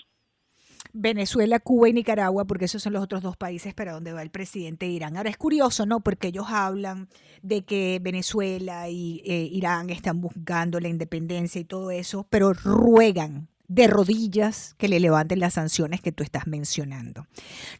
Venezuela, 0.98 1.60
Cuba 1.60 1.88
y 1.88 1.92
Nicaragua, 1.92 2.44
porque 2.46 2.64
esos 2.64 2.82
son 2.82 2.94
los 2.94 3.02
otros 3.02 3.22
dos 3.22 3.36
países 3.36 3.74
para 3.74 3.92
donde 3.92 4.12
va 4.12 4.22
el 4.22 4.30
presidente 4.30 4.86
de 4.86 4.92
Irán. 4.92 5.16
Ahora 5.16 5.30
es 5.30 5.36
curioso, 5.36 5.86
¿no? 5.86 6.00
Porque 6.00 6.28
ellos 6.28 6.46
hablan 6.48 7.08
de 7.42 7.64
que 7.64 8.00
Venezuela 8.02 8.88
y 8.88 9.22
eh, 9.24 9.48
Irán 9.52 9.90
están 9.90 10.20
buscando 10.20 10.80
la 10.80 10.88
independencia 10.88 11.60
y 11.60 11.64
todo 11.64 11.90
eso, 11.90 12.26
pero 12.30 12.52
ruegan 12.52 13.48
de 13.68 13.86
rodillas 13.86 14.74
que 14.78 14.88
le 14.88 15.00
levanten 15.00 15.40
las 15.40 15.54
sanciones 15.54 16.00
que 16.00 16.12
tú 16.12 16.22
estás 16.22 16.46
mencionando. 16.46 17.26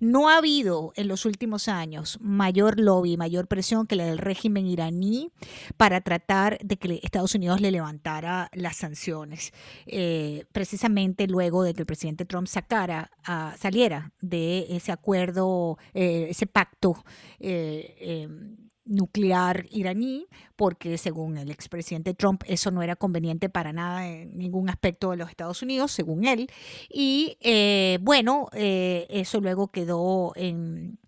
No 0.01 0.29
ha 0.29 0.39
habido 0.39 0.93
en 0.97 1.09
los 1.09 1.25
últimos 1.25 1.69
años 1.69 2.19
mayor 2.21 2.81
lobby, 2.81 3.17
mayor 3.17 3.47
presión 3.47 3.87
que 3.87 3.97
la 3.97 4.05
del 4.05 4.19
régimen 4.19 4.67
iraní 4.67 5.31
para 5.77 6.01
tratar 6.01 6.59
de 6.63 6.77
que 6.77 7.01
Estados 7.03 7.35
Unidos 7.35 7.61
le 7.61 7.71
levantara 7.71 8.51
las 8.53 8.77
sanciones. 8.77 9.53
Eh, 9.87 10.45
precisamente 10.53 11.27
luego 11.27 11.63
de 11.63 11.75
que 11.75 11.83
el 11.83 11.87
presidente 11.87 12.25
Trump 12.25 12.47
sacara, 12.47 13.11
saliera 13.59 14.13
de 14.21 14.67
ese 14.71 14.93
acuerdo, 14.93 15.79
eh, 15.95 16.27
ese 16.31 16.47
pacto. 16.47 17.05
Eh, 17.39 17.97
em, 18.01 18.66
nuclear 18.87 19.67
iraní, 19.71 20.27
porque 20.55 20.97
según 20.97 21.37
el 21.37 21.51
expresidente 21.51 22.15
Trump 22.15 22.43
eso 22.47 22.71
no 22.71 22.83
era 22.83 22.97
conveniente 22.97 23.49
para 23.49 23.73
nada 23.73 24.09
en 24.09 24.37
ningún 24.39 24.71
aspecto 24.71 25.11
de 25.11 25.17
los 25.17 25.29
Estados 25.29 25.63
Unidos, 25.63 25.93
según 25.93 26.25
él. 26.25 26.49
Y 26.89 27.37
eh, 27.41 27.99
bueno, 28.01 28.49
eh, 28.53 29.07
eso 29.11 29.41
luego 29.41 29.69
quedó 29.69 30.33
en, 30.37 30.99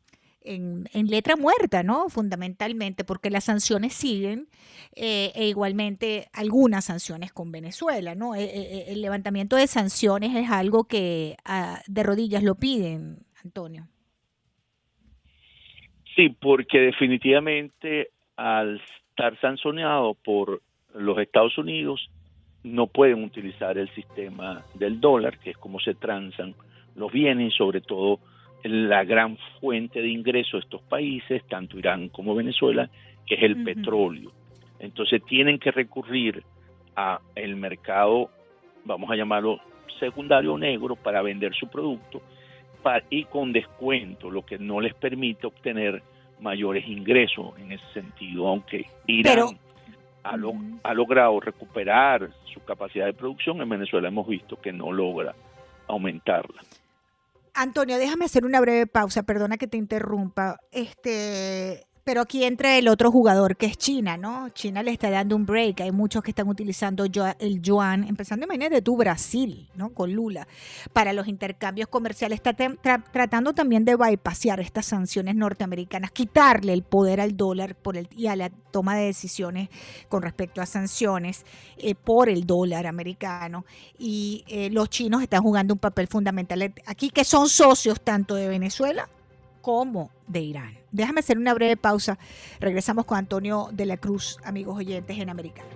en, 0.42 1.06
letra 1.08 1.36
muerta, 1.36 1.82
¿no? 1.82 2.08
Fundamentalmente, 2.08 3.04
porque 3.04 3.30
las 3.30 3.44
sanciones 3.44 3.94
siguen, 3.94 4.48
eh, 4.94 5.32
e 5.34 5.48
igualmente 5.48 6.28
algunas 6.32 6.86
sanciones 6.86 7.32
con 7.32 7.52
Venezuela, 7.52 8.14
¿no? 8.14 8.34
el 8.34 9.00
levantamiento 9.00 9.56
de 9.56 9.66
sanciones 9.66 10.34
es 10.34 10.50
algo 10.50 10.84
que 10.84 11.36
ah, 11.44 11.82
de 11.86 12.02
rodillas 12.02 12.42
lo 12.42 12.56
piden, 12.56 13.24
Antonio. 13.44 13.88
Sí, 16.18 16.30
porque 16.30 16.80
definitivamente 16.80 18.08
al 18.36 18.82
estar 19.08 19.38
sancionado 19.40 20.14
por 20.14 20.60
los 20.92 21.16
Estados 21.18 21.56
Unidos, 21.58 22.10
no 22.64 22.88
pueden 22.88 23.22
utilizar 23.22 23.78
el 23.78 23.88
sistema 23.90 24.64
del 24.74 25.00
dólar, 25.00 25.38
que 25.38 25.50
es 25.50 25.56
como 25.56 25.78
se 25.78 25.94
transan 25.94 26.56
los 26.96 27.12
bienes 27.12 27.54
sobre 27.54 27.80
todo 27.80 28.18
la 28.64 29.04
gran 29.04 29.36
fuente 29.60 30.02
de 30.02 30.08
ingreso 30.08 30.56
de 30.56 30.64
estos 30.64 30.82
países, 30.82 31.46
tanto 31.46 31.78
Irán 31.78 32.08
como 32.08 32.34
Venezuela, 32.34 32.90
que 33.24 33.36
es 33.36 33.42
el 33.44 33.62
petróleo. 33.62 34.32
Entonces 34.80 35.22
tienen 35.24 35.60
que 35.60 35.70
recurrir 35.70 36.42
a 36.96 37.20
el 37.36 37.54
mercado, 37.54 38.28
vamos 38.84 39.08
a 39.12 39.14
llamarlo 39.14 39.60
secundario 40.00 40.58
negro, 40.58 40.96
para 40.96 41.22
vender 41.22 41.54
su 41.54 41.68
producto 41.68 42.22
y 43.10 43.24
con 43.24 43.52
descuento, 43.52 44.30
lo 44.30 44.44
que 44.44 44.58
no 44.58 44.80
les 44.80 44.94
permite 44.94 45.46
obtener 45.46 46.02
mayores 46.40 46.86
ingresos 46.86 47.52
en 47.58 47.72
ese 47.72 47.84
sentido, 47.92 48.46
aunque 48.48 48.86
Irán 49.06 49.58
ha, 50.24 50.36
ha, 50.82 50.94
logrado 50.94 51.40
recuperar 51.40 52.30
su 52.52 52.60
capacidad 52.64 53.06
de 53.06 53.12
producción, 53.12 53.60
en 53.60 53.68
Venezuela 53.68 54.08
hemos 54.08 54.26
visto 54.26 54.60
que 54.60 54.72
no 54.72 54.92
logra 54.92 55.34
aumentarla. 55.86 56.62
Antonio, 57.54 57.98
déjame 57.98 58.26
hacer 58.26 58.44
una 58.44 58.60
breve 58.60 58.86
pausa, 58.86 59.24
perdona 59.24 59.56
que 59.56 59.66
te 59.66 59.76
interrumpa. 59.76 60.60
Este, 60.70 61.87
pero 62.08 62.22
aquí 62.22 62.42
entra 62.42 62.78
el 62.78 62.88
otro 62.88 63.12
jugador 63.12 63.58
que 63.58 63.66
es 63.66 63.76
China, 63.76 64.16
¿no? 64.16 64.48
China 64.54 64.82
le 64.82 64.92
está 64.92 65.10
dando 65.10 65.36
un 65.36 65.44
break. 65.44 65.82
Hay 65.82 65.92
muchos 65.92 66.22
que 66.22 66.30
están 66.30 66.48
utilizando 66.48 67.04
el 67.04 67.60
yuan, 67.60 68.04
empezando 68.04 68.46
de 68.46 68.80
tu 68.80 68.96
Brasil, 68.96 69.68
¿no? 69.74 69.90
Con 69.90 70.14
Lula, 70.14 70.48
para 70.94 71.12
los 71.12 71.28
intercambios 71.28 71.86
comerciales. 71.88 72.40
Está 72.42 72.54
tratando 73.12 73.52
también 73.52 73.84
de 73.84 73.94
bypassear 73.94 74.58
estas 74.60 74.86
sanciones 74.86 75.36
norteamericanas, 75.36 76.10
quitarle 76.10 76.72
el 76.72 76.82
poder 76.82 77.20
al 77.20 77.36
dólar 77.36 77.74
por 77.74 77.98
el, 77.98 78.08
y 78.16 78.28
a 78.28 78.36
la 78.36 78.48
toma 78.48 78.96
de 78.96 79.04
decisiones 79.04 79.68
con 80.08 80.22
respecto 80.22 80.62
a 80.62 80.66
sanciones 80.66 81.44
eh, 81.76 81.94
por 81.94 82.30
el 82.30 82.46
dólar 82.46 82.86
americano. 82.86 83.66
Y 83.98 84.44
eh, 84.48 84.70
los 84.70 84.88
chinos 84.88 85.20
están 85.20 85.42
jugando 85.42 85.74
un 85.74 85.78
papel 85.78 86.06
fundamental 86.06 86.72
aquí, 86.86 87.10
que 87.10 87.24
son 87.24 87.50
socios 87.50 88.00
tanto 88.00 88.34
de 88.34 88.48
Venezuela 88.48 89.10
como 89.60 90.10
de 90.26 90.40
Irán. 90.40 90.78
Déjame 90.90 91.20
hacer 91.20 91.38
una 91.38 91.54
breve 91.54 91.76
pausa. 91.76 92.18
Regresamos 92.60 93.04
con 93.04 93.18
Antonio 93.18 93.68
de 93.72 93.86
la 93.86 93.96
Cruz, 93.96 94.38
amigos 94.44 94.78
oyentes 94.78 95.18
en 95.18 95.30
Americano. 95.30 95.68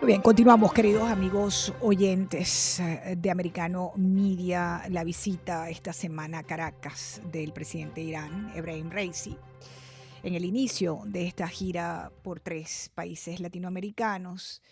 Muy 0.00 0.06
bien, 0.06 0.22
continuamos, 0.22 0.72
queridos 0.72 1.10
amigos 1.10 1.74
oyentes 1.82 2.80
eh, 2.80 3.16
de 3.18 3.30
Americano 3.30 3.92
Media, 3.96 4.82
la 4.88 5.04
visita 5.04 5.68
esta 5.68 5.92
semana 5.92 6.38
a 6.38 6.42
Caracas 6.42 7.20
del 7.30 7.52
presidente 7.52 8.00
de 8.00 8.06
Irán, 8.06 8.50
Ebrahim 8.54 8.90
Raisi, 8.90 9.36
en 10.22 10.34
el 10.34 10.46
inicio 10.46 11.02
de 11.04 11.26
esta 11.26 11.46
gira 11.48 12.10
por 12.22 12.40
tres 12.40 12.90
países 12.94 13.40
latinoamericanos 13.40 14.62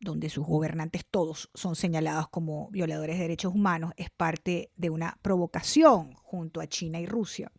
donde 0.00 0.28
sus 0.28 0.46
gobernantes 0.46 1.04
todos 1.10 1.50
son 1.54 1.76
señalados 1.76 2.28
como 2.28 2.70
violadores 2.70 3.16
de 3.16 3.22
derechos 3.22 3.54
humanos, 3.54 3.92
es 3.96 4.10
parte 4.10 4.70
de 4.76 4.90
una 4.90 5.18
provocación 5.22 6.12
junto 6.14 6.60
a 6.60 6.66
China 6.66 7.00
y 7.00 7.06
Rusia 7.06 7.50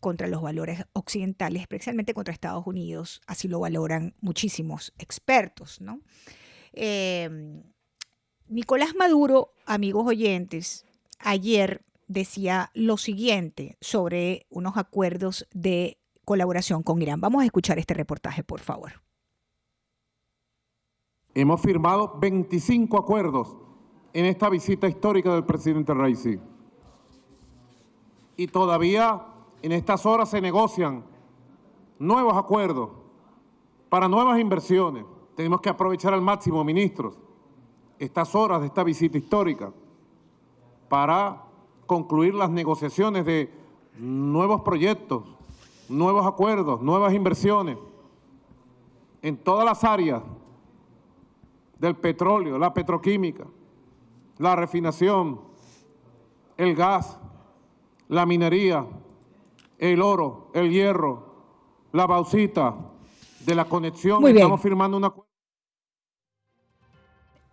contra 0.00 0.26
los 0.26 0.42
valores 0.42 0.84
occidentales, 0.94 1.62
especialmente 1.62 2.14
contra 2.14 2.34
Estados 2.34 2.66
Unidos. 2.66 3.20
Así 3.26 3.46
lo 3.46 3.60
valoran 3.60 4.14
muchísimos 4.20 4.92
expertos. 4.98 5.80
¿no? 5.80 6.00
Em, 6.72 7.62
Nicolás 8.48 8.94
Maduro, 8.96 9.54
amigos 9.64 10.06
oyentes, 10.06 10.84
ayer 11.20 11.84
decía 12.08 12.70
lo 12.74 12.96
siguiente 12.96 13.76
sobre 13.80 14.46
unos 14.50 14.76
acuerdos 14.76 15.46
de 15.52 15.98
colaboración 16.24 16.82
con 16.82 17.00
Irán. 17.00 17.20
Vamos 17.20 17.42
a 17.42 17.46
escuchar 17.46 17.78
este 17.78 17.94
reportaje, 17.94 18.42
por 18.42 18.60
favor. 18.60 19.02
Hemos 21.34 21.60
firmado 21.60 22.16
25 22.18 22.98
acuerdos 22.98 23.56
en 24.12 24.26
esta 24.26 24.50
visita 24.50 24.86
histórica 24.86 25.32
del 25.32 25.44
presidente 25.44 25.94
Raisi. 25.94 26.38
Y 28.36 28.46
todavía 28.48 29.26
en 29.62 29.72
estas 29.72 30.04
horas 30.04 30.28
se 30.28 30.40
negocian 30.40 31.04
nuevos 31.98 32.36
acuerdos 32.36 32.90
para 33.88 34.08
nuevas 34.08 34.38
inversiones. 34.38 35.04
Tenemos 35.34 35.62
que 35.62 35.70
aprovechar 35.70 36.12
al 36.12 36.20
máximo, 36.20 36.62
ministros, 36.64 37.18
estas 37.98 38.34
horas 38.34 38.60
de 38.60 38.66
esta 38.66 38.84
visita 38.84 39.16
histórica 39.16 39.72
para 40.88 41.44
concluir 41.86 42.34
las 42.34 42.50
negociaciones 42.50 43.24
de 43.24 43.50
nuevos 43.98 44.60
proyectos, 44.60 45.24
nuevos 45.88 46.26
acuerdos, 46.26 46.82
nuevas 46.82 47.14
inversiones 47.14 47.78
en 49.22 49.36
todas 49.38 49.64
las 49.64 49.84
áreas 49.84 50.22
del 51.82 51.96
petróleo, 51.96 52.58
la 52.58 52.72
petroquímica, 52.72 53.44
la 54.38 54.54
refinación, 54.54 55.40
el 56.56 56.76
gas, 56.76 57.18
la 58.06 58.24
minería, 58.24 58.86
el 59.78 60.00
oro, 60.00 60.52
el 60.54 60.70
hierro, 60.70 61.88
la 61.92 62.06
bauxita, 62.06 62.76
de 63.40 63.54
la 63.56 63.64
conexión. 63.64 64.24
Estamos 64.28 64.62
firmando 64.62 64.96
una 64.96 65.12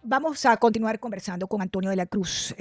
Vamos 0.03 0.45
a 0.45 0.55
continuar 0.57 0.99
conversando 0.99 1.47
con 1.47 1.63
Antonio 1.63 1.89
de 1.89 1.95
la 1.95 2.05
Cruz, 2.05 2.55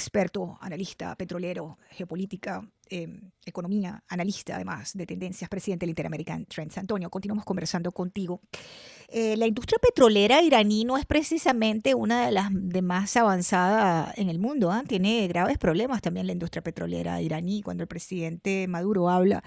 experto, 0.00 0.58
analista 0.60 1.14
petrolero, 1.14 1.78
geopolítica, 1.90 2.62
em, 2.88 3.30
economía, 3.44 4.02
analista 4.08 4.56
además 4.56 4.92
de 4.94 5.06
tendencias, 5.06 5.48
presidente 5.50 5.84
del 5.84 5.90
Interamerican 5.90 6.46
Trends. 6.46 6.78
Antonio, 6.78 7.10
continuamos 7.10 7.44
conversando 7.44 7.92
contigo. 7.92 8.40
Eh, 9.12 9.36
la 9.36 9.46
industria 9.46 9.78
petrolera 9.78 10.40
iraní 10.40 10.84
no 10.84 10.96
es 10.96 11.04
precisamente 11.04 11.94
una 11.94 12.26
de 12.26 12.32
las 12.32 12.48
de 12.52 12.80
más 12.80 13.16
avanzada 13.16 14.12
en 14.16 14.28
el 14.28 14.38
mundo. 14.38 14.70
¿ah? 14.70 14.84
Tiene 14.86 15.26
graves 15.28 15.58
problemas 15.58 16.00
también 16.00 16.26
la 16.26 16.32
industria 16.32 16.62
petrolera 16.62 17.20
iraní. 17.20 17.62
Cuando 17.62 17.82
el 17.82 17.88
presidente 17.88 18.66
Maduro 18.68 19.10
habla 19.10 19.42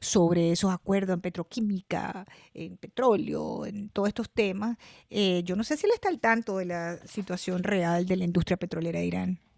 sobre 0.00 0.50
esos 0.52 0.72
acuerdos 0.72 1.14
en 1.14 1.20
petroquímica, 1.20 2.26
en 2.54 2.78
petróleo, 2.78 3.66
en 3.66 3.90
todos 3.90 4.08
estos 4.08 4.30
temas, 4.30 4.78
eh, 5.10 5.42
yo 5.44 5.56
no 5.56 5.64
sé 5.64 5.76
si 5.76 5.86
él 5.86 5.92
está 5.94 6.08
al 6.08 6.18
tanto 6.18 6.56
de 6.58 6.64
la 6.64 6.98
situación 7.06 7.62
real 7.62 8.06
de 8.06 8.16
la 8.16 8.24
industria 8.24 8.56
petrolera 8.56 9.00
de 9.00 9.06
Irán. 9.06 9.51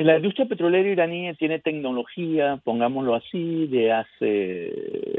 La 0.00 0.16
industria 0.16 0.46
petrolera 0.46 0.88
iraní 0.88 1.30
tiene 1.34 1.58
tecnología, 1.58 2.58
pongámoslo 2.64 3.14
así, 3.14 3.66
de 3.66 3.92
hace, 3.92 4.72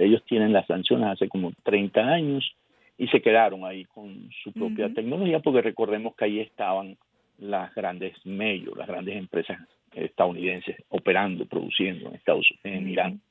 ellos 0.04 0.24
tienen 0.26 0.54
las 0.54 0.66
sanciones 0.66 1.08
hace 1.08 1.30
como 1.30 1.52
30 1.62 2.02
años 2.02 2.56
y 2.98 3.06
se 3.10 3.22
quedaron 3.22 3.64
ahí 3.64 3.86
con 3.86 4.32
su 4.44 4.52
propia 4.52 4.92
tecnología 4.92 5.40
porque 5.40 5.62
recordemos 5.62 6.16
que 6.16 6.26
ahí 6.26 6.40
estaban 6.40 6.98
las 7.38 7.76
grandes 7.76 8.16
medios, 8.26 8.76
las 8.76 8.88
grandes 8.88 9.18
empresas 9.18 9.60
estadounidenses 9.94 10.78
operando, 10.90 11.46
produciendo 11.46 12.10
en 12.10 12.16
Estados 12.16 12.50
Unidos, 12.50 12.82
en 12.82 12.90
Irán. 12.90 13.22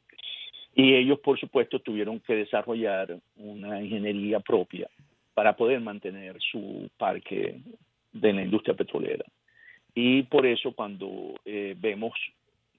Y 0.77 0.95
ellos, 0.95 1.19
por 1.19 1.37
supuesto, 1.41 1.81
tuvieron 1.81 2.21
que 2.21 2.37
desarrollar 2.37 3.19
una 3.35 3.83
ingeniería 3.83 4.39
propia 4.39 4.89
para 5.35 5.57
poder 5.57 5.81
mantener 5.81 6.37
su 6.41 6.89
parque 6.97 7.57
de 8.13 8.33
la 8.33 8.43
industria 8.43 8.75
petrolera. 8.75 9.25
Y 9.95 10.23
por 10.25 10.47
eso 10.47 10.73
cuando 10.73 11.35
eh, 11.45 11.75
vemos 11.79 12.13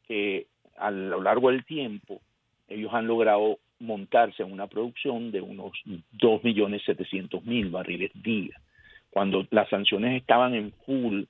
que 0.08 0.48
a 0.78 0.92
lo 0.92 1.22
largo 1.22 1.52
del 1.52 1.66
tiempo 1.66 2.22
ellos 2.68 2.94
han 2.94 3.08
logrado 3.08 3.60
montarse 3.80 4.44
en 4.44 4.52
una 4.52 4.68
producción 4.68 5.32
de 5.32 5.42
unos 5.42 5.74
2.700.000 6.18 7.72
barriles 7.72 8.12
día. 8.16 8.56
Cuando 9.10 9.46
las 9.50 9.70
sanciones 9.70 10.22
estaban 10.22 10.54
en 10.54 10.72
full 10.86 11.24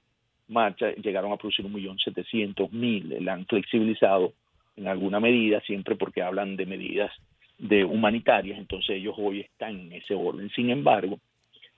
marcha, 0.48 0.92
llegaron 0.96 1.32
a 1.32 1.38
producir 1.38 1.66
1.700.000. 1.66 3.20
La 3.22 3.34
han 3.34 3.46
flexibilizado 3.46 4.34
en 4.76 4.88
alguna 4.88 5.20
medida, 5.20 5.62
siempre 5.62 5.96
porque 5.96 6.22
hablan 6.22 6.56
de 6.58 6.66
medidas 6.66 7.12
de 7.58 7.86
humanitarias, 7.86 8.58
entonces 8.58 8.98
ellos 8.98 9.16
hoy 9.18 9.42
están 9.42 9.80
en 9.80 9.94
ese 9.94 10.16
orden. 10.16 10.50
Sin 10.50 10.70
embargo, 10.70 11.20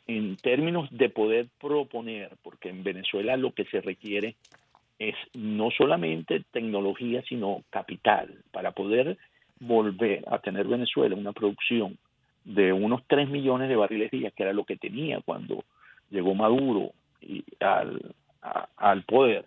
en 0.08 0.36
términos 0.38 0.88
de 0.92 1.10
poder 1.10 1.48
proponer, 1.60 2.32
porque 2.42 2.70
en 2.70 2.84
Venezuela 2.84 3.38
lo 3.38 3.54
que 3.54 3.66
se 3.66 3.82
requiere 3.82 4.36
es 5.00 5.16
no 5.34 5.70
solamente 5.72 6.44
tecnología, 6.52 7.24
sino 7.28 7.64
capital, 7.70 8.44
para 8.52 8.72
poder 8.72 9.18
volver 9.60 10.24
a 10.28 10.40
tener 10.40 10.68
Venezuela 10.68 11.16
una 11.16 11.32
producción 11.32 11.98
de 12.44 12.74
unos 12.74 13.04
3 13.08 13.30
millones 13.30 13.70
de 13.70 13.76
barriles 13.76 14.12
día, 14.12 14.32
que 14.32 14.44
era 14.44 14.54
lo 14.54 14.66
que 14.66 14.76
tenía 14.76 15.22
cuando 15.22 15.64
llegó 16.10 16.36
Maduro 16.36 16.92
y 17.22 17.44
al, 17.60 18.14
al 18.76 19.04
poder, 19.04 19.46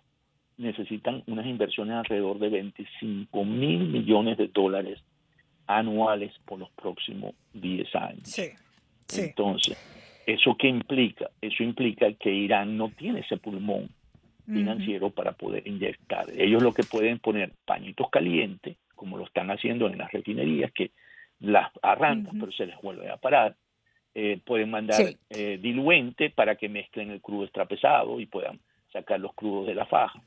necesitan 0.56 1.22
unas 1.26 1.46
inversiones 1.46 1.96
alrededor 1.96 2.38
de 2.38 2.48
25 2.48 3.44
mil 3.44 3.88
millones 3.88 4.38
de 4.38 4.48
dólares 4.48 5.00
anuales 5.66 6.32
por 6.44 6.58
los 6.58 6.70
próximos 6.70 7.34
10 7.52 7.94
años. 7.96 8.38
Entonces, 9.14 9.76
¿eso 10.26 10.56
qué 10.58 10.68
implica? 10.68 11.30
Eso 11.40 11.62
implica 11.62 12.12
que 12.14 12.32
Irán 12.32 12.76
no 12.76 12.90
tiene 12.90 13.20
ese 13.20 13.36
pulmón 13.36 13.88
financiero 14.46 15.10
para 15.10 15.32
poder 15.32 15.66
inyectar. 15.66 16.26
Ellos 16.36 16.62
lo 16.62 16.72
que 16.72 16.84
pueden 16.84 17.18
poner 17.18 17.52
pañitos 17.64 18.08
calientes, 18.10 18.76
como 18.94 19.16
lo 19.16 19.24
están 19.24 19.50
haciendo 19.50 19.88
en 19.88 19.98
las 19.98 20.12
refinerías, 20.12 20.70
que 20.72 20.92
las 21.40 21.70
arrancan, 21.82 22.38
pero 22.38 22.52
se 22.52 22.66
les 22.66 22.80
vuelve 22.80 23.10
a 23.10 23.16
parar. 23.16 23.56
Eh, 24.14 24.38
pueden 24.44 24.70
mandar 24.70 25.14
eh, 25.30 25.58
diluente 25.60 26.30
para 26.30 26.54
que 26.54 26.68
mezclen 26.68 27.10
el 27.10 27.20
crudo 27.20 27.44
extrapesado 27.44 28.18
y 28.20 28.26
puedan 28.26 28.60
sacar 28.92 29.20
los 29.20 29.34
crudos 29.34 29.66
de 29.66 29.74
la 29.74 29.84
faja 29.84 30.22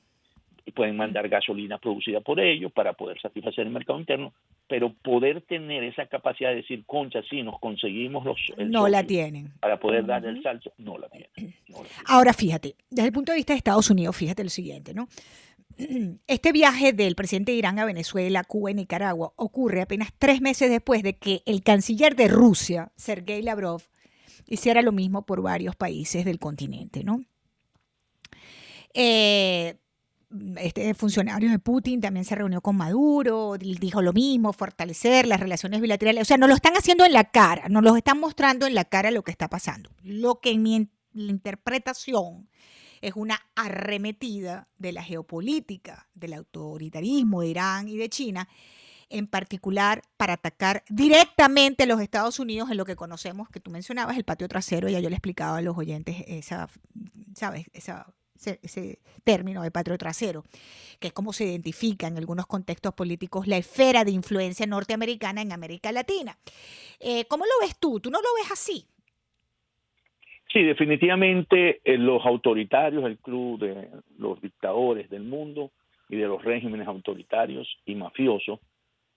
y 0.66 0.72
pueden 0.72 0.96
mandar 0.96 1.28
gasolina 1.28 1.80
producida 1.80 2.22
por 2.22 2.40
ellos 2.40 2.72
para 2.72 2.94
poder 2.94 3.20
satisfacer 3.20 3.66
el 3.66 3.74
mercado 3.74 4.00
interno, 4.00 4.34
pero 4.70 4.94
poder 4.94 5.42
tener 5.42 5.84
esa 5.84 6.06
capacidad 6.06 6.52
de 6.52 6.58
decir, 6.58 6.86
concha, 6.86 7.22
sí, 7.28 7.42
nos 7.42 7.60
conseguimos 7.60 8.24
los... 8.24 8.38
No 8.68 8.88
la 8.88 9.04
tienen. 9.04 9.52
Para 9.60 9.80
poder 9.80 10.06
dar 10.06 10.24
el 10.24 10.42
salto, 10.44 10.72
no 10.78 10.98
la 11.00 11.10
tienen. 11.10 11.56
Ahora, 12.06 12.34
fíjate, 12.34 12.76
desde 12.90 13.08
el 13.08 13.14
punto 13.14 13.32
de 13.32 13.38
vista 13.38 13.54
de 13.54 13.58
Estados 13.58 13.90
Unidos, 13.90 14.16
fíjate 14.16 14.44
lo 14.44 14.52
siguiente, 14.52 14.94
¿no? 14.94 15.10
Este 16.28 16.52
viaje 16.52 16.94
del 16.94 17.16
presidente 17.16 17.52
de 17.52 17.58
Irán 17.58 17.80
a 17.80 17.86
Venezuela, 17.86 18.44
Cuba 18.44 18.70
y 18.70 18.76
Nicaragua 18.76 19.34
ocurre 19.38 19.82
apenas 19.82 20.14
tres 20.20 20.40
meses 20.40 20.70
después 20.70 21.02
de 21.02 21.18
que 21.18 21.42
el 21.48 21.64
canciller 21.64 22.16
de 22.16 22.28
Rusia, 22.28 22.92
Sergei 22.96 23.42
Lavrov, 23.42 23.82
hiciera 24.46 24.84
lo 24.84 24.92
mismo 24.92 25.26
por 25.26 25.42
varios 25.42 25.76
países 25.76 26.26
del 26.26 26.38
continente, 26.38 27.04
¿no? 27.04 27.24
Eh, 28.94 29.78
este 30.58 30.94
funcionario 30.94 31.50
de 31.50 31.60
Putin 31.60 32.02
también 32.02 32.24
se 32.24 32.36
reunió 32.36 32.62
con 32.62 32.78
Maduro, 32.78 33.58
dijo 33.58 34.02
lo 34.02 34.14
mismo, 34.14 34.54
fortalecer 34.54 35.28
las 35.28 35.40
relaciones 35.40 35.82
bilaterales. 35.82 36.22
O 36.22 36.26
sea, 36.26 36.38
nos 36.38 36.50
lo 36.50 36.56
están 36.56 36.74
haciendo 36.76 37.06
en 37.06 37.14
la 37.14 37.26
cara, 37.26 37.68
nos 37.70 37.84
lo 37.84 37.96
están 37.96 38.20
mostrando 38.20 38.68
en 38.68 38.76
la 38.76 38.86
cara 38.86 39.12
lo 39.12 39.24
que 39.24 39.32
está 39.32 39.48
pasando. 39.50 39.90
Lo 40.04 40.40
que 40.40 40.52
en 40.52 40.62
mi 40.62 40.90
interpretación 41.14 42.48
es 43.02 43.14
una 43.16 43.40
arremetida 43.56 44.68
de 44.78 44.92
la 44.92 45.04
geopolítica, 45.04 46.08
del 46.14 46.34
autoritarismo 46.34 47.42
de 47.42 47.48
Irán 47.48 47.88
y 47.88 47.98
de 47.98 48.10
China, 48.10 48.48
en 49.10 49.26
particular 49.26 50.04
para 50.18 50.34
atacar 50.34 50.84
directamente 50.90 51.84
a 51.84 51.88
los 51.88 52.02
Estados 52.02 52.40
Unidos 52.40 52.70
en 52.70 52.78
lo 52.78 52.86
que 52.86 52.96
conocemos, 52.96 53.50
que 53.50 53.60
tú 53.60 53.72
mencionabas, 53.72 54.18
el 54.18 54.26
patio 54.26 54.48
trasero, 54.48 54.90
ya 54.90 55.00
yo 55.00 55.10
le 55.10 55.16
explicaba 55.16 55.58
a 55.58 55.62
los 55.62 55.76
oyentes 55.76 56.24
esa, 56.28 56.70
¿sabes? 57.34 57.66
Esa 57.74 58.14
ese, 58.48 59.00
término 59.24 59.62
de 59.64 59.72
patrio 59.72 59.98
trasero, 59.98 60.44
que 61.00 61.08
es 61.08 61.14
como 61.14 61.34
se 61.34 61.46
identifica 61.46 62.08
en 62.08 62.18
algunos 62.18 62.48
contextos 62.48 62.94
políticos 62.94 63.48
la 63.48 63.58
esfera 63.58 64.04
de 64.04 64.12
influencia 64.12 64.66
norteamericana 64.66 65.42
en 65.42 65.52
América 65.52 65.92
Latina. 65.92 66.38
Eh, 67.00 67.26
¿Cómo 67.26 67.46
lo 67.46 67.66
ves 67.66 67.78
tú? 67.80 68.00
¿Tú 68.00 68.10
no 68.10 68.20
lo 68.20 68.28
ves 68.38 68.52
así? 68.52 68.86
Sí, 70.52 70.64
definitivamente 70.64 71.82
eh, 71.84 71.98
los 71.98 72.26
autoritarios, 72.26 73.06
el 73.06 73.20
club 73.20 73.60
de 73.60 73.90
los 74.18 74.42
dictadores 74.42 75.10
del 75.10 75.24
mundo 75.24 75.72
y 76.10 76.16
de 76.16 76.28
los 76.28 76.44
regímenes 76.44 76.88
autoritarios 76.88 77.68
y 77.86 77.94
mafiosos 77.94 78.60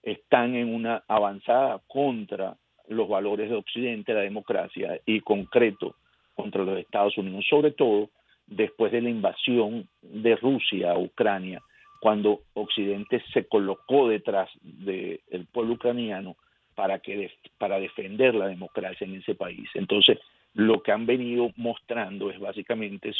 están 0.03 0.53
en 0.55 0.73
una 0.73 1.03
avanzada 1.07 1.81
contra 1.87 2.57
los 2.87 3.07
valores 3.07 3.49
de 3.49 3.55
Occidente, 3.55 4.13
la 4.13 4.21
democracia 4.21 4.99
y 5.05 5.21
concreto 5.21 5.95
contra 6.35 6.63
los 6.63 6.77
Estados 6.77 7.17
Unidos, 7.17 7.45
sobre 7.49 7.71
todo 7.71 8.09
después 8.55 8.91
de 8.91 9.01
la 9.01 9.09
invasión 9.09 9.87
de 10.01 10.35
Rusia 10.35 10.91
a 10.91 10.97
Ucrania, 10.97 11.61
cuando 11.99 12.41
Occidente 12.53 13.23
se 13.33 13.47
colocó 13.47 14.09
detrás 14.09 14.49
del 14.61 15.21
pueblo 15.51 15.75
ucraniano 15.75 16.35
para, 16.75 16.99
que, 16.99 17.31
para 17.57 17.79
defender 17.79 18.35
la 18.35 18.47
democracia 18.47 19.05
en 19.05 19.15
ese 19.15 19.35
país. 19.35 19.69
Entonces, 19.73 20.19
lo 20.53 20.83
que 20.83 20.91
han 20.91 21.05
venido 21.05 21.51
mostrando 21.55 22.29
es 22.29 22.39
básicamente 22.39 23.13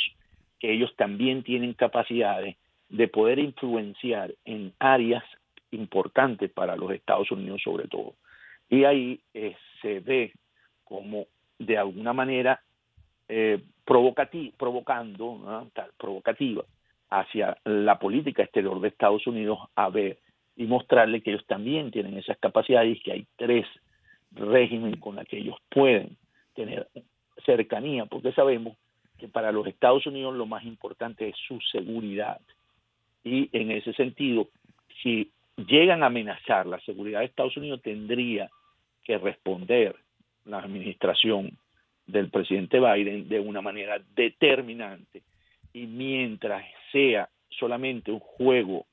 que 0.60 0.74
ellos 0.74 0.94
también 0.96 1.44
tienen 1.44 1.74
capacidades 1.74 2.58
de 2.90 3.08
poder 3.08 3.40
influenciar 3.40 4.34
en 4.46 4.74
áreas 4.80 5.24
importantes 5.72 6.52
para 6.52 6.76
los 6.76 6.92
Estados 6.92 7.32
Unidos 7.32 7.62
sobre 7.64 7.88
todo. 7.88 8.16
Y 8.70 8.84
ahí 8.84 9.20
eh, 9.34 9.56
se 9.82 10.00
ve 10.00 10.34
como 10.84 11.26
de 11.58 11.78
alguna 11.78 12.14
manera 12.14 12.62
eh, 13.30 13.62
provocando, 13.86 15.70
tal, 15.74 15.92
provocativa 15.98 16.64
hacia 17.10 17.58
la 17.66 18.00
política 18.00 18.44
exterior 18.44 18.80
de 18.80 18.88
Estados 18.88 19.28
Unidos 19.28 19.60
a 19.76 19.90
ver 19.90 20.18
y 20.56 20.66
mostrarle 20.66 21.22
que 21.22 21.32
ellos 21.32 21.46
también 21.46 21.92
tienen 21.92 22.18
esas 22.18 22.38
capacidades 22.38 22.98
y 22.98 23.02
que 23.02 23.12
hay 23.12 23.26
tres 23.36 23.66
regímenes 24.32 25.00
con 25.00 25.16
los 25.16 25.26
que 25.26 25.38
ellos 25.38 25.58
pueden 25.70 26.18
tener 26.56 26.88
cercanía, 27.46 28.06
porque 28.06 28.32
sabemos 28.32 28.78
que 29.18 29.28
para 29.28 29.52
los 29.52 29.68
Estados 29.68 30.06
Unidos 30.08 30.36
lo 30.36 30.46
más 30.46 30.64
importante 30.64 31.28
es 31.30 31.36
su 31.48 31.60
seguridad. 31.72 32.40
Y 33.24 33.50
en 33.58 33.72
ese 33.72 33.94
sentido, 33.94 34.50
si 35.02 35.32
llegan 35.56 36.04
a 36.04 36.08
amenazar 36.08 36.66
la 36.66 36.80
seguridad 36.82 37.20
de 37.20 37.26
Estados 37.26 37.58
Unidos, 37.58 37.82
tendría 37.82 38.50
que 39.04 39.18
responder 39.18 39.96
la 40.46 40.60
administración 40.60 41.58
del 42.06 42.30
presidente 42.30 42.80
Biden 42.80 43.30
de 43.30 43.40
una 43.40 43.62
manera 43.62 44.02
determinante. 44.16 45.22
Y 45.74 45.88
mientras 45.88 46.64
sea 46.92 47.30
solamente 47.50 48.12
un 48.12 48.20
juego 48.20 48.86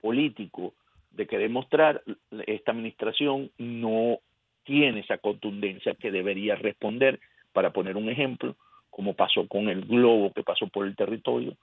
político 0.00 0.74
de 1.10 1.26
que 1.26 1.38
demostrar, 1.38 2.02
esta 2.46 2.72
administración 2.72 3.50
no 3.58 4.18
tiene 4.64 5.00
esa 5.00 5.18
contundencia 5.18 5.94
que 5.94 6.10
debería 6.10 6.54
responder. 6.54 7.20
Para 7.52 7.72
poner 7.72 7.96
un 7.96 8.08
ejemplo, 8.08 8.54
como 8.90 9.14
pasó 9.14 9.48
con 9.48 9.68
el 9.68 9.84
globo 9.86 10.32
que 10.32 10.42
pasó 10.42 10.68
por 10.68 10.86
el 10.86 10.94
territorio 10.94 11.56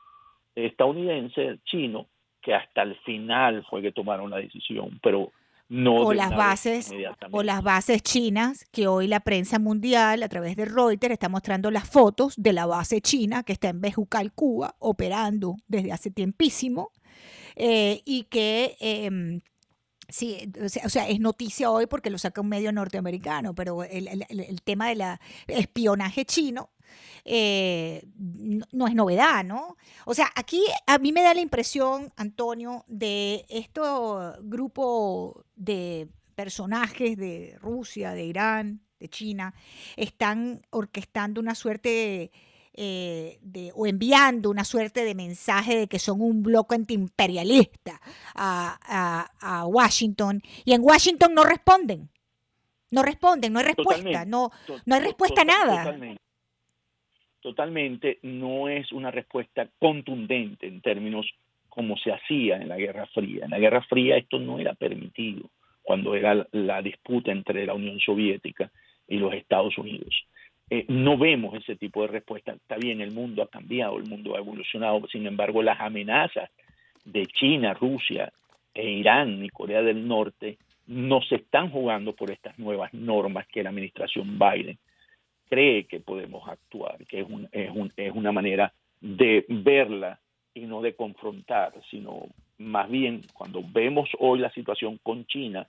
estadounidense, 0.55 1.59
chino, 1.65 2.07
que 2.41 2.53
hasta 2.53 2.83
el 2.83 2.95
final 2.97 3.65
fue 3.69 3.81
que 3.81 3.91
tomaron 3.91 4.29
la 4.29 4.37
decisión, 4.37 4.99
pero 5.01 5.31
o 5.69 6.13
las 6.13 6.29
bases 6.35 6.91
o 7.31 7.43
las 7.43 7.63
bases 7.63 8.03
chinas 8.03 8.65
que 8.71 8.87
hoy 8.87 9.07
la 9.07 9.19
prensa 9.19 9.57
mundial 9.59 10.21
a 10.23 10.29
través 10.29 10.55
de 10.55 10.65
Reuters 10.65 11.13
está 11.13 11.29
mostrando 11.29 11.71
las 11.71 11.87
fotos 11.87 12.35
de 12.37 12.53
la 12.53 12.65
base 12.65 13.01
china 13.01 13.43
que 13.43 13.53
está 13.53 13.69
en 13.69 13.81
Bejucal, 13.81 14.31
Cuba, 14.31 14.75
operando 14.79 15.55
desde 15.67 15.91
hace 15.91 16.11
tiempísimo 16.11 16.91
eh, 17.55 18.01
y 18.05 18.23
que 18.23 18.75
em, 18.79 19.41
Sí, 20.07 20.37
o 20.63 20.89
sea, 20.89 21.09
es 21.09 21.19
noticia 21.19 21.71
hoy 21.71 21.87
porque 21.87 22.11
lo 22.11 22.19
saca 22.19 22.39
un 22.39 22.47
medio 22.47 22.71
norteamericano, 22.71 23.55
pero 23.55 23.83
el, 23.83 24.23
el 24.29 24.61
tema 24.61 24.89
del 24.89 25.01
espionaje 25.47 26.25
chino 26.25 26.69
eh, 27.23 28.05
no, 28.71 28.87
es 28.87 28.95
novedad, 28.95 29.43
¿no? 29.43 29.77
O 30.05 30.13
sea, 30.13 30.31
aquí 30.35 30.63
a 30.85 30.97
mí 30.99 31.11
me 31.11 31.23
da 31.23 31.33
la 31.33 31.41
impresión, 31.41 32.13
Antonio, 32.15 32.85
de 32.87 33.45
este 33.49 33.81
grupo 34.41 35.43
de 35.55 36.07
personajes 36.35 37.17
de 37.17 37.57
Rusia, 37.59 38.11
de 38.11 38.25
Irán, 38.25 38.81
de 38.99 39.09
China, 39.09 39.55
están 39.95 40.61
orquestando 40.69 41.41
una 41.41 41.55
suerte 41.55 42.31
eh, 42.73 43.39
de, 43.41 43.71
o 43.73 43.87
enviando 43.87 44.49
una 44.49 44.65
suerte 44.65 45.05
de 45.05 45.15
mensaje 45.15 45.77
de 45.77 45.87
que 45.87 45.97
son 45.97 46.21
un 46.21 46.43
bloque 46.43 46.75
antiimperialista 46.75 48.01
a, 48.35 49.29
a, 49.39 49.65
Washington 49.65 50.41
y 50.65 50.73
en 50.73 50.81
Washington 50.83 51.33
no 51.33 51.43
responden. 51.43 52.09
No 52.91 53.01
responden, 53.01 53.51
no 53.51 53.59
hay 53.59 53.65
respuesta, 53.65 54.25
no, 54.25 54.51
no 54.85 54.95
hay 54.95 55.01
respuesta 55.01 55.41
a 55.41 55.45
nada. 55.45 55.83
Totalmente. 55.83 56.24
Totalmente, 57.45 58.17
no 58.23 58.69
es 58.69 58.91
una 58.91 59.11
respuesta 59.11 59.67
contundente 59.77 60.65
en 60.65 60.81
términos 60.81 61.27
como 61.69 61.95
se 61.95 62.11
hacía 62.11 62.55
en 62.55 62.69
la 62.69 62.77
Guerra 62.77 63.05
Fría. 63.13 63.45
En 63.45 63.51
la 63.51 63.59
Guerra 63.59 63.83
Fría 63.83 64.17
esto 64.17 64.39
no 64.39 64.57
era 64.57 64.73
permitido 64.73 65.51
cuando 65.83 66.15
era 66.15 66.47
la 66.53 66.81
disputa 66.81 67.31
entre 67.31 67.67
la 67.67 67.75
Unión 67.75 67.99
Soviética 67.99 68.71
y 69.07 69.19
los 69.19 69.31
Estados 69.35 69.77
Unidos. 69.77 70.25
Eh, 70.71 70.85
no 70.87 71.19
vemos 71.19 71.53
ese 71.53 71.75
tipo 71.75 72.01
de 72.01 72.07
respuesta. 72.07 72.51
Está 72.53 72.77
bien, 72.77 72.99
el 72.99 73.11
mundo 73.11 73.43
ha 73.43 73.47
cambiado, 73.47 73.99
el 73.99 74.09
mundo 74.09 74.35
ha 74.35 74.39
evolucionado, 74.39 75.07
sin 75.07 75.27
embargo, 75.27 75.61
las 75.61 75.79
amenazas 75.79 76.49
de 77.03 77.27
China, 77.27 77.75
Rusia, 77.75 78.33
e 78.73 78.89
Irán 78.89 79.45
y 79.45 79.49
Corea 79.49 79.83
del 79.83 80.07
Norte 80.07 80.57
no 80.87 81.21
se 81.21 81.35
están 81.35 81.69
jugando 81.69 82.13
por 82.13 82.31
estas 82.31 82.57
nuevas 82.57 82.91
normas 82.91 83.45
que 83.45 83.61
la 83.61 83.69
administración 83.69 84.39
Biden 84.39 84.79
cree 85.49 85.85
que 85.85 85.99
podemos 85.99 86.47
actuar, 86.47 86.97
que 87.07 87.21
es, 87.21 87.27
es, 87.51 87.71
es 87.97 88.11
una 88.13 88.31
manera 88.31 88.73
de 89.01 89.45
verla 89.47 90.19
y 90.53 90.61
no 90.61 90.81
de 90.81 90.95
confrontar, 90.95 91.73
sino 91.91 92.27
más 92.57 92.89
bien 92.89 93.21
cuando 93.33 93.61
vemos 93.63 94.09
hoy 94.19 94.39
la 94.39 94.51
situación 94.51 94.99
con 95.03 95.25
China, 95.25 95.67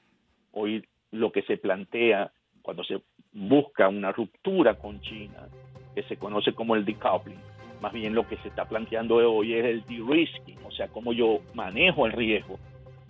hoy 0.52 0.84
lo 1.10 1.32
que 1.32 1.42
se 1.42 1.56
plantea 1.56 2.30
cuando 2.62 2.84
se 2.84 3.00
busca 3.32 3.88
una 3.88 4.12
ruptura 4.12 4.74
con 4.74 5.00
China, 5.00 5.48
que 5.94 6.02
se 6.04 6.16
conoce 6.16 6.52
como 6.52 6.74
el 6.74 6.84
decoupling. 6.84 7.38
Más 7.80 7.92
bien 7.92 8.14
lo 8.14 8.26
que 8.26 8.36
se 8.38 8.48
está 8.48 8.64
planteando 8.64 9.16
hoy 9.16 9.54
es 9.54 9.64
el 9.64 9.84
de-risking, 9.84 10.58
o 10.64 10.70
sea, 10.70 10.88
cómo 10.88 11.12
yo 11.12 11.40
manejo 11.54 12.06
el 12.06 12.12
riesgo 12.12 12.58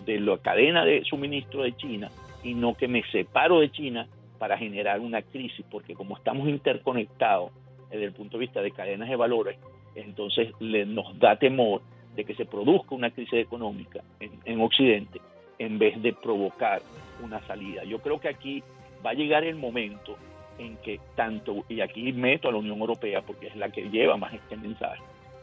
de 0.04 0.20
la 0.20 0.38
cadena 0.38 0.84
de 0.84 1.04
suministro 1.04 1.62
de 1.62 1.76
China 1.76 2.10
y 2.42 2.54
no 2.54 2.74
que 2.74 2.88
me 2.88 3.02
separo 3.10 3.60
de 3.60 3.70
China 3.70 4.08
para 4.38 4.58
generar 4.58 5.00
una 5.00 5.22
crisis, 5.22 5.64
porque 5.70 5.94
como 5.94 6.16
estamos 6.16 6.48
interconectados 6.48 7.50
desde 7.90 8.04
el 8.04 8.12
punto 8.12 8.36
de 8.36 8.46
vista 8.46 8.62
de 8.62 8.70
cadenas 8.70 9.08
de 9.08 9.16
valores, 9.16 9.58
entonces 9.94 10.52
le, 10.60 10.84
nos 10.84 11.18
da 11.18 11.36
temor 11.36 11.82
de 12.14 12.24
que 12.24 12.34
se 12.34 12.44
produzca 12.44 12.94
una 12.94 13.10
crisis 13.10 13.34
económica 13.34 14.02
en, 14.20 14.32
en 14.44 14.60
Occidente 14.60 15.20
en 15.58 15.78
vez 15.78 16.00
de 16.02 16.12
provocar 16.12 16.82
una 17.22 17.40
salida. 17.46 17.84
Yo 17.84 18.00
creo 18.00 18.20
que 18.20 18.28
aquí 18.28 18.62
va 19.04 19.10
a 19.10 19.14
llegar 19.14 19.44
el 19.44 19.56
momento 19.56 20.16
en 20.58 20.76
que 20.78 21.00
tanto, 21.14 21.64
y 21.68 21.80
aquí 21.80 22.12
meto 22.12 22.48
a 22.48 22.52
la 22.52 22.58
Unión 22.58 22.78
Europea 22.78 23.22
porque 23.22 23.48
es 23.48 23.56
la 23.56 23.70
que 23.70 23.88
lleva 23.90 24.16
más 24.16 24.32
este 24.34 24.56
mensaje, 24.56 25.02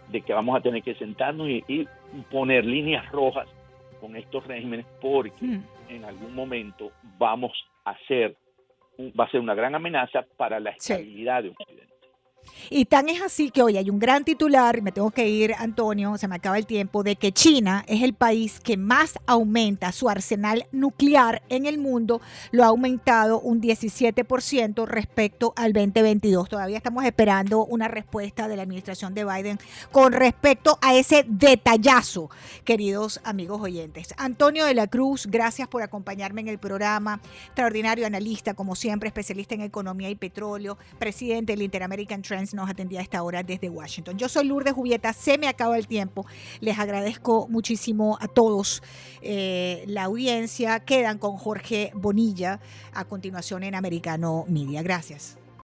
de 0.10 0.22
que 0.22 0.34
vamos 0.34 0.57
a 0.57 0.61
tener 0.61 0.84
que 0.84 0.95
sentarnos 0.95 1.48
y, 1.49 1.88
poner 2.32 2.64
líneas 2.64 3.11
rojas 3.11 3.48
con 3.99 4.15
estos 4.15 4.45
regímenes 4.45 4.86
porque 5.02 5.32
mm. 5.44 5.64
en 5.90 6.06
algún 6.06 6.36
momento 6.36 6.91
vamos 7.18 7.52
a 7.86 7.98
ser, 8.07 8.36
va 8.99 9.26
a 9.26 9.30
ser 9.30 9.40
una 9.40 9.56
gran 9.56 9.76
amenaza 9.76 10.26
para 10.38 10.60
la 10.60 10.72
estabilidad 10.72 11.44
de 11.44 11.49
Occidente. 11.49 11.93
Y 12.70 12.86
tan 12.86 13.10
es 13.10 13.22
así 13.22 13.52
que 13.52 13.61
hoy 13.61 13.78
hay 13.78 13.90
un 13.90 13.99
gran 13.99 14.24
titular, 14.24 14.78
y 14.78 14.82
me 14.82 14.91
tengo 14.91 15.11
que 15.11 15.28
ir, 15.28 15.53
Antonio, 15.57 16.18
se 16.18 16.28
me 16.28 16.36
acaba 16.36 16.57
el 16.57 16.65
tiempo, 16.65 17.03
de 17.03 17.15
que 17.15 17.32
China 17.32 17.84
es 17.88 18.02
el 18.02 18.14
país 18.14 18.60
que 18.60 18.78
más 18.78 19.20
aumenta 19.26 19.91
su 19.91 20.10
arsenal 20.10 20.65
nuclear 20.72 21.44
en 21.49 21.65
el 21.65 21.78
mundo, 21.78 22.22
lo 22.52 22.64
ha 22.64 22.68
aumentado 22.68 23.40
un 23.40 23.61
17% 23.61 24.86
respecto 24.88 25.53
al 25.56 25.74
2022. 25.74 26.49
Todavía 26.49 26.78
estamos 26.78 27.06
esperando 27.06 27.65
una 27.65 27.88
respuesta 27.88 28.48
de 28.48 28.56
la 28.56 28.64
administración 28.64 29.14
de 29.14 29.26
Biden 29.26 29.60
con 29.91 30.14
respecto 30.14 30.78
a 30.82 30.95
ese 30.95 31.26
detallazo, 31.28 32.30
queridos 32.64 33.22
amigos 33.24 33.61
oyentes. 33.61 34.14
Antonio 34.18 34.65
de 34.65 34.74
la 34.74 34.88
Cruz, 34.88 35.28
gracias 35.28 35.68
por 35.68 35.84
acompañarme 35.84 36.41
en 36.41 36.48
el 36.48 36.57
programa. 36.57 37.22
Extraordinario 37.45 38.07
analista, 38.07 38.53
como 38.53 38.76
siempre, 38.76 39.07
especialista 39.07 39.56
en 39.56 39.61
economía 39.61 40.10
y 40.10 40.15
petróleo, 40.15 40.78
presidente 40.99 41.53
del 41.53 41.61
Interamerican 41.61 42.22
Trade 42.22 42.32
nos 42.53 42.69
atendía 42.69 42.99
a 42.99 43.03
esta 43.03 43.23
hora 43.23 43.43
desde 43.43 43.69
Washington. 43.69 44.18
Yo 44.18 44.30
soy 44.30 44.45
Lourdes 44.45 44.73
Jubieta, 44.73 45.14
se 45.14 45.38
me 45.38 45.47
acaba 45.47 45.77
el 45.77 45.88
tiempo. 45.88 46.26
Les 46.60 46.77
agradezco 46.80 47.47
muchísimo 47.47 48.18
a 48.19 48.27
todos 48.27 48.81
eh, 49.22 49.84
la 49.88 50.03
audiencia. 50.03 50.80
Quedan 50.80 51.18
con 51.18 51.38
Jorge 51.38 51.91
Bonilla 51.93 52.60
a 52.93 53.05
continuación 53.05 53.64
en 53.64 53.76
Americano 53.76 54.45
Media. 54.47 54.81
Gracias. 54.81 55.43